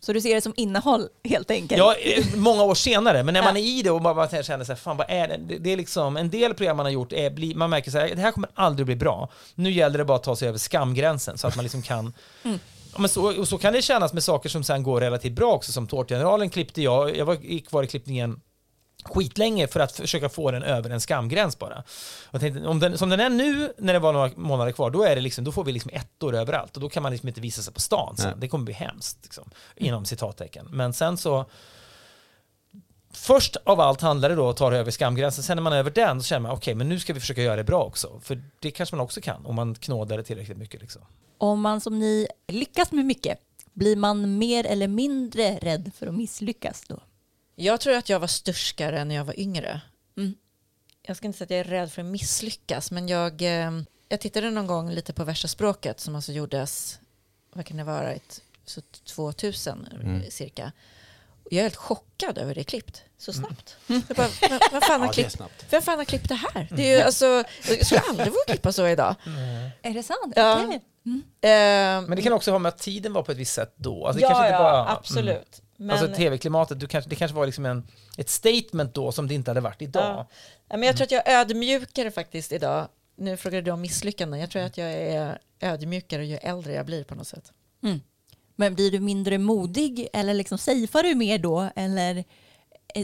Så 0.00 0.12
du 0.12 0.20
ser 0.20 0.34
det 0.34 0.40
som 0.40 0.52
innehåll 0.56 1.08
helt 1.24 1.50
enkelt? 1.50 1.78
Ja, 1.78 1.94
eh, 1.94 2.24
många 2.36 2.62
år 2.62 2.74
senare, 2.74 3.22
men 3.22 3.34
när 3.34 3.42
man 3.42 3.56
är 3.56 3.60
i 3.60 3.82
det 3.82 3.90
och 3.90 4.00
bara, 4.02 4.14
bara 4.14 4.42
känner 4.42 4.64
så 4.64 4.72
här, 4.72 4.76
fan 4.76 4.96
vad 4.96 5.06
är 5.10 5.28
det? 5.28 5.58
det? 5.58 5.72
Är 5.72 5.76
liksom, 5.76 6.16
en 6.16 6.30
del 6.30 6.54
program 6.54 6.76
man 6.76 6.86
har 6.86 6.90
gjort, 6.90 7.12
är, 7.12 7.30
bli, 7.30 7.54
man 7.54 7.70
märker 7.70 7.90
så 7.90 7.98
här, 7.98 8.08
det 8.14 8.20
här 8.22 8.30
kommer 8.32 8.48
aldrig 8.54 8.86
bli 8.86 8.96
bra. 8.96 9.28
Nu 9.54 9.70
gäller 9.70 9.98
det 9.98 10.04
bara 10.04 10.16
att 10.16 10.22
ta 10.22 10.36
sig 10.36 10.48
över 10.48 10.58
skamgränsen 10.58 11.38
så 11.38 11.46
att 11.46 11.56
man 11.56 11.62
liksom 11.62 11.82
kan 11.82 12.12
Ja, 12.92 13.00
men 13.00 13.08
så, 13.08 13.40
och 13.40 13.48
så 13.48 13.58
kan 13.58 13.72
det 13.72 13.82
kännas 13.82 14.12
med 14.12 14.24
saker 14.24 14.48
som 14.48 14.64
sen 14.64 14.82
går 14.82 15.00
relativt 15.00 15.32
bra 15.32 15.52
också, 15.52 15.72
som 15.72 15.86
Tårtgeneralen 15.86 16.50
klippte 16.50 16.82
jag, 16.82 17.16
jag 17.16 17.24
var, 17.24 17.34
gick 17.34 17.68
kvar 17.68 17.82
i 17.82 17.86
klippningen 17.86 18.40
skitlänge 19.04 19.66
för 19.66 19.80
att 19.80 19.92
försöka 19.92 20.28
få 20.28 20.50
den 20.50 20.62
över 20.62 20.90
en 20.90 21.00
skamgräns 21.00 21.58
bara. 21.58 21.82
Jag 22.30 22.40
tänkte, 22.40 22.66
om 22.66 22.80
den, 22.80 22.98
som 22.98 23.08
den 23.08 23.20
är 23.20 23.30
nu, 23.30 23.72
när 23.78 23.92
det 23.92 23.98
var 23.98 24.12
några 24.12 24.30
månader 24.36 24.72
kvar, 24.72 24.90
då, 24.90 25.02
är 25.02 25.16
det 25.16 25.22
liksom, 25.22 25.44
då 25.44 25.52
får 25.52 25.64
vi 25.64 25.72
liksom 25.72 25.90
ettor 25.94 26.34
överallt 26.34 26.76
och 26.76 26.82
då 26.82 26.88
kan 26.88 27.02
man 27.02 27.12
liksom 27.12 27.28
inte 27.28 27.40
visa 27.40 27.62
sig 27.62 27.74
på 27.74 27.80
stan 27.80 28.16
sen. 28.16 28.26
Nej. 28.26 28.36
Det 28.38 28.48
kommer 28.48 28.64
bli 28.64 28.74
hemskt, 28.74 29.18
liksom, 29.22 29.50
inom 29.76 30.04
citattecken. 30.04 30.66
Men 30.70 30.92
sen 30.92 31.16
så 31.16 31.44
Först 33.14 33.56
av 33.64 33.80
allt 33.80 34.00
handlar 34.00 34.28
det 34.28 34.34
då 34.34 34.42
om 34.42 34.50
att 34.50 34.56
ta 34.56 34.70
det 34.70 34.78
över 34.78 34.90
skamgränsen, 34.90 35.44
sen 35.44 35.56
när 35.56 35.62
man 35.62 35.72
är 35.72 35.76
över 35.76 35.90
den 35.90 36.22
så 36.22 36.26
känner 36.26 36.40
man 36.40 36.52
okej, 36.52 36.74
men 36.74 36.88
nu 36.88 37.00
ska 37.00 37.12
vi 37.12 37.20
försöka 37.20 37.42
göra 37.42 37.56
det 37.56 37.64
bra 37.64 37.82
också. 37.84 38.20
För 38.22 38.42
det 38.60 38.70
kanske 38.70 38.96
man 38.96 39.04
också 39.04 39.20
kan 39.20 39.46
om 39.46 39.54
man 39.54 39.74
knådar 39.74 40.16
det 40.16 40.22
tillräckligt 40.22 40.58
mycket. 40.58 40.80
Liksom. 40.80 41.02
Om 41.42 41.60
man 41.60 41.80
som 41.80 41.98
ni 41.98 42.26
lyckas 42.48 42.92
med 42.92 43.04
mycket, 43.04 43.38
blir 43.72 43.96
man 43.96 44.38
mer 44.38 44.66
eller 44.66 44.88
mindre 44.88 45.56
rädd 45.58 45.90
för 45.98 46.06
att 46.06 46.14
misslyckas 46.14 46.82
då? 46.88 47.02
Jag 47.54 47.80
tror 47.80 47.94
att 47.94 48.08
jag 48.08 48.20
var 48.20 48.26
störskare 48.26 49.04
när 49.04 49.14
jag 49.14 49.24
var 49.24 49.40
yngre. 49.40 49.80
Mm. 50.16 50.34
Jag 51.02 51.16
ska 51.16 51.26
inte 51.26 51.38
säga 51.38 51.44
att 51.46 51.50
jag 51.50 51.60
är 51.60 51.64
rädd 51.64 51.92
för 51.92 52.02
att 52.02 52.08
misslyckas, 52.08 52.90
men 52.90 53.08
jag, 53.08 53.42
eh, 53.42 53.70
jag 54.08 54.20
tittade 54.20 54.50
någon 54.50 54.66
gång 54.66 54.90
lite 54.90 55.12
på 55.12 55.24
värsta 55.24 55.48
språket 55.48 56.00
som 56.00 56.14
alltså 56.16 56.32
gjordes, 56.32 56.98
vad 57.52 57.66
kan 57.66 57.76
det 57.76 57.84
vara, 57.84 58.12
ett, 58.12 58.42
så 58.64 58.80
2000 59.04 59.88
Mm. 60.02 60.30
cirka. 60.30 60.72
Jag 61.50 61.58
är 61.58 61.62
helt 61.62 61.76
chockad 61.76 62.38
över 62.38 62.54
det 62.54 62.64
klippt 62.64 63.02
så 63.18 63.32
snabbt. 63.32 63.76
Jag 63.86 64.02
bara, 64.16 64.28
vem, 64.40 64.58
vem, 64.72 64.80
fan 64.80 65.00
har 65.00 65.08
Ja, 65.08 65.12
klippt, 65.12 65.32
snabbt. 65.32 65.64
vem 65.70 65.82
fan 65.82 65.98
har 65.98 66.04
klippt 66.04 66.28
det 66.28 66.34
här? 66.34 66.68
Det 66.76 66.82
är 66.92 66.96
ju, 66.96 67.02
alltså, 67.02 67.26
jag 67.68 67.86
skulle 67.86 68.00
aldrig 68.00 68.28
våga 68.28 68.44
klippa 68.46 68.72
så 68.72 68.88
idag. 68.88 69.14
Är 69.82 69.94
det 69.94 70.02
sant? 70.02 70.32
Ja. 70.36 70.72
Eh, 71.04 71.50
Men 72.08 72.10
det 72.16 72.22
kan 72.22 72.32
också 72.32 72.50
ha 72.50 72.58
med 72.58 72.68
att 72.68 72.78
tiden 72.78 73.12
var 73.12 73.22
på 73.22 73.32
ett 73.32 73.38
visst 73.38 73.54
sätt 73.54 73.74
då. 73.76 74.06
Alltså, 74.06 74.20
det 74.20 74.26
kanske 74.26 74.46
inte 74.46 74.58
bara, 74.58 74.88
absolut. 74.88 75.34
Mm. 75.34 75.62
Men, 75.76 75.90
Alltså 75.90 76.16
tv-klimatet, 76.16 76.90
kanske, 76.90 77.10
det 77.10 77.16
kanske 77.16 77.36
var 77.36 77.46
liksom 77.46 77.66
en, 77.66 77.86
ett 78.18 78.28
statement 78.28 78.94
då 78.94 79.12
som 79.12 79.28
det 79.28 79.34
inte 79.34 79.50
hade 79.50 79.60
varit 79.60 79.82
idag. 79.82 80.04
Ja. 80.04 80.26
Ja, 80.68 80.76
men 80.76 80.86
jag 80.86 80.96
tror 80.96 81.04
att 81.04 81.10
jag 81.10 81.28
är 81.28 81.40
ödmjukare 81.40 82.10
faktiskt 82.10 82.52
idag. 82.52 82.88
Nu 83.16 83.36
frågade 83.36 83.62
du 83.62 83.70
om 83.70 83.80
misslyckanden. 83.80 84.40
Jag 84.40 84.50
tror 84.50 84.62
att 84.62 84.76
jag 84.78 84.92
är 84.92 85.38
ödmjukare 85.60 86.26
ju 86.26 86.36
äldre 86.36 86.72
jag 86.72 86.86
blir 86.86 87.04
på 87.04 87.14
något 87.14 87.26
sätt. 87.26 87.52
Men 88.56 88.74
blir 88.74 88.90
du 88.90 89.00
mindre 89.00 89.38
modig 89.38 90.08
eller 90.12 90.34
liksom 90.34 90.58
safear 90.58 91.02
du 91.02 91.14
mer 91.14 91.38
då? 91.38 91.70
Eller 91.76 92.24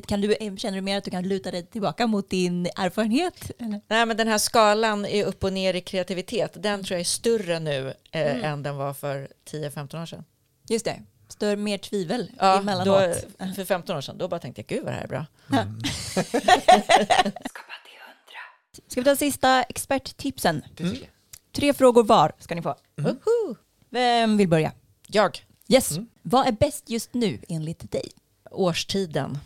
kan 0.07 0.21
du, 0.21 0.35
eh, 0.35 0.57
känner 0.57 0.77
du 0.77 0.81
mer 0.83 0.99
att 0.99 1.05
du 1.05 1.11
kan 1.11 1.29
luta 1.29 1.51
dig 1.51 1.67
tillbaka 1.67 2.07
mot 2.07 2.31
din 2.31 2.67
erfarenhet? 2.67 3.51
Eller? 3.59 3.81
Nej, 3.89 4.07
men 4.07 4.17
den 4.17 4.29
här 4.29 4.39
skalan 4.39 5.05
är 5.07 5.25
upp 5.25 5.45
och 5.45 5.53
ner 5.53 5.75
i 5.75 5.81
kreativitet. 5.81 6.53
Den 6.63 6.85
tror 6.85 6.95
jag 6.95 7.01
är 7.01 7.05
större 7.05 7.59
nu 7.59 7.95
eh, 8.11 8.45
än 8.45 8.63
den 8.63 8.77
var 8.77 8.95
för 8.95 9.29
10-15 9.51 10.03
år 10.03 10.07
sedan. 10.07 10.25
Just 10.69 10.85
det, 10.85 11.03
större, 11.29 11.57
mer 11.57 11.79
tvivel 11.79 12.31
Ja, 12.39 12.55
då, 12.55 12.61
emellanåt. 12.61 13.27
för 13.57 13.65
15 13.65 13.97
år 13.97 14.01
sedan, 14.01 14.19
då 14.19 14.29
bara 14.29 14.41
tänkte 14.41 14.61
jag 14.61 14.67
gud 14.67 14.85
vad 14.85 14.93
det 14.93 14.97
här 14.97 15.05
är 15.05 15.09
bra. 15.09 15.27
Ska 18.89 19.01
vi 19.01 19.05
ta 19.05 19.17
sista 19.17 19.63
experttipsen? 19.63 20.63
Jag. 20.77 21.11
Tre 21.53 21.75
frågor 21.75 22.05
var 22.05 22.33
ska 22.39 22.55
ni 22.55 22.63
få. 22.63 22.77
Woho! 22.97 23.57
Vem 23.91 24.37
vill 24.37 24.49
börja? 24.49 24.73
Jag, 25.07 25.45
Yes. 25.69 25.99
Vad 26.23 26.47
är 26.47 26.53
bäst 26.53 26.91
just 26.91 27.15
nu 27.15 27.39
enligt 27.49 27.93
dig? 27.93 28.11
årstiden. 28.51 29.39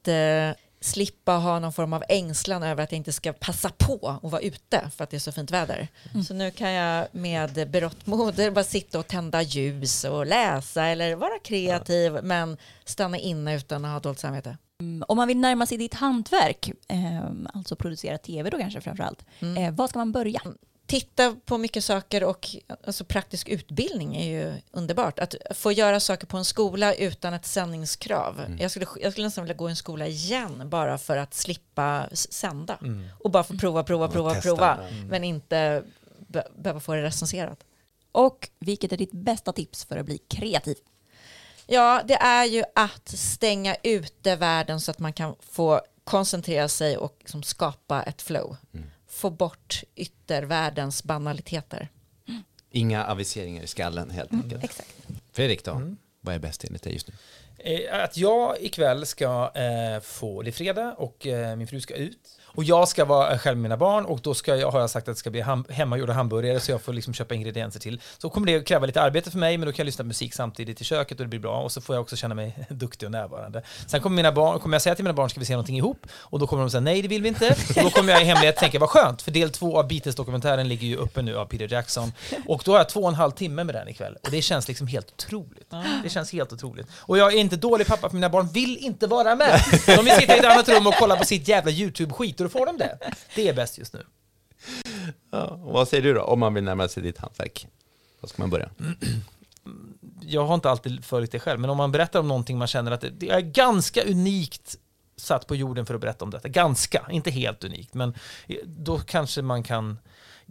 Att 0.00 0.08
eh, 0.08 0.56
slippa 0.80 1.32
ha 1.32 1.58
någon 1.58 1.72
form 1.72 1.92
av 1.92 2.04
ängslan 2.08 2.62
över 2.62 2.82
att 2.84 2.92
jag 2.92 2.96
inte 2.96 3.12
ska 3.12 3.32
passa 3.32 3.70
på 3.78 4.18
att 4.22 4.30
vara 4.32 4.42
ute 4.42 4.90
för 4.96 5.04
att 5.04 5.10
det 5.10 5.16
är 5.16 5.18
så 5.18 5.32
fint 5.32 5.50
väder. 5.50 5.88
Så 6.28 6.34
nu 6.34 6.50
kan 6.50 6.70
jag 6.70 7.06
med 7.12 7.70
berått 7.70 8.06
mod 8.06 8.52
bara 8.54 8.64
sitta 8.64 8.98
och 8.98 9.06
tända 9.06 9.42
ljus 9.42 10.04
och 10.04 10.26
läsa 10.26 10.84
eller 10.84 11.14
vara 11.14 11.38
kreativ 11.44 12.18
men 12.22 12.56
stanna 12.84 13.18
inne 13.18 13.56
utan 13.56 13.84
att 13.84 13.92
ha 13.92 14.00
dåligt 14.00 14.18
samvete. 14.20 14.56
Mm, 14.80 15.04
Om 15.08 15.16
man 15.16 15.28
vill 15.28 15.38
närma 15.38 15.66
sig 15.66 15.78
ditt 15.78 15.94
hantverk, 15.94 16.70
eh, 16.88 17.24
alltså 17.54 17.76
producera 17.76 18.18
tv 18.18 18.50
då 18.50 18.58
kanske 18.58 18.80
framför 18.80 19.04
allt, 19.04 19.24
eh, 19.58 19.70
var 19.74 19.88
ska 19.88 19.98
man 19.98 20.12
börja? 20.12 20.40
Titta 20.90 21.36
på 21.44 21.58
mycket 21.58 21.84
saker 21.84 22.24
och 22.24 22.48
alltså, 22.86 23.04
praktisk 23.04 23.48
utbildning 23.48 24.16
är 24.16 24.24
ju 24.24 24.54
underbart. 24.70 25.18
Att 25.18 25.34
få 25.50 25.72
göra 25.72 26.00
saker 26.00 26.26
på 26.26 26.36
en 26.36 26.44
skola 26.44 26.94
utan 26.94 27.34
ett 27.34 27.46
sändningskrav. 27.46 28.40
Mm. 28.40 28.58
Jag, 28.58 28.70
skulle, 28.70 28.86
jag 29.02 29.12
skulle 29.12 29.26
nästan 29.26 29.44
vilja 29.44 29.54
gå 29.56 29.68
i 29.68 29.70
en 29.70 29.76
skola 29.76 30.06
igen 30.06 30.70
bara 30.70 30.98
för 30.98 31.16
att 31.16 31.34
slippa 31.34 32.08
sända. 32.12 32.78
Mm. 32.82 33.08
Och 33.18 33.30
bara 33.30 33.44
få 33.44 33.56
prova, 33.58 33.84
prova, 33.84 34.08
prova, 34.08 34.34
testa. 34.34 34.48
prova. 34.48 34.78
Men 35.08 35.24
inte 35.24 35.82
be- 36.18 36.48
behöva 36.56 36.80
få 36.80 36.94
det 36.94 37.02
recenserat. 37.02 37.64
Och 38.12 38.48
vilket 38.58 38.92
är 38.92 38.96
ditt 38.96 39.12
bästa 39.12 39.52
tips 39.52 39.84
för 39.84 39.96
att 39.96 40.06
bli 40.06 40.18
kreativ? 40.18 40.76
Ja, 41.66 42.02
det 42.04 42.14
är 42.14 42.44
ju 42.44 42.64
att 42.74 43.08
stänga 43.08 43.76
ute 43.82 44.36
världen 44.36 44.80
så 44.80 44.90
att 44.90 44.98
man 44.98 45.12
kan 45.12 45.34
få 45.40 45.80
koncentrera 46.04 46.68
sig 46.68 46.96
och 46.96 47.16
liksom 47.18 47.42
skapa 47.42 48.02
ett 48.02 48.22
flow. 48.22 48.56
Få 49.10 49.30
bort 49.30 49.82
yttervärldens 49.96 51.04
banaliteter. 51.04 51.88
Inga 52.70 53.04
aviseringar 53.04 53.62
i 53.62 53.66
skallen 53.66 54.10
helt 54.10 54.32
enkelt. 54.32 54.64
Exakt. 54.64 54.94
Fredrik 55.32 55.64
då? 55.64 55.94
Vad 56.20 56.34
är 56.34 56.38
bäst 56.38 56.64
enligt 56.64 56.82
dig 56.82 56.92
just 56.92 57.08
nu? 57.08 57.14
Eh, 57.58 58.04
Att 58.04 58.16
jag 58.16 58.62
ikväll 58.62 59.06
ska 59.06 59.52
eh, 59.54 60.00
få, 60.00 60.42
det 60.42 60.50
är 60.50 60.52
fredag 60.52 60.94
och 60.98 61.26
eh, 61.26 61.56
min 61.56 61.66
fru 61.66 61.80
ska 61.80 61.94
ut. 61.94 62.39
Och 62.54 62.64
jag 62.64 62.88
ska 62.88 63.04
vara 63.04 63.38
själv 63.38 63.56
med 63.56 63.62
mina 63.62 63.76
barn 63.76 64.04
och 64.04 64.20
då 64.22 64.34
ska 64.34 64.56
jag, 64.56 64.70
har 64.70 64.80
jag 64.80 64.90
sagt 64.90 65.08
att 65.08 65.14
det 65.14 65.18
ska 65.18 65.30
bli 65.30 65.42
ham- 65.42 65.72
hemmagjorda 65.72 66.12
hamburgare 66.12 66.60
så 66.60 66.70
jag 66.70 66.82
får 66.82 66.92
liksom 66.92 67.14
köpa 67.14 67.34
ingredienser 67.34 67.80
till. 67.80 68.00
Så 68.18 68.30
kommer 68.30 68.46
det 68.46 68.56
att 68.56 68.64
kräva 68.66 68.86
lite 68.86 69.02
arbete 69.02 69.30
för 69.30 69.38
mig 69.38 69.58
men 69.58 69.66
då 69.66 69.72
kan 69.72 69.78
jag 69.82 69.86
lyssna 69.86 70.02
på 70.04 70.08
musik 70.08 70.34
samtidigt 70.34 70.80
i 70.80 70.84
köket 70.84 71.20
och 71.20 71.24
det 71.24 71.28
blir 71.28 71.40
bra 71.40 71.60
och 71.62 71.72
så 71.72 71.80
får 71.80 71.94
jag 71.96 72.02
också 72.02 72.16
känna 72.16 72.34
mig 72.34 72.66
duktig 72.70 73.06
och 73.06 73.12
närvarande. 73.12 73.62
Sen 73.86 74.00
kommer, 74.00 74.16
mina 74.16 74.32
barn, 74.32 74.58
kommer 74.60 74.74
jag 74.74 74.82
säga 74.82 74.94
till 74.94 75.04
mina 75.04 75.14
barn 75.14 75.30
ska 75.30 75.40
vi 75.40 75.46
se 75.46 75.52
någonting 75.52 75.76
ihop 75.76 76.06
och 76.12 76.38
då 76.38 76.46
kommer 76.46 76.62
de 76.62 76.70
säga 76.70 76.80
nej 76.80 77.02
det 77.02 77.08
vill 77.08 77.22
vi 77.22 77.28
inte. 77.28 77.56
Och 77.76 77.82
då 77.82 77.90
kommer 77.90 78.12
jag 78.12 78.22
i 78.22 78.24
hemlighet 78.24 78.56
tänka 78.56 78.78
vad 78.78 78.88
skönt 78.88 79.22
för 79.22 79.30
del 79.30 79.50
två 79.50 79.78
av 79.78 79.88
Beatles-dokumentären 79.88 80.68
ligger 80.68 80.86
ju 80.86 80.96
uppe 80.96 81.22
nu 81.22 81.36
av 81.38 81.44
Peter 81.46 81.68
Jackson 81.72 82.12
och 82.48 82.62
då 82.64 82.72
har 82.72 82.78
jag 82.78 82.88
två 82.88 83.00
och 83.00 83.08
en 83.08 83.14
halv 83.14 83.30
timme 83.32 83.64
med 83.64 83.74
den 83.74 83.88
ikväll 83.88 84.16
och 84.22 84.30
det 84.30 84.42
känns 84.42 84.68
liksom 84.68 84.86
helt 84.86 85.10
otroligt. 85.12 85.70
Det 86.02 86.08
känns 86.10 86.32
helt 86.32 86.52
otroligt. 86.52 86.86
Och 86.94 87.18
jag 87.18 87.32
är 87.34 87.38
inte 87.38 87.56
dålig 87.56 87.86
pappa 87.86 88.08
för 88.08 88.14
mina 88.14 88.28
barn 88.28 88.48
vill 88.52 88.76
inte 88.76 89.06
vara 89.06 89.34
med. 89.36 89.60
De 89.86 90.04
vill 90.04 90.14
sitta 90.14 90.36
i 90.36 90.38
ett 90.38 90.44
annat 90.44 90.68
rum 90.68 90.86
och 90.86 90.94
kolla 90.98 91.16
på 91.16 91.24
sitt 91.24 91.48
jävla 91.48 91.70
YouTube-skit 91.70 92.39
och 92.40 92.44
då 92.44 92.50
får 92.58 92.66
de 92.66 92.78
det. 92.78 92.98
Det 93.34 93.48
är 93.48 93.54
bäst 93.54 93.78
just 93.78 93.92
nu. 93.92 94.06
Ja, 95.30 95.56
vad 95.62 95.88
säger 95.88 96.02
du 96.02 96.14
då, 96.14 96.22
om 96.22 96.40
man 96.40 96.54
vill 96.54 96.64
närma 96.64 96.88
sig 96.88 97.02
ditt 97.02 97.18
hantverk? 97.18 97.66
Var 98.20 98.28
ska 98.28 98.42
man 98.42 98.50
börja? 98.50 98.70
Jag 100.20 100.44
har 100.46 100.54
inte 100.54 100.70
alltid 100.70 101.04
följt 101.04 101.32
det 101.32 101.38
själv, 101.40 101.60
men 101.60 101.70
om 101.70 101.76
man 101.76 101.92
berättar 101.92 102.20
om 102.20 102.28
någonting 102.28 102.58
man 102.58 102.68
känner 102.68 102.90
att 102.92 103.04
det, 103.12 103.30
är 103.30 103.40
ganska 103.40 104.02
unikt 104.02 104.76
satt 105.16 105.46
på 105.46 105.56
jorden 105.56 105.86
för 105.86 105.94
att 105.94 106.00
berätta 106.00 106.24
om 106.24 106.30
detta. 106.30 106.48
Ganska, 106.48 107.06
inte 107.10 107.30
helt 107.30 107.64
unikt, 107.64 107.94
men 107.94 108.14
då 108.64 108.98
kanske 108.98 109.42
man 109.42 109.62
kan 109.62 109.98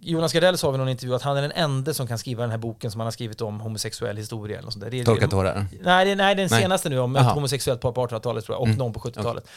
Jonas 0.01 0.33
Gardell 0.33 0.57
sa 0.57 0.71
vid 0.71 0.79
någon 0.79 0.89
intervju 0.89 1.15
att 1.15 1.21
han 1.21 1.37
är 1.37 1.41
den 1.41 1.51
enda 1.51 1.93
som 1.93 2.07
kan 2.07 2.17
skriva 2.19 2.41
den 2.41 2.51
här 2.51 2.57
boken 2.57 2.91
som 2.91 2.99
han 2.99 3.05
har 3.05 3.11
skrivit 3.11 3.41
om 3.41 3.59
homosexuell 3.61 4.17
historia. 4.17 4.57
Eller 4.57 4.65
något 4.65 4.73
sånt 4.73 4.83
där. 4.83 4.91
Det 4.91 4.99
är, 4.99 5.05
Torka 5.05 5.27
tårar? 5.27 5.65
Nej, 5.83 6.05
det, 6.05 6.15
nej, 6.15 6.35
den 6.35 6.47
Nej. 6.51 6.61
senaste 6.61 6.89
nu 6.89 6.99
om 6.99 7.15
ett 7.15 7.25
homosexuellt 7.25 7.81
par 7.81 7.91
på 7.91 8.07
1800-talet 8.07 8.45
tror 8.45 8.55
jag, 8.55 8.61
och 8.61 8.67
Mm. 8.67 8.77
någon 8.77 8.93
på 8.93 8.99
70-talet. 8.99 9.47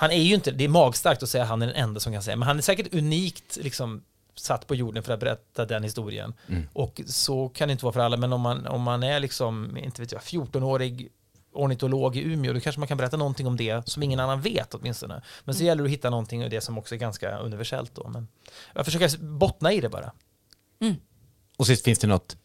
Han 0.00 0.10
är 0.10 0.22
ju 0.22 0.34
inte, 0.34 0.50
det 0.50 0.64
är 0.64 0.68
magstarkt 0.68 1.22
att 1.22 1.28
säga 1.28 1.42
att 1.42 1.48
han 1.48 1.62
är 1.62 1.66
den 1.66 1.76
enda 1.76 2.00
som 2.00 2.12
kan 2.12 2.22
säga, 2.22 2.36
men 2.36 2.48
han 2.48 2.58
är 2.58 2.62
säkert 2.62 2.94
unikt 2.94 3.58
liksom 3.60 4.02
satt 4.34 4.66
på 4.66 4.74
jorden 4.74 5.02
för 5.02 5.12
att 5.12 5.20
berätta 5.20 5.64
den 5.64 5.82
historien. 5.82 6.34
Mm. 6.48 6.68
Och 6.72 7.00
så 7.06 7.48
kan 7.48 7.68
det 7.68 7.72
inte 7.72 7.84
vara 7.84 7.92
för 7.92 8.00
alla, 8.00 8.16
men 8.16 8.32
om 8.32 8.40
man, 8.40 8.66
om 8.66 8.82
man 8.82 9.02
är 9.02 9.20
liksom, 9.20 9.76
inte 9.76 10.02
vet 10.02 10.12
jag, 10.12 10.20
14-årig 10.20 11.08
ornitolog 11.52 12.16
i 12.16 12.22
Umeå, 12.22 12.52
då 12.52 12.60
kanske 12.60 12.80
man 12.80 12.88
kan 12.88 12.96
berätta 12.96 13.16
någonting 13.16 13.46
om 13.46 13.56
det 13.56 13.88
som 13.88 14.02
ingen 14.02 14.20
annan 14.20 14.40
vet 14.40 14.74
åtminstone. 14.74 15.22
Men 15.44 15.54
så 15.54 15.64
gäller 15.64 15.82
det 15.82 15.86
att 15.86 15.92
hitta 15.92 16.10
någonting 16.10 16.42
i 16.42 16.48
det 16.48 16.60
som 16.60 16.78
också 16.78 16.94
är 16.94 16.98
ganska 16.98 17.38
universellt 17.38 17.94
då. 17.94 18.08
Men 18.08 18.28
jag 18.74 18.84
försöker 18.84 19.18
bottna 19.18 19.72
i 19.72 19.80
det 19.80 19.88
bara. 19.88 20.12
Och 21.56 21.66
sist, 21.66 21.84
finns 21.84 21.98
det 21.98 22.06
något 22.06 22.36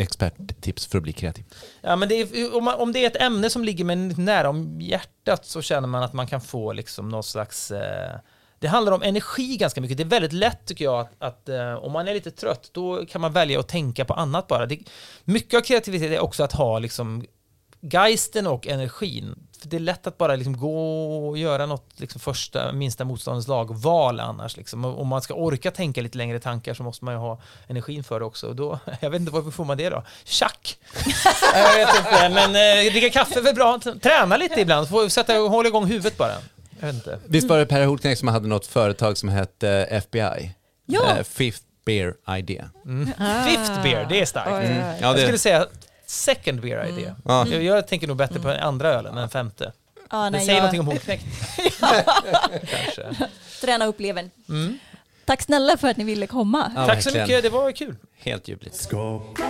experttips 0.00 0.86
för 0.86 0.98
att 0.98 1.02
bli 1.02 1.12
kreativ? 1.12 1.44
Ja, 1.80 1.96
men 1.96 2.08
det 2.08 2.14
är, 2.14 2.56
om, 2.56 2.64
man, 2.64 2.80
om 2.80 2.92
det 2.92 3.04
är 3.04 3.06
ett 3.06 3.22
ämne 3.22 3.50
som 3.50 3.64
ligger 3.64 3.84
mig 3.84 3.96
nära 3.96 4.48
om 4.48 4.80
hjärtat 4.80 5.46
så 5.46 5.62
känner 5.62 5.88
man 5.88 6.02
att 6.02 6.12
man 6.12 6.26
kan 6.26 6.40
få 6.40 6.72
liksom 6.72 7.08
någon 7.08 7.24
slags... 7.24 7.70
Eh, 7.70 8.18
det 8.60 8.68
handlar 8.68 8.92
om 8.92 9.02
energi 9.02 9.56
ganska 9.56 9.80
mycket. 9.80 9.96
Det 9.96 10.02
är 10.02 10.08
väldigt 10.08 10.32
lätt 10.32 10.66
tycker 10.66 10.84
jag 10.84 11.00
att, 11.00 11.14
att 11.18 11.48
eh, 11.48 11.74
om 11.74 11.92
man 11.92 12.08
är 12.08 12.14
lite 12.14 12.30
trött 12.30 12.70
då 12.72 13.06
kan 13.06 13.20
man 13.20 13.32
välja 13.32 13.60
att 13.60 13.68
tänka 13.68 14.04
på 14.04 14.14
annat 14.14 14.46
bara. 14.46 14.66
Det, 14.66 14.78
mycket 15.24 15.58
av 15.58 15.60
kreativitet 15.60 16.10
är 16.10 16.20
också 16.20 16.42
att 16.44 16.52
ha 16.52 16.78
liksom 16.78 17.24
geisten 17.80 18.46
och 18.46 18.66
energin. 18.66 19.47
För 19.60 19.68
det 19.68 19.76
är 19.76 19.80
lätt 19.80 20.06
att 20.06 20.18
bara 20.18 20.36
liksom 20.36 20.56
gå 20.56 21.28
och 21.28 21.38
göra 21.38 21.66
något 21.66 21.92
liksom 21.96 22.20
första, 22.20 22.72
minsta 22.72 23.04
motståndets 23.04 23.48
lag-val 23.48 24.20
annars. 24.20 24.56
Liksom. 24.56 24.84
Om 24.84 25.08
man 25.08 25.22
ska 25.22 25.34
orka 25.34 25.70
tänka 25.70 26.00
lite 26.02 26.18
längre 26.18 26.40
tankar 26.40 26.74
så 26.74 26.82
måste 26.82 27.04
man 27.04 27.14
ju 27.14 27.20
ha 27.20 27.38
energin 27.66 28.04
för 28.04 28.20
det 28.20 28.26
också. 28.26 28.46
Och 28.48 28.56
då, 28.56 28.78
jag 29.00 29.10
vet 29.10 29.20
inte 29.20 29.32
varför 29.32 29.50
får 29.50 29.64
man 29.64 29.76
det 29.76 29.90
då? 29.90 30.02
Tjack! 30.24 30.78
jag 31.54 31.74
vet 31.76 31.96
inte, 31.98 32.28
men 32.28 32.86
eh, 32.86 32.92
dricka 32.92 33.10
kaffe 33.10 33.38
är 33.38 33.42
väl 33.42 33.54
bra. 33.54 33.80
Träna 34.02 34.36
lite 34.36 34.60
ibland, 34.60 34.88
få 34.88 35.10
sätta, 35.10 35.32
hålla 35.34 35.68
igång 35.68 35.86
huvudet 35.86 36.18
bara. 36.18 36.32
Jag 36.80 36.86
vet 36.86 36.94
inte. 36.94 37.18
Visst 37.26 37.48
var 37.48 37.58
det 37.58 37.66
Per 37.66 37.84
Holknekt 37.86 38.18
som 38.18 38.28
hade 38.28 38.48
något 38.48 38.66
företag 38.66 39.18
som 39.18 39.28
hette 39.28 39.68
FBI? 39.90 40.54
Ja. 40.86 41.16
Eh, 41.16 41.22
Fifth 41.24 41.62
Beer 41.86 42.14
Idea. 42.38 42.70
Fifth 43.48 43.82
beer, 43.82 44.06
det 44.08 44.20
är 44.20 44.24
starkt. 44.26 44.50
Oj. 44.50 44.76
Ja, 44.80 44.94
Jag 45.00 45.16
det, 45.16 45.22
skulle 45.22 45.38
säga 45.38 45.66
second 46.10 46.60
beer 46.60 46.88
idea. 46.88 47.16
Ja. 47.24 47.46
Jag, 47.48 47.62
jag 47.62 47.86
tänker 47.86 48.06
nog 48.06 48.16
bättre 48.16 48.40
på 48.40 48.48
den 48.48 48.60
andra 48.60 48.88
ölen 48.88 49.18
än 49.18 49.28
femte. 49.28 49.72
Ja, 50.10 50.24
Det 50.24 50.30
nej, 50.30 50.40
säger 50.40 50.54
jag 50.54 50.60
någonting 50.60 50.80
om 50.80 50.86
Holknekt. 50.86 51.24
Kanske. 52.70 53.28
träna 53.60 53.86
upp 53.86 54.00
levern. 54.00 54.30
Mm. 54.48 54.78
Tack 55.24 55.42
snälla 55.42 55.76
för 55.76 55.88
att 55.88 55.96
ni 55.96 56.04
ville 56.04 56.26
komma. 56.26 56.72
Ja, 56.76 56.86
Tack 56.86 57.02
så 57.02 57.18
mycket, 57.18 57.42
det 57.42 57.50
var 57.50 57.72
kul. 57.72 57.96
Helt 58.18 58.48
ljuvligt. 58.48 58.74
Skapa 58.74 59.42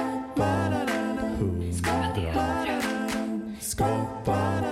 hundra. 1.39 2.35
Skapa 3.61 4.63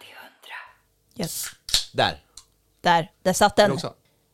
till 0.00 1.22
Yes. 1.22 1.46
Där. 1.92 2.22
Där, 2.80 3.10
där 3.22 3.32
satt 3.32 3.56
den. 3.56 3.78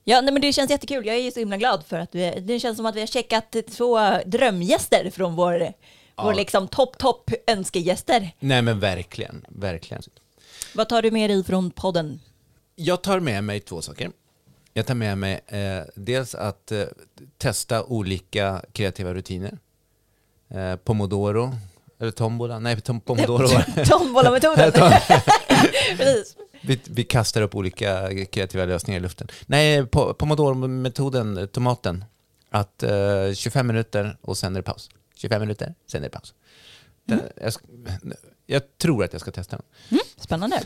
Ja, 0.04 0.20
nej, 0.20 0.32
men 0.32 0.42
det 0.42 0.52
känns 0.52 0.70
jättekul. 0.70 1.06
Jag 1.06 1.16
är 1.16 1.30
så 1.30 1.40
himla 1.40 1.56
glad 1.56 1.84
för 1.86 1.98
att 1.98 2.14
vi, 2.14 2.40
det 2.40 2.60
känns 2.60 2.76
som 2.76 2.86
att 2.86 2.96
vi 2.96 3.00
har 3.00 3.06
checkat 3.06 3.56
två 3.76 4.00
drömgäster 4.26 5.10
från 5.10 5.36
vår, 5.36 5.72
vår 6.16 6.34
liksom 6.34 6.68
topp, 6.68 6.98
topp 6.98 7.30
önskegäster. 7.46 8.30
Nej 8.40 8.62
men 8.62 8.80
verkligen, 8.80 9.46
verkligen. 9.48 10.02
Vad 10.74 10.88
tar 10.88 11.02
du 11.02 11.10
med 11.10 11.30
dig 11.30 11.44
från 11.44 11.70
podden? 11.70 12.20
Jag 12.76 13.02
tar 13.02 13.20
med 13.20 13.44
mig 13.44 13.60
två 13.60 13.82
saker. 13.82 14.10
Jag 14.72 14.86
tar 14.86 14.94
med 14.94 15.18
mig 15.18 15.40
eh, 15.46 15.82
dels 15.94 16.34
att 16.34 16.72
eh, 16.72 16.84
testa 17.38 17.84
olika 17.84 18.64
kreativa 18.72 19.14
rutiner. 19.14 19.58
Eh, 20.50 20.76
pomodoro, 20.76 21.54
eller 22.00 22.10
tombola, 22.10 22.58
nej 22.58 22.80
tom, 22.80 23.00
pomodoro. 23.00 23.48
Tombola-metoden. 23.86 24.72
Precis. 25.96 26.36
vi, 26.60 26.80
vi 26.84 27.04
kastar 27.04 27.42
upp 27.42 27.54
olika 27.54 28.08
kreativa 28.26 28.64
lösningar 28.64 29.00
i 29.00 29.02
luften. 29.02 29.28
Nej, 29.46 29.86
po, 29.86 30.14
pomodoro-metoden, 30.14 31.48
tomaten. 31.48 32.04
Att 32.50 32.82
eh, 32.82 33.32
25 33.34 33.66
minuter 33.66 34.16
och 34.20 34.38
sen 34.38 34.56
är 34.56 34.60
det 34.60 34.62
paus. 34.62 34.90
25 35.22 35.40
minuter, 35.40 35.74
sen 35.86 36.00
är 36.04 36.08
det 36.08 36.10
paus. 36.10 36.34
Den, 37.04 37.20
jag, 37.36 37.50
sk- 37.50 38.14
jag 38.46 38.78
tror 38.78 39.04
att 39.04 39.12
jag 39.12 39.20
ska 39.20 39.30
testa 39.30 39.56
den. 39.88 39.98
Spännande. 40.16 40.60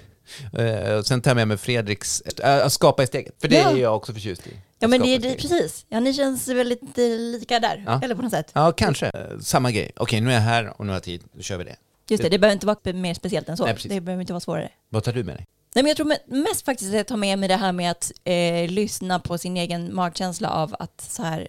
Eh, 0.59 0.93
och 0.99 1.07
sen 1.07 1.20
tar 1.23 1.31
jag 1.31 1.37
med 1.37 1.49
mig 1.49 1.57
Fredriks, 1.57 2.23
att 2.43 2.73
skapa 2.73 3.03
i 3.03 3.07
steget. 3.07 3.35
För 3.41 3.49
det 3.49 3.57
Ja. 3.57 3.70
är 3.70 3.77
jag 3.77 3.97
också 3.97 4.12
förtjust 4.12 4.47
i. 4.47 4.51
Ja, 4.78 4.89
men 4.89 5.01
det 5.01 5.09
är 5.09 5.19
det, 5.19 5.35
precis. 5.35 5.87
Ja, 5.89 6.01
ni 6.01 6.15
känns 6.15 6.49
väldigt 6.49 6.99
eh, 6.99 7.05
lika 7.19 7.61
där. 7.61 7.83
Ja. 7.87 8.01
Eller 8.05 8.15
på 8.15 8.23
något 8.23 8.31
sätt. 8.33 8.51
Ja, 8.53 8.73
kanske. 8.73 9.11
Samma 9.43 9.70
grej. 9.70 9.93
Okej, 9.97 10.20
nu 10.20 10.31
är 10.31 10.35
jag 10.35 10.41
här 10.41 10.81
och 10.81 10.87
nu 10.87 10.91
har 10.93 10.97
jag 10.97 11.03
tid. 11.03 11.23
Då 11.33 11.43
kör 11.43 11.57
vi 11.59 11.65
det. 11.65 11.77
Just 12.09 12.23
det, 12.23 12.28
det 12.28 12.39
behöver 12.39 12.53
inte 12.53 12.66
vara 12.66 12.93
mer 12.93 13.15
speciellt 13.15 13.49
än 13.49 13.57
så. 13.57 13.65
Nej, 13.65 13.74
precis. 13.74 13.91
det 13.91 14.01
behöver 14.01 14.20
inte 14.20 14.33
vara 14.33 14.41
svårare. 14.41 14.70
Vad 14.89 15.05
tar 15.05 15.12
du 15.12 15.24
med 15.24 15.37
dig? 15.37 15.47
Nej, 15.74 15.83
men 15.83 15.87
jag 15.91 15.97
tror 15.97 16.07
me- 16.07 16.43
mest 16.43 16.65
faktiskt 16.65 16.91
att 16.91 16.97
jag 16.97 17.07
tar 17.07 17.16
med 17.16 17.39
mig 17.39 17.49
det 17.49 17.57
här 17.57 17.73
med 17.73 17.91
att 17.91 18.12
eh, 18.24 18.69
lyssna 18.70 19.19
på 19.20 19.39
sin 19.39 19.57
egen 19.57 19.95
magkänsla 19.95 20.51
av 20.51 20.77
att 20.78 21.01
så 21.01 21.23
här, 21.23 21.49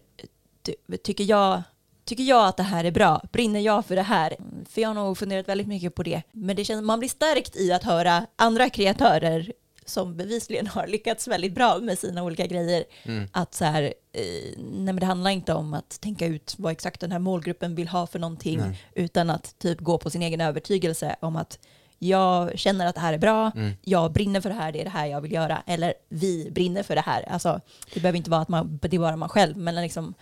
ty- 0.66 0.98
tycker 1.04 1.24
jag, 1.24 1.64
tycker 2.08 2.24
jag 2.24 2.48
att 2.48 2.58
det 2.58 2.64
här 2.64 2.84
är 2.84 2.92
bra? 2.92 3.22
Brinner 3.32 3.60
jag 3.60 3.86
för 3.86 3.96
det 3.96 4.02
här? 4.02 4.36
För 4.70 4.82
jag 4.82 4.90
har 4.90 4.94
nog 4.94 5.18
funderat 5.18 5.50
väldigt 5.50 5.68
mycket 5.68 5.96
på 5.96 6.04
det. 6.04 6.22
Men 6.32 6.56
det 6.56 6.66
känns, 6.66 6.84
man 6.84 7.00
blir 7.00 7.10
stärkt 7.10 7.56
i 7.56 7.74
att 7.74 7.84
höra 7.84 8.26
andra 8.36 8.70
kreatörer 8.70 9.52
som 9.86 10.18
bevisligen 10.18 10.68
har 10.68 10.88
lyckats 10.88 11.28
väldigt 11.28 11.56
bra 11.56 11.80
med 11.80 12.00
sina 12.00 12.24
olika 12.24 12.48
grejer. 12.48 12.84
Att 13.32 13.54
så 13.54 13.66
här, 13.66 13.84
eh, 14.14 14.60
nej 14.74 14.94
det 14.94 15.06
handlar 15.06 15.32
inte 15.32 15.54
om 15.54 15.74
att 15.74 16.02
tänka 16.02 16.26
ut 16.26 16.56
vad 16.58 16.72
exakt 16.72 17.02
den 17.02 17.12
här 17.12 17.20
målgruppen 17.20 17.76
vill 17.76 17.88
ha 17.88 18.08
för 18.08 18.20
någonting, 18.20 18.60
Nej. 18.60 18.82
utan 18.94 19.30
att 19.30 19.60
typ 19.60 19.80
gå 19.80 19.98
på 19.98 20.10
sin 20.10 20.22
egen 20.22 20.42
övertygelse 20.42 21.16
om 21.20 21.36
att 21.36 21.60
jag 22.00 22.60
känner 22.60 22.86
att 22.86 22.96
det 22.96 23.02
här 23.02 23.14
är 23.14 23.18
bra, 23.18 23.52
jag 23.82 24.12
brinner 24.12 24.42
för 24.42 24.50
det 24.50 24.56
här, 24.56 24.72
det 24.72 24.80
är 24.82 24.84
det 24.84 24.90
här 24.90 25.06
jag 25.06 25.22
vill 25.22 25.32
göra, 25.32 25.64
eller 25.66 25.94
vi 26.10 26.52
brinner 26.52 26.84
för 26.84 26.96
det 26.96 27.02
här. 27.02 27.24
Alltså, 27.30 27.62
det 27.94 28.00
behöver 28.00 28.18
inte 28.18 28.30
vara 28.30 28.42
att 28.42 28.50
man, 28.50 28.80
det 28.82 28.98
är 28.98 29.00
bara 29.00 29.16
man 29.16 29.30
själv, 29.30 29.58
men 29.58 29.76
liksom 29.76 30.14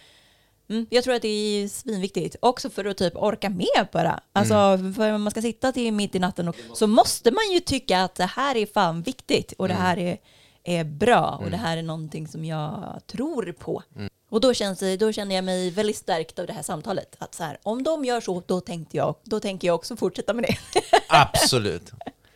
Mm, 0.70 0.86
jag 0.90 1.04
tror 1.04 1.14
att 1.16 1.22
det 1.22 1.28
är 1.64 1.68
svinviktigt. 1.68 2.36
Också 2.40 2.70
för 2.70 2.86
att 2.86 2.98
typ 2.98 3.16
orka 3.16 3.50
med 3.50 3.88
bara. 3.92 4.20
Alltså, 4.34 4.54
Mm. 4.54 4.94
för 4.94 5.12
om 5.14 5.22
man 5.24 5.32
ska 5.32 5.42
sitta 5.42 5.72
till 5.72 5.94
mitt 5.94 6.16
i 6.16 6.20
natten 6.20 6.48
och, 6.48 6.56
så 6.74 6.88
måste 6.88 7.32
man 7.32 7.52
ju 7.54 7.60
tycka 7.60 8.04
att 8.04 8.16
det 8.16 8.26
här 8.26 8.56
är 8.58 8.66
fan 8.66 9.02
viktigt 9.02 9.52
och 9.58 9.66
Mm. 9.66 9.78
det 9.78 9.84
här 9.84 9.98
är, 9.98 10.18
är 10.64 10.84
bra 10.84 11.40
och 11.44 11.52
det 11.52 11.58
här 11.58 11.78
är 11.78 11.84
någonting 11.84 12.28
som 12.28 12.46
jag 12.46 13.00
tror 13.08 13.52
på. 13.60 13.84
Mm. 13.96 14.10
Och 14.30 14.42
då, 14.42 14.54
känns 14.54 14.84
då 15.00 15.12
känner 15.12 15.36
jag 15.36 15.44
mig 15.44 15.70
väldigt 15.72 15.98
stärkt 15.98 16.40
av 16.40 16.48
det 16.48 16.54
här 16.54 16.62
samtalet. 16.64 17.16
Att 17.20 17.36
så 17.36 17.44
här, 17.44 17.58
om 17.64 17.84
de 17.84 18.06
gör 18.06 18.22
så, 18.22 18.44
då, 18.48 18.62
tänkte 18.62 18.98
jag, 18.98 19.16
då 19.24 19.40
tänker 19.40 19.68
jag 19.68 19.76
också 19.76 19.96
fortsätta 19.96 20.34
med 20.34 20.44
det. 20.44 20.82
Absolut. 21.10 21.92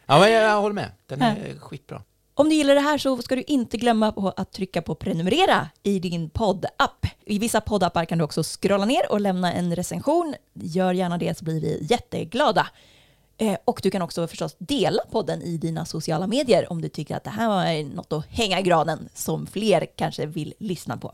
Ja, 0.06 0.20
men 0.20 0.32
jag, 0.32 0.44
jag 0.44 0.62
håller 0.62 0.76
med. 0.76 0.92
Den 1.08 1.22
är 1.22 1.60
skitbra. 1.60 2.02
Om 2.40 2.50
du 2.50 2.56
gillar 2.56 2.76
det 2.76 2.82
här 2.82 2.98
så 2.98 3.18
ska 3.22 3.36
du 3.36 3.44
inte 3.48 3.78
glömma 3.78 4.12
på 4.12 4.30
att 4.38 4.52
trycka 4.52 4.82
på 4.82 4.96
prenumerera 4.96 5.70
i 5.84 6.00
din 6.00 6.30
poddapp. 6.30 7.06
I 7.26 7.40
vissa 7.40 7.62
poddappar 7.62 8.06
kan 8.06 8.18
du 8.18 8.24
också 8.24 8.44
scrolla 8.44 8.86
ner 8.86 9.12
och 9.12 9.22
lämna 9.22 9.54
en 9.54 9.76
recension. 9.76 10.36
Gör 10.54 10.94
gärna 10.94 11.18
det 11.18 11.38
så 11.38 11.46
blir 11.46 11.62
vi 11.62 11.88
jätteglada. 11.90 12.68
Eh, 13.38 13.58
Och 13.66 13.80
du 13.84 13.92
kan 13.92 14.02
också 14.02 14.28
förstås 14.28 14.56
dela 14.60 15.02
podden 15.12 15.42
i 15.42 15.58
dina 15.58 15.86
sociala 15.86 16.28
medier 16.28 16.72
om 16.72 16.82
du 16.82 16.90
tycker 16.90 17.16
att 17.16 17.24
det 17.24 17.30
här 17.30 17.48
var 17.48 17.96
något 17.96 18.14
att 18.14 18.26
hänga 18.26 18.60
i 18.60 18.64
granen 18.64 19.10
som 19.14 19.48
fler 19.48 19.88
kanske 19.96 20.26
vill 20.26 20.54
lyssna 20.60 20.98
på. 20.98 21.14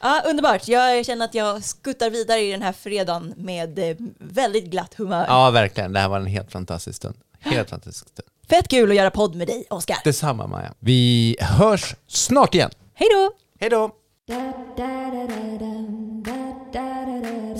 Ja, 0.00 0.22
underbart. 0.26 0.68
Jag 0.68 1.06
känner 1.06 1.24
att 1.24 1.34
jag 1.34 1.64
skuttar 1.64 2.10
vidare 2.10 2.40
i 2.40 2.50
den 2.52 2.62
här 2.62 2.72
fredagen 2.72 3.34
med 3.36 3.78
eh, 3.78 3.96
väldigt 4.18 4.64
glatt 4.64 4.94
humör. 4.94 5.24
Ja, 5.28 5.50
verkligen. 5.50 5.92
Det 5.92 6.00
här 6.00 6.08
var 6.08 6.20
en 6.20 6.26
helt 6.26 6.52
fantastisk 6.52 6.96
stund. 6.96 7.16
Helt 7.40 7.70
fantastisk 7.76 8.08
stund. 8.08 8.28
Fett 8.50 8.68
kul 8.68 8.90
att 8.90 8.96
göra 8.96 9.10
podd 9.10 9.34
med 9.34 9.46
dig, 9.46 9.66
Oskar. 9.70 9.96
Detsamma, 10.04 10.46
Maja. 10.46 10.74
Vi 10.78 11.36
hörs 11.40 11.94
snart 12.06 12.54
igen. 12.54 12.70
Hej 12.94 13.08
då! 13.12 13.30
Hej 13.60 13.70
då! 13.70 13.90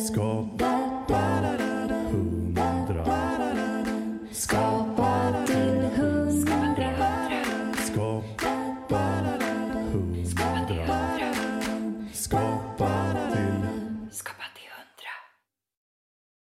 Skapa 0.06 0.66
hundra. 2.10 3.04
Skapa 4.32 4.77